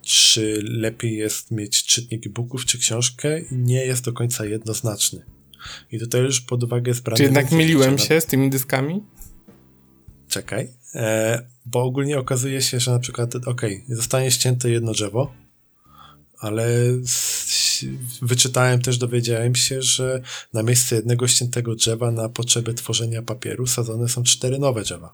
czy 0.02 0.60
lepiej 0.64 1.18
jest 1.18 1.52
mieć 1.52 1.84
czytnik 1.84 2.28
e-booków 2.28 2.66
czy 2.66 2.80
książkę, 2.80 3.42
nie 3.52 3.86
jest 3.86 4.06
do 4.06 4.14
końca 4.14 4.46
jednoznaczny. 4.46 5.26
I 5.92 6.00
tutaj 6.00 6.22
już 6.22 6.42
pod 6.42 6.64
uwagę 6.64 6.90
jest 6.90 7.04
brane. 7.04 7.18
Czy 7.18 7.24
jednak 7.24 7.52
myliłem 7.52 7.98
się 7.98 8.22
z 8.22 8.26
tymi 8.26 8.50
dyskami? 8.50 9.04
Czekaj. 10.28 10.70
E, 10.96 11.48
bo 11.66 11.84
ogólnie 11.84 12.20
okazuje 12.20 12.62
się, 12.62 12.80
że 12.80 12.92
na 12.92 13.00
przykład, 13.00 13.36
ok, 13.36 13.62
zostanie 13.90 14.32
ścięte 14.32 14.70
jedno 14.70 14.92
drzewo, 14.92 15.34
ale 16.44 16.68
wyczytałem 18.22 18.82
też, 18.82 18.98
dowiedziałem 18.98 19.56
się, 19.56 19.82
że 19.82 20.22
na 20.54 20.64
miejsce 20.64 20.96
jednego 20.96 21.28
ściętego 21.28 21.76
drzewa 21.76 22.12
na 22.12 22.30
potrzeby 22.30 22.74
tworzenia 22.74 23.22
papieru 23.22 23.68
sadzone 23.68 24.10
są 24.10 24.24
cztery 24.24 24.60
nowe 24.60 24.82
drzewa. 24.82 25.14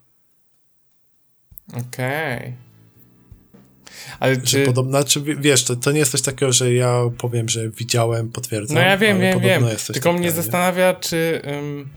Okej. 1.67 2.37
Okay. 2.37 2.53
Ale 4.19 4.37
czy... 4.37 4.59
Że 4.59 4.65
podobno, 4.65 4.91
znaczy, 4.91 5.21
wiesz, 5.21 5.63
to, 5.63 5.75
to 5.75 5.91
nie 5.91 5.99
jest 5.99 6.11
coś 6.11 6.21
takiego, 6.21 6.53
że 6.53 6.73
ja 6.73 7.01
powiem, 7.17 7.49
że 7.49 7.69
widziałem, 7.69 8.29
potwierdzam. 8.29 8.75
No 8.75 8.81
ja 8.81 8.97
wiem, 8.97 9.19
wiem, 9.19 9.39
wiem. 9.39 9.63
Tylko 9.93 10.13
mnie 10.13 10.31
zastanawia, 10.31 10.93
czy... 10.93 11.41
Um, 11.45 11.89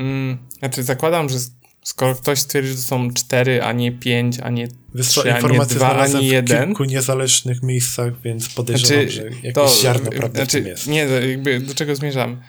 um, 0.00 0.38
znaczy 0.58 0.82
zakładam, 0.82 1.28
że 1.28 1.38
Skoro 1.86 2.14
ktoś 2.14 2.38
stwierdzi, 2.38 2.68
że 2.68 2.76
są 2.76 3.10
cztery, 3.10 3.62
a 3.62 3.72
nie 3.72 3.92
pięć, 3.92 4.38
a 4.40 4.50
nie 4.50 4.68
trzy, 5.02 5.34
a 5.34 5.40
nie 5.40 5.66
dwa, 5.66 5.96
a 5.96 6.08
nie 6.08 6.28
jeden. 6.28 6.62
w 6.62 6.66
kilku 6.66 6.84
niezależnych 6.84 7.62
miejscach, 7.62 8.20
więc 8.20 8.48
podejrzewam, 8.48 9.02
znaczy, 9.02 9.16
że 9.16 9.24
jakieś 9.24 9.52
to, 9.52 9.68
ziarno 9.82 10.10
prawdy 10.10 10.36
znaczy, 10.36 10.60
jest. 10.60 10.86
Nie, 10.86 10.98
jakby 11.04 11.60
do 11.60 11.74
czego 11.74 11.96
zmierzam? 11.96 12.40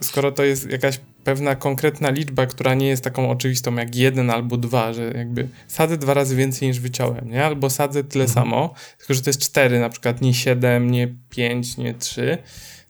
Skoro 0.00 0.32
to 0.32 0.44
jest 0.44 0.70
jakaś 0.70 1.00
pewna 1.24 1.56
konkretna 1.56 2.10
liczba, 2.10 2.46
która 2.46 2.74
nie 2.74 2.88
jest 2.88 3.04
taką 3.04 3.30
oczywistą 3.30 3.74
jak 3.74 3.96
jeden 3.96 4.30
albo 4.30 4.56
dwa, 4.56 4.92
że 4.92 5.12
jakby 5.16 5.48
sadzę 5.68 5.98
dwa 5.98 6.14
razy 6.14 6.36
więcej 6.36 6.68
niż 6.68 6.80
wyciąłem, 6.80 7.30
nie? 7.30 7.44
Albo 7.44 7.70
sadzę 7.70 8.04
tyle 8.04 8.24
mhm. 8.24 8.34
samo, 8.34 8.74
tylko 8.98 9.14
że 9.14 9.22
to 9.22 9.30
jest 9.30 9.40
cztery, 9.40 9.80
na 9.80 9.88
przykład 9.88 10.20
nie 10.20 10.34
siedem, 10.34 10.90
nie 10.90 11.14
pięć, 11.30 11.76
nie 11.76 11.94
trzy, 11.94 12.38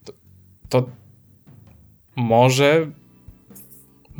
to, 0.04 0.12
to 0.68 0.88
może 2.16 2.86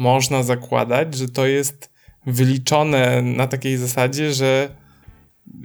można 0.02 0.42
zakładać, 0.42 1.14
że 1.14 1.28
to 1.28 1.46
jest 1.46 1.90
wyliczone 2.26 3.22
na 3.22 3.46
takiej 3.46 3.76
zasadzie, 3.76 4.32
że 4.32 4.68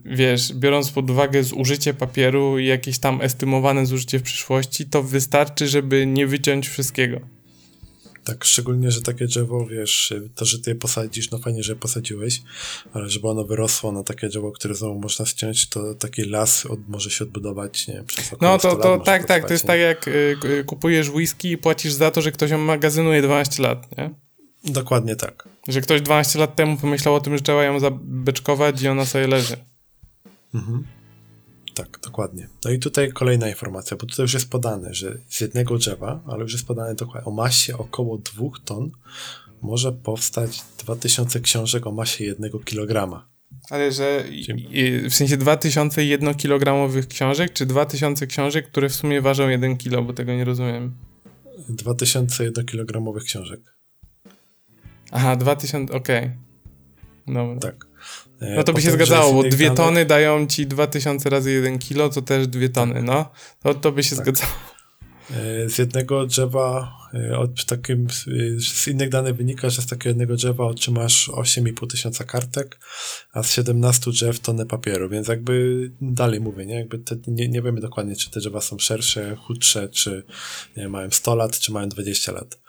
wiesz, 0.05 0.53
biorąc 0.53 0.91
pod 0.91 1.09
uwagę 1.09 1.43
zużycie 1.43 1.93
papieru 1.93 2.59
i 2.59 2.65
jakieś 2.65 2.99
tam 2.99 3.21
estymowane 3.21 3.85
zużycie 3.85 4.19
w 4.19 4.23
przyszłości, 4.23 4.85
to 4.85 5.03
wystarczy, 5.03 5.67
żeby 5.67 6.05
nie 6.05 6.27
wyciąć 6.27 6.69
wszystkiego. 6.69 7.19
Tak, 8.23 8.43
szczególnie, 8.45 8.91
że 8.91 9.01
takie 9.01 9.25
drzewo, 9.25 9.65
wiesz, 9.65 10.13
to, 10.35 10.45
że 10.45 10.59
ty 10.59 10.69
je 10.69 10.75
posadzisz, 10.75 11.31
no 11.31 11.37
fajnie, 11.37 11.63
że 11.63 11.71
je 11.71 11.79
posadziłeś, 11.79 12.41
ale 12.93 13.09
żeby 13.09 13.27
ono 13.27 13.43
wyrosło 13.43 13.91
na 13.91 14.03
takie 14.03 14.29
drzewo, 14.29 14.51
które 14.51 14.75
znowu 14.75 14.99
można 14.99 15.25
ściąć, 15.25 15.69
to 15.69 15.95
taki 15.95 16.21
las 16.21 16.65
od, 16.65 16.89
może 16.89 17.09
się 17.09 17.23
odbudować, 17.23 17.87
nie 17.87 18.03
przez 18.03 18.31
No 18.41 18.57
to, 18.57 18.75
to 18.75 18.97
tak, 18.97 19.25
tak, 19.25 19.47
to 19.47 19.53
jest 19.53 19.63
nie? 19.63 19.67
tak 19.67 19.79
jak 19.79 20.07
y, 20.07 20.63
kupujesz 20.65 21.09
whisky 21.09 21.51
i 21.51 21.57
płacisz 21.57 21.93
za 21.93 22.11
to, 22.11 22.21
że 22.21 22.31
ktoś 22.31 22.51
ją 22.51 22.57
magazynuje 22.57 23.21
12 23.21 23.63
lat, 23.63 23.97
nie? 23.97 24.26
Dokładnie 24.67 25.15
tak. 25.15 25.49
Że 25.67 25.81
ktoś 25.81 26.01
12 26.01 26.39
lat 26.39 26.55
temu 26.55 26.77
pomyślał 26.77 27.15
o 27.15 27.19
tym, 27.19 27.37
że 27.37 27.43
trzeba 27.43 27.63
ją 27.63 27.79
zabeczkować 27.79 28.81
i 28.81 28.87
ona 28.87 29.05
sobie 29.05 29.27
leży. 29.27 29.57
Mhm. 30.53 30.83
Tak, 31.73 31.99
dokładnie. 32.03 32.49
No 32.65 32.71
i 32.71 32.79
tutaj 32.79 33.11
kolejna 33.11 33.49
informacja, 33.49 33.97
bo 33.97 34.05
tutaj 34.05 34.23
już 34.23 34.33
jest 34.33 34.49
podane, 34.49 34.93
że 34.93 35.17
z 35.29 35.41
jednego 35.41 35.77
drzewa, 35.77 36.23
ale 36.27 36.43
już 36.43 36.53
jest 36.53 36.67
podane 36.67 36.95
dokładnie 36.95 37.31
o 37.31 37.31
masie 37.31 37.77
około 37.77 38.17
2 38.17 38.45
ton 38.65 38.91
może 39.61 39.91
powstać 39.91 40.61
2000 40.79 41.39
książek 41.39 41.87
o 41.87 41.91
masie 41.91 42.23
1 42.23 42.51
kg. 42.65 43.23
Ale 43.69 43.91
że 43.91 44.23
w 45.09 45.13
sensie 45.15 45.37
2000 45.37 46.05
jednokilogramowych 46.05 47.07
książek, 47.07 47.53
czy 47.53 47.65
2000 47.65 48.27
książek, 48.27 48.67
które 48.67 48.89
w 48.89 48.95
sumie 48.95 49.21
ważą 49.21 49.49
1 49.49 49.77
kilo, 49.77 50.01
bo 50.01 50.13
tego 50.13 50.33
nie 50.33 50.45
rozumiem. 50.45 50.95
2000 51.69 52.43
jednokilogramowych 52.43 53.23
książek. 53.23 53.76
Aha, 55.11 55.35
2000, 55.35 55.93
okej. 55.93 56.17
Okay. 56.17 56.47
Dobra. 57.27 57.59
Tak. 57.59 57.87
E, 58.39 58.55
no 58.55 58.63
to 58.63 58.73
by 58.73 58.81
się 58.81 58.91
zgadzało, 58.91 59.33
bo 59.33 59.49
dwie 59.49 59.71
tony 59.71 60.05
dają 60.05 60.47
ci 60.47 60.67
2000 60.67 61.29
razy 61.29 61.51
1 61.51 61.79
kilo, 61.79 62.09
to 62.09 62.21
też 62.21 62.47
dwie 62.47 62.69
tony, 62.69 63.03
no. 63.03 63.29
To, 63.63 63.73
to 63.73 63.91
by 63.91 64.03
się 64.03 64.15
tak. 64.15 64.25
zgadzało. 64.25 64.53
E, 65.31 65.69
z 65.69 65.77
jednego 65.77 66.25
drzewa, 66.25 66.97
e, 67.13 67.37
od 67.37 67.65
takim, 67.65 68.07
z 68.59 68.87
innych 68.87 69.09
danych 69.09 69.35
wynika, 69.35 69.69
że 69.69 69.81
z 69.81 69.87
takiego 69.87 70.09
jednego 70.09 70.35
drzewa 70.35 70.65
otrzymasz 70.65 71.29
8,5 71.29 71.87
tysiąca 71.87 72.23
kartek, 72.23 72.79
a 73.33 73.43
z 73.43 73.53
17 73.53 74.11
drzew 74.11 74.39
tonę 74.39 74.65
papieru, 74.65 75.09
więc 75.09 75.27
jakby 75.27 75.91
dalej 76.01 76.39
mówię, 76.39 76.65
nie, 76.65 76.75
jakby 76.75 76.99
te, 76.99 77.15
nie, 77.27 77.49
nie 77.49 77.61
wiemy 77.61 77.81
dokładnie, 77.81 78.15
czy 78.15 78.31
te 78.31 78.39
drzewa 78.39 78.61
są 78.61 78.79
szersze, 78.79 79.35
chudsze, 79.35 79.89
czy 79.89 80.23
nie, 80.77 80.89
mają 80.89 81.11
100 81.11 81.35
lat, 81.35 81.59
czy 81.59 81.71
mają 81.71 81.89
20 81.89 82.31
lat. 82.31 82.59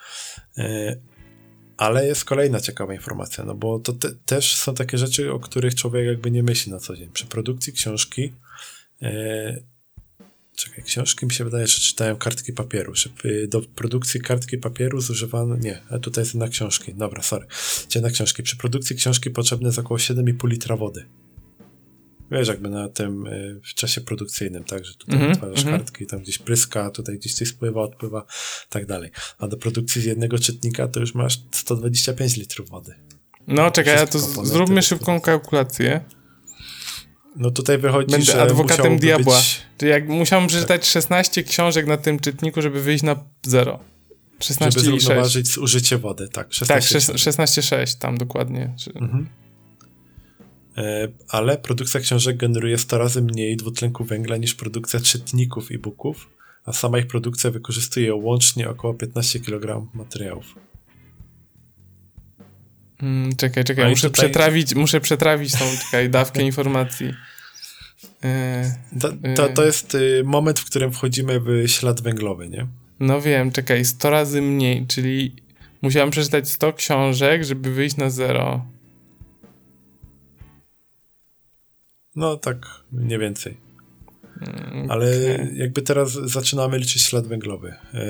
Ale 1.79 2.07
jest 2.07 2.25
kolejna 2.25 2.61
ciekawa 2.61 2.95
informacja, 2.95 3.45
no 3.45 3.55
bo 3.55 3.79
to 3.79 3.93
te, 3.93 4.11
też 4.27 4.57
są 4.57 4.75
takie 4.75 4.99
rzeczy, 4.99 5.33
o 5.33 5.41
których 5.41 5.75
człowiek 5.75 6.07
jakby 6.07 6.31
nie 6.31 6.43
myśli 6.43 6.73
na 6.73 6.79
co 6.79 6.97
dzień. 6.97 7.11
Przy 7.13 7.27
produkcji 7.27 7.73
książki, 7.73 8.33
e, 9.03 9.61
czekaj, 10.57 10.85
książki 10.85 11.27
mi 11.27 11.33
się 11.33 11.45
wydaje, 11.45 11.67
że 11.67 11.81
czytają 11.81 12.17
kartki 12.17 12.53
papieru. 12.53 12.95
Że 12.95 13.11
do 13.49 13.61
produkcji 13.61 14.21
kartki 14.21 14.59
papieru 14.59 15.01
zużywano, 15.01 15.57
nie, 15.57 15.83
a 15.91 15.99
tutaj 15.99 16.23
jest 16.23 16.35
na 16.35 16.49
książki, 16.49 16.95
dobra, 16.95 17.23
sorry, 17.23 17.47
Cię 17.89 18.01
na 18.01 18.11
książki. 18.11 18.43
Przy 18.43 18.57
produkcji 18.57 18.97
książki 18.97 19.31
potrzebne 19.31 19.69
jest 19.69 19.79
około 19.79 19.99
7,5 19.99 20.49
litra 20.49 20.77
wody 20.77 21.05
wiesz, 22.31 22.49
jakby 22.49 22.69
na 22.69 22.89
tym 22.89 23.27
y, 23.27 23.61
w 23.65 23.75
czasie 23.75 24.01
produkcyjnym, 24.01 24.65
tak, 24.65 24.85
że 24.85 24.95
tutaj 24.95 25.17
mm 25.17 25.33
otwarzasz 25.33 25.63
mm 25.63 25.75
-hmm. 25.75 25.79
kartki, 25.79 26.07
tam 26.07 26.21
gdzieś 26.21 26.39
pryska, 26.39 26.91
tutaj 26.91 27.19
gdzieś 27.19 27.35
coś 27.35 27.49
spływa, 27.49 27.83
odpływa, 27.83 28.25
tak 28.69 28.87
dalej. 28.87 29.11
A 29.39 29.49
do 29.49 29.57
produkcji 29.57 30.03
z 30.03 30.05
jednego 30.05 30.39
czytnika 30.39 30.89
to 30.89 31.01
już 31.01 31.15
masz 31.15 31.41
125 31.51 32.37
litrów 32.37 32.71
wody. 32.71 32.95
No, 33.47 33.71
czekaj, 33.71 33.97
ja 33.97 34.07
to 34.07 34.19
zróbmy 34.19 34.83
szybką 34.83 35.21
kalkulację. 35.21 36.01
No 37.37 37.51
tutaj 37.51 37.79
wychodzi, 37.79 38.11
Będę 38.11 38.27
że 38.27 38.43
adwokatem 38.43 38.99
diabła. 38.99 39.37
Być... 39.37 39.63
Czyli 39.79 39.91
jak 39.91 40.09
musiałem 40.09 40.47
przeczytać 40.47 40.87
16 40.87 41.43
książek 41.43 41.87
na 41.87 41.97
tym 41.97 42.21
czytniku, 42.21 42.63
żeby 42.63 42.83
wyjść 42.83 43.05
na 43.05 43.25
0. 43.47 43.79
16 44.41 44.81
żeby 44.81 44.97
i 44.97 45.01
6. 45.01 45.05
zrównoważyć 45.07 45.47
zużycie 45.47 45.99
wody, 45.99 46.29
tak. 46.29 46.53
16, 46.53 47.01
Tak, 47.01 47.17
16,6 47.17 47.99
tam 47.99 48.19
dokładnie. 48.19 48.75
Mhm. 48.95 49.29
E, 50.79 51.09
ale 51.29 51.59
produkcja 51.59 52.01
książek 52.01 52.37
generuje 52.37 52.79
100 52.79 52.99
razy 52.99 53.23
mniej 53.23 53.57
dwutlenku 53.57 54.05
węgla 54.05 54.37
niż 54.37 54.55
produkcja 54.55 55.01
czytników 55.01 55.71
e-booków, 55.71 56.29
a 56.65 56.73
sama 56.73 56.99
ich 56.99 57.07
produkcja 57.07 57.51
wykorzystuje 57.51 58.15
łącznie 58.15 58.69
około 58.69 58.95
15 58.95 59.41
kg 59.41 59.87
materiałów. 59.95 60.55
Hmm, 63.01 63.37
czekaj, 63.37 63.65
czekaj, 63.65 63.85
no 63.85 63.91
muszę, 63.91 64.11
tutaj... 64.11 64.25
przetrawić, 64.25 64.75
muszę 64.75 65.01
przetrawić 65.01 65.53
tą 65.53 65.65
czekaj, 65.85 66.11
dawkę 66.11 66.43
informacji. 66.43 67.07
Yy, 67.07 69.01
to, 69.01 69.09
to, 69.37 69.49
to, 69.49 69.65
jest 69.65 69.95
y, 69.95 70.23
moment, 70.25 70.61
w 70.61 70.65
którym 70.65 70.93
wchodzimy 70.93 71.41
w 71.41 71.69
ślad 71.69 72.01
węglowy, 72.01 72.49
nie? 72.49 72.67
No 73.01 73.21
wiem, 73.21 73.53
czekaj, 73.53 73.85
100 73.85 74.11
razy 74.11 74.43
mniej, 74.43 74.87
czyli 74.87 75.37
musiałem 75.83 76.11
przeczytać 76.11 76.49
100 76.49 76.73
książek, 76.73 77.45
żeby 77.45 77.75
wyjść 77.75 77.97
na 77.97 78.11
zero. 78.11 78.78
No 82.19 82.37
tak, 82.37 82.67
mniej 82.93 83.19
więcej. 83.19 83.57
Mm, 84.41 84.91
Ale 84.91 85.17
jakby 85.55 85.83
teraz 85.83 86.13
zaczynamy 86.13 86.79
liczyć 86.79 87.03
ślad 87.03 87.27
węglowy. 87.27 87.69
E, 87.95 88.05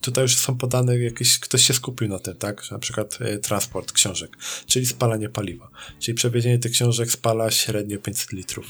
tutaj 0.00 0.22
już 0.22 0.36
są 0.36 0.58
podane 0.58 0.98
jakieś, 0.98 1.38
ktoś 1.38 1.62
się 1.62 1.74
skupił 1.74 2.08
na 2.08 2.18
tym, 2.18 2.36
tak? 2.36 2.70
Na 2.70 2.78
przykład 2.78 3.18
e, 3.20 3.38
transport 3.38 3.92
książek, 3.92 4.36
czyli 4.66 4.86
spalanie 4.86 5.28
paliwa. 5.28 5.70
Czyli 5.98 6.14
przewiezienie 6.14 6.58
tych 6.58 6.72
książek 6.72 7.10
spala 7.10 7.50
średnio 7.50 7.98
500 7.98 8.32
litrów. 8.32 8.66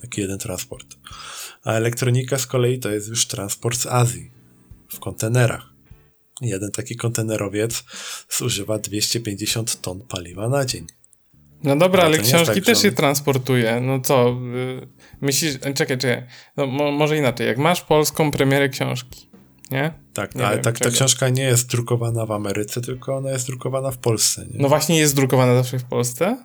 Taki 0.00 0.20
jeden 0.20 0.38
transport. 0.38 0.96
A 1.64 1.72
elektronika 1.72 2.38
z 2.38 2.46
kolei 2.46 2.78
to 2.78 2.90
jest 2.90 3.08
już 3.08 3.26
transport 3.26 3.78
z 3.78 3.86
Azji 3.86 4.30
w 4.88 4.98
kontenerach. 4.98 5.72
Jeden 6.40 6.70
taki 6.70 6.96
kontenerowiec 6.96 7.84
zużywa 8.30 8.78
250 8.78 9.80
ton 9.80 10.00
paliwa 10.00 10.48
na 10.48 10.64
dzień. 10.64 10.86
No 11.62 11.76
dobra, 11.76 12.02
ale 12.02 12.18
książki 12.18 12.54
tak, 12.54 12.64
też 12.64 12.82
się 12.82 12.92
transportuje. 12.92 13.80
No 13.80 14.00
co? 14.00 14.30
Y, 14.30 14.86
myślisz, 15.20 15.58
czekaj, 15.74 15.98
czekaj. 15.98 16.26
No, 16.56 16.66
mo, 16.66 16.92
może 16.92 17.18
inaczej. 17.18 17.46
Jak 17.46 17.58
masz 17.58 17.80
polską 17.82 18.30
premierę 18.30 18.68
książki, 18.68 19.28
nie? 19.70 19.92
Tak, 20.14 20.34
nie 20.34 20.46
ale 20.46 20.56
wiem, 20.56 20.64
tak, 20.64 20.78
ta 20.78 20.90
książka 20.90 21.28
nie 21.28 21.42
jest 21.42 21.70
drukowana 21.70 22.26
w 22.26 22.32
Ameryce, 22.32 22.80
tylko 22.80 23.16
ona 23.16 23.30
jest 23.30 23.46
drukowana 23.46 23.90
w 23.90 23.98
Polsce. 23.98 24.46
Nie? 24.50 24.62
No 24.62 24.68
właśnie 24.68 24.98
jest 24.98 25.16
drukowana 25.16 25.54
zawsze 25.54 25.78
w 25.78 25.84
Polsce? 25.84 26.44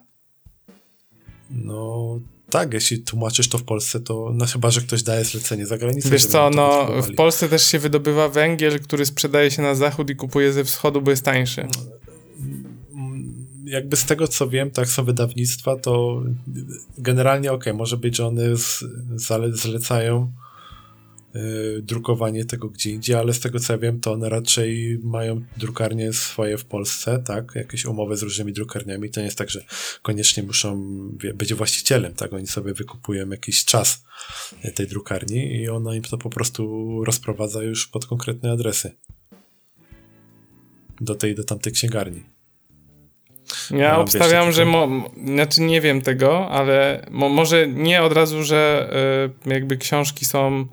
No 1.49 2.19
tak, 2.49 2.73
jeśli 2.73 2.99
tłumaczysz 2.99 3.49
to 3.49 3.57
w 3.57 3.63
Polsce, 3.63 3.99
to 3.99 4.31
no 4.33 4.45
chyba, 4.45 4.71
że 4.71 4.81
ktoś 4.81 5.03
daje 5.03 5.23
zlecenie 5.23 5.65
za 5.65 5.77
granicę. 5.77 6.09
Wiesz 6.09 6.25
co, 6.25 6.49
no 6.49 6.87
w 7.01 7.15
Polsce 7.15 7.49
też 7.49 7.63
się 7.63 7.79
wydobywa 7.79 8.29
węgiel, 8.29 8.79
który 8.79 9.05
sprzedaje 9.05 9.51
się 9.51 9.61
na 9.61 9.75
zachód 9.75 10.09
i 10.09 10.15
kupuje 10.15 10.53
ze 10.53 10.63
wschodu, 10.63 11.01
bo 11.01 11.11
jest 11.11 11.25
tańszy. 11.25 11.67
Jakby 13.65 13.95
z 13.95 14.05
tego 14.05 14.27
co 14.27 14.49
wiem, 14.49 14.71
tak 14.71 14.87
są 14.87 15.05
wydawnictwa, 15.05 15.75
to 15.75 16.23
generalnie 16.97 17.51
ok, 17.51 17.65
może 17.73 17.97
być, 17.97 18.15
że 18.15 18.27
one 18.27 18.57
z, 18.57 18.83
zlecają 19.53 20.31
Y, 21.35 21.81
drukowanie 21.81 22.45
tego 22.45 22.69
gdzie 22.69 22.91
indziej, 22.91 23.15
ale 23.15 23.33
z 23.33 23.39
tego 23.39 23.59
co 23.59 23.73
ja 23.73 23.79
wiem, 23.79 23.99
to 23.99 24.11
one 24.11 24.29
raczej 24.29 24.99
mają 25.03 25.41
drukarnie 25.57 26.13
swoje 26.13 26.57
w 26.57 26.65
Polsce, 26.65 27.23
tak? 27.25 27.51
Jakieś 27.55 27.85
umowy 27.85 28.17
z 28.17 28.23
różnymi 28.23 28.53
drukarniami. 28.53 29.09
To 29.09 29.19
nie 29.19 29.25
jest 29.25 29.37
tak, 29.37 29.49
że 29.49 29.65
koniecznie 30.01 30.43
muszą 30.43 30.81
być 31.35 31.53
właścicielem, 31.53 32.13
tak? 32.13 32.33
Oni 32.33 32.47
sobie 32.47 32.73
wykupują 32.73 33.29
jakiś 33.29 33.65
czas 33.65 34.03
tej 34.75 34.87
drukarni 34.87 35.55
i 35.55 35.69
ona 35.69 35.95
im 35.95 36.01
to 36.03 36.17
po 36.17 36.29
prostu 36.29 37.03
rozprowadza 37.05 37.63
już 37.63 37.87
pod 37.87 38.05
konkretne 38.05 38.51
adresy. 38.51 38.91
Do 41.01 41.15
tej, 41.15 41.35
do 41.35 41.43
tamtej 41.43 41.73
księgarni. 41.73 42.32
Ja 43.71 43.97
obstawiam, 43.97 44.45
wiesz, 44.45 44.55
że 44.55 44.65
mo, 44.65 44.87
znaczy 45.25 45.61
nie 45.61 45.81
wiem 45.81 46.01
tego, 46.01 46.49
ale 46.49 47.05
mo, 47.11 47.29
może 47.29 47.67
nie 47.67 48.01
od 48.03 48.13
razu, 48.13 48.43
że 48.43 48.89
y, 49.45 49.53
jakby 49.53 49.77
książki 49.77 50.25
są 50.25 50.67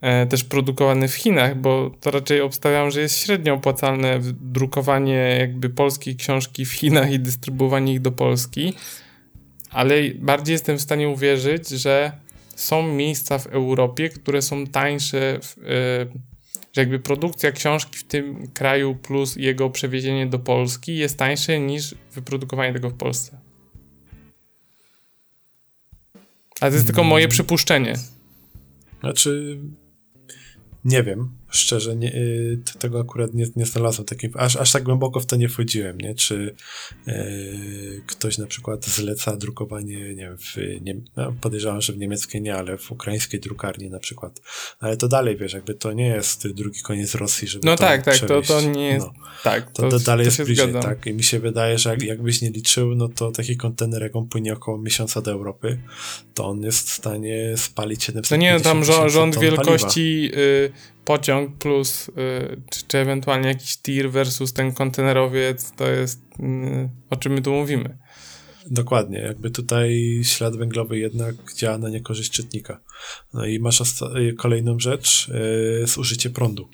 E, 0.00 0.26
też 0.26 0.44
produkowane 0.44 1.08
w 1.08 1.14
Chinach, 1.14 1.56
bo 1.56 1.90
to 2.00 2.10
raczej 2.10 2.40
obstawiam, 2.40 2.90
że 2.90 3.00
jest 3.00 3.18
średnio 3.18 3.54
opłacalne 3.54 4.20
drukowanie 4.40 5.36
jakby 5.38 5.70
polskiej 5.70 6.16
książki 6.16 6.64
w 6.64 6.72
Chinach 6.72 7.12
i 7.12 7.18
dystrybuowanie 7.18 7.92
ich 7.92 8.00
do 8.00 8.12
Polski, 8.12 8.74
ale 9.70 9.94
bardziej 10.14 10.52
jestem 10.52 10.78
w 10.78 10.80
stanie 10.80 11.08
uwierzyć, 11.08 11.68
że 11.68 12.12
są 12.56 12.82
miejsca 12.82 13.38
w 13.38 13.46
Europie, 13.46 14.08
które 14.08 14.42
są 14.42 14.66
tańsze, 14.66 15.38
w, 15.42 15.56
yy, 15.56 16.20
że 16.72 16.80
jakby 16.80 16.98
produkcja 16.98 17.52
książki 17.52 17.98
w 17.98 18.04
tym 18.04 18.48
kraju 18.48 18.94
plus 18.94 19.36
jego 19.36 19.70
przewiezienie 19.70 20.26
do 20.26 20.38
Polski 20.38 20.96
jest 20.96 21.18
tańsze 21.18 21.60
niż 21.60 21.94
wyprodukowanie 22.12 22.72
tego 22.72 22.90
w 22.90 22.94
Polsce. 22.94 23.40
Ale 26.60 26.70
to 26.70 26.74
jest 26.74 26.86
tylko 26.86 27.04
moje 27.04 27.28
przypuszczenie. 27.28 27.94
Znaczy, 29.00 29.58
nie 30.84 31.02
wiem, 31.02 31.30
szczerze, 31.48 31.96
nie, 31.96 32.14
y, 32.14 32.58
tego 32.78 33.00
akurat 33.00 33.34
nie, 33.34 33.46
nie 33.56 33.66
znalazłem 33.66 34.06
takim, 34.06 34.30
aż, 34.34 34.56
aż 34.56 34.72
tak 34.72 34.82
głęboko 34.82 35.20
w 35.20 35.26
to 35.26 35.36
nie 35.36 35.48
wchodziłem, 35.48 35.98
nie? 35.98 36.14
Czy 36.14 36.54
y, 37.08 38.02
ktoś 38.06 38.38
na 38.38 38.46
przykład 38.46 38.86
zleca 38.86 39.36
drukowanie, 39.36 40.14
nie 40.14 40.14
wiem, 40.14 40.38
w, 40.38 40.56
nie, 40.80 40.96
no 41.16 41.32
podejrzewam, 41.40 41.80
że 41.80 41.92
w 41.92 41.98
niemieckiej 41.98 42.42
nie, 42.42 42.56
ale 42.56 42.78
w 42.78 42.92
ukraińskiej 42.92 43.40
drukarni 43.40 43.90
na 43.90 43.98
przykład. 43.98 44.40
Ale 44.80 44.96
to 44.96 45.08
dalej, 45.08 45.36
wiesz, 45.36 45.52
jakby 45.52 45.74
to 45.74 45.92
nie 45.92 46.06
jest 46.06 46.48
drugi 46.48 46.82
koniec 46.82 47.14
Rosji, 47.14 47.48
żeby 47.48 47.66
No 47.66 47.76
tak, 47.76 48.02
tak, 48.02 48.18
to, 48.18 48.42
to 48.42 48.60
nie 48.60 48.88
jest, 48.88 49.06
no, 49.06 49.12
tak. 49.44 49.70
To, 49.72 49.82
to, 49.82 49.90
to 49.90 49.98
dalej 49.98 50.26
to 50.26 50.28
jest 50.28 50.44
bliżej, 50.44 50.70
zgadzam. 50.70 50.82
tak? 50.82 51.06
I 51.06 51.12
mi 51.12 51.22
się 51.22 51.40
wydaje, 51.40 51.78
że 51.78 51.90
jak, 51.90 52.02
jakbyś 52.02 52.42
nie 52.42 52.50
liczył, 52.50 52.94
no 52.94 53.08
to 53.08 53.32
taki 53.32 53.56
kontener, 53.56 54.02
jak 54.02 54.16
on 54.16 54.28
płynie 54.28 54.52
około 54.52 54.78
miesiąca 54.78 55.20
do 55.20 55.30
Europy, 55.30 55.78
to 56.34 56.46
on 56.46 56.62
jest 56.62 56.90
w 56.90 56.92
stanie 56.92 57.56
spalić 57.56 58.04
700 58.04 58.28
To 58.28 58.36
nie, 58.36 58.54
no 58.54 58.60
tam 58.60 58.84
rząd, 58.84 59.12
rząd 59.12 59.38
wielkości 59.38 60.30
y, 60.34 60.95
pociąg 61.06 61.58
plus, 61.58 62.08
y, 62.08 62.12
czy, 62.70 62.86
czy, 62.86 62.98
ewentualnie 62.98 63.48
jakiś 63.48 63.76
tir 63.76 64.10
versus 64.10 64.52
ten 64.52 64.72
kontenerowiec, 64.72 65.72
to 65.72 65.88
jest 65.88 66.20
y, 66.40 66.90
o 67.10 67.16
czym 67.16 67.32
my 67.32 67.42
tu 67.42 67.52
mówimy. 67.52 67.98
Dokładnie, 68.70 69.18
jakby 69.18 69.50
tutaj 69.50 70.20
ślad 70.22 70.56
węglowy 70.56 70.98
jednak 70.98 71.34
działa 71.56 71.78
na 71.78 71.88
niekorzyść 71.88 72.30
czytnika. 72.30 72.80
No 73.34 73.46
i 73.46 73.58
masz 73.58 73.82
kolejną 74.38 74.78
rzecz, 74.78 75.28
yy, 75.80 75.86
zużycie 75.86 76.30
prądu 76.30 76.68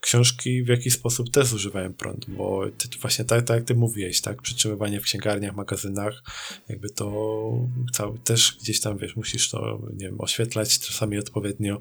książki 0.00 0.62
w 0.62 0.68
jakiś 0.68 0.94
sposób 0.94 1.30
też 1.30 1.52
używają 1.52 1.92
prądu, 1.92 2.26
bo 2.28 2.64
ty, 2.78 2.88
właśnie 3.00 3.24
tak, 3.24 3.44
tak 3.44 3.56
jak 3.56 3.64
ty 3.64 3.74
mówiłeś, 3.74 4.20
tak, 4.20 4.42
przetrzymywanie 4.42 5.00
w 5.00 5.04
księgarniach, 5.04 5.56
magazynach, 5.56 6.22
jakby 6.68 6.90
to 6.90 7.08
cały, 7.92 8.18
też 8.18 8.56
gdzieś 8.60 8.80
tam, 8.80 8.98
wiesz, 8.98 9.16
musisz 9.16 9.50
to, 9.50 9.78
nie 9.92 10.06
wiem, 10.06 10.20
oświetlać 10.20 10.78
czasami 10.78 11.18
odpowiednio, 11.18 11.80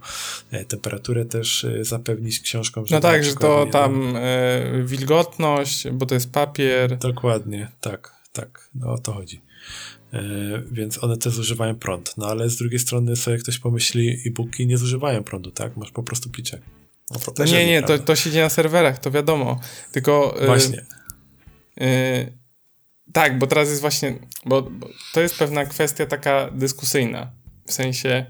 e, 0.52 0.66
temperaturę 0.66 1.26
też 1.26 1.64
e, 1.64 1.84
zapewnić 1.84 2.40
książkom. 2.40 2.86
No 2.92 3.00
tak, 3.00 3.24
że 3.24 3.34
to 3.34 3.68
tam 3.72 4.16
e, 4.16 4.84
wilgotność, 4.84 5.90
bo 5.90 6.06
to 6.06 6.14
jest 6.14 6.32
papier. 6.32 6.98
Dokładnie, 6.98 7.72
tak, 7.82 8.14
tak, 8.34 8.70
no 8.76 8.92
o 8.92 8.98
to 8.98 9.14
chodzi. 9.14 9.42
Więc 10.72 11.04
one 11.04 11.18
też 11.18 11.34
zużywają 11.34 11.76
prąd. 11.76 12.14
No 12.18 12.28
ale 12.28 12.50
z 12.50 12.58
drugiej 12.58 12.80
strony 12.80 13.16
sobie 13.16 13.38
ktoś 13.38 13.60
pomyśli, 13.60 14.10
e-booki 14.26 14.68
nie 14.68 14.78
zużywają 14.78 15.24
prądu, 15.24 15.52
tak? 15.52 15.78
Masz 15.78 15.92
po 15.92 16.04
prostu 16.04 16.30
pliczek. 16.30 16.62
No, 17.12 17.20
no 17.38 17.46
nie, 17.46 17.68
nie, 17.68 17.84
to, 17.84 18.00
to 18.00 18.16
się 18.16 18.32
dzieje 18.32 18.44
na 18.44 18.50
serwerach, 18.50 19.00
to 19.00 19.12
wiadomo. 19.12 19.60
Tylko. 19.92 20.44
Y, 20.44 20.46
właśnie. 20.46 20.86
Yy, 21.78 22.38
tak, 23.14 23.40
bo 23.40 23.48
teraz 23.48 23.70
jest 23.70 23.82
właśnie. 23.82 24.14
Bo, 24.46 24.62
bo, 24.62 24.90
to 25.14 25.22
jest 25.22 25.38
pewna 25.38 25.66
kwestia 25.66 26.06
taka 26.06 26.50
dyskusyjna. 26.52 27.32
W 27.66 27.74
sensie, 27.74 28.26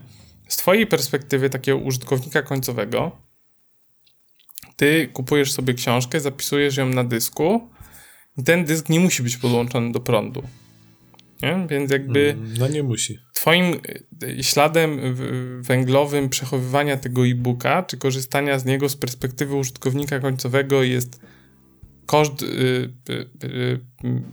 z 0.48 0.58
Twojej 0.58 0.88
perspektywy, 0.88 1.49
takiego 1.49 1.78
użytkownika 1.78 2.41
końcowego, 2.41 3.28
Ty 4.78 5.10
kupujesz 5.14 5.52
sobie 5.52 5.74
książkę, 5.74 6.20
zapisujesz 6.20 6.78
ją 6.78 6.90
na 6.90 7.04
dysku, 7.04 7.70
i 8.38 8.44
ten 8.44 8.66
dysk 8.66 8.90
nie 8.90 8.99
musi 8.99 9.24
być 9.24 9.38
podłączony 9.38 9.91
do 9.91 9.99
prądu. 9.99 10.44
Nie? 11.41 11.68
Więc 11.70 11.91
jakby. 11.91 12.30
Mm, 12.30 12.54
no 12.60 12.68
nie 12.68 12.84
musi. 12.84 13.20
Twoim 13.38 13.80
y, 14.23 14.43
śladem 14.43 14.99
węglowym 15.61 16.30
przechowywania 16.30 16.97
tego 16.97 17.27
e-booka, 17.27 17.84
czy 17.84 17.97
korzystania 17.97 18.59
z 18.59 18.65
niego 18.65 18.89
z 18.89 18.95
perspektywy 18.95 19.55
użytkownika 19.55 20.19
końcowego 20.19 20.84
jest 20.84 21.22
koszt 22.05 22.43
y, 22.43 22.45
y, 23.09 23.14
y, 23.43 23.80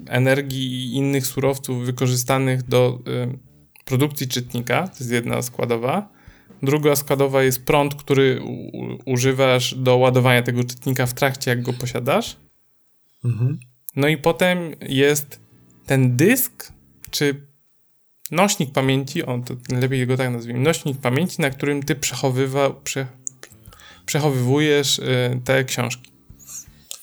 energii 0.06 0.66
i 0.66 0.94
innych 0.94 1.26
surowców 1.26 1.86
wykorzystanych 1.86 2.62
do 2.62 2.98
y, 3.09 3.39
produkcji 3.85 4.28
czytnika. 4.28 4.89
To 4.89 4.94
jest 5.01 5.12
jedna 5.12 5.43
składowa. 5.43 6.09
Druga 6.62 6.97
składowa 6.97 7.43
jest 7.43 7.64
prąd, 7.64 7.94
który 7.94 8.40
u, 8.43 9.10
używasz 9.12 9.74
do 9.74 9.97
ładowania 9.97 10.43
tego 10.43 10.64
czytnika 10.64 11.06
w 11.06 11.14
trakcie, 11.14 11.51
jak 11.51 11.62
go 11.62 11.72
posiadasz. 11.72 12.36
Mhm. 13.24 13.59
No 13.97 14.09
i 14.09 14.16
potem 14.16 14.59
jest 14.89 15.40
ten 15.86 16.16
dysk, 16.16 16.72
czy 17.10 17.53
nośnik 18.30 18.72
pamięci, 18.72 19.22
on 19.22 19.42
to 19.42 19.55
lepiej 19.68 20.06
go 20.06 20.16
tak 20.16 20.30
nazwijmy, 20.30 20.60
nośnik 20.60 20.98
pamięci, 20.98 21.42
na 21.42 21.51
którym 21.51 21.82
ty 21.82 21.94
przechowywa, 21.94 22.70
prze, 22.70 23.06
przechowywujesz 24.06 24.98
y, 24.98 25.40
te 25.44 25.64
książki. 25.64 26.10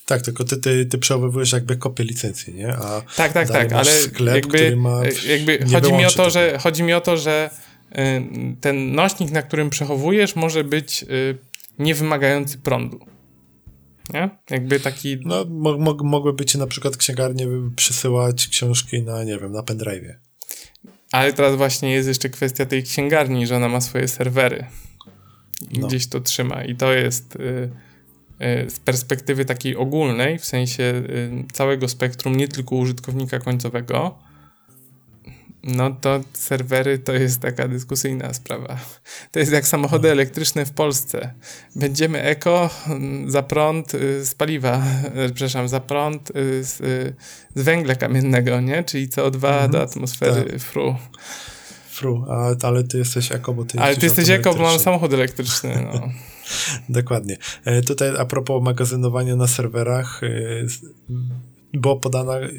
Tak, 0.05 0.21
tylko 0.21 0.43
ty, 0.43 0.57
ty, 0.57 0.85
ty 0.85 0.97
przechowywujesz 0.97 1.51
jakby 1.51 1.77
kopię 1.77 2.03
licencji, 2.03 2.53
nie? 2.53 2.73
A 2.73 3.01
tak, 3.15 3.33
tak, 3.33 3.47
tak, 3.47 3.71
ale 3.71 3.91
sklep, 3.91 4.35
jakby, 4.35 4.77
jakby 5.27 5.65
chodzi, 5.73 5.93
mi 5.93 6.05
o 6.05 6.11
to, 6.11 6.29
że, 6.29 6.57
chodzi 6.59 6.83
mi 6.83 6.93
o 6.93 7.01
to, 7.01 7.17
że 7.17 7.49
y, 7.91 7.95
ten 8.61 8.95
nośnik, 8.95 9.31
na 9.31 9.41
którym 9.41 9.69
przechowujesz, 9.69 10.35
może 10.35 10.63
być 10.63 11.03
y, 11.03 11.37
niewymagający 11.79 12.57
prądu. 12.57 12.99
Nie? 14.13 14.29
Jakby 14.49 14.79
taki... 14.79 15.17
No, 15.25 15.45
mo 15.45 15.77
mo 15.77 15.93
mogłyby 16.03 16.45
ci 16.45 16.57
na 16.57 16.67
przykład 16.67 16.97
księgarnie 16.97 17.47
przysyłać 17.75 18.47
książki 18.47 19.03
na, 19.03 19.23
nie 19.23 19.37
wiem, 19.37 19.51
na 19.51 19.61
pendrive'ie. 19.61 20.13
Ale 21.11 21.33
teraz 21.33 21.55
właśnie 21.55 21.91
jest 21.91 22.07
jeszcze 22.07 22.29
kwestia 22.29 22.65
tej 22.65 22.83
księgarni, 22.83 23.47
że 23.47 23.55
ona 23.55 23.69
ma 23.69 23.81
swoje 23.81 24.07
serwery. 24.07 24.65
No. 25.71 25.87
Gdzieś 25.87 26.07
to 26.07 26.21
trzyma 26.21 26.63
i 26.63 26.75
to 26.75 26.93
jest... 26.93 27.35
Y 27.35 27.91
Y, 28.41 28.69
z 28.69 28.79
perspektywy 28.79 29.45
takiej 29.45 29.75
ogólnej, 29.75 30.39
w 30.39 30.45
sensie 30.45 30.83
y, 30.83 31.43
całego 31.53 31.87
spektrum, 31.87 32.35
nie 32.35 32.47
tylko 32.47 32.75
użytkownika 32.75 33.39
końcowego, 33.39 34.19
no 35.63 35.91
to 36.01 36.23
serwery 36.33 36.99
to 36.99 37.13
jest 37.13 37.39
taka 37.39 37.67
dyskusyjna 37.67 38.33
sprawa. 38.33 38.77
To 39.31 39.39
jest 39.39 39.51
jak 39.51 39.67
samochody 39.67 40.07
no. 40.07 40.11
elektryczne 40.11 40.65
w 40.65 40.71
Polsce. 40.71 41.33
Będziemy 41.75 42.21
eko 42.21 42.69
mm, 42.87 43.31
za 43.31 43.43
prąd 43.43 43.93
y, 43.93 44.25
z 44.25 44.35
paliwa, 44.35 44.83
przepraszam, 45.25 45.67
za 45.67 45.79
prąd 45.79 46.31
z, 46.61 46.77
z 47.55 47.63
węgla 47.63 47.95
kamiennego, 47.95 48.61
nie? 48.61 48.83
Czyli 48.83 49.09
CO2 49.09 49.35
mhm, 49.35 49.71
do 49.71 49.81
atmosfery 49.81 50.43
tak. 50.51 50.61
fru. 50.61 50.95
Fru, 51.89 52.25
a, 52.29 52.67
ale 52.67 52.83
ty 52.83 52.97
jesteś 52.97 53.31
eko, 53.31 53.53
bo 53.53 53.65
ty 53.65 53.79
Ale 53.79 53.95
ty 53.95 54.05
jesteś 54.05 54.29
eko, 54.29 54.53
bo 54.53 54.61
mam 54.61 54.79
samochód 54.79 55.13
elektryczny, 55.13 55.89
no. 55.93 56.09
Dokładnie. 56.99 57.37
E, 57.65 57.81
tutaj 57.81 58.09
a 58.17 58.25
propos 58.25 58.63
magazynowania 58.63 59.35
na 59.35 59.47
serwerach, 59.47 60.21
e, 60.23 60.27
była 61.73 61.95
podana 61.95 62.39
e, 62.39 62.49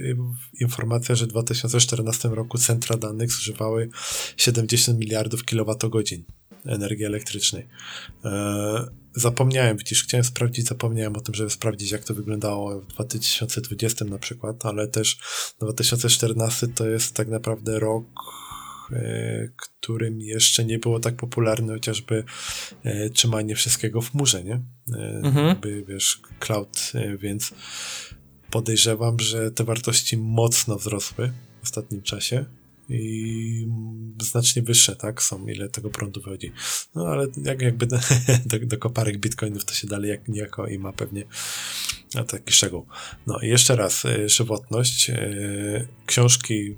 informacja, 0.61 1.15
że 1.15 1.25
w 1.27 1.29
2014 1.29 2.29
roku 2.29 2.59
centra 2.59 2.97
danych 2.97 3.31
zużywały 3.31 3.89
70 4.37 4.99
miliardów 4.99 5.45
kilowatogodzin 5.45 6.25
energii 6.67 7.05
elektrycznej. 7.05 7.69
Zapomniałem, 9.15 9.77
widzisz, 9.77 10.05
chciałem 10.05 10.25
sprawdzić, 10.25 10.67
zapomniałem 10.67 11.17
o 11.17 11.21
tym, 11.21 11.35
żeby 11.35 11.51
sprawdzić, 11.51 11.91
jak 11.91 12.05
to 12.05 12.15
wyglądało 12.15 12.81
w 12.81 12.87
2020 12.87 14.05
na 14.05 14.19
przykład, 14.19 14.67
ale 14.67 14.89
też 14.89 15.19
2014 15.61 16.69
to 16.69 16.89
jest 16.89 17.15
tak 17.15 17.29
naprawdę 17.29 17.79
rok 17.79 18.05
E, 18.93 19.49
którym 19.57 20.21
jeszcze 20.21 20.65
nie 20.65 20.79
było 20.79 21.01
tak 21.01 21.17
popularne 21.17 21.73
chociażby 21.73 22.25
e, 22.85 23.11
trzymanie 23.11 23.55
wszystkiego 23.55 24.01
w 24.01 24.11
chmurze, 24.11 24.45
nie? 24.45 24.61
E, 24.95 25.21
mhm. 25.25 25.47
Jakby, 25.47 25.85
wiesz, 25.89 26.21
cloud, 26.41 26.93
więc 27.19 27.55
podejrzewam, 28.53 29.21
że 29.21 29.51
te 29.51 29.65
wartości 29.65 30.17
mocno 30.17 30.77
wzrosły 30.77 31.33
w 31.61 31.63
ostatnim 31.63 32.03
czasie 32.03 32.45
i 32.89 33.69
znacznie 34.23 34.63
wyższe, 34.63 34.97
tak, 34.97 35.23
są, 35.23 35.47
ile 35.47 35.69
tego 35.69 35.91
prądu 35.91 36.21
wychodzi. 36.21 36.53
No 36.95 37.07
ale 37.07 37.27
jak, 37.45 37.63
jakby 37.63 37.87
do, 37.87 37.99
do, 38.63 38.79
koparek 38.79 39.19
bitcoinów 39.19 39.65
to 39.65 39.75
się 39.75 39.87
dalej 39.87 40.11
jak 40.11 40.29
niejako 40.29 40.67
i 40.67 40.79
ma 40.79 40.93
pewnie 40.93 41.25
taki 42.29 42.53
szczegół. 42.53 42.87
No 43.27 43.39
i 43.41 43.49
jeszcze 43.49 43.77
raz, 43.77 44.03
żywotność. 44.27 45.11
Książki 46.07 46.77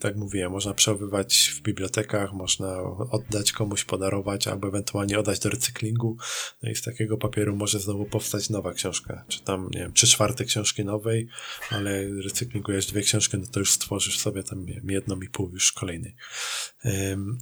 tak 0.00 0.16
mówiłem, 0.16 0.52
można 0.52 0.74
przechowywać 0.74 1.52
w 1.56 1.62
bibliotekach, 1.62 2.32
można 2.32 2.82
oddać 3.10 3.52
komuś, 3.52 3.84
podarować, 3.84 4.48
albo 4.48 4.68
ewentualnie 4.68 5.18
oddać 5.18 5.38
do 5.38 5.50
recyklingu. 5.50 6.16
No 6.62 6.70
i 6.70 6.74
z 6.74 6.82
takiego 6.82 7.18
papieru 7.18 7.56
może 7.56 7.80
znowu 7.80 8.04
powstać 8.04 8.50
nowa 8.50 8.72
książka, 8.72 9.24
czy 9.28 9.42
tam, 9.42 9.68
nie 9.74 9.80
wiem, 9.80 9.92
trzy 9.92 10.06
czwarte 10.06 10.44
książki 10.44 10.84
nowej, 10.84 11.28
ale 11.70 12.08
recyklingujesz 12.24 12.86
dwie 12.86 13.02
książki, 13.02 13.38
no 13.38 13.46
to 13.46 13.60
już 13.60 13.72
stworzysz 13.72 14.18
sobie 14.18 14.42
tam 14.42 14.66
jedną 14.88 15.20
i 15.20 15.28
pół 15.28 15.50
już 15.50 15.72
kolejnej. 15.72 16.16
Um, 16.84 17.38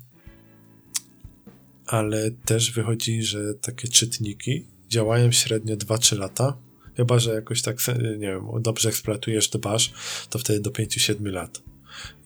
ale 1.86 2.30
też 2.30 2.70
wychodzi, 2.70 3.22
że 3.22 3.54
takie 3.54 3.88
czytniki 3.88 4.66
działają 4.88 5.32
średnio 5.32 5.76
2-3 5.76 6.18
lata. 6.18 6.58
Chyba, 6.96 7.18
że 7.18 7.34
jakoś 7.34 7.62
tak, 7.62 7.76
nie 8.18 8.28
wiem, 8.28 8.46
dobrze 8.60 8.88
eksploatujesz, 8.88 9.48
dbasz, 9.48 9.92
to 10.30 10.38
wtedy 10.38 10.60
do 10.60 10.70
5-7 10.70 11.32
lat. 11.32 11.62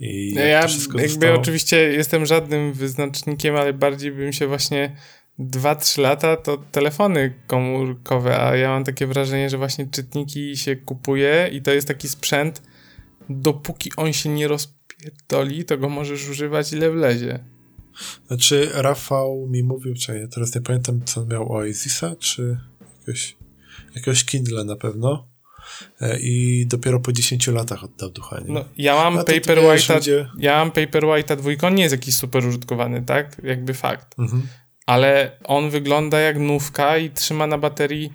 I 0.01 0.33
no 0.35 0.41
ja 0.41 0.49
jakby 0.49 1.09
zostało... 1.09 1.39
oczywiście 1.39 1.77
jestem 1.77 2.27
żadnym 2.27 2.73
wyznacznikiem, 2.73 3.57
ale 3.57 3.73
bardziej 3.73 4.13
bym 4.13 4.33
się 4.33 4.47
właśnie 4.47 4.97
2-3 5.39 6.01
lata 6.01 6.37
to 6.37 6.57
telefony 6.73 7.35
komórkowe, 7.47 8.41
a 8.41 8.57
ja 8.57 8.69
mam 8.69 8.85
takie 8.85 9.07
wrażenie, 9.07 9.51
że 9.51 9.59
właśnie 9.59 9.87
czytniki 9.87 10.57
się 10.57 10.77
kupuje 10.77 11.51
i 11.53 11.63
to 11.63 11.73
jest 11.73 11.89
taki 11.89 12.09
sprzęt, 12.09 12.63
dopóki 13.29 13.91
on 13.97 14.13
się 14.13 14.29
nie 14.29 14.49
rozpierdoli, 14.49 15.65
to 15.65 15.79
go 15.79 15.89
możesz 15.89 16.29
używać 16.29 16.73
ile 16.73 16.91
wlezie. 16.91 17.45
Znaczy, 18.27 18.71
Rafał 18.75 19.47
mi 19.51 19.63
mówił, 19.63 19.95
czy 19.95 20.19
ja 20.19 20.29
teraz 20.29 20.55
nie 20.55 20.61
pamiętam, 20.61 21.01
co 21.05 21.21
on 21.21 21.29
miał 21.29 21.53
Oasisa, 21.53 22.17
czy 22.17 22.59
jakiegoś, 22.99 23.37
jakiegoś 23.95 24.25
Kindle 24.25 24.65
na 24.65 24.77
pewno. 24.77 25.29
E, 26.01 26.19
i 26.21 26.67
dopiero 26.67 27.01
po 27.01 27.13
10 27.13 27.47
latach 27.47 27.85
oddał 27.85 28.11
ducha. 28.11 28.41
Nie? 28.41 28.55
No, 28.55 28.65
ja 28.79 28.95
mam 28.95 29.15
no 29.15 29.23
Paperwhite'a, 29.23 30.01
gdzie... 30.01 30.27
ja 30.39 30.57
mam 30.57 30.71
Paperwhite'a 30.71 31.37
dwójkę, 31.37 31.67
on 31.67 31.75
nie 31.75 31.83
jest 31.83 31.95
jakiś 31.95 32.15
super 32.15 32.47
użytkowany, 32.47 33.03
tak? 33.03 33.37
Jakby 33.43 33.75
fakt. 33.75 34.19
Mhm. 34.19 34.43
Ale 34.87 35.39
on 35.45 35.71
wygląda 35.71 36.21
jak 36.21 36.39
nówka 36.39 36.99
i 36.99 37.11
trzyma 37.11 37.47
na 37.47 37.59
baterii 37.59 38.13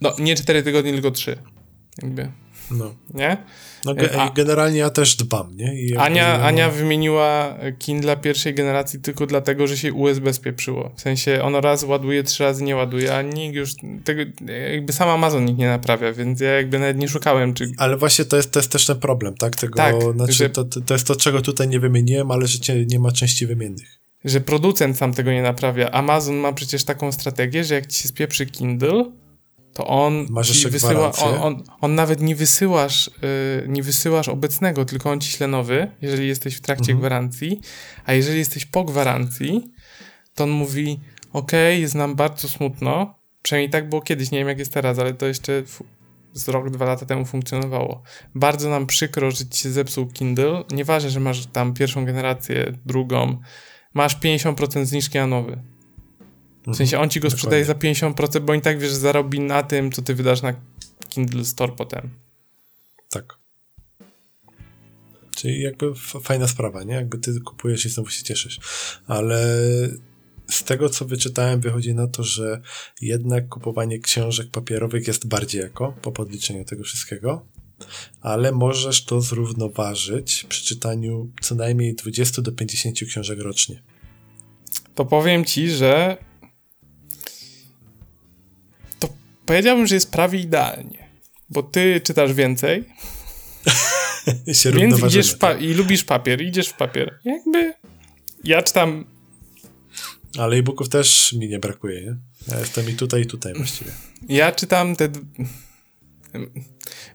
no 0.00 0.12
nie 0.18 0.36
4 0.36 0.62
tygodnie, 0.62 0.92
tylko 0.92 1.10
3. 1.10 1.38
Jakby. 2.02 2.32
No. 2.70 2.94
Nie? 3.14 3.36
No, 3.84 3.94
ge 3.94 4.20
A, 4.20 4.30
generalnie 4.30 4.78
ja 4.78 4.90
też 4.90 5.16
dbam, 5.16 5.56
nie? 5.56 5.74
Ania, 5.98 6.42
Ania 6.42 6.70
wymieniła 6.70 7.58
Kindle 7.78 8.16
pierwszej 8.16 8.54
generacji 8.54 9.00
tylko 9.00 9.26
dlatego, 9.26 9.66
że 9.66 9.76
się 9.76 9.92
USB 9.92 10.32
spieprzyło. 10.32 10.90
W 10.96 11.00
sensie 11.00 11.42
ono 11.42 11.60
raz 11.60 11.82
ładuje, 11.82 12.22
trzy 12.22 12.44
razy 12.44 12.64
nie 12.64 12.76
ładuje, 12.76 13.16
a 13.16 13.22
nikt 13.22 13.54
już 13.54 13.70
tego, 14.04 14.22
jakby 14.72 14.92
sam 14.92 15.08
Amazon 15.08 15.44
nikt 15.44 15.58
nie 15.58 15.68
naprawia, 15.68 16.12
więc 16.12 16.40
ja 16.40 16.50
jakby 16.50 16.78
nawet 16.78 16.98
nie 16.98 17.08
szukałem, 17.08 17.54
czy... 17.54 17.72
Ale 17.76 17.96
właśnie 17.96 18.24
to 18.24 18.36
jest, 18.36 18.50
to 18.50 18.58
jest 18.58 18.70
też 18.70 18.86
ten 18.86 18.96
problem, 18.96 19.34
tak? 19.34 19.56
Tego, 19.56 19.76
tak, 19.76 19.94
znaczy, 20.14 20.32
że... 20.32 20.50
to, 20.50 20.64
to 20.64 20.94
jest 20.94 21.06
to, 21.06 21.16
czego 21.16 21.40
tutaj 21.40 21.68
nie 21.68 21.80
wymieniłem, 21.80 22.30
ale 22.30 22.46
że 22.46 22.58
nie 22.86 22.98
ma 22.98 23.12
części 23.12 23.46
wymiennych. 23.46 23.98
Że 24.24 24.40
producent 24.40 24.96
sam 24.96 25.14
tego 25.14 25.32
nie 25.32 25.42
naprawia. 25.42 25.90
Amazon 25.90 26.36
ma 26.36 26.52
przecież 26.52 26.84
taką 26.84 27.12
strategię, 27.12 27.64
że 27.64 27.74
jak 27.74 27.86
ci 27.86 28.02
się 28.02 28.08
spieprzy 28.08 28.46
Kindle, 28.46 29.04
to 29.74 29.86
on 29.86 30.26
Masz 30.30 30.66
wysyła, 30.66 31.12
on, 31.12 31.34
on, 31.42 31.62
on, 31.80 31.94
nawet 31.94 32.20
nie 32.20 32.36
wysyłasz, 32.36 33.10
yy, 33.22 33.68
nie 33.68 33.82
wysyłasz 33.82 34.28
obecnego, 34.28 34.84
tylko 34.84 35.10
on 35.10 35.20
ci 35.20 35.30
śle 35.30 35.48
nowy, 35.48 35.90
jeżeli 36.02 36.28
jesteś 36.28 36.54
w 36.56 36.60
trakcie 36.60 36.92
mhm. 36.92 36.98
gwarancji, 36.98 37.60
a 38.04 38.12
jeżeli 38.12 38.38
jesteś 38.38 38.66
po 38.66 38.84
gwarancji, 38.84 39.72
to 40.34 40.44
on 40.44 40.50
mówi, 40.50 41.00
ok, 41.32 41.52
jest 41.70 41.94
nam 41.94 42.14
bardzo 42.14 42.48
smutno, 42.48 43.18
przynajmniej 43.42 43.70
tak 43.70 43.88
było 43.88 44.02
kiedyś, 44.02 44.30
nie 44.30 44.38
wiem 44.38 44.48
jak 44.48 44.58
jest 44.58 44.72
teraz, 44.72 44.98
ale 44.98 45.14
to 45.14 45.26
jeszcze 45.26 45.62
z 46.32 46.48
rok, 46.48 46.70
dwa 46.70 46.84
lata 46.84 47.06
temu 47.06 47.24
funkcjonowało. 47.24 48.02
Bardzo 48.34 48.70
nam 48.70 48.86
przykro, 48.86 49.30
że 49.30 49.46
ci 49.46 49.62
się 49.62 49.70
zepsuł 49.70 50.06
Kindle, 50.06 50.64
nieważne, 50.70 51.10
że 51.10 51.20
masz 51.20 51.46
tam 51.46 51.74
pierwszą 51.74 52.04
generację, 52.04 52.72
drugą, 52.86 53.38
masz 53.94 54.20
50% 54.20 54.84
zniżki 54.84 55.18
na 55.18 55.26
nowy 55.26 55.73
w 56.66 56.76
sensie 56.76 56.98
on 56.98 57.10
ci 57.10 57.20
go 57.20 57.30
sprzedaje 57.30 57.64
za 57.64 57.74
50%, 57.74 58.40
bo 58.40 58.54
i 58.54 58.60
tak 58.60 58.78
wiesz, 58.78 58.92
zarobi 58.92 59.40
na 59.40 59.62
tym, 59.62 59.92
co 59.92 60.02
ty 60.02 60.14
wydasz 60.14 60.42
na 60.42 60.54
Kindle 61.08 61.44
Store 61.44 61.72
potem. 61.72 62.10
Tak. 63.10 63.38
Czyli 65.36 65.60
jakby 65.60 65.94
fajna 66.22 66.48
sprawa, 66.48 66.82
nie? 66.82 66.94
Jakby 66.94 67.18
ty 67.18 67.40
kupujesz 67.40 67.86
i 67.86 67.88
znowu 67.88 68.10
się 68.10 68.24
cieszysz. 68.24 68.60
Ale 69.06 69.68
z 70.50 70.64
tego, 70.64 70.88
co 70.88 71.04
wyczytałem, 71.04 71.60
wychodzi 71.60 71.94
na 71.94 72.06
to, 72.06 72.22
że 72.22 72.60
jednak 73.00 73.48
kupowanie 73.48 73.98
książek 73.98 74.50
papierowych 74.50 75.06
jest 75.06 75.28
bardziej 75.28 75.60
jako 75.60 75.94
po 76.02 76.12
podliczeniu 76.12 76.64
tego 76.64 76.84
wszystkiego, 76.84 77.46
ale 78.20 78.52
możesz 78.52 79.04
to 79.04 79.20
zrównoważyć 79.20 80.46
przy 80.48 80.64
czytaniu 80.64 81.30
co 81.40 81.54
najmniej 81.54 81.94
20 81.94 82.42
do 82.42 82.52
50 82.52 82.98
książek 83.08 83.40
rocznie. 83.40 83.82
To 84.94 85.04
powiem 85.04 85.44
ci, 85.44 85.70
że 85.70 86.16
Powiedziałbym, 89.46 89.86
że 89.86 89.94
jest 89.94 90.10
prawie 90.10 90.40
idealnie, 90.40 91.08
bo 91.50 91.62
ty 91.62 92.00
czytasz 92.00 92.32
więcej. 92.32 92.84
się 94.52 94.72
więc 94.72 95.02
idziesz 95.02 95.38
tak. 95.38 95.62
i 95.62 95.74
lubisz 95.74 96.04
papier, 96.04 96.42
idziesz 96.42 96.68
w 96.68 96.76
papier. 96.76 97.18
Jakby 97.24 97.74
ja 98.44 98.62
czytam. 98.62 99.04
Ale 100.38 100.56
e-booków 100.56 100.88
też 100.88 101.32
mi 101.32 101.48
nie 101.48 101.58
brakuje, 101.58 102.02
nie? 102.02 102.16
Ja 102.48 102.58
jestem 102.58 102.90
i 102.90 102.94
tutaj, 102.94 103.22
i 103.22 103.26
tutaj 103.26 103.54
właściwie. 103.54 103.90
Ja 104.28 104.52
czytam 104.52 104.96
te. 104.96 105.08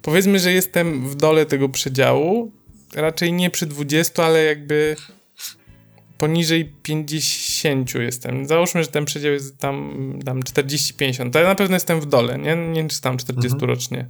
Powiedzmy, 0.02 0.40
że 0.40 0.52
jestem 0.52 1.10
w 1.10 1.16
dole 1.16 1.46
tego 1.46 1.70
przedziału. 1.70 2.52
Raczej 2.94 3.34
nie 3.34 3.50
przy 3.50 3.66
20, 3.66 4.26
ale 4.26 4.44
jakby 4.44 4.96
poniżej 6.20 6.74
50 6.84 7.96
jestem. 7.96 8.46
Załóżmy, 8.46 8.84
że 8.84 8.90
ten 8.90 9.06
przedział 9.06 9.32
jest 9.32 9.58
tam, 9.58 10.20
tam 10.26 10.40
40-50. 10.40 11.32
To 11.32 11.40
ja 11.40 11.48
na 11.48 11.56
pewno 11.56 11.76
jestem 11.76 12.02
w 12.02 12.06
dole, 12.06 12.38
nie, 12.38 12.56
nie 12.56 12.88
czytam 12.88 13.18
40 13.18 13.54
mhm. 13.54 13.70
rocznie. 13.70 14.08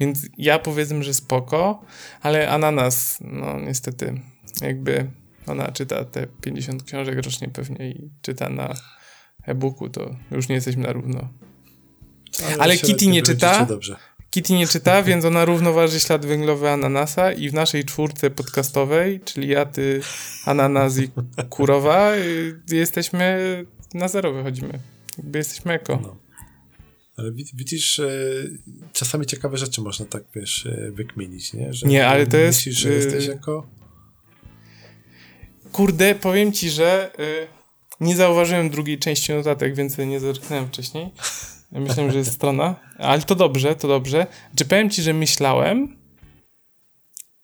Więc 0.00 0.26
ja 0.38 0.58
powiedzmy, 0.58 1.04
że 1.04 1.14
spoko, 1.14 1.84
ale 2.22 2.50
ananas, 2.50 3.18
no 3.20 3.60
niestety, 3.60 4.20
jakby 4.62 5.10
ona 5.46 5.72
czyta 5.72 6.04
te 6.04 6.26
50 6.26 6.82
książek 6.82 7.16
rocznie 7.16 7.48
pewnie 7.48 7.90
i 7.90 8.10
czyta 8.22 8.48
na 8.48 8.74
e-booku, 9.46 9.88
to 9.88 10.16
już 10.30 10.48
nie 10.48 10.54
jesteśmy 10.54 10.82
na 10.82 10.92
równo. 10.92 11.28
Ale, 12.46 12.56
ale 12.58 12.76
Kitty 12.76 13.06
nie 13.06 13.22
czyta. 13.22 13.66
Kitty 14.32 14.52
nie 14.52 14.66
czyta, 14.66 15.02
więc 15.08 15.24
ona 15.24 15.44
równoważy 15.44 16.00
ślad 16.00 16.26
węglowy 16.26 16.70
ananasa 16.70 17.32
i 17.32 17.50
w 17.50 17.54
naszej 17.54 17.84
czwórce 17.84 18.30
podcastowej, 18.30 19.20
czyli 19.20 19.48
ja, 19.48 19.66
ty, 19.66 20.00
ananas 20.44 20.98
i 20.98 21.08
kurowa, 21.50 22.14
y, 22.14 22.60
jesteśmy 22.72 23.36
na 23.94 24.08
zero 24.08 24.32
wychodzimy. 24.32 24.78
Jakby 25.18 25.38
jesteśmy 25.38 25.72
eko. 25.72 25.98
No. 26.02 26.16
Ale 27.16 27.32
widzisz, 27.32 28.00
czasami 28.92 29.26
ciekawe 29.26 29.58
rzeczy 29.58 29.80
można 29.80 30.06
tak, 30.06 30.24
wiesz, 30.34 30.66
e, 30.66 30.90
wykminić, 30.90 31.52
nie? 31.52 31.72
Że 31.72 31.86
nie, 31.86 32.06
ale 32.08 32.26
to 32.26 32.36
jest... 32.36 32.58
Myślisz, 32.58 32.76
że 32.76 32.92
jesteś 32.92 33.26
jako... 33.26 33.66
Kurde, 35.72 36.14
powiem 36.14 36.52
ci, 36.52 36.70
że 36.70 37.10
y, 37.18 37.46
nie 38.04 38.16
zauważyłem 38.16 38.70
drugiej 38.70 38.98
części 38.98 39.32
notatek, 39.32 39.74
więc 39.74 39.98
nie 39.98 40.20
zerknąłem 40.20 40.68
wcześniej. 40.68 41.10
Myślałem, 41.72 42.12
że 42.12 42.18
jest 42.18 42.32
strona, 42.32 42.76
ale 42.98 43.22
to 43.22 43.34
dobrze, 43.34 43.76
to 43.76 43.88
dobrze. 43.88 44.26
Czy 44.56 44.64
powiem 44.64 44.90
ci, 44.90 45.02
że 45.02 45.12
myślałem, 45.12 45.96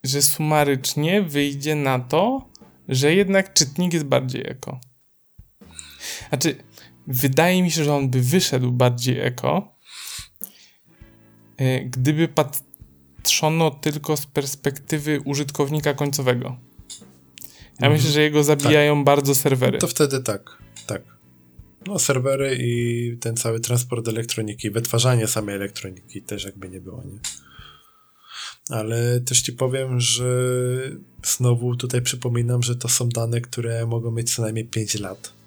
że 0.05 0.23
sumarycznie 0.23 1.23
wyjdzie 1.23 1.75
na 1.75 1.99
to, 1.99 2.49
że 2.89 3.15
jednak 3.15 3.53
czytnik 3.53 3.93
jest 3.93 4.05
bardziej 4.05 4.51
eko. 4.51 4.81
Znaczy, 6.29 6.57
wydaje 7.07 7.63
mi 7.63 7.71
się, 7.71 7.85
że 7.85 7.95
on 7.95 8.09
by 8.09 8.21
wyszedł 8.21 8.73
bardziej 8.73 9.21
eko, 9.21 9.79
y, 11.61 11.91
gdyby 11.91 12.29
patrzono 12.29 13.71
tylko 13.71 14.17
z 14.17 14.27
perspektywy 14.27 15.21
użytkownika 15.25 15.95
końcowego. 15.95 16.57
Ja 17.81 17.87
mhm. 17.87 17.93
myślę, 17.93 18.11
że 18.11 18.23
jego 18.23 18.45
zabijają 18.45 18.97
tak. 18.97 19.05
bardzo 19.05 19.35
serwery. 19.35 19.79
To 19.79 19.89
wtedy 19.89 20.23
tak, 20.23 20.59
tak. 20.87 21.18
No, 21.87 21.99
serwery 21.99 22.57
i 22.61 23.17
ten 23.21 23.37
cały 23.37 23.61
transport 23.61 24.09
elektroniki, 24.09 24.71
wytwarzanie 24.71 25.27
samej 25.27 25.55
elektroniki 25.57 26.23
też 26.23 26.45
jakby 26.45 26.69
nie 26.69 26.81
było, 26.81 27.03
nie? 27.05 27.19
Ale 28.71 29.21
też 29.21 29.43
ci 29.43 29.53
powiem, 29.53 30.01
że 30.01 30.25
znowu 31.25 31.77
tutaj 31.77 32.03
przypominam, 32.03 32.63
że 32.63 32.77
to 32.77 32.89
są 32.89 33.09
dane, 33.09 33.41
które 33.41 33.87
mogą 33.87 34.11
mieć 34.11 34.35
co 34.35 34.43
najmniej 34.43 34.65
5 34.65 35.01
lat. 35.01 35.38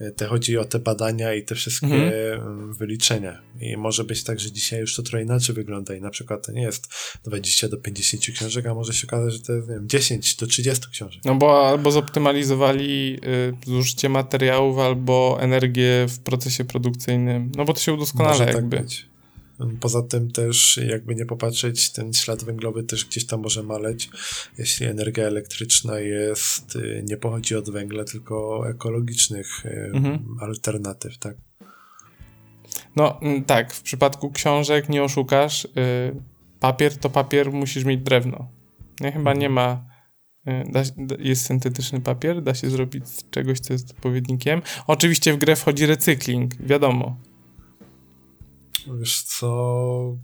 E, 0.00 0.10
te 0.10 0.26
chodzi 0.26 0.58
o 0.58 0.64
te 0.64 0.78
badania 0.78 1.34
i 1.34 1.42
te 1.42 1.54
wszystkie 1.54 1.86
mhm. 1.86 2.40
Mm, 2.40 2.74
wyliczenia. 2.74 3.42
I 3.60 3.76
może 3.76 4.04
być 4.04 4.24
tak, 4.24 4.40
że 4.40 4.52
dzisiaj 4.52 4.80
już 4.80 4.96
to 4.96 5.02
trochę 5.02 5.22
inaczej 5.22 5.54
wygląda 5.54 5.94
i 5.94 6.00
na 6.00 6.10
przykład 6.10 6.46
to 6.46 6.52
nie 6.52 6.62
jest 6.62 6.88
20 7.24 7.68
do 7.68 7.76
50 7.76 8.24
książek, 8.36 8.66
a 8.66 8.74
może 8.74 8.92
się 8.92 9.06
okazać, 9.06 9.32
że 9.32 9.40
to 9.40 9.52
jest 9.52 9.68
nie 9.68 9.74
wiem, 9.74 9.88
10 9.88 10.36
do 10.36 10.46
30 10.46 10.90
książek. 10.90 11.22
No 11.24 11.34
bo 11.34 11.68
albo 11.68 11.90
zoptymalizowali 11.90 13.20
y, 13.66 13.66
zużycie 13.66 14.08
materiałów, 14.08 14.78
albo 14.78 15.38
energię 15.40 16.06
w 16.08 16.18
procesie 16.18 16.64
produkcyjnym. 16.64 17.52
No 17.56 17.64
bo 17.64 17.72
to 17.72 17.80
się 17.80 17.92
udoskonala 17.92 18.30
może 18.32 18.46
tak 18.46 18.54
jakby. 18.54 18.76
Tak 18.76 18.86
być. 18.86 19.13
Poza 19.80 20.02
tym 20.02 20.30
też, 20.30 20.80
jakby 20.88 21.14
nie 21.14 21.26
popatrzeć, 21.26 21.90
ten 21.90 22.12
ślad 22.12 22.44
węglowy 22.44 22.82
też 22.82 23.04
gdzieś 23.04 23.26
tam 23.26 23.40
może 23.40 23.62
maleć, 23.62 24.10
jeśli 24.58 24.86
energia 24.86 25.24
elektryczna 25.24 26.00
jest, 26.00 26.76
y, 26.76 27.04
nie 27.08 27.16
pochodzi 27.16 27.54
od 27.54 27.70
węgla, 27.70 28.04
tylko 28.04 28.68
ekologicznych 28.68 29.66
y, 29.66 29.90
mhm. 29.94 30.36
alternatyw, 30.40 31.18
tak? 31.18 31.36
No 32.96 33.20
mm, 33.20 33.44
tak, 33.44 33.74
w 33.74 33.82
przypadku 33.82 34.30
książek 34.30 34.88
nie 34.88 35.02
oszukasz, 35.02 35.64
yy, 35.64 36.22
papier 36.60 36.96
to 36.96 37.10
papier, 37.10 37.52
musisz 37.52 37.84
mieć 37.84 38.00
drewno. 38.00 38.48
Nie, 39.00 39.12
chyba 39.12 39.30
mhm. 39.30 39.38
nie 39.38 39.48
ma, 39.48 39.86
da, 40.46 40.82
jest 41.18 41.46
syntetyczny 41.46 42.00
papier, 42.00 42.42
da 42.42 42.54
się 42.54 42.70
zrobić 42.70 43.08
z 43.08 43.30
czegoś, 43.30 43.60
co 43.60 43.72
jest 43.72 43.90
odpowiednikiem. 43.90 44.62
Oczywiście 44.86 45.32
w 45.32 45.38
grę 45.38 45.56
wchodzi 45.56 45.86
recykling, 45.86 46.56
wiadomo. 46.60 47.16
Wiesz 48.98 49.22
co, 49.22 50.16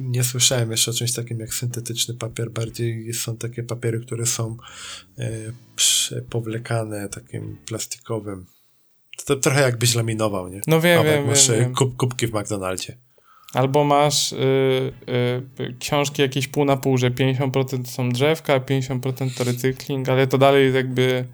nie 0.00 0.24
słyszałem 0.24 0.70
jeszcze 0.70 0.90
o 0.90 0.94
czymś 0.94 1.12
takim 1.12 1.40
jak 1.40 1.54
syntetyczny 1.54 2.14
papier. 2.14 2.50
Bardziej 2.50 3.14
są 3.14 3.36
takie 3.36 3.62
papiery, 3.62 4.00
które 4.00 4.26
są 4.26 4.56
e, 5.18 5.52
powlekane 6.30 7.08
takim 7.08 7.56
plastikowym. 7.66 8.46
To, 9.16 9.24
to 9.24 9.36
trochę 9.36 9.60
jakbyś 9.60 9.94
laminował, 9.94 10.48
nie? 10.48 10.60
No 10.66 10.80
wiem, 10.80 11.04
wiem, 11.04 11.26
masz 11.26 11.50
wiem, 11.50 11.72
e, 11.72 11.90
kubki 11.96 12.26
w 12.26 12.34
McDonaldzie. 12.34 12.98
Albo 13.54 13.84
masz 13.84 14.32
y, 14.32 14.36
y, 15.60 15.74
książki 15.78 16.22
jakieś 16.22 16.48
pół 16.48 16.64
na 16.64 16.76
pół, 16.76 16.98
że 16.98 17.10
50% 17.10 17.86
są 17.86 18.10
drzewka, 18.10 18.60
50% 18.60 19.38
to 19.38 19.44
recykling, 19.44 20.08
ale 20.08 20.26
to 20.26 20.38
dalej 20.38 20.74
jakby... 20.74 21.24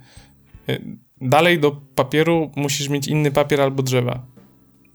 Dalej 1.21 1.61
do 1.61 1.71
papieru 1.95 2.51
musisz 2.57 2.89
mieć 2.89 3.09
inny 3.09 3.31
papier 3.31 3.61
albo 3.61 3.83
drzewa. 3.83 4.27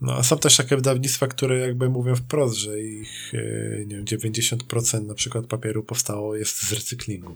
No, 0.00 0.12
a 0.12 0.22
są 0.22 0.38
też 0.38 0.56
takie 0.56 0.76
wydawnictwa, 0.76 1.26
które 1.26 1.58
jakby 1.58 1.88
mówią 1.88 2.14
wprost, 2.14 2.54
że 2.54 2.80
ich 2.80 3.32
e, 3.34 3.86
nie 3.86 3.96
wiem, 3.96 4.04
90% 4.04 5.06
na 5.06 5.14
przykład 5.14 5.46
papieru 5.46 5.82
powstało 5.82 6.36
jest 6.36 6.62
z 6.62 6.72
recyklingu. 6.72 7.34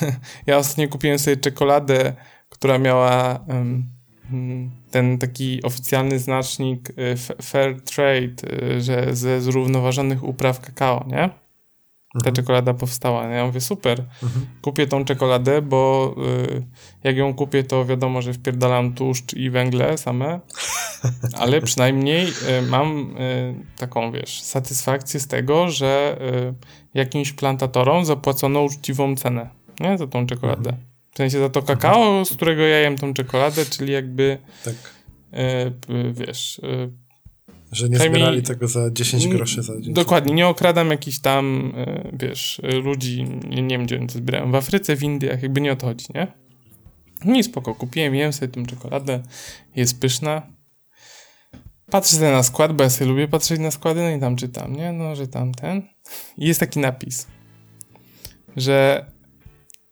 Ja 0.46 0.58
ostatnio 0.58 0.88
kupiłem 0.88 1.18
sobie 1.18 1.36
czekoladę, 1.36 2.16
która 2.48 2.78
miała 2.78 3.44
um, 3.48 3.90
ten 4.90 5.18
taki 5.18 5.62
oficjalny 5.62 6.18
znacznik 6.18 6.90
e, 6.96 7.16
fair 7.42 7.80
trade, 7.80 8.66
e, 8.76 8.80
że 8.80 9.16
ze 9.16 9.40
zrównoważonych 9.40 10.24
upraw 10.24 10.60
kakao, 10.60 11.06
nie? 11.08 11.30
Ta 12.18 12.28
mhm. 12.30 12.36
czekolada 12.36 12.74
powstała. 12.74 13.26
Ja 13.26 13.46
mówię, 13.46 13.60
super, 13.60 14.04
mhm. 14.22 14.46
kupię 14.62 14.86
tą 14.86 15.04
czekoladę, 15.04 15.62
bo 15.62 16.14
y, 16.48 16.62
jak 17.04 17.16
ją 17.16 17.34
kupię, 17.34 17.64
to 17.64 17.84
wiadomo, 17.84 18.22
że 18.22 18.32
wpierdalam 18.32 18.94
tłuszcz 18.94 19.34
i 19.34 19.50
węgle 19.50 19.98
same, 19.98 20.40
ale 21.40 21.60
przynajmniej 21.60 22.28
y, 22.28 22.62
mam 22.62 23.16
y, 23.16 23.54
taką, 23.76 24.12
wiesz, 24.12 24.42
satysfakcję 24.42 25.20
z 25.20 25.26
tego, 25.26 25.70
że 25.70 26.18
y, 26.54 26.54
jakimś 26.94 27.32
plantatorom 27.32 28.04
zapłacono 28.04 28.62
uczciwą 28.62 29.16
cenę, 29.16 29.48
nie, 29.80 29.98
za 29.98 30.06
tą 30.06 30.26
czekoladę. 30.26 30.70
Mhm. 30.70 30.88
W 31.12 31.16
sensie 31.16 31.38
za 31.38 31.48
to 31.48 31.62
kakao, 31.62 32.24
z 32.24 32.32
którego 32.32 32.62
ja 32.62 32.78
jem 32.78 32.96
tą 32.96 33.14
czekoladę, 33.14 33.66
czyli 33.66 33.92
jakby, 33.92 34.38
tak. 34.64 34.74
Y, 34.74 35.36
y, 35.94 36.12
wiesz 36.12 36.60
że 37.72 37.88
nie 37.88 37.98
zbierali 37.98 38.42
tego 38.42 38.68
za 38.68 38.90
10 38.90 39.28
groszy 39.28 39.62
za 39.62 39.80
dzień. 39.80 39.94
Dokładnie, 39.94 40.34
nie 40.34 40.46
okradam 40.46 40.90
jakichś 40.90 41.18
tam, 41.18 41.72
e, 41.76 42.10
wiesz, 42.12 42.60
ludzi, 42.84 43.24
nie, 43.48 43.68
wiem 43.68 43.86
gdzie 43.86 43.96
oni 43.96 44.06
to 44.06 44.12
zbierają, 44.12 44.50
w 44.50 44.54
Afryce, 44.54 44.96
w 44.96 45.02
Indiach, 45.02 45.42
jakby 45.42 45.60
nie 45.60 45.72
o 45.72 45.76
to 45.76 45.86
chodzi, 45.86 46.06
nie? 46.14 46.32
Nie 47.24 47.44
spoko, 47.44 47.74
kupiłem, 47.74 48.14
jem 48.14 48.32
sobie 48.32 48.52
tą 48.52 48.66
czekoladę, 48.66 49.22
jest 49.76 50.00
pyszna. 50.00 50.42
Patrzę 51.90 52.32
na 52.32 52.42
skład, 52.42 52.72
bo 52.72 52.84
ja 52.84 52.90
sobie 52.90 53.10
lubię 53.10 53.28
patrzeć 53.28 53.60
na 53.60 53.70
składy, 53.70 54.00
no 54.00 54.10
i 54.10 54.20
tam 54.20 54.36
czytam, 54.36 54.76
nie? 54.76 54.92
No, 54.92 55.16
że 55.16 55.28
tam 55.28 55.54
ten. 55.54 55.82
I 56.36 56.46
jest 56.46 56.60
taki 56.60 56.80
napis, 56.80 57.26
że 58.56 59.06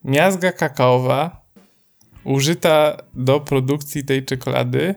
miazga 0.04 0.52
kakaowa 0.52 1.46
użyta 2.24 2.96
do 3.14 3.40
produkcji 3.40 4.04
tej 4.04 4.24
czekolady 4.24 4.94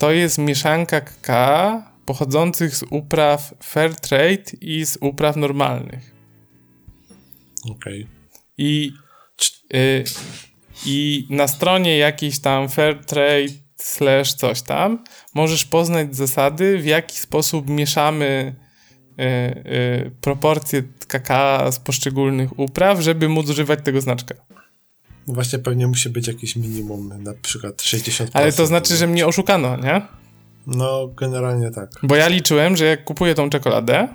to 0.00 0.12
jest 0.12 0.38
mieszanka 0.38 1.00
kakao 1.00 1.82
pochodzących 2.06 2.76
z 2.76 2.84
upraw 2.90 3.54
fair 3.62 3.94
trade 3.94 4.50
i 4.60 4.86
z 4.86 4.98
upraw 5.00 5.36
normalnych. 5.36 6.14
Okej. 7.70 8.02
Okay. 8.02 8.06
I, 8.58 8.92
y, 9.74 10.04
I 10.86 11.26
na 11.30 11.48
stronie 11.48 11.98
jakiejś 11.98 12.38
tam 12.38 12.68
fair 12.68 13.04
trade 13.04 13.54
slash 13.76 14.34
coś 14.34 14.62
tam 14.62 15.04
możesz 15.34 15.64
poznać 15.64 16.16
zasady, 16.16 16.78
w 16.78 16.86
jaki 16.86 17.16
sposób 17.16 17.68
mieszamy 17.68 18.54
y, 19.20 19.22
y, 19.24 20.10
proporcje 20.20 20.82
kakao 21.08 21.72
z 21.72 21.78
poszczególnych 21.78 22.58
upraw, 22.58 23.00
żeby 23.00 23.28
móc 23.28 23.50
używać 23.50 23.80
tego 23.84 24.00
znaczka. 24.00 24.34
Właśnie 25.26 25.58
pewnie 25.58 25.86
musi 25.86 26.10
być 26.10 26.26
jakieś 26.26 26.56
minimum, 26.56 27.22
na 27.22 27.34
przykład 27.42 27.76
60%. 27.76 28.28
Ale 28.32 28.52
to 28.52 28.66
znaczy, 28.66 28.96
że 28.96 29.06
mnie 29.06 29.26
oszukano, 29.26 29.76
nie? 29.76 30.02
No, 30.66 31.08
generalnie 31.08 31.70
tak. 31.70 31.90
Bo 32.02 32.16
ja 32.16 32.28
liczyłem, 32.28 32.76
że 32.76 32.84
jak 32.84 33.04
kupuję 33.04 33.34
tą 33.34 33.50
czekoladę, 33.50 34.08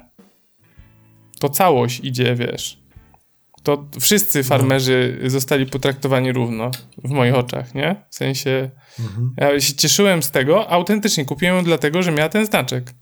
to 1.39 1.49
całość 1.49 1.99
idzie, 2.03 2.35
wiesz. 2.35 2.79
To 3.63 3.87
wszyscy 3.99 4.37
no. 4.37 4.43
farmerzy 4.43 5.19
no. 5.23 5.29
zostali 5.29 5.65
potraktowani 5.65 6.31
równo 6.31 6.71
w 7.03 7.09
moich 7.09 7.35
oczach, 7.35 7.75
nie? 7.75 8.05
W 8.09 8.15
sensie, 8.15 8.69
mhm. 8.99 9.33
ja 9.37 9.59
się 9.59 9.73
cieszyłem 9.73 10.23
z 10.23 10.31
tego, 10.31 10.69
autentycznie 10.69 11.25
kupiłem 11.25 11.55
ją 11.55 11.63
dlatego, 11.63 12.03
że 12.03 12.11
miała 12.11 12.29
ten 12.29 12.45
znaczek. 12.45 12.93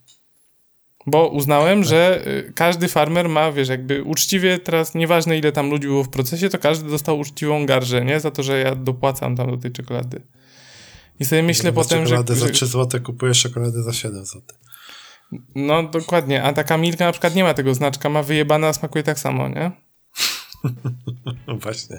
Bo 1.07 1.27
uznałem, 1.27 1.83
że 1.83 2.27
y, 2.27 2.53
każdy 2.55 2.87
farmer 2.87 3.29
ma, 3.29 3.51
wiesz, 3.51 3.69
jakby 3.69 4.03
uczciwie 4.03 4.59
teraz, 4.59 4.95
nieważne 4.95 5.37
ile 5.37 5.51
tam 5.51 5.69
ludzi 5.69 5.87
było 5.87 6.03
w 6.03 6.09
procesie, 6.09 6.49
to 6.49 6.59
każdy 6.59 6.89
dostał 6.89 7.19
uczciwą 7.19 7.65
garżę, 7.65 8.05
nie? 8.05 8.19
Za 8.19 8.31
to, 8.31 8.43
że 8.43 8.59
ja 8.59 8.75
dopłacam 8.75 9.35
tam 9.35 9.51
do 9.51 9.57
tej 9.57 9.71
czekolady. 9.71 10.21
I 11.19 11.25
sobie 11.25 11.43
myślę 11.43 11.73
potem, 11.73 12.03
czekoladę 12.03 12.35
że... 12.35 12.39
za 12.39 12.49
3 12.49 12.65
zł 12.65 13.01
kupujesz 13.01 13.41
czekoladę 13.41 13.83
za 13.83 13.93
7 13.93 14.25
zł. 14.25 14.41
No 15.55 15.83
dokładnie, 15.83 16.43
a 16.43 16.53
taka 16.53 16.77
Milka 16.77 17.05
na 17.05 17.11
przykład 17.11 17.35
nie 17.35 17.43
ma 17.43 17.53
tego 17.53 17.73
znaczka, 17.73 18.09
ma 18.09 18.23
wyjebana, 18.23 18.67
a 18.67 18.73
smakuje 18.73 19.03
tak 19.03 19.19
samo, 19.19 19.49
nie? 19.49 19.71
no 21.47 21.57
właśnie. 21.57 21.97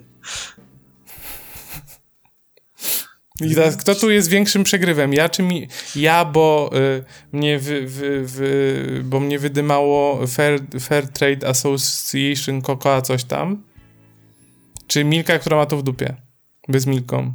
I 3.41 3.55
teraz, 3.55 3.77
kto 3.77 3.95
tu 3.95 4.11
jest 4.11 4.29
większym 4.29 4.65
przegrywem? 4.65 5.13
Ja 5.13 5.29
czy 5.29 5.43
mi... 5.43 5.69
Ja, 5.97 6.25
bo 6.25 6.71
y, 6.75 7.05
mnie 7.33 7.59
wy, 7.59 7.87
wy, 7.87 8.27
wy, 8.27 9.03
bo 9.05 9.21
mnie 9.21 9.39
wydymało 9.39 10.27
Fair, 10.27 10.61
Fair 10.81 11.09
Trade 11.09 11.49
Association 11.49 12.63
Cocoa 12.63 13.03
coś 13.03 13.25
tam? 13.25 13.63
Czy 14.87 15.05
Milka, 15.05 15.39
która 15.39 15.57
ma 15.57 15.67
to 15.67 15.77
w 15.77 15.83
dupie? 15.83 16.17
Bez 16.69 16.87
Milką. 16.87 17.33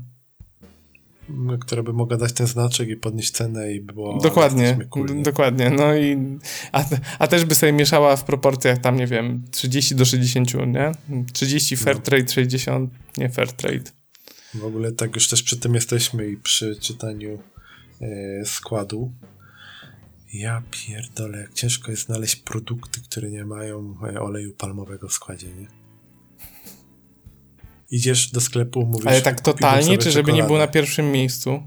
Która 1.60 1.84
by 1.84 1.94
mogła 1.94 2.18
dać 2.18 2.34
ten 2.34 2.48
znaczek 2.48 2.90
i 2.90 2.96
podnieść 2.96 3.32
cenę 3.32 3.74
i 3.74 3.82
było... 3.82 4.20
Dokładnie, 4.22 4.78
dokładnie. 5.24 5.70
No 5.70 5.96
i... 5.96 6.18
A, 6.72 6.86
a 7.20 7.28
też 7.28 7.46
by 7.46 7.56
sobie 7.56 7.74
mieszała 7.74 8.16
w 8.16 8.24
proporcjach 8.24 8.78
tam, 8.78 8.98
nie 8.98 9.08
wiem, 9.08 9.44
30 9.52 9.96
do 9.96 10.06
60, 10.06 10.54
nie? 10.54 10.92
30 11.34 11.78
Fair 11.78 11.96
no. 11.96 12.02
Trade, 12.02 12.32
60 12.32 12.92
nie 13.18 13.30
Fair 13.30 13.52
Trade. 13.52 13.99
W 14.54 14.66
ogóle 14.66 14.92
tak 14.92 15.16
już 15.16 15.28
też 15.28 15.44
przy 15.44 15.60
tym 15.60 15.76
jesteśmy 15.76 16.30
i 16.30 16.38
przy 16.38 16.76
czytaniu 16.76 17.44
e, 18.02 18.46
składu. 18.46 19.12
Ja 20.34 20.64
pierdolę, 20.72 21.38
jak 21.38 21.54
ciężko 21.54 21.92
jest 21.92 22.06
znaleźć 22.06 22.36
produkty, 22.36 23.02
które 23.02 23.30
nie 23.30 23.46
mają 23.46 23.96
e, 24.04 24.22
oleju 24.22 24.54
palmowego 24.54 25.08
w 25.08 25.14
składzie, 25.14 25.48
nie? 25.48 25.68
Idziesz 27.92 28.32
do 28.32 28.42
sklepu, 28.42 28.86
mówisz... 28.86 29.08
Ale 29.08 29.22
tak 29.22 29.42
totalnie, 29.42 29.98
czy 29.98 30.12
żeby 30.12 30.34
nie 30.34 30.44
było 30.44 30.58
na 30.58 30.68
pierwszym 30.68 31.12
miejscu? 31.12 31.64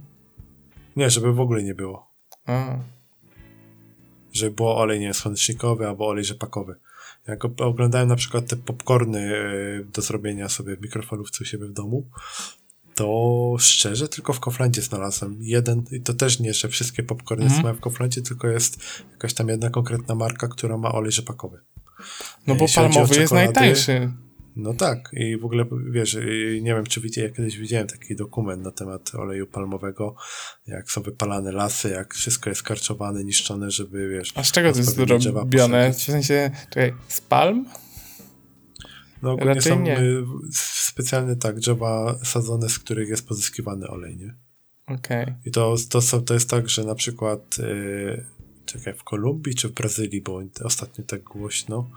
Nie, 0.96 1.10
żeby 1.10 1.32
w 1.32 1.40
ogóle 1.40 1.62
nie 1.62 1.74
było. 1.74 2.10
A. 2.46 2.78
Żeby 4.32 4.56
było 4.56 4.76
olej 4.76 5.00
nie 5.00 5.14
słonecznikowy 5.14 5.86
albo 5.86 6.08
olej 6.08 6.24
rzepakowy. 6.24 6.74
Jak 7.26 7.44
oglądałem 7.44 8.08
na 8.08 8.16
przykład 8.16 8.46
te 8.46 8.56
popcorny 8.56 9.36
e, 9.36 9.84
do 9.84 10.02
zrobienia 10.02 10.48
sobie 10.48 10.76
w 10.76 10.80
mikrofalówce 10.80 11.38
u 11.42 11.44
siebie 11.44 11.66
w 11.66 11.72
domu, 11.72 12.08
to 12.94 13.56
szczerze 13.58 14.08
tylko 14.08 14.32
w 14.32 14.40
Koflandzie 14.40 14.82
znalazłem 14.82 15.36
jeden, 15.40 15.84
i 15.90 16.00
to 16.00 16.14
też 16.14 16.40
nie, 16.40 16.54
że 16.54 16.68
wszystkie 16.68 17.02
popcorny 17.02 17.46
mm. 17.46 17.62
są 17.62 17.74
w 17.74 17.80
Koflandzie, 17.80 18.22
tylko 18.22 18.48
jest 18.48 18.78
jakaś 19.10 19.34
tam 19.34 19.48
jedna 19.48 19.70
konkretna 19.70 20.14
marka, 20.14 20.48
która 20.48 20.78
ma 20.78 20.92
olej 20.92 21.12
rzepakowy. 21.12 21.60
No 22.46 22.54
bo 22.54 22.66
palmowy 22.74 23.20
jest 23.20 23.32
najtańszy. 23.32 24.12
No 24.56 24.74
tak, 24.74 25.10
i 25.12 25.36
w 25.36 25.44
ogóle 25.44 25.64
wiesz, 25.90 26.18
nie 26.60 26.74
wiem, 26.74 26.86
czy 26.86 27.00
widzicie, 27.00 27.22
ja 27.22 27.30
kiedyś 27.30 27.58
widziałem 27.58 27.86
taki 27.86 28.16
dokument 28.16 28.62
na 28.62 28.70
temat 28.70 29.14
oleju 29.14 29.46
palmowego, 29.46 30.14
jak 30.66 30.90
są 30.90 31.02
wypalane 31.02 31.52
lasy, 31.52 31.88
jak 31.90 32.14
wszystko 32.14 32.50
jest 32.50 32.62
karczowane, 32.62 33.24
niszczone, 33.24 33.70
żeby 33.70 34.08
wiesz. 34.08 34.32
A 34.34 34.44
z 34.44 34.52
czego 34.52 34.72
to 34.72 34.78
jest 34.78 34.98
robione? 35.26 35.92
W 35.92 36.02
sensie, 36.02 36.50
czekaj, 36.70 36.94
z 37.08 37.20
palm? 37.20 37.66
No 39.22 39.32
ogólnie 39.32 39.54
Raczej 39.54 39.72
są 39.72 39.80
nie. 39.80 40.00
Y, 40.00 40.24
specjalne 40.52 41.36
tak 41.36 41.58
drzewa 41.58 42.18
sadzone, 42.24 42.68
z 42.68 42.78
których 42.78 43.08
jest 43.08 43.28
pozyskiwany 43.28 43.88
olej, 43.88 44.16
nie? 44.16 44.34
Okej. 44.86 45.22
Okay. 45.22 45.34
I 45.44 45.50
to, 45.50 45.76
to, 45.88 46.02
są, 46.02 46.24
to 46.24 46.34
jest 46.34 46.50
tak, 46.50 46.68
że 46.68 46.84
na 46.84 46.94
przykład 46.94 47.58
yy, 47.58 48.24
czekaj, 48.66 48.94
w 48.94 49.04
Kolumbii 49.04 49.54
czy 49.54 49.68
w 49.68 49.72
Brazylii, 49.72 50.20
bo 50.20 50.42
ostatnio 50.64 51.04
tak 51.04 51.22
głośno, 51.22 51.90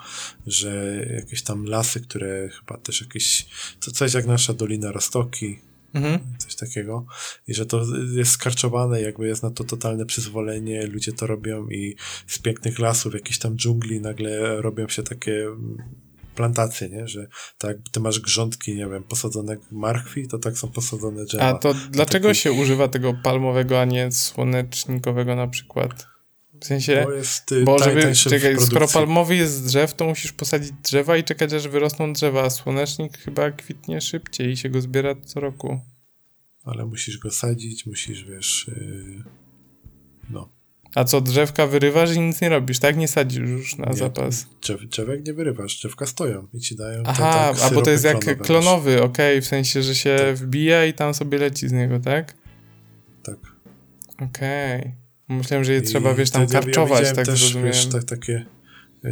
że 0.47 1.05
jakieś 1.15 1.41
tam 1.41 1.65
lasy, 1.65 2.01
które 2.01 2.49
chyba 2.49 2.77
też 2.77 3.01
jakieś, 3.01 3.45
to 3.79 3.91
coś 3.91 4.13
jak 4.13 4.25
nasza 4.25 4.53
Dolina 4.53 4.91
Rostoki, 4.91 5.59
mhm. 5.93 6.19
coś 6.37 6.55
takiego, 6.55 7.05
i 7.47 7.53
że 7.53 7.65
to 7.65 7.85
jest 8.13 8.31
skarczowane, 8.31 9.01
jakby 9.01 9.27
jest 9.27 9.43
na 9.43 9.51
to 9.51 9.63
totalne 9.63 10.05
przyzwolenie, 10.05 10.87
ludzie 10.87 11.13
to 11.13 11.27
robią 11.27 11.69
i 11.69 11.95
z 12.27 12.39
pięknych 12.39 12.79
lasów, 12.79 13.13
jakiejś 13.13 13.39
tam 13.39 13.57
dżungli 13.57 13.99
nagle 14.01 14.61
robią 14.61 14.87
się 14.87 15.03
takie 15.03 15.47
plantacje, 16.35 16.89
nie? 16.89 17.07
Że 17.07 17.27
tak 17.57 17.77
ty 17.91 17.99
masz 17.99 18.19
grządki, 18.19 18.75
nie 18.75 18.87
wiem, 18.87 19.03
posadzone 19.03 19.57
marchwi, 19.71 20.27
to 20.27 20.39
tak 20.39 20.57
są 20.57 20.67
posadzone 20.67 21.25
drzewa. 21.25 21.43
A 21.43 21.53
to 21.53 21.73
dlaczego 21.89 22.33
się 22.33 22.51
używa 22.51 22.87
tego 22.87 23.13
palmowego, 23.23 23.81
a 23.81 23.85
nie 23.85 24.11
słonecznikowego 24.11 25.35
na 25.35 25.47
przykład? 25.47 26.07
W 26.61 26.65
sensie, 26.65 27.03
bo, 27.05 27.11
jest, 27.11 27.51
y, 27.51 27.63
bo 27.63 27.79
żeby, 27.79 28.15
czekaj, 28.15 28.59
skoro 28.59 28.87
palmowy 28.87 29.35
jest 29.35 29.65
drzew, 29.65 29.93
to 29.93 30.05
musisz 30.05 30.31
posadzić 30.31 30.71
drzewa 30.83 31.17
i 31.17 31.23
czekać, 31.23 31.53
aż 31.53 31.67
wyrosną 31.67 32.13
drzewa, 32.13 32.43
a 32.43 32.49
słonecznik 32.49 33.17
chyba 33.17 33.51
kwitnie 33.51 34.01
szybciej 34.01 34.51
i 34.51 34.57
się 34.57 34.69
go 34.69 34.81
zbiera 34.81 35.15
co 35.25 35.39
roku. 35.39 35.79
Ale 36.63 36.85
musisz 36.85 37.17
go 37.17 37.31
sadzić, 37.31 37.85
musisz, 37.85 38.23
wiesz, 38.23 38.67
yy, 38.67 39.23
no. 40.29 40.54
A 40.95 41.03
co, 41.03 41.21
drzewka 41.21 41.67
wyrywasz 41.67 42.15
i 42.15 42.19
nic 42.19 42.41
nie 42.41 42.49
robisz, 42.49 42.79
tak? 42.79 42.97
Nie 42.97 43.07
sadzisz 43.07 43.49
już 43.49 43.77
na 43.77 43.85
nie, 43.85 43.93
zapas. 43.93 44.45
Drzew, 44.61 44.81
drzewek 44.81 45.27
nie 45.27 45.33
wyrywasz, 45.33 45.77
drzewka 45.77 46.05
stoją 46.05 46.47
i 46.53 46.59
ci 46.59 46.75
dają 46.75 47.03
Aha, 47.05 47.53
a 47.63 47.69
bo 47.69 47.81
to 47.81 47.89
jest 47.89 48.03
jak 48.03 48.19
klonowe, 48.19 48.43
klonowy, 48.45 49.03
okej, 49.03 49.37
okay, 49.37 49.41
w 49.41 49.45
sensie, 49.47 49.81
że 49.81 49.95
się 49.95 50.15
tak. 50.19 50.35
wbija 50.35 50.85
i 50.85 50.93
tam 50.93 51.13
sobie 51.13 51.37
leci 51.37 51.69
z 51.69 51.71
niego, 51.71 51.99
tak? 51.99 52.33
Tak. 53.23 53.35
Okej. 54.13 54.79
Okay. 54.79 54.91
Myślałem, 55.29 55.63
że 55.63 55.73
je 55.73 55.81
trzeba, 55.81 56.13
wiesz, 56.13 56.29
tam 56.29 56.47
karczować, 56.47 57.03
ja 57.03 57.13
tak 57.13 57.25
też, 57.25 57.57
wiesz, 57.57 57.85
tak, 57.85 58.03
takie, 58.03 58.45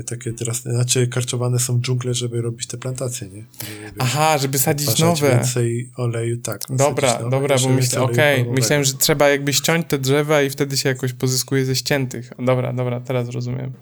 takie 0.07 0.33
teraz, 0.33 0.61
znaczy 0.61 1.07
karczowane 1.07 1.59
są 1.59 1.81
dżungle, 1.81 2.13
żeby 2.13 2.41
robić 2.41 2.67
te 2.67 2.77
plantacje, 2.77 3.29
nie? 3.29 3.45
Żeby, 3.85 3.97
Aha, 3.99 4.37
żeby 4.37 4.59
sadzić 4.59 4.99
nowe. 4.99 5.29
więcej 5.29 5.91
oleju, 5.97 6.37
tak. 6.37 6.61
Dobra, 6.69 7.13
nowe, 7.13 7.29
dobra, 7.29 7.57
bo 7.63 7.69
myślałem, 7.69 8.09
okej, 8.09 8.41
okay. 8.41 8.53
myślałem, 8.53 8.83
że 8.85 8.93
trzeba 8.93 9.29
jakby 9.29 9.53
ściąć 9.53 9.87
te 9.87 9.97
drzewa 9.99 10.41
i 10.41 10.49
wtedy 10.49 10.77
się 10.77 10.89
jakoś 10.89 11.13
pozyskuje 11.13 11.65
ze 11.65 11.75
ściętych. 11.75 12.31
Dobra, 12.39 12.73
dobra, 12.73 12.99
teraz 12.99 13.29
rozumiem. 13.29 13.73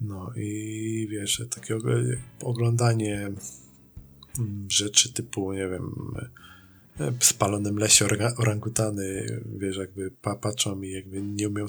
No 0.00 0.30
i 0.36 1.08
wiesz, 1.10 1.42
takie 1.54 1.78
oglądanie 2.42 3.30
mm, 4.38 4.66
rzeczy 4.70 5.12
typu, 5.12 5.52
nie 5.52 5.68
wiem, 5.68 6.14
spalonym 7.20 7.78
lesie 7.78 8.06
orangutany, 8.36 9.26
wiesz, 9.58 9.76
jakby 9.76 10.10
patrzą 10.40 10.82
i 10.82 10.90
jakby 10.90 11.22
nie 11.22 11.48
umieją 11.48 11.66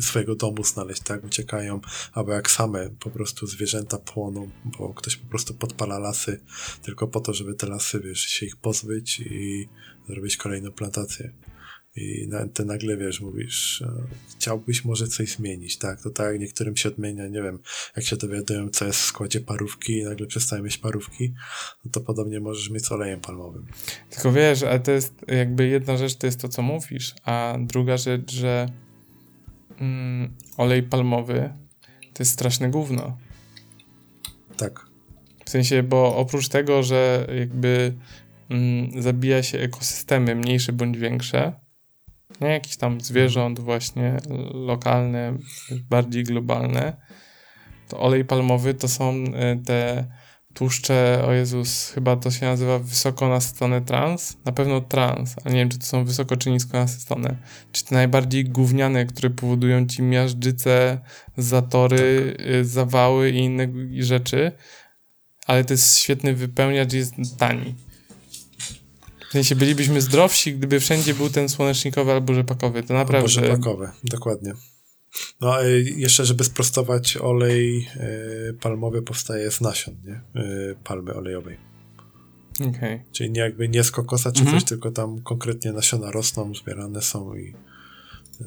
swojego 0.00 0.34
domu 0.34 0.64
znaleźć, 0.64 1.02
tak, 1.02 1.24
uciekają, 1.24 1.80
albo 2.12 2.32
jak 2.32 2.50
same 2.50 2.90
po 3.00 3.10
prostu 3.10 3.46
zwierzęta 3.46 3.98
płoną, 3.98 4.50
bo 4.78 4.94
ktoś 4.94 5.16
po 5.16 5.26
prostu 5.26 5.54
podpala 5.54 5.98
lasy 5.98 6.40
tylko 6.82 7.08
po 7.08 7.20
to, 7.20 7.34
żeby 7.34 7.54
te 7.54 7.66
lasy, 7.66 8.00
wiesz, 8.00 8.20
się 8.20 8.46
ich 8.46 8.56
pozbyć 8.56 9.20
i 9.20 9.68
zrobić 10.08 10.36
kolejną 10.36 10.72
plantację. 10.72 11.32
I 11.96 12.28
ty 12.54 12.64
nagle 12.64 12.96
wiesz, 12.96 13.20
mówisz, 13.20 13.82
e, 13.82 13.90
chciałbyś 14.30 14.84
może 14.84 15.06
coś 15.06 15.30
zmienić, 15.30 15.78
tak? 15.78 16.02
To 16.02 16.10
tak, 16.10 16.40
niektórym 16.40 16.76
się 16.76 16.88
odmienia, 16.88 17.28
nie 17.28 17.42
wiem, 17.42 17.58
jak 17.96 18.04
się 18.04 18.16
dowiadują, 18.16 18.68
co 18.68 18.84
jest 18.84 18.98
w 18.98 19.04
składzie 19.04 19.40
parówki 19.40 19.98
i 19.98 20.04
nagle 20.04 20.26
przestają 20.26 20.62
mieć 20.62 20.78
parówki, 20.78 21.34
no 21.84 21.90
to 21.90 22.00
podobnie 22.00 22.40
możesz 22.40 22.70
mieć 22.70 22.86
z 22.86 22.92
olejem 22.92 23.20
palmowym. 23.20 23.66
Tylko 24.10 24.32
wiesz, 24.32 24.62
ale 24.62 24.80
to 24.80 24.90
jest 24.90 25.14
jakby 25.28 25.66
jedna 25.66 25.96
rzecz 25.96 26.14
to 26.14 26.26
jest 26.26 26.40
to, 26.40 26.48
co 26.48 26.62
mówisz, 26.62 27.14
a 27.24 27.56
druga 27.60 27.96
rzecz, 27.96 28.32
że 28.32 28.68
mm, 29.78 30.34
olej 30.56 30.82
palmowy 30.82 31.52
to 32.14 32.22
jest 32.22 32.32
straszne 32.32 32.70
gówno. 32.70 33.18
Tak. 34.56 34.86
W 35.44 35.50
sensie, 35.50 35.82
bo 35.82 36.16
oprócz 36.16 36.48
tego, 36.48 36.82
że 36.82 37.26
jakby 37.38 37.94
mm, 38.48 39.02
zabija 39.02 39.42
się 39.42 39.58
ekosystemy 39.58 40.34
mniejsze 40.34 40.72
bądź 40.72 40.98
większe, 40.98 41.65
nie 42.40 42.48
jakichś 42.48 42.76
tam 42.76 43.00
zwierząt 43.00 43.60
właśnie 43.60 44.16
lokalne, 44.54 45.38
bardziej 45.90 46.24
globalne, 46.24 46.96
to 47.88 48.00
olej 48.00 48.24
palmowy 48.24 48.74
to 48.74 48.88
są 48.88 49.14
e, 49.34 49.56
te 49.56 50.06
tłuszcze, 50.54 51.22
o 51.26 51.32
Jezus, 51.32 51.90
chyba 51.90 52.16
to 52.16 52.30
się 52.30 52.46
nazywa 52.46 52.78
wysoko 52.78 53.28
nasycone 53.28 53.80
trans, 53.80 54.36
na 54.44 54.52
pewno 54.52 54.80
trans, 54.80 55.36
ale 55.44 55.54
nie 55.54 55.60
wiem, 55.60 55.68
czy 55.68 55.78
to 55.78 55.86
są 55.86 56.04
wysoko 56.04 56.36
czy 56.36 56.50
nisko 56.50 56.78
nasycone, 56.78 57.36
czy 57.72 57.84
te 57.84 57.94
najbardziej 57.94 58.44
gówniane, 58.44 59.06
które 59.06 59.30
powodują 59.30 59.86
ci 59.86 60.02
miażdżyce, 60.02 61.00
zatory, 61.36 62.34
tak. 62.36 62.46
E, 62.46 62.64
zawały 62.64 63.30
i 63.30 63.38
inne 63.38 63.68
rzeczy, 63.98 64.52
ale 65.46 65.64
to 65.64 65.74
jest 65.74 65.98
świetny 65.98 66.34
wypełniacz, 66.34 66.92
jest 66.92 67.14
tani. 67.38 67.74
W 69.28 69.32
sensie 69.32 69.56
bylibyśmy 69.56 70.00
zdrowsi, 70.00 70.54
gdyby 70.54 70.80
wszędzie 70.80 71.14
był 71.14 71.30
ten 71.30 71.48
słonecznikowy 71.48 72.12
albo 72.12 72.34
rzepakowy. 72.34 72.82
To 72.82 72.94
naprawdę. 72.94 73.16
Albo 73.16 73.28
rzepakowy, 73.28 73.90
dokładnie. 74.04 74.52
No 75.40 75.54
a 75.54 75.62
jeszcze, 75.96 76.24
żeby 76.24 76.44
sprostować, 76.44 77.16
olej 77.16 77.88
y, 78.50 78.54
palmowy 78.60 79.02
powstaje 79.02 79.50
z 79.50 79.60
nasion, 79.60 79.94
nie? 80.04 80.42
Y, 80.42 80.76
palmy 80.84 81.14
olejowej. 81.14 81.58
Okay. 82.60 83.04
Czyli 83.12 83.30
nie 83.30 83.40
jakby 83.40 83.68
nie 83.68 83.84
z 83.84 83.90
kokosa 83.90 84.32
czy 84.32 84.40
mhm. 84.40 84.60
coś, 84.60 84.68
tylko 84.68 84.90
tam 84.90 85.22
konkretnie 85.22 85.72
nasiona 85.72 86.10
rosną, 86.10 86.54
zbierane 86.54 87.02
są 87.02 87.34
i 87.34 87.54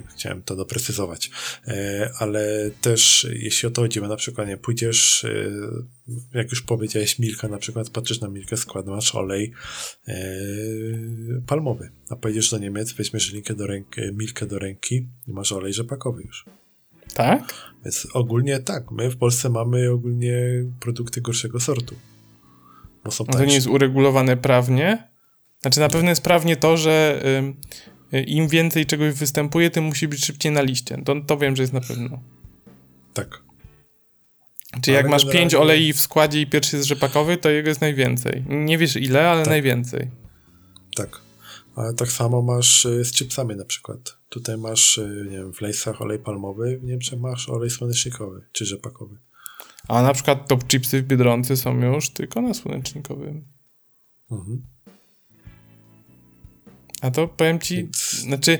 Chciałem 0.08 0.44
to 0.44 0.56
doprecyzować. 0.56 1.32
E, 1.68 2.10
ale 2.20 2.72
też 2.82 3.28
jeśli 3.34 3.68
o 3.68 3.72
to 3.72 3.82
chodzi, 3.82 4.02
na 4.02 4.16
przykład 4.16 4.48
nie 4.48 4.58
pójdziesz, 4.58 5.24
e, 5.24 5.52
jak 6.34 6.50
już 6.52 6.62
powiedziałeś, 6.62 7.20
Milka, 7.20 7.48
na 7.48 7.58
przykład 7.58 7.90
patrzysz 7.90 8.22
na 8.22 8.30
Milkę, 8.30 8.58
skład, 8.58 8.88
masz 8.88 9.16
olej 9.16 9.52
e, 10.08 10.16
palmowy, 11.48 11.92
a 12.10 12.16
pojedziesz 12.16 12.52
do 12.52 12.58
Niemiec, 12.58 12.94
weźmiesz 12.94 13.34
linkę 13.34 13.54
do 13.54 13.68
ręki, 13.68 14.02
Milkę 14.14 14.46
do 14.46 14.60
ręki 14.60 15.08
i 15.28 15.32
masz 15.32 15.52
olej 15.52 15.74
rzepakowy 15.74 16.24
już. 16.24 16.46
Tak? 17.14 17.54
Więc 17.86 18.08
ogólnie 18.14 18.60
tak, 18.60 18.92
my 18.92 19.10
w 19.10 19.18
Polsce 19.18 19.50
mamy 19.50 19.92
ogólnie 19.92 20.66
produkty 20.80 21.22
gorszego 21.22 21.60
sortu. 21.60 21.96
Bo 23.04 23.12
są 23.12 23.26
to 23.26 23.46
nie 23.46 23.56
jest 23.56 23.68
uregulowane 23.68 24.38
prawnie? 24.38 25.10
Znaczy 25.62 25.80
na 25.80 25.90
pewno 25.90 26.10
jest 26.10 26.24
prawnie 26.24 26.56
to, 26.56 26.78
że 26.78 27.22
im 28.12 28.48
więcej 28.48 28.86
czegoś 28.86 29.14
występuje, 29.14 29.70
tym 29.70 29.84
musi 29.84 30.08
być 30.08 30.26
szybciej 30.26 30.52
na 30.52 30.62
liście. 30.62 31.02
To, 31.06 31.16
to 31.28 31.38
wiem, 31.38 31.56
że 31.56 31.64
jest 31.64 31.74
na 31.74 31.82
pewno. 31.82 32.20
Tak. 33.14 33.42
Czyli 34.82 34.96
jak 34.96 35.10
masz 35.10 35.26
pięć 35.26 35.56
olei 35.56 35.94
w 35.94 36.00
składzie 36.00 36.42
i 36.42 36.48
pierwszy 36.48 36.76
jest 36.76 36.88
rzepakowy, 36.88 37.38
to 37.38 37.50
jego 37.50 37.70
jest 37.70 37.82
najwięcej. 37.82 38.44
Nie 38.50 38.78
wiesz 38.78 38.96
ile, 38.96 39.30
ale 39.30 39.42
tak. 39.42 39.50
najwięcej. 39.50 40.12
Tak. 40.96 41.22
Ale 41.76 41.94
tak 41.94 42.12
samo 42.12 42.42
masz 42.42 42.86
y, 42.86 43.06
z 43.06 43.12
chipsami 43.12 43.56
na 43.56 43.66
przykład. 43.66 44.18
Tutaj 44.30 44.58
masz, 44.58 44.98
y, 44.98 45.28
nie 45.30 45.38
wiem, 45.38 45.54
w 45.54 45.62
lejsach 45.62 46.02
olej 46.02 46.20
palmowy, 46.20 46.80
w 46.80 46.84
Niemczech 46.84 47.20
masz 47.20 47.50
olej 47.50 47.70
słonecznikowy 47.70 48.42
czy 48.52 48.66
rzepakowy. 48.66 49.18
A 49.88 50.02
na 50.02 50.14
przykład 50.14 50.48
top 50.48 50.68
chipsy 50.68 51.02
w 51.02 51.06
Biedronce 51.06 51.58
są 51.58 51.94
już 51.94 52.10
tylko 52.10 52.42
na 52.42 52.54
słonecznikowym. 52.54 53.46
Mhm. 54.32 54.64
A 57.02 57.12
to 57.12 57.28
powiem 57.28 57.60
ci, 57.60 57.88
znaczy 58.20 58.60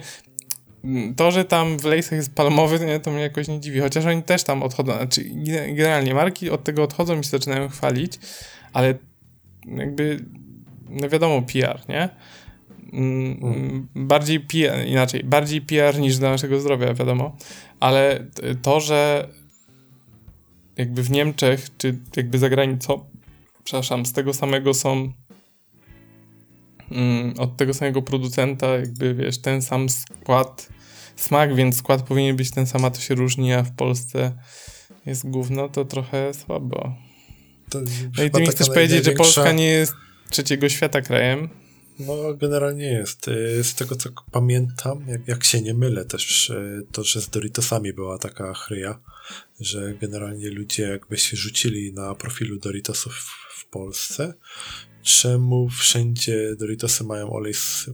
to, 1.16 1.32
że 1.32 1.46
tam 1.46 1.80
w 1.80 1.86
lejsach 1.86 2.12
jest 2.12 2.36
palmowy, 2.36 2.80
to, 2.80 2.86
nie, 2.86 3.00
to 3.00 3.12
mnie 3.12 3.22
jakoś 3.22 3.48
nie 3.48 3.60
dziwi, 3.60 3.80
chociaż 3.80 4.06
oni 4.06 4.24
też 4.24 4.44
tam 4.44 4.64
odchodzą, 4.64 4.94
znaczy 4.94 5.24
generalnie 5.74 6.14
marki 6.14 6.50
od 6.50 6.64
tego 6.64 6.84
odchodzą 6.84 7.20
i 7.20 7.24
się 7.24 7.30
zaczynają 7.30 7.70
chwalić, 7.70 8.20
ale 8.74 8.94
jakby, 9.78 10.26
no 10.90 11.10
wiadomo, 11.10 11.42
PR, 11.42 11.82
nie? 11.90 12.10
Mm. 12.94 13.88
Bardziej 13.96 14.40
PR, 14.40 14.86
inaczej, 14.88 15.24
bardziej 15.24 15.62
PR 15.62 16.00
niż 16.00 16.18
dla 16.18 16.30
naszego 16.30 16.60
zdrowia, 16.60 16.94
wiadomo, 16.94 17.38
ale 17.80 18.26
to, 18.62 18.80
że 18.80 19.28
jakby 20.78 21.04
w 21.04 21.12
Niemczech, 21.12 21.68
czy 21.78 21.98
jakby 22.16 22.38
za 22.38 22.50
granicą, 22.50 23.06
przepraszam, 23.64 24.06
z 24.06 24.14
tego 24.14 24.34
samego 24.34 24.74
są 24.74 24.92
mm, 24.92 25.14
od 27.38 27.58
tego 27.58 27.74
samego 27.74 28.02
producenta, 28.02 28.68
jakby 28.68 29.16
wiesz, 29.16 29.42
ten 29.42 29.62
sam 29.62 29.90
skład, 29.90 30.70
smak, 31.16 31.56
więc 31.56 31.78
skład 31.78 32.02
powinien 32.02 32.36
być 32.36 32.52
ten 32.52 32.68
sam, 32.68 32.86
a 32.86 32.92
to 32.92 33.02
się 33.02 33.16
różni, 33.16 33.54
a 33.54 33.64
w 33.64 33.76
Polsce 33.76 34.38
jest 35.06 35.30
gówno, 35.30 35.70
to 35.70 35.86
trochę 35.86 36.34
słabo. 36.34 36.96
To 37.70 37.82
no 38.18 38.24
i 38.24 38.32
ty 38.32 38.42
mi 38.42 38.48
chcesz 38.48 38.68
powiedzieć, 38.68 39.06
że 39.06 39.12
Polska 39.12 39.52
nie 39.52 39.70
jest 39.70 39.94
trzeciego 40.30 40.70
świata 40.70 41.02
krajem? 41.02 41.50
No, 42.00 42.34
generalnie 42.34 42.86
jest. 42.86 43.28
Y, 43.28 43.64
z 43.64 43.76
tego, 43.76 43.96
co 43.96 44.10
pamiętam, 44.32 45.06
jak, 45.08 45.28
jak 45.28 45.44
się 45.44 45.62
nie 45.62 45.74
mylę, 45.74 46.06
też 46.06 46.50
y, 46.50 46.86
to, 46.92 47.04
że 47.04 47.22
z 47.22 47.30
Doritosami 47.30 47.94
była 47.94 48.18
taka 48.18 48.54
chryja, 48.54 49.00
że 49.60 49.94
generalnie 50.02 50.50
ludzie 50.50 50.84
jakby 50.84 51.18
się 51.18 51.38
rzucili 51.38 51.94
na 51.94 52.16
profilu 52.16 52.60
Doritosów 52.60 53.14
w 53.56 53.66
Polsce, 53.66 54.34
czemu 55.02 55.70
wszędzie 55.70 56.56
Doritosy 56.60 57.04
mają 57.04 57.30
olej 57.30 57.54
z, 57.54 57.90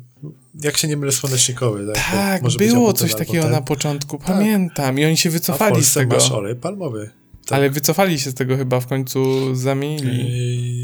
jak 0.62 0.78
się 0.78 0.88
nie 0.88 0.98
mylę, 0.98 1.12
słonecznikowy. 1.12 1.86
Tak, 1.94 2.42
tak 2.42 2.58
było 2.58 2.94
coś 2.94 3.16
takiego 3.16 3.50
na 3.50 3.62
początku, 3.62 4.18
tak. 4.18 4.28
pamiętam. 4.28 5.00
I 5.00 5.06
oni 5.06 5.18
się 5.18 5.30
wycofali 5.30 5.84
z 5.84 5.94
tego. 5.94 6.16
masz 6.16 6.32
olej 6.32 6.56
palmowy. 6.56 7.10
Tak. 7.46 7.58
Ale 7.58 7.70
wycofali 7.70 8.20
się 8.20 8.32
z 8.32 8.34
tego 8.34 8.58
chyba, 8.58 8.80
w 8.80 8.88
końcu 8.88 9.56
zamienili. 9.56 10.18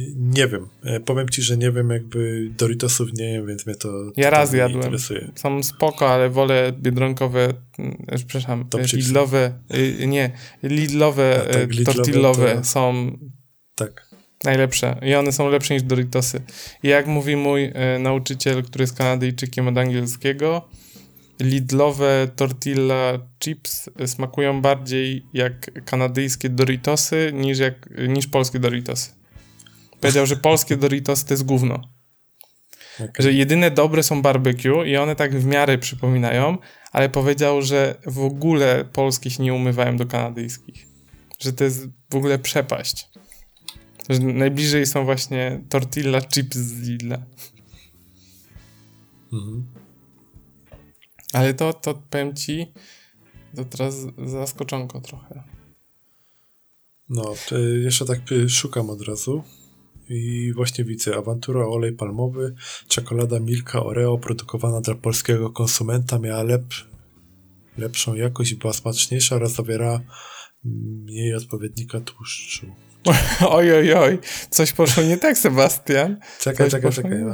Yy, 0.08 0.14
nie 0.18 0.48
wiem. 0.48 0.68
E, 0.84 1.00
powiem 1.00 1.30
ci, 1.30 1.42
że 1.42 1.58
nie 1.58 1.72
wiem, 1.72 1.90
jakby 1.90 2.50
Doritosów 2.58 3.14
nie 3.14 3.34
wiem, 3.34 3.48
więc 3.48 3.66
mnie 3.66 3.76
to 3.76 3.90
Ja 4.18 4.30
raz 4.30 4.54
jadłem. 4.54 4.84
Interesuje. 4.84 5.32
Są 5.36 5.64
spoko, 5.64 6.10
ale 6.10 6.30
wolę 6.30 6.72
biedronkowe, 6.82 7.54
e, 8.08 8.16
przepraszam, 8.18 8.70
to 8.70 8.78
Lidlowe, 8.94 9.54
y, 9.76 10.08
nie, 10.08 10.32
Lidlowe, 10.64 11.48
tak, 11.52 11.72
Lidlowe 11.72 11.94
tortillowe 11.94 12.56
to... 12.56 12.64
są 12.64 13.12
tak. 13.76 14.11
Najlepsze. 14.44 15.00
I 15.02 15.16
one 15.16 15.32
są 15.32 15.50
lepsze 15.50 15.74
niż 15.74 15.84
Doritosy. 15.84 16.42
I 16.84 16.88
jak 16.88 17.08
mówi 17.08 17.36
mój 17.36 17.66
y, 17.66 18.00
nauczyciel, 18.00 18.64
który 18.64 18.84
jest 18.84 18.98
Kanadyjczykiem 18.98 19.68
od 19.68 19.78
angielskiego, 19.78 20.70
Lidlowe 21.42 22.28
tortilla 22.36 23.20
chips 23.40 23.90
smakują 24.06 24.62
bardziej 24.62 25.26
jak 25.34 25.86
kanadyjskie 25.86 26.50
Doritosy 26.50 27.32
niż, 27.34 27.60
jak, 27.60 27.90
niż 28.08 28.28
polskie 28.28 28.60
Doritosy. 28.60 29.12
Powiedział, 30.00 30.26
że 30.26 30.36
polskie 30.36 30.78
Doritosy 30.78 31.26
to 31.26 31.34
jest 31.34 31.46
gówno. 31.46 31.82
Okay. 32.96 33.12
Że 33.20 33.34
jedyne 33.34 33.72
dobre 33.72 34.04
są 34.04 34.22
barbecue 34.22 34.86
i 34.86 34.98
one 34.98 35.16
tak 35.16 35.36
w 35.36 35.46
miarę 35.46 35.78
przypominają, 35.78 36.58
ale 36.92 37.10
powiedział, 37.10 37.62
że 37.62 37.96
w 38.06 38.20
ogóle 38.20 38.86
polskie 38.94 39.30
się 39.30 39.44
nie 39.44 39.54
umywają 39.54 39.98
do 39.98 40.06
kanadyjskich. 40.06 40.88
Że 41.40 41.54
to 41.54 41.64
jest 41.64 41.88
w 42.10 42.16
ogóle 42.16 42.40
przepaść. 42.40 43.08
Że 44.12 44.20
najbliżej 44.20 44.86
są 44.86 45.06
właśnie 45.06 45.64
tortilla 45.70 46.22
chips 46.22 46.58
z 46.58 46.82
Lidla. 46.82 47.18
Mhm. 49.34 49.66
Ale 51.34 51.54
to, 51.54 51.74
to 51.74 51.94
powiem 52.10 52.36
ci, 52.36 52.72
to 53.56 53.66
teraz 53.66 53.96
zaskoczonko 54.26 55.02
trochę. 55.02 55.44
No, 57.10 57.34
jeszcze 57.84 58.06
tak 58.06 58.20
szukam 58.48 58.90
od 58.90 59.02
razu 59.02 59.44
i 60.10 60.54
właśnie 60.56 60.84
widzę 60.84 61.18
awantura 61.18 61.66
olej 61.66 61.94
palmowy, 61.94 62.56
czekolada 62.88 63.40
Milka 63.40 63.84
Oreo 63.84 64.18
produkowana 64.18 64.82
dla 64.82 64.96
polskiego 64.96 65.50
konsumenta 65.50 66.20
miała 66.20 66.44
lep, 66.44 66.64
lepszą 67.78 68.14
jakość 68.14 68.52
i 68.52 68.56
była 68.56 68.74
smaczniejsza 68.74 69.36
oraz 69.36 69.54
zawiera 69.54 70.02
mniej 70.64 71.36
odpowiednika 71.36 72.00
tłuszczu. 72.00 72.68
Oj, 73.50 73.74
oj, 73.74 73.94
oj, 73.94 74.20
coś 74.50 74.72
poszło 74.72 75.04
nie 75.04 75.18
tak, 75.18 75.38
Sebastian. 75.38 76.18
Czekaj, 76.40 76.70
coś 76.70 76.72
czekaj, 76.72 76.92
czekaj. 76.92 77.20
No. 77.20 77.34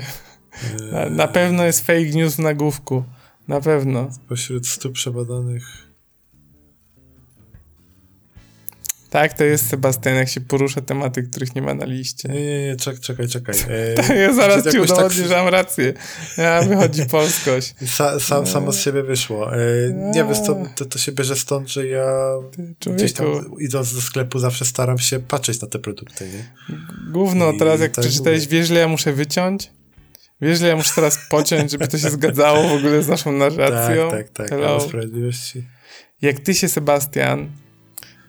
Na, 0.92 1.08
na 1.08 1.28
pewno 1.28 1.64
jest 1.64 1.86
fake 1.86 2.10
news 2.10 2.34
w 2.34 2.38
nagłówku. 2.38 3.04
Na 3.48 3.60
pewno. 3.60 4.08
Pośród 4.28 4.68
stu 4.68 4.92
przebadanych 4.92 5.91
Tak, 9.12 9.32
to 9.32 9.44
jest 9.44 9.68
Sebastian, 9.68 10.14
jak 10.14 10.28
się 10.28 10.40
porusza 10.40 10.80
tematy, 10.80 11.22
których 11.22 11.54
nie 11.54 11.62
ma 11.62 11.74
na 11.74 11.84
liście. 11.84 12.28
Nie, 12.28 12.44
nie, 12.44 12.66
nie, 12.66 12.76
czekaj, 12.76 13.00
czekaj, 13.00 13.28
czekaj. 13.34 13.54
E, 13.68 13.94
tak, 13.94 14.08
ja 14.08 14.32
zaraz 14.32 14.72
ci 14.72 14.78
udowodnię, 14.78 15.20
tak... 15.20 15.28
że 15.28 15.36
mam 15.36 15.48
rację. 15.48 15.92
Ja, 16.38 16.62
wychodzi 16.62 17.06
polskość. 17.16 17.74
Sa, 17.86 18.20
sam, 18.20 18.46
samo 18.46 18.72
z 18.72 18.80
siebie 18.80 19.02
wyszło. 19.02 19.56
E, 19.56 19.58
nie 19.92 20.24
wiesz, 20.24 20.38
to, 20.46 20.62
to, 20.76 20.84
to, 20.84 20.98
się 20.98 21.12
bierze 21.12 21.36
stąd, 21.36 21.68
że 21.68 21.86
ja 21.86 22.06
gdzieś 22.86 23.12
tam 23.12 23.26
idąc 23.60 23.94
do 23.94 24.00
sklepu 24.00 24.38
zawsze 24.38 24.64
staram 24.64 24.98
się 24.98 25.20
patrzeć 25.20 25.60
na 25.60 25.68
te 25.68 25.78
produkty, 25.78 26.28
nie? 26.28 26.76
Gówno, 27.12 27.52
I 27.52 27.58
teraz 27.58 27.80
jak 27.80 27.92
tak 27.92 28.04
przeczytałeś, 28.04 28.46
wiesz, 28.46 28.70
ile 28.70 28.80
ja 28.80 28.88
muszę 28.88 29.12
wyciąć? 29.12 29.70
Wiesz, 30.40 30.58
że 30.58 30.68
ja 30.68 30.76
muszę 30.76 30.92
teraz 30.94 31.18
pociąć, 31.30 31.70
żeby 31.70 31.88
to 31.88 31.98
się 31.98 32.10
zgadzało 32.10 32.68
w 32.68 32.72
ogóle 32.72 33.02
z 33.02 33.08
naszą 33.08 33.32
narracją? 33.32 34.10
Tak, 34.10 34.28
tak, 34.28 34.32
tak. 34.32 34.50
Hello. 34.50 34.80
sprawiedliwości. 34.80 35.64
Jak 36.22 36.40
ty 36.40 36.54
się, 36.54 36.68
Sebastian, 36.68 37.48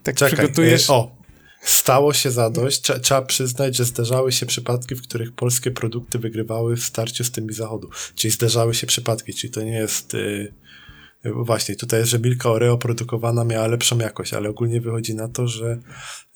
tak 0.04 0.16
Czekaj, 0.16 0.38
przygotujesz... 0.38 0.90
E, 0.90 0.94
o, 0.94 1.16
stało 1.62 2.14
się 2.14 2.32
zadość. 2.32 2.82
Trzeba 3.02 3.22
przyznać, 3.22 3.76
że 3.76 3.86
zdarzały 3.86 4.32
się 4.32 4.46
przypadki, 4.46 4.96
w 4.96 5.02
których 5.02 5.32
polskie 5.32 5.72
produkty 5.72 6.20
wygrywały 6.20 6.76
w 6.76 6.84
starciu 6.84 7.24
z 7.24 7.32
tymi 7.32 7.54
zachodu. 7.54 7.90
Czyli 8.16 8.32
zdarzały 8.32 8.74
się 8.74 8.88
przypadki, 8.88 9.34
czyli 9.34 9.54
to 9.54 9.62
nie 9.62 9.78
jest... 9.78 10.14
Y, 10.14 10.54
Właśnie, 11.26 11.76
tutaj 11.76 12.00
jest, 12.00 12.12
że 12.12 12.20
Milka 12.20 12.50
Oreo 12.50 12.78
produkowana 12.78 13.44
miała 13.44 13.68
lepszą 13.68 13.98
jakość, 13.98 14.34
ale 14.34 14.50
ogólnie 14.50 14.82
wychodzi 14.82 15.16
na 15.16 15.28
to, 15.28 15.48
że 15.48 15.80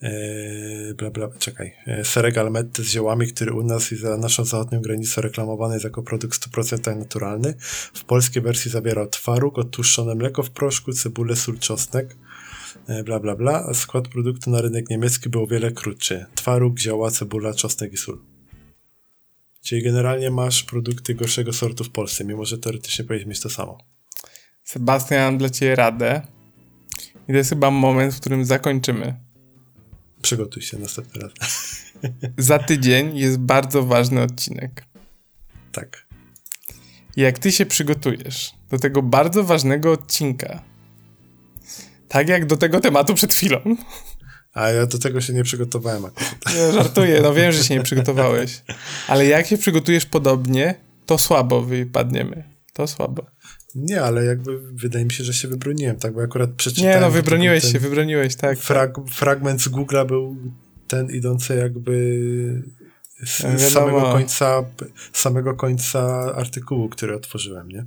e, 0.01 0.93
bla, 0.93 1.09
bla, 1.09 1.29
czekaj, 1.39 1.73
e, 1.87 2.05
serek 2.05 2.37
almetty 2.37 2.83
z 2.83 2.87
ziołami, 2.87 3.27
który 3.27 3.53
u 3.53 3.63
nas 3.63 3.91
i 3.91 3.95
za 3.95 4.17
naszą 4.17 4.45
zachodnią 4.45 4.81
granicą 4.81 5.21
reklamowany 5.21 5.73
jest 5.73 5.83
jako 5.83 6.03
produkt 6.03 6.49
100% 6.49 6.97
naturalny, 6.97 7.53
w 7.93 8.03
polskiej 8.03 8.43
wersji 8.43 8.71
zawierał 8.71 9.07
twaróg, 9.07 9.57
odtłuszczone 9.57 10.15
mleko 10.15 10.43
w 10.43 10.49
proszku, 10.49 10.93
cebulę, 10.93 11.35
sól, 11.35 11.59
czosnek, 11.59 12.15
bla, 13.05 13.19
bla, 13.19 13.35
bla, 13.35 13.65
a 13.69 13.73
skład 13.73 14.07
produktu 14.07 14.49
na 14.49 14.61
rynek 14.61 14.89
niemiecki 14.89 15.29
był 15.29 15.43
o 15.43 15.47
wiele 15.47 15.71
krótszy. 15.71 16.25
Twaróg, 16.35 16.79
zioła, 16.79 17.11
cebula, 17.11 17.53
czosnek 17.53 17.93
i 17.93 17.97
sól. 17.97 18.21
Czyli 19.61 19.83
generalnie 19.83 20.31
masz 20.31 20.63
produkty 20.63 21.15
gorszego 21.15 21.53
sortu 21.53 21.83
w 21.83 21.89
Polsce, 21.89 22.25
mimo 22.25 22.45
że 22.45 22.57
teoretycznie 22.57 23.05
powinieneś 23.05 23.27
mieć 23.27 23.39
to 23.39 23.49
samo. 23.49 23.77
Sebastian, 24.63 25.19
mam 25.19 25.37
dla 25.37 25.49
ciebie 25.49 25.75
radę. 25.75 26.21
I 27.27 27.31
to 27.31 27.37
jest 27.37 27.49
chyba 27.49 27.71
moment, 27.71 28.13
w 28.13 28.19
którym 28.19 28.45
zakończymy. 28.45 29.15
Przygotuj 30.21 30.61
się 30.61 30.77
następny 30.77 31.21
raz. 31.21 31.31
Za 32.37 32.59
tydzień 32.59 33.17
jest 33.17 33.37
bardzo 33.37 33.83
ważny 33.83 34.21
odcinek. 34.21 34.85
Tak. 35.71 36.07
Jak 37.15 37.39
ty 37.39 37.51
się 37.51 37.65
przygotujesz 37.65 38.51
do 38.69 38.79
tego 38.79 39.01
bardzo 39.01 39.43
ważnego 39.43 39.91
odcinka. 39.91 40.63
Tak 42.07 42.29
jak 42.29 42.45
do 42.45 42.57
tego 42.57 42.79
tematu 42.79 43.13
przed 43.13 43.33
chwilą. 43.33 43.59
A 44.53 44.69
ja 44.69 44.85
do 44.85 44.97
tego 44.97 45.21
się 45.21 45.33
nie 45.33 45.43
przygotowałem 45.43 46.05
akurat. 46.05 46.35
Żartuję, 46.73 47.21
no 47.21 47.33
wiem, 47.33 47.51
że 47.51 47.63
się 47.63 47.75
nie 47.75 47.83
przygotowałeś. 47.83 48.63
Ale 49.07 49.25
jak 49.25 49.47
się 49.47 49.57
przygotujesz 49.57 50.05
podobnie, 50.05 50.75
to 51.05 51.17
słabo 51.17 51.61
wypadniemy. 51.61 52.43
To 52.73 52.87
słabo. 52.87 53.25
Nie, 53.75 54.01
ale 54.01 54.25
jakby 54.25 54.59
wydaje 54.73 55.05
mi 55.05 55.11
się, 55.11 55.23
że 55.23 55.33
się 55.33 55.47
wybroniłem, 55.47 55.95
tak? 55.95 56.13
Bo 56.13 56.21
akurat 56.21 56.49
przeczytałem... 56.49 56.95
Nie, 56.95 57.01
no 57.01 57.11
wybroniłeś 57.11 57.71
się, 57.71 57.79
wybroniłeś, 57.79 58.35
tak. 58.35 58.59
Frag, 58.59 58.97
fragment 59.09 59.61
z 59.61 59.69
Google'a 59.69 60.07
był 60.07 60.37
ten 60.87 61.09
idący 61.11 61.55
jakby 61.55 62.63
z, 63.25 63.61
z 63.61 63.73
samego 63.73 64.01
końca 64.01 64.63
samego 65.13 65.53
końca 65.53 65.99
artykułu, 66.35 66.89
który 66.89 67.15
otworzyłem, 67.15 67.69
nie? 67.69 67.85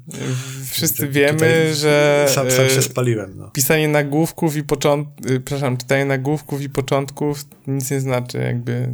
Wszyscy 0.70 1.09
wiemy, 1.09 1.74
że 1.74 2.27
sam, 2.28 2.51
sam 2.51 2.69
się 2.69 2.78
e, 2.78 2.82
spaliłem, 2.82 3.36
no. 3.36 3.51
Pisanie 3.51 3.89
nagłówków 3.89 4.57
i 4.57 4.65
początków, 4.65 5.27
przepraszam, 5.27 5.77
czytanie 5.77 6.05
nagłówków 6.05 6.62
i 6.62 6.69
początków 6.69 7.44
nic 7.66 7.90
nie 7.90 8.01
znaczy, 8.01 8.39
jakby 8.39 8.93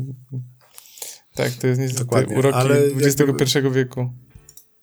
tak, 1.35 1.53
to 1.53 1.67
jest 1.67 1.81
niestety 1.81 2.27
uroki 2.37 2.59
ale 2.59 2.77
XXI 2.77 3.55
jakby, 3.55 3.71
wieku. 3.71 4.13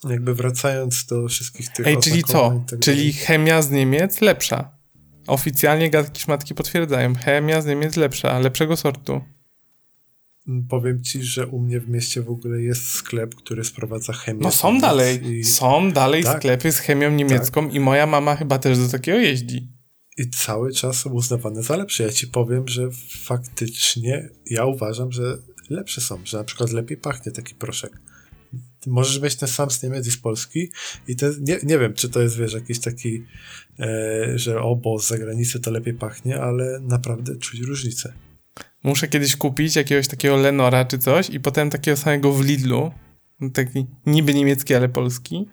Jakby 0.10 0.36
wracając 0.36 1.06
do 1.06 1.28
wszystkich 1.28 1.70
tych 1.70 1.88
Ej, 1.88 1.98
czyli 1.98 2.24
co? 2.24 2.64
Tak 2.70 2.80
czyli 2.80 3.14
chemia 3.14 3.62
z 3.62 3.72
Niemiec 3.72 4.22
lepsza. 4.22 4.78
Oficjalnie 5.28 5.90
gadki 5.90 6.22
szmatki 6.22 6.56
potwierdzają. 6.56 7.16
Chemia 7.16 7.62
z 7.62 7.66
Niemiec 7.66 7.96
lepsza, 7.96 8.40
lepszego 8.40 8.78
sortu. 8.78 9.22
Powiem 10.70 11.04
ci, 11.04 11.24
że 11.24 11.48
u 11.48 11.60
mnie 11.60 11.80
w 11.80 11.90
mieście 11.90 12.22
w 12.22 12.30
ogóle 12.30 12.62
jest 12.62 12.92
sklep, 12.92 13.36
który 13.36 13.64
sprowadza 13.64 14.14
chemię. 14.14 14.40
No 14.44 14.52
są 14.52 14.80
dalej, 14.80 15.32
i... 15.32 15.44
są 15.44 15.92
dalej 15.92 16.24
tak, 16.24 16.38
sklepy 16.38 16.72
z 16.72 16.80
chemią 16.80 17.12
niemiecką 17.12 17.66
tak. 17.66 17.76
i 17.76 17.80
moja 17.80 18.06
mama 18.06 18.36
chyba 18.36 18.60
też 18.60 18.78
do 18.78 18.88
takiego 18.88 19.18
jeździ. 19.18 19.70
I 20.18 20.30
cały 20.30 20.74
czas 20.74 20.98
są 20.98 21.10
uznawane 21.10 21.64
za 21.64 21.78
lepsze. 21.78 22.04
Ja 22.04 22.10
ci 22.10 22.28
powiem, 22.28 22.68
że 22.68 22.90
faktycznie 23.24 24.30
ja 24.50 24.66
uważam, 24.66 25.12
że 25.12 25.38
lepsze 25.70 26.02
są, 26.02 26.20
że 26.26 26.38
na 26.38 26.44
przykład 26.44 26.72
lepiej 26.72 26.98
pachnie 26.98 27.32
taki 27.32 27.56
proszek. 27.56 28.02
Możesz 28.88 29.22
mieć 29.22 29.36
ten 29.36 29.50
sam 29.50 29.72
z 29.72 29.84
Niemiec 29.84 30.08
i 30.08 30.12
z 30.12 30.18
Polski 30.18 30.72
i 31.08 31.16
ten, 31.16 31.34
nie, 31.42 31.60
nie 31.64 31.80
wiem, 31.80 31.94
czy 31.94 32.10
to 32.10 32.22
jest, 32.22 32.38
wiesz, 32.38 32.54
jakiś 32.54 32.80
taki, 32.80 33.24
e, 33.80 34.32
że 34.36 34.62
o, 34.62 34.76
bo 34.76 35.00
z 35.00 35.08
zagranicy 35.08 35.60
to 35.60 35.72
lepiej 35.72 35.94
pachnie, 35.94 36.42
ale 36.42 36.80
naprawdę 36.80 37.36
czuć 37.36 37.60
różnicę. 37.60 38.14
Muszę 38.84 39.08
kiedyś 39.08 39.36
kupić 39.36 39.76
jakiegoś 39.76 40.08
takiego 40.08 40.38
Lenora 40.38 40.86
czy 40.86 41.00
coś 41.00 41.30
i 41.30 41.40
potem 41.40 41.70
takiego 41.70 41.98
samego 41.98 42.34
w 42.34 42.46
Lidlu. 42.46 42.92
Taki 43.54 43.86
niby 44.06 44.34
niemiecki, 44.34 44.76
ale 44.76 44.90
polski. 44.90 45.50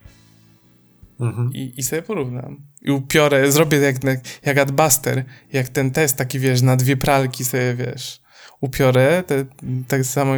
Mhm. 1.21 1.51
I, 1.55 1.73
I 1.77 1.83
sobie 1.83 2.03
porównam. 2.03 2.57
I 2.83 2.91
upiorę, 2.91 3.53
zrobię 3.53 3.79
jak, 3.79 3.97
jak 4.45 4.59
Adbuster, 4.59 5.25
jak 5.53 5.69
ten 5.69 5.91
test 5.91 6.17
taki, 6.17 6.39
wiesz, 6.39 6.63
na 6.63 6.77
dwie 6.77 6.97
pralki 6.97 7.45
sobie, 7.45 7.75
wiesz, 7.75 8.21
upiorę, 8.61 9.23
te, 9.27 9.45
tak 9.89 10.05
samo, 10.05 10.35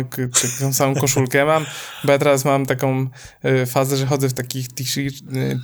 taką 0.59 0.73
samą 0.73 0.94
koszulkę 0.94 1.44
mam, 1.44 1.66
bo 2.05 2.12
ja 2.12 2.19
teraz 2.19 2.44
mam 2.44 2.66
taką 2.66 3.09
y, 3.44 3.66
fazę, 3.66 3.97
że 3.97 4.06
chodzę 4.06 4.28
w 4.28 4.35
takich 4.35 4.69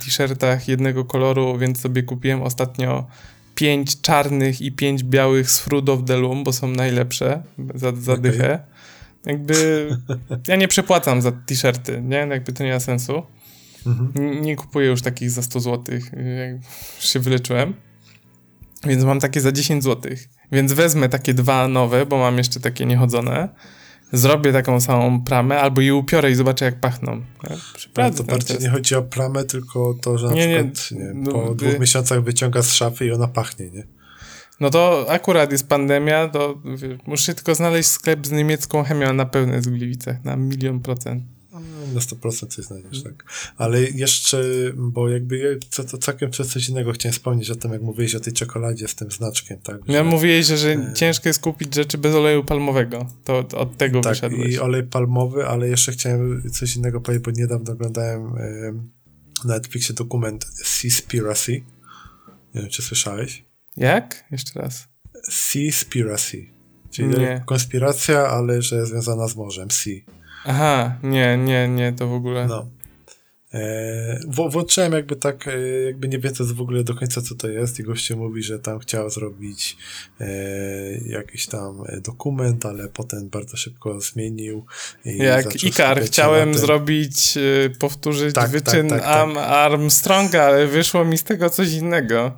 t-shirtach 0.05 0.67
jednego 0.67 1.05
koloru, 1.05 1.57
więc 1.57 1.79
sobie 1.79 2.03
kupiłem 2.03 2.41
ostatnio 2.41 3.07
pięć 3.59 4.01
czarnych 4.01 4.61
i 4.61 4.71
pięć 4.71 5.03
białych 5.03 5.51
z 5.51 5.59
Fruit 5.59 5.89
of 5.89 5.99
the 6.05 6.17
Loom, 6.17 6.43
bo 6.43 6.53
są 6.53 6.67
najlepsze 6.67 7.43
za, 7.75 7.91
za 7.95 8.13
okay. 8.13 8.21
dychę. 8.21 8.59
Jakby 9.25 9.87
ja 10.47 10.55
nie 10.55 10.67
przepłacam 10.67 11.21
za 11.21 11.31
t-shirty, 11.31 12.01
nie? 12.01 12.17
Jakby 12.17 12.53
to 12.53 12.63
nie 12.63 12.73
ma 12.73 12.79
sensu. 12.79 13.23
Mhm. 13.85 14.41
Nie 14.41 14.55
kupuję 14.55 14.87
już 14.87 15.01
takich 15.01 15.31
za 15.31 15.41
100 15.41 15.59
zł, 15.59 15.95
jak 15.95 16.61
się 16.99 17.19
wyleczyłem. 17.19 17.73
Więc 18.85 19.03
mam 19.03 19.19
takie 19.19 19.41
za 19.41 19.51
10 19.51 19.83
zł. 19.83 20.11
Więc 20.51 20.73
wezmę 20.73 21.09
takie 21.09 21.33
dwa 21.33 21.67
nowe, 21.67 22.05
bo 22.05 22.17
mam 22.17 22.37
jeszcze 22.37 22.59
takie 22.59 22.85
niechodzone 22.85 23.49
zrobię 24.11 24.53
taką 24.53 24.81
samą 24.81 25.23
pramę, 25.23 25.59
albo 25.59 25.81
je 25.81 25.95
upiorę 25.95 26.31
i 26.31 26.35
zobaczę, 26.35 26.65
jak 26.65 26.79
pachną. 26.79 27.21
Tak? 27.93 28.15
to 28.15 28.23
bardziej 28.23 28.59
nie 28.59 28.69
chodzi 28.69 28.95
o 28.95 29.01
pramę, 29.01 29.43
tylko 29.43 29.95
to, 30.01 30.17
że 30.17 30.27
na 30.27 30.33
nie, 30.33 30.47
przykład 30.47 30.91
nie, 30.91 31.13
nie, 31.13 31.31
po 31.31 31.37
no, 31.37 31.55
dwóch 31.55 31.73
y 31.73 31.79
miesiącach 31.79 32.23
wyciąga 32.23 32.61
z 32.61 32.73
szafy 32.73 33.05
i 33.05 33.11
ona 33.11 33.27
pachnie, 33.27 33.69
nie? 33.69 33.83
No 34.59 34.69
to 34.69 35.05
akurat 35.09 35.51
jest 35.51 35.67
pandemia, 35.67 36.27
to 36.27 36.61
muszę 37.07 37.35
tylko 37.35 37.55
znaleźć 37.55 37.89
sklep 37.89 38.27
z 38.27 38.31
niemiecką 38.31 38.83
chemią 38.83 39.13
na 39.13 39.25
pełne 39.25 39.61
z 39.61 39.67
Gliwicach, 39.67 40.23
na 40.23 40.35
milion 40.35 40.79
procent. 40.79 41.23
Na 41.93 41.99
100% 41.99 42.47
coś 42.47 42.65
znajdziesz, 42.65 43.03
tak. 43.03 43.23
Ale 43.57 43.81
jeszcze, 43.81 44.43
bo 44.75 45.09
jakby 45.09 45.59
co, 45.69 45.83
to 45.83 45.97
całkiem 45.97 46.31
przez 46.31 46.47
coś 46.47 46.69
innego 46.69 46.91
chciałem 46.91 47.13
wspomnieć 47.13 47.49
o 47.49 47.55
tym, 47.55 47.71
jak 47.71 47.81
mówiłeś 47.81 48.15
o 48.15 48.19
tej 48.19 48.33
czekoladzie 48.33 48.87
z 48.87 48.95
tym 48.95 49.11
znaczkiem, 49.11 49.59
tak? 49.59 49.81
Że, 49.87 49.93
ja 49.93 50.03
mówiłeś, 50.03 50.45
że, 50.45 50.57
że 50.57 50.69
e... 50.69 50.93
ciężko 50.93 51.29
jest 51.29 51.39
kupić 51.39 51.75
rzeczy 51.75 51.97
bez 51.97 52.15
oleju 52.15 52.43
palmowego. 52.43 53.07
To 53.23 53.37
od 53.37 53.77
tego 53.77 54.01
tak, 54.01 54.13
wyszedłeś. 54.13 54.53
i 54.53 54.59
olej 54.59 54.83
palmowy, 54.83 55.47
ale 55.47 55.69
jeszcze 55.69 55.91
chciałem 55.91 56.51
coś 56.51 56.75
innego 56.75 57.01
powiedzieć, 57.01 57.25
bo 57.25 57.31
niedawno 57.31 57.73
oglądałem 57.73 58.37
e, 58.37 58.71
na 59.45 59.53
Netflixie 59.53 59.95
dokument 59.95 60.45
Seaspiracy. 60.63 61.51
Nie 62.55 62.61
wiem, 62.61 62.69
czy 62.69 62.81
słyszałeś? 62.81 63.45
Jak? 63.77 64.25
Jeszcze 64.31 64.59
raz. 64.59 64.87
Seaspiracy. 65.29 66.45
Czyli 66.91 67.09
nie. 67.09 67.43
konspiracja, 67.45 68.27
ale 68.27 68.61
że 68.61 68.85
związana 68.85 69.27
z 69.27 69.35
morzem. 69.35 69.71
Sea. 69.71 69.95
Aha, 70.45 70.95
nie, 71.03 71.37
nie, 71.37 71.67
nie, 71.67 71.93
to 71.93 72.07
w 72.07 72.13
ogóle. 72.13 72.47
No. 72.47 72.65
E, 73.53 74.19
włączyłem 74.49 74.93
jakby 74.93 75.15
tak, 75.15 75.47
e, 75.47 75.59
jakby 75.85 76.07
nie 76.07 76.19
wiedząc 76.19 76.51
w 76.51 76.61
ogóle 76.61 76.83
do 76.83 76.95
końca 76.95 77.21
co 77.21 77.35
to 77.35 77.47
jest 77.49 77.79
i 77.79 77.83
goście 77.83 78.15
mówi, 78.15 78.43
że 78.43 78.59
tam 78.59 78.79
chciał 78.79 79.09
zrobić 79.09 79.77
e, 80.19 80.27
jakiś 81.05 81.47
tam 81.47 81.83
dokument, 82.03 82.65
ale 82.65 82.87
potem 82.87 83.29
bardzo 83.29 83.57
szybko 83.57 84.01
zmienił. 84.01 84.65
Jak 85.05 85.63
Ikar, 85.63 86.01
chciałem 86.01 86.53
zrobić, 86.53 87.37
e, 87.37 87.69
powtórzyć 87.69 88.35
tak, 88.35 88.49
wyczyn 88.49 88.89
tak, 88.89 89.01
tak, 89.01 89.33
tak, 89.33 89.37
Armstronga, 89.37 90.43
ale 90.43 90.67
wyszło 90.67 91.05
mi 91.05 91.17
z 91.17 91.23
tego 91.23 91.49
coś 91.49 91.71
innego. 91.71 92.37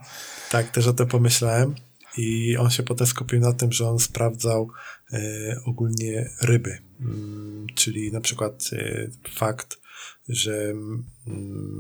Tak, 0.50 0.70
też 0.70 0.88
o 0.88 0.94
tym 0.94 1.08
pomyślałem 1.08 1.76
i 2.18 2.58
on 2.58 2.70
się 2.70 2.84
potem 2.84 3.08
skupił 3.08 3.40
na 3.40 3.54
tym, 3.54 3.72
że 3.72 3.90
on 3.90 4.00
sprawdzał 4.00 4.70
e, 5.14 5.20
ogólnie 5.66 6.30
ryby 6.42 6.91
czyli 7.76 8.12
na 8.12 8.22
przykład 8.22 8.70
e, 8.74 9.08
fakt, 9.30 9.82
że 10.30 10.70
mm, 10.70 11.06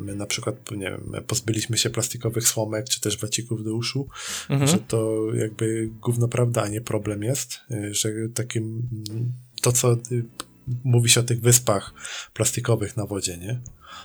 my 0.05 0.15
na 0.15 0.25
przykład, 0.25 0.71
nie 0.71 0.89
wiem, 0.89 1.23
pozbyliśmy 1.27 1.77
się 1.77 1.89
plastikowych 1.89 2.47
słomek, 2.47 2.89
czy 2.89 3.01
też 3.01 3.17
wacików 3.17 3.63
do 3.63 3.75
uszu, 3.75 4.07
mhm. 4.49 4.71
że 4.71 4.77
to 4.77 5.27
jakby 5.33 5.89
gówno 6.01 6.27
prawda, 6.27 6.63
a 6.63 6.67
nie 6.67 6.81
problem 6.81 7.23
jest, 7.23 7.59
e, 7.71 7.93
że 7.93 8.09
takim, 8.33 8.89
to 9.61 9.71
co 9.71 9.97
mówi 10.83 11.09
się 11.09 11.19
o 11.19 11.23
tych 11.23 11.41
wyspach 11.41 11.93
plastikowych 12.33 12.97
na 12.97 13.05
wodzie, 13.05 13.37
nie? 13.37 13.61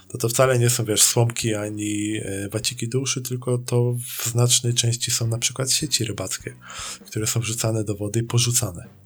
To 0.08 0.18
to 0.18 0.28
wcale 0.28 0.58
nie 0.58 0.70
są, 0.70 0.84
wiesz, 0.84 1.02
słomki 1.02 1.54
ani 1.54 2.20
waciki 2.50 2.88
do 2.88 3.00
uszy, 3.00 3.22
tylko 3.22 3.58
to 3.58 3.96
w 4.18 4.28
znacznej 4.28 4.74
części 4.74 5.10
są 5.10 5.26
na 5.26 5.38
przykład 5.38 5.72
sieci 5.72 6.04
rybackie, 6.04 6.54
które 7.06 7.26
są 7.26 7.40
wrzucane 7.40 7.84
do 7.84 7.94
wody 7.94 8.20
i 8.20 8.22
porzucane 8.22 9.05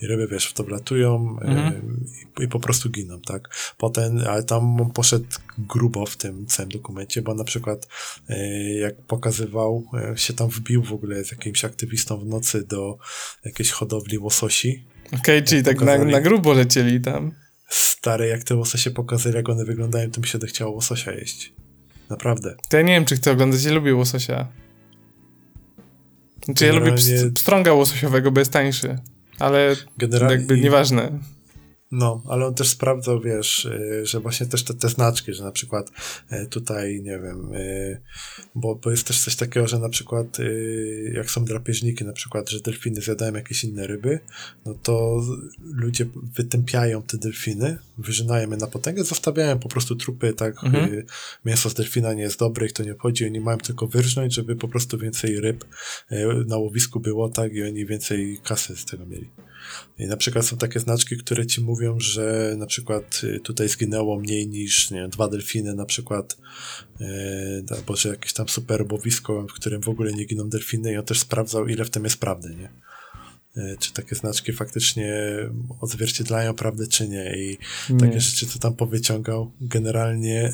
i 0.00 0.06
ryby, 0.06 0.28
wiesz, 0.28 0.46
w 0.46 0.52
to 0.52 0.64
wlatują 0.64 1.38
mhm. 1.42 2.06
i, 2.40 2.44
i, 2.44 2.48
po 2.48 2.60
prostu 2.60 2.90
giną, 2.90 3.20
tak? 3.20 3.74
Potem, 3.78 4.18
ale 4.28 4.42
tam 4.42 4.80
on 4.80 4.90
poszedł 4.90 5.26
grubo 5.58 6.06
w 6.06 6.16
tym 6.16 6.46
całym 6.46 6.70
dokumencie, 6.70 7.22
bo 7.22 7.34
na 7.34 7.44
przykład 7.44 7.88
y, 8.30 8.34
jak 8.80 8.96
pokazywał, 8.96 9.84
y, 10.14 10.18
się 10.18 10.34
tam 10.34 10.48
wbił 10.48 10.82
w 10.82 10.92
ogóle 10.92 11.24
z 11.24 11.30
jakimś 11.30 11.64
aktywistą 11.64 12.18
w 12.18 12.26
nocy 12.26 12.66
do 12.66 12.98
jakiejś 13.44 13.70
hodowli 13.70 14.18
łososi. 14.18 14.84
Okej, 15.06 15.18
okay, 15.20 15.42
czyli 15.42 15.62
tak 15.62 15.80
na, 15.80 15.98
na 15.98 16.20
grubo 16.20 16.52
lecieli 16.52 17.00
tam. 17.00 17.32
Stare, 17.68 18.28
jak 18.28 18.44
te 18.44 18.56
łososie 18.56 18.90
pokazali, 18.90 19.36
jak 19.36 19.48
one 19.48 19.64
wyglądają, 19.64 20.10
to 20.10 20.20
mi 20.20 20.26
się 20.26 20.38
chciało 20.38 20.72
łososia 20.72 21.12
jeść. 21.12 21.52
Naprawdę. 22.10 22.56
To 22.68 22.76
ja 22.76 22.82
nie 22.82 22.92
wiem, 22.92 23.04
czy 23.04 23.16
chcę 23.16 23.32
oglądać, 23.32 23.64
ja 23.64 23.72
lubię 23.72 23.94
łososia. 23.94 24.48
Znaczy, 26.44 26.66
ja 26.66 26.72
lubię 26.72 26.92
pstrąga 27.34 27.72
łososiowego, 27.72 28.32
bo 28.32 28.40
jest 28.40 28.52
tańszy 28.52 28.98
ale 29.38 29.76
Generalnie 29.98 30.36
jakby 30.36 30.60
nieważne. 30.60 31.10
No, 31.98 32.22
ale 32.28 32.46
on 32.46 32.54
też 32.54 32.68
sprawdzał, 32.68 33.20
wiesz, 33.20 33.64
y, 33.64 34.06
że 34.06 34.20
właśnie 34.20 34.46
też 34.46 34.64
te, 34.64 34.74
te 34.74 34.88
znaczki, 34.88 35.34
że 35.34 35.44
na 35.44 35.52
przykład 35.52 35.90
y, 36.32 36.46
tutaj, 36.46 37.02
nie 37.02 37.18
wiem, 37.18 37.54
y, 37.54 38.00
bo, 38.54 38.74
bo 38.74 38.90
jest 38.90 39.06
też 39.06 39.20
coś 39.20 39.36
takiego, 39.36 39.66
że 39.66 39.78
na 39.78 39.88
przykład 39.88 40.38
jak 41.12 41.30
są 41.30 41.44
drapieżniki, 41.44 42.04
na 42.04 42.12
przykład, 42.12 42.50
że 42.50 42.60
delfiny 42.60 43.00
zjadają 43.00 43.34
jakieś 43.34 43.64
inne 43.64 43.86
ryby, 43.86 44.20
no 44.64 44.74
to 44.82 45.22
ludzie 45.58 46.06
wytępiają 46.36 47.02
te 47.02 47.18
delfiny, 47.18 47.78
wyżynają 47.98 48.50
je 48.50 48.56
na 48.56 48.66
potęgę, 48.66 49.04
zostawiają 49.04 49.58
po 49.58 49.68
prostu 49.68 49.96
trupy, 49.96 50.32
tak, 50.32 50.64
mhm. 50.64 51.02
mięso 51.44 51.70
z 51.70 51.74
delfina 51.74 52.12
nie 52.12 52.22
jest 52.22 52.38
dobre, 52.38 52.66
ich 52.66 52.72
to 52.72 52.82
nie 52.82 52.92
obchodzi, 52.92 53.26
oni 53.26 53.40
mają 53.40 53.58
tylko 53.58 53.86
wyrżnąć, 53.86 54.34
żeby 54.34 54.56
po 54.56 54.68
prostu 54.68 54.98
więcej 54.98 55.40
ryb 55.40 55.64
na 56.46 56.56
łowisku 56.56 57.00
było, 57.00 57.28
tak, 57.28 57.52
i 57.52 57.62
oni 57.62 57.86
więcej 57.86 58.38
kasy 58.44 58.76
z 58.76 58.84
tego 58.84 59.06
mieli. 59.06 59.30
I 59.98 60.06
na 60.06 60.16
przykład 60.16 60.46
są 60.46 60.56
takie 60.56 60.80
znaczki, 60.80 61.16
które 61.16 61.46
ci 61.46 61.60
mówią, 61.60 62.00
że 62.00 62.54
na 62.58 62.66
przykład 62.66 63.20
y, 63.24 63.40
tutaj 63.40 63.68
zginęło 63.68 64.20
mniej 64.20 64.48
niż 64.48 64.90
nie 64.90 65.08
dwa 65.08 65.28
delfiny 65.28 65.74
na 65.74 65.84
przykład, 65.84 66.36
yy, 67.00 67.06
albo 67.76 67.96
że 67.96 68.08
jakieś 68.08 68.32
tam 68.32 68.48
super 68.48 68.84
łowisko, 68.92 69.46
w 69.50 69.52
którym 69.52 69.82
w 69.82 69.88
ogóle 69.88 70.12
nie 70.12 70.24
giną 70.24 70.48
delfiny 70.48 70.92
i 70.92 70.96
on 70.96 71.04
też 71.04 71.20
sprawdzał, 71.20 71.66
ile 71.68 71.84
w 71.84 71.90
tym 71.90 72.04
jest 72.04 72.20
prawdy, 72.20 72.54
nie? 72.54 72.68
Yy, 73.56 73.76
czy 73.80 73.92
takie 73.92 74.16
znaczki 74.16 74.52
faktycznie 74.52 75.36
odzwierciedlają 75.80 76.54
prawdę, 76.54 76.86
czy 76.86 77.08
nie? 77.08 77.36
I 77.36 77.58
Nie. 77.90 78.00
takie 78.00 78.20
rzeczy, 78.20 78.46
co 78.46 78.58
tam 78.58 78.74
powyciągał, 78.74 79.52
generalnie 79.60 80.52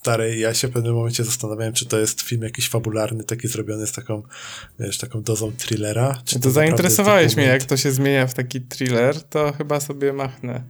stary, 0.00 0.36
ja 0.36 0.54
się 0.54 0.68
w 0.68 0.70
pewnym 0.70 0.94
momencie 0.94 1.24
zastanawiałem, 1.24 1.72
czy 1.72 1.86
to 1.86 1.98
jest 1.98 2.20
film 2.20 2.42
jakiś 2.42 2.68
fabularny, 2.68 3.24
taki 3.24 3.48
zrobiony 3.48 3.86
z 3.86 3.92
taką, 3.92 4.22
wiesz, 4.78 4.98
taką 4.98 5.22
dozą 5.22 5.52
thrillera. 5.52 6.22
Czy 6.24 6.34
To, 6.34 6.40
to 6.40 6.50
zainteresowałeś 6.50 7.36
mnie, 7.36 7.46
jak 7.46 7.64
to 7.64 7.76
się 7.76 7.92
zmienia 7.92 8.26
w 8.26 8.34
taki 8.34 8.60
thriller, 8.60 9.22
to 9.22 9.52
chyba 9.52 9.80
sobie 9.80 10.12
machnę. 10.12 10.64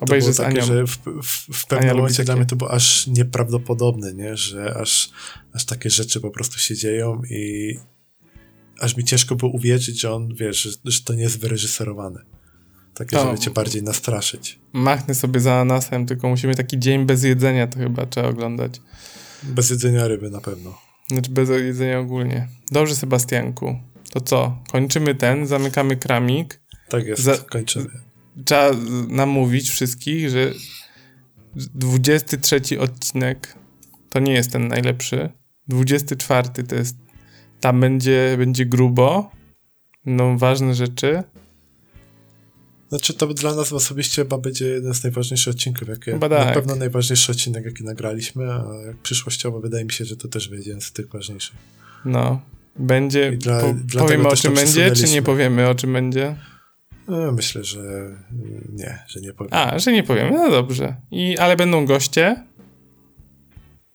Obejrzę 0.00 0.32
z 0.32 0.40
Anią. 0.40 0.64
że 0.66 0.86
w, 0.86 0.98
w, 1.22 1.58
w 1.58 1.66
pewnym 1.66 1.90
Ania 1.90 1.94
momencie 1.98 2.24
dla 2.24 2.36
mnie 2.36 2.46
to 2.46 2.56
było 2.56 2.70
aż 2.70 3.06
nieprawdopodobne, 3.06 4.14
nie? 4.14 4.36
Że 4.36 4.74
aż, 4.74 5.10
aż 5.52 5.64
takie 5.64 5.90
rzeczy 5.90 6.20
po 6.20 6.30
prostu 6.30 6.58
się 6.58 6.76
dzieją 6.76 7.22
i 7.30 7.74
aż 8.80 8.96
mi 8.96 9.04
ciężko 9.04 9.36
było 9.36 9.52
uwierzyć, 9.52 10.00
że 10.00 10.12
on, 10.12 10.34
wiesz, 10.34 10.62
że, 10.62 10.70
że 10.84 11.00
to 11.00 11.14
nie 11.14 11.22
jest 11.22 11.40
wyreżyserowane. 11.40 12.20
Takie, 13.00 13.16
To- 13.16 13.26
żeby 13.26 13.38
cię 13.38 13.50
bardziej 13.50 13.82
nastraszyć. 13.82 14.58
Machnę 14.72 15.14
sobie 15.14 15.40
za 15.40 15.54
ananasem, 15.54 16.06
tylko 16.06 16.28
musimy 16.28 16.54
taki 16.54 16.78
dzień 16.78 17.06
bez 17.06 17.22
jedzenia 17.22 17.66
to 17.66 17.78
chyba 17.78 18.06
trzeba 18.06 18.28
oglądać. 18.28 18.80
Bez 19.42 19.70
jedzenia 19.70 20.08
ryby 20.08 20.30
na 20.30 20.40
pewno. 20.40 20.78
Znaczy 21.10 21.30
bez 21.30 21.48
jedzenia 21.48 21.98
ogólnie. 21.98 22.48
Dobrze, 22.72 22.96
Sebastianku. 22.96 23.76
To 24.10 24.20
co? 24.20 24.58
Kończymy 24.72 25.14
ten, 25.14 25.46
zamykamy 25.46 25.96
kramik. 25.96 26.60
Tak 26.88 27.06
jest, 27.06 27.22
Za- 27.22 27.36
kończymy. 27.38 27.86
Trzeba 28.44 28.70
namówić 29.08 29.70
wszystkich, 29.70 30.30
że 30.30 30.52
23 31.56 32.80
odcinek 32.80 33.54
to 34.10 34.18
nie 34.18 34.32
jest 34.32 34.50
ten 34.52 34.68
najlepszy. 34.68 35.30
24 35.68 36.48
to 36.68 36.74
jest. 36.74 36.96
Tam 37.60 37.80
będzie, 37.80 38.34
będzie 38.38 38.66
grubo. 38.66 39.30
No, 40.06 40.38
ważne 40.38 40.74
rzeczy. 40.74 41.22
Znaczy 42.90 43.14
to 43.14 43.26
dla 43.26 43.54
nas 43.54 43.72
osobiście 43.72 44.22
chyba 44.22 44.38
będzie 44.38 44.66
jeden 44.66 44.94
z 44.94 45.02
najważniejszych 45.02 45.54
odcinków, 45.54 45.88
jakie, 45.88 46.12
Chyba 46.12 46.28
na 46.28 46.52
pewno 46.52 46.76
najważniejszy 46.76 47.32
odcinek, 47.32 47.64
jaki 47.64 47.84
nagraliśmy, 47.84 48.52
a 48.52 48.64
jak 48.86 48.96
przyszłościowo 48.96 49.60
wydaje 49.60 49.84
mi 49.84 49.92
się, 49.92 50.04
że 50.04 50.16
to 50.16 50.28
też 50.28 50.48
będzie 50.48 50.68
jeden 50.70 50.80
z 50.80 50.92
tych 50.92 51.08
ważniejszych. 51.08 51.56
No. 52.04 52.40
Będzie. 52.76 53.32
I 53.32 53.38
dla- 53.38 53.60
po, 53.60 53.98
powiemy 53.98 54.28
o 54.28 54.36
czym 54.36 54.54
będzie, 54.54 54.90
czy 54.90 55.04
nie 55.08 55.22
powiemy 55.22 55.68
o 55.68 55.74
czym 55.74 55.92
będzie? 55.92 56.36
No, 57.08 57.32
myślę, 57.32 57.64
że 57.64 57.80
nie, 58.72 58.98
że 59.08 59.20
nie 59.20 59.32
powiem. 59.32 59.50
A, 59.54 59.78
że 59.78 59.92
nie 59.92 60.02
powiemy. 60.02 60.30
No 60.30 60.50
dobrze. 60.50 60.96
I, 61.10 61.38
ale 61.38 61.56
będą 61.56 61.86
goście 61.86 62.44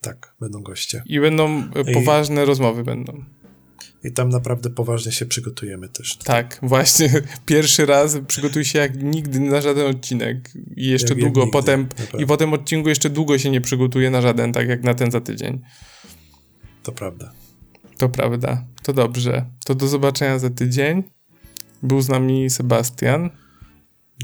Tak, 0.01 0.35
będą 0.39 0.61
goście. 0.63 1.03
i 1.05 1.19
będą 1.19 1.63
e, 1.75 1.91
I- 1.91 1.93
poważne 1.93 2.45
rozmowy 2.45 2.83
będą. 2.83 3.23
I 4.05 4.11
tam 4.11 4.29
naprawdę 4.29 4.69
poważnie 4.69 5.11
się 5.11 5.25
przygotujemy 5.25 5.89
też. 5.89 6.17
Tak, 6.17 6.59
właśnie. 6.63 7.09
Pierwszy 7.45 7.85
raz 7.85 8.17
przygotuj 8.27 8.65
się 8.65 8.79
jak 8.79 9.03
nigdy 9.03 9.39
na 9.39 9.61
żaden 9.61 9.87
odcinek. 9.87 10.51
I 10.75 10.87
jeszcze 10.87 11.13
Jak- 11.13 11.19
długo 11.19 11.41
nigdy, 11.41 11.51
potem. 11.51 11.81
naprawdę. 11.81 12.23
I 12.23 12.25
po 12.25 12.37
tym 12.37 12.53
odcinku 12.53 12.89
jeszcze 12.89 13.09
długo 13.09 13.37
się 13.37 13.49
nie 13.49 13.61
przygotuje 13.61 14.11
na 14.11 14.21
żaden, 14.21 14.53
tak 14.53 14.67
jak 14.67 14.83
na 14.83 14.93
ten 14.93 15.11
za 15.11 15.21
tydzień. 15.21 15.61
To 16.83 16.91
prawda. 16.91 17.31
To 17.97 18.09
prawda. 18.09 18.65
To 18.83 18.93
dobrze. 18.93 19.45
To 19.65 19.75
do 19.75 19.87
zobaczenia 19.87 20.39
za 20.39 20.49
tydzień. 20.49 21.03
Był 21.83 22.01
z 22.01 22.09
nami 22.09 22.49
Sebastian. 22.49 23.29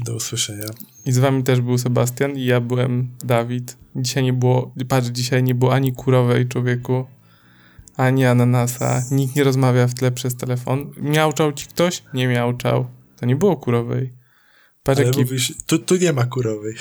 Do 0.04 0.14
usłyszenia. 0.14 0.66
I 1.06 1.12
z 1.12 1.18
wami 1.18 1.42
też 1.42 1.60
był 1.60 1.78
Sebastian 1.78 2.36
i 2.36 2.44
ja 2.44 2.60
byłem 2.60 3.10
Dawid. 3.24 3.76
Dzisiaj 3.96 4.22
nie 4.22 4.32
było, 4.32 4.74
patrz, 4.88 5.08
dzisiaj 5.08 5.42
nie 5.42 5.54
było 5.54 5.74
ani 5.74 5.92
kurowej 5.92 6.48
człowieku, 6.48 7.06
ani 7.96 8.26
ananasa. 8.26 9.02
Nikt 9.10 9.36
nie 9.36 9.44
rozmawia 9.44 9.86
w 9.86 9.94
tle 9.94 10.12
przez 10.12 10.36
telefon. 10.36 10.92
Miałczał 10.96 11.52
ci 11.52 11.66
ktoś? 11.66 12.02
Nie 12.14 12.28
miałczał. 12.28 12.86
To 13.16 13.26
nie 13.26 13.36
było 13.36 13.56
kurowej. 13.56 14.12
Patrz, 14.82 14.98
Ale 14.98 15.06
jaki 15.06 15.20
mówisz, 15.20 15.52
tu, 15.66 15.78
tu 15.78 15.96
nie 15.96 16.12
ma 16.12 16.26
kurowej. 16.26 16.74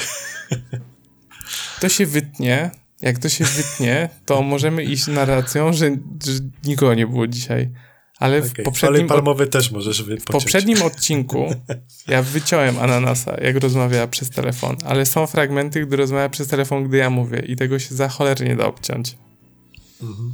to 1.82 1.90
się 1.90 2.06
wytnie. 2.06 2.72
Jak 3.02 3.20
to 3.20 3.30
się 3.30 3.46
wytnie, 3.46 4.10
to 4.26 4.42
możemy 4.42 4.84
iść 4.84 5.08
narracją, 5.08 5.74
że, 5.74 5.90
że 6.26 6.34
nikogo 6.66 6.94
nie 6.94 7.08
było 7.08 7.28
dzisiaj. 7.28 7.72
Ale 8.20 8.42
w 8.42 8.52
Okay. 8.52 8.66
poprzednim, 8.66 8.96
Olej 8.96 9.08
palmowy 9.08 9.48
też 9.48 9.72
możesz 9.72 10.04
wy 10.04 10.18
w 10.18 10.26
poprzednim 10.26 10.82
odcinku 10.92 11.46
ja 12.08 12.24
wyciąłem 12.24 12.80
ananasa, 12.80 13.36
jak 13.42 13.56
rozmawiała 13.56 14.08
przez 14.08 14.30
telefon, 14.30 14.78
ale 14.86 15.06
są 15.06 15.28
fragmenty, 15.28 15.86
gdy 15.86 15.96
rozmawia 15.96 16.30
przez 16.30 16.48
telefon, 16.48 16.84
gdy 16.84 16.98
ja 16.98 17.10
mówię 17.10 17.40
i 17.48 17.56
tego 17.56 17.80
się 17.80 17.96
za 17.96 18.10
cholernie 18.10 18.48
nie 18.48 18.56
da 18.56 18.66
obciąć. 18.66 19.18
Mhm. 20.02 20.34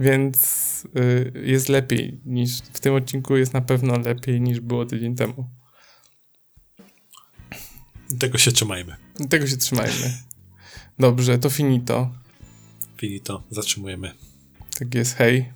Więc 0.00 0.84
y, 0.96 1.32
jest 1.44 1.68
lepiej 1.68 2.20
niż, 2.24 2.58
w 2.58 2.80
tym 2.80 2.94
odcinku 2.94 3.36
jest 3.36 3.52
na 3.52 3.60
pewno 3.60 3.98
lepiej 3.98 4.40
niż 4.40 4.60
było 4.60 4.86
tydzień 4.86 5.16
temu. 5.16 5.50
Tego 8.18 8.38
się 8.38 8.52
trzymajmy. 8.52 8.96
Tego 9.30 9.46
się 9.46 9.56
trzymajmy. 9.56 10.18
Dobrze, 10.98 11.38
to 11.38 11.50
finito. 11.50 12.10
Finito, 12.96 13.42
zatrzymujemy. 13.50 14.12
Tak 14.78 14.94
jest, 14.94 15.14
hej. 15.14 15.52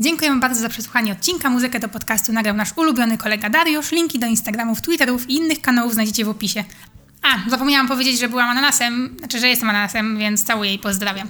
Dziękujemy 0.00 0.40
bardzo 0.40 0.60
za 0.60 0.68
przesłuchanie 0.68 1.12
odcinka. 1.12 1.50
Muzykę 1.50 1.80
do 1.80 1.88
podcastu 1.88 2.32
nagrał 2.32 2.56
nasz 2.56 2.72
ulubiony 2.76 3.18
kolega 3.18 3.50
Dariusz. 3.50 3.92
Linki 3.92 4.18
do 4.18 4.26
Instagramów, 4.26 4.80
Twitterów 4.80 5.30
i 5.30 5.34
innych 5.34 5.60
kanałów 5.60 5.94
znajdziecie 5.94 6.24
w 6.24 6.28
opisie. 6.28 6.64
A, 7.22 7.50
zapomniałam 7.50 7.88
powiedzieć, 7.88 8.20
że 8.20 8.28
byłam 8.28 8.48
ananasem, 8.48 9.16
znaczy, 9.18 9.40
że 9.40 9.48
jestem 9.48 9.70
ananasem, 9.70 10.18
więc 10.18 10.44
całuję 10.44 10.74
i 10.74 10.78
pozdrawiam. 10.78 11.28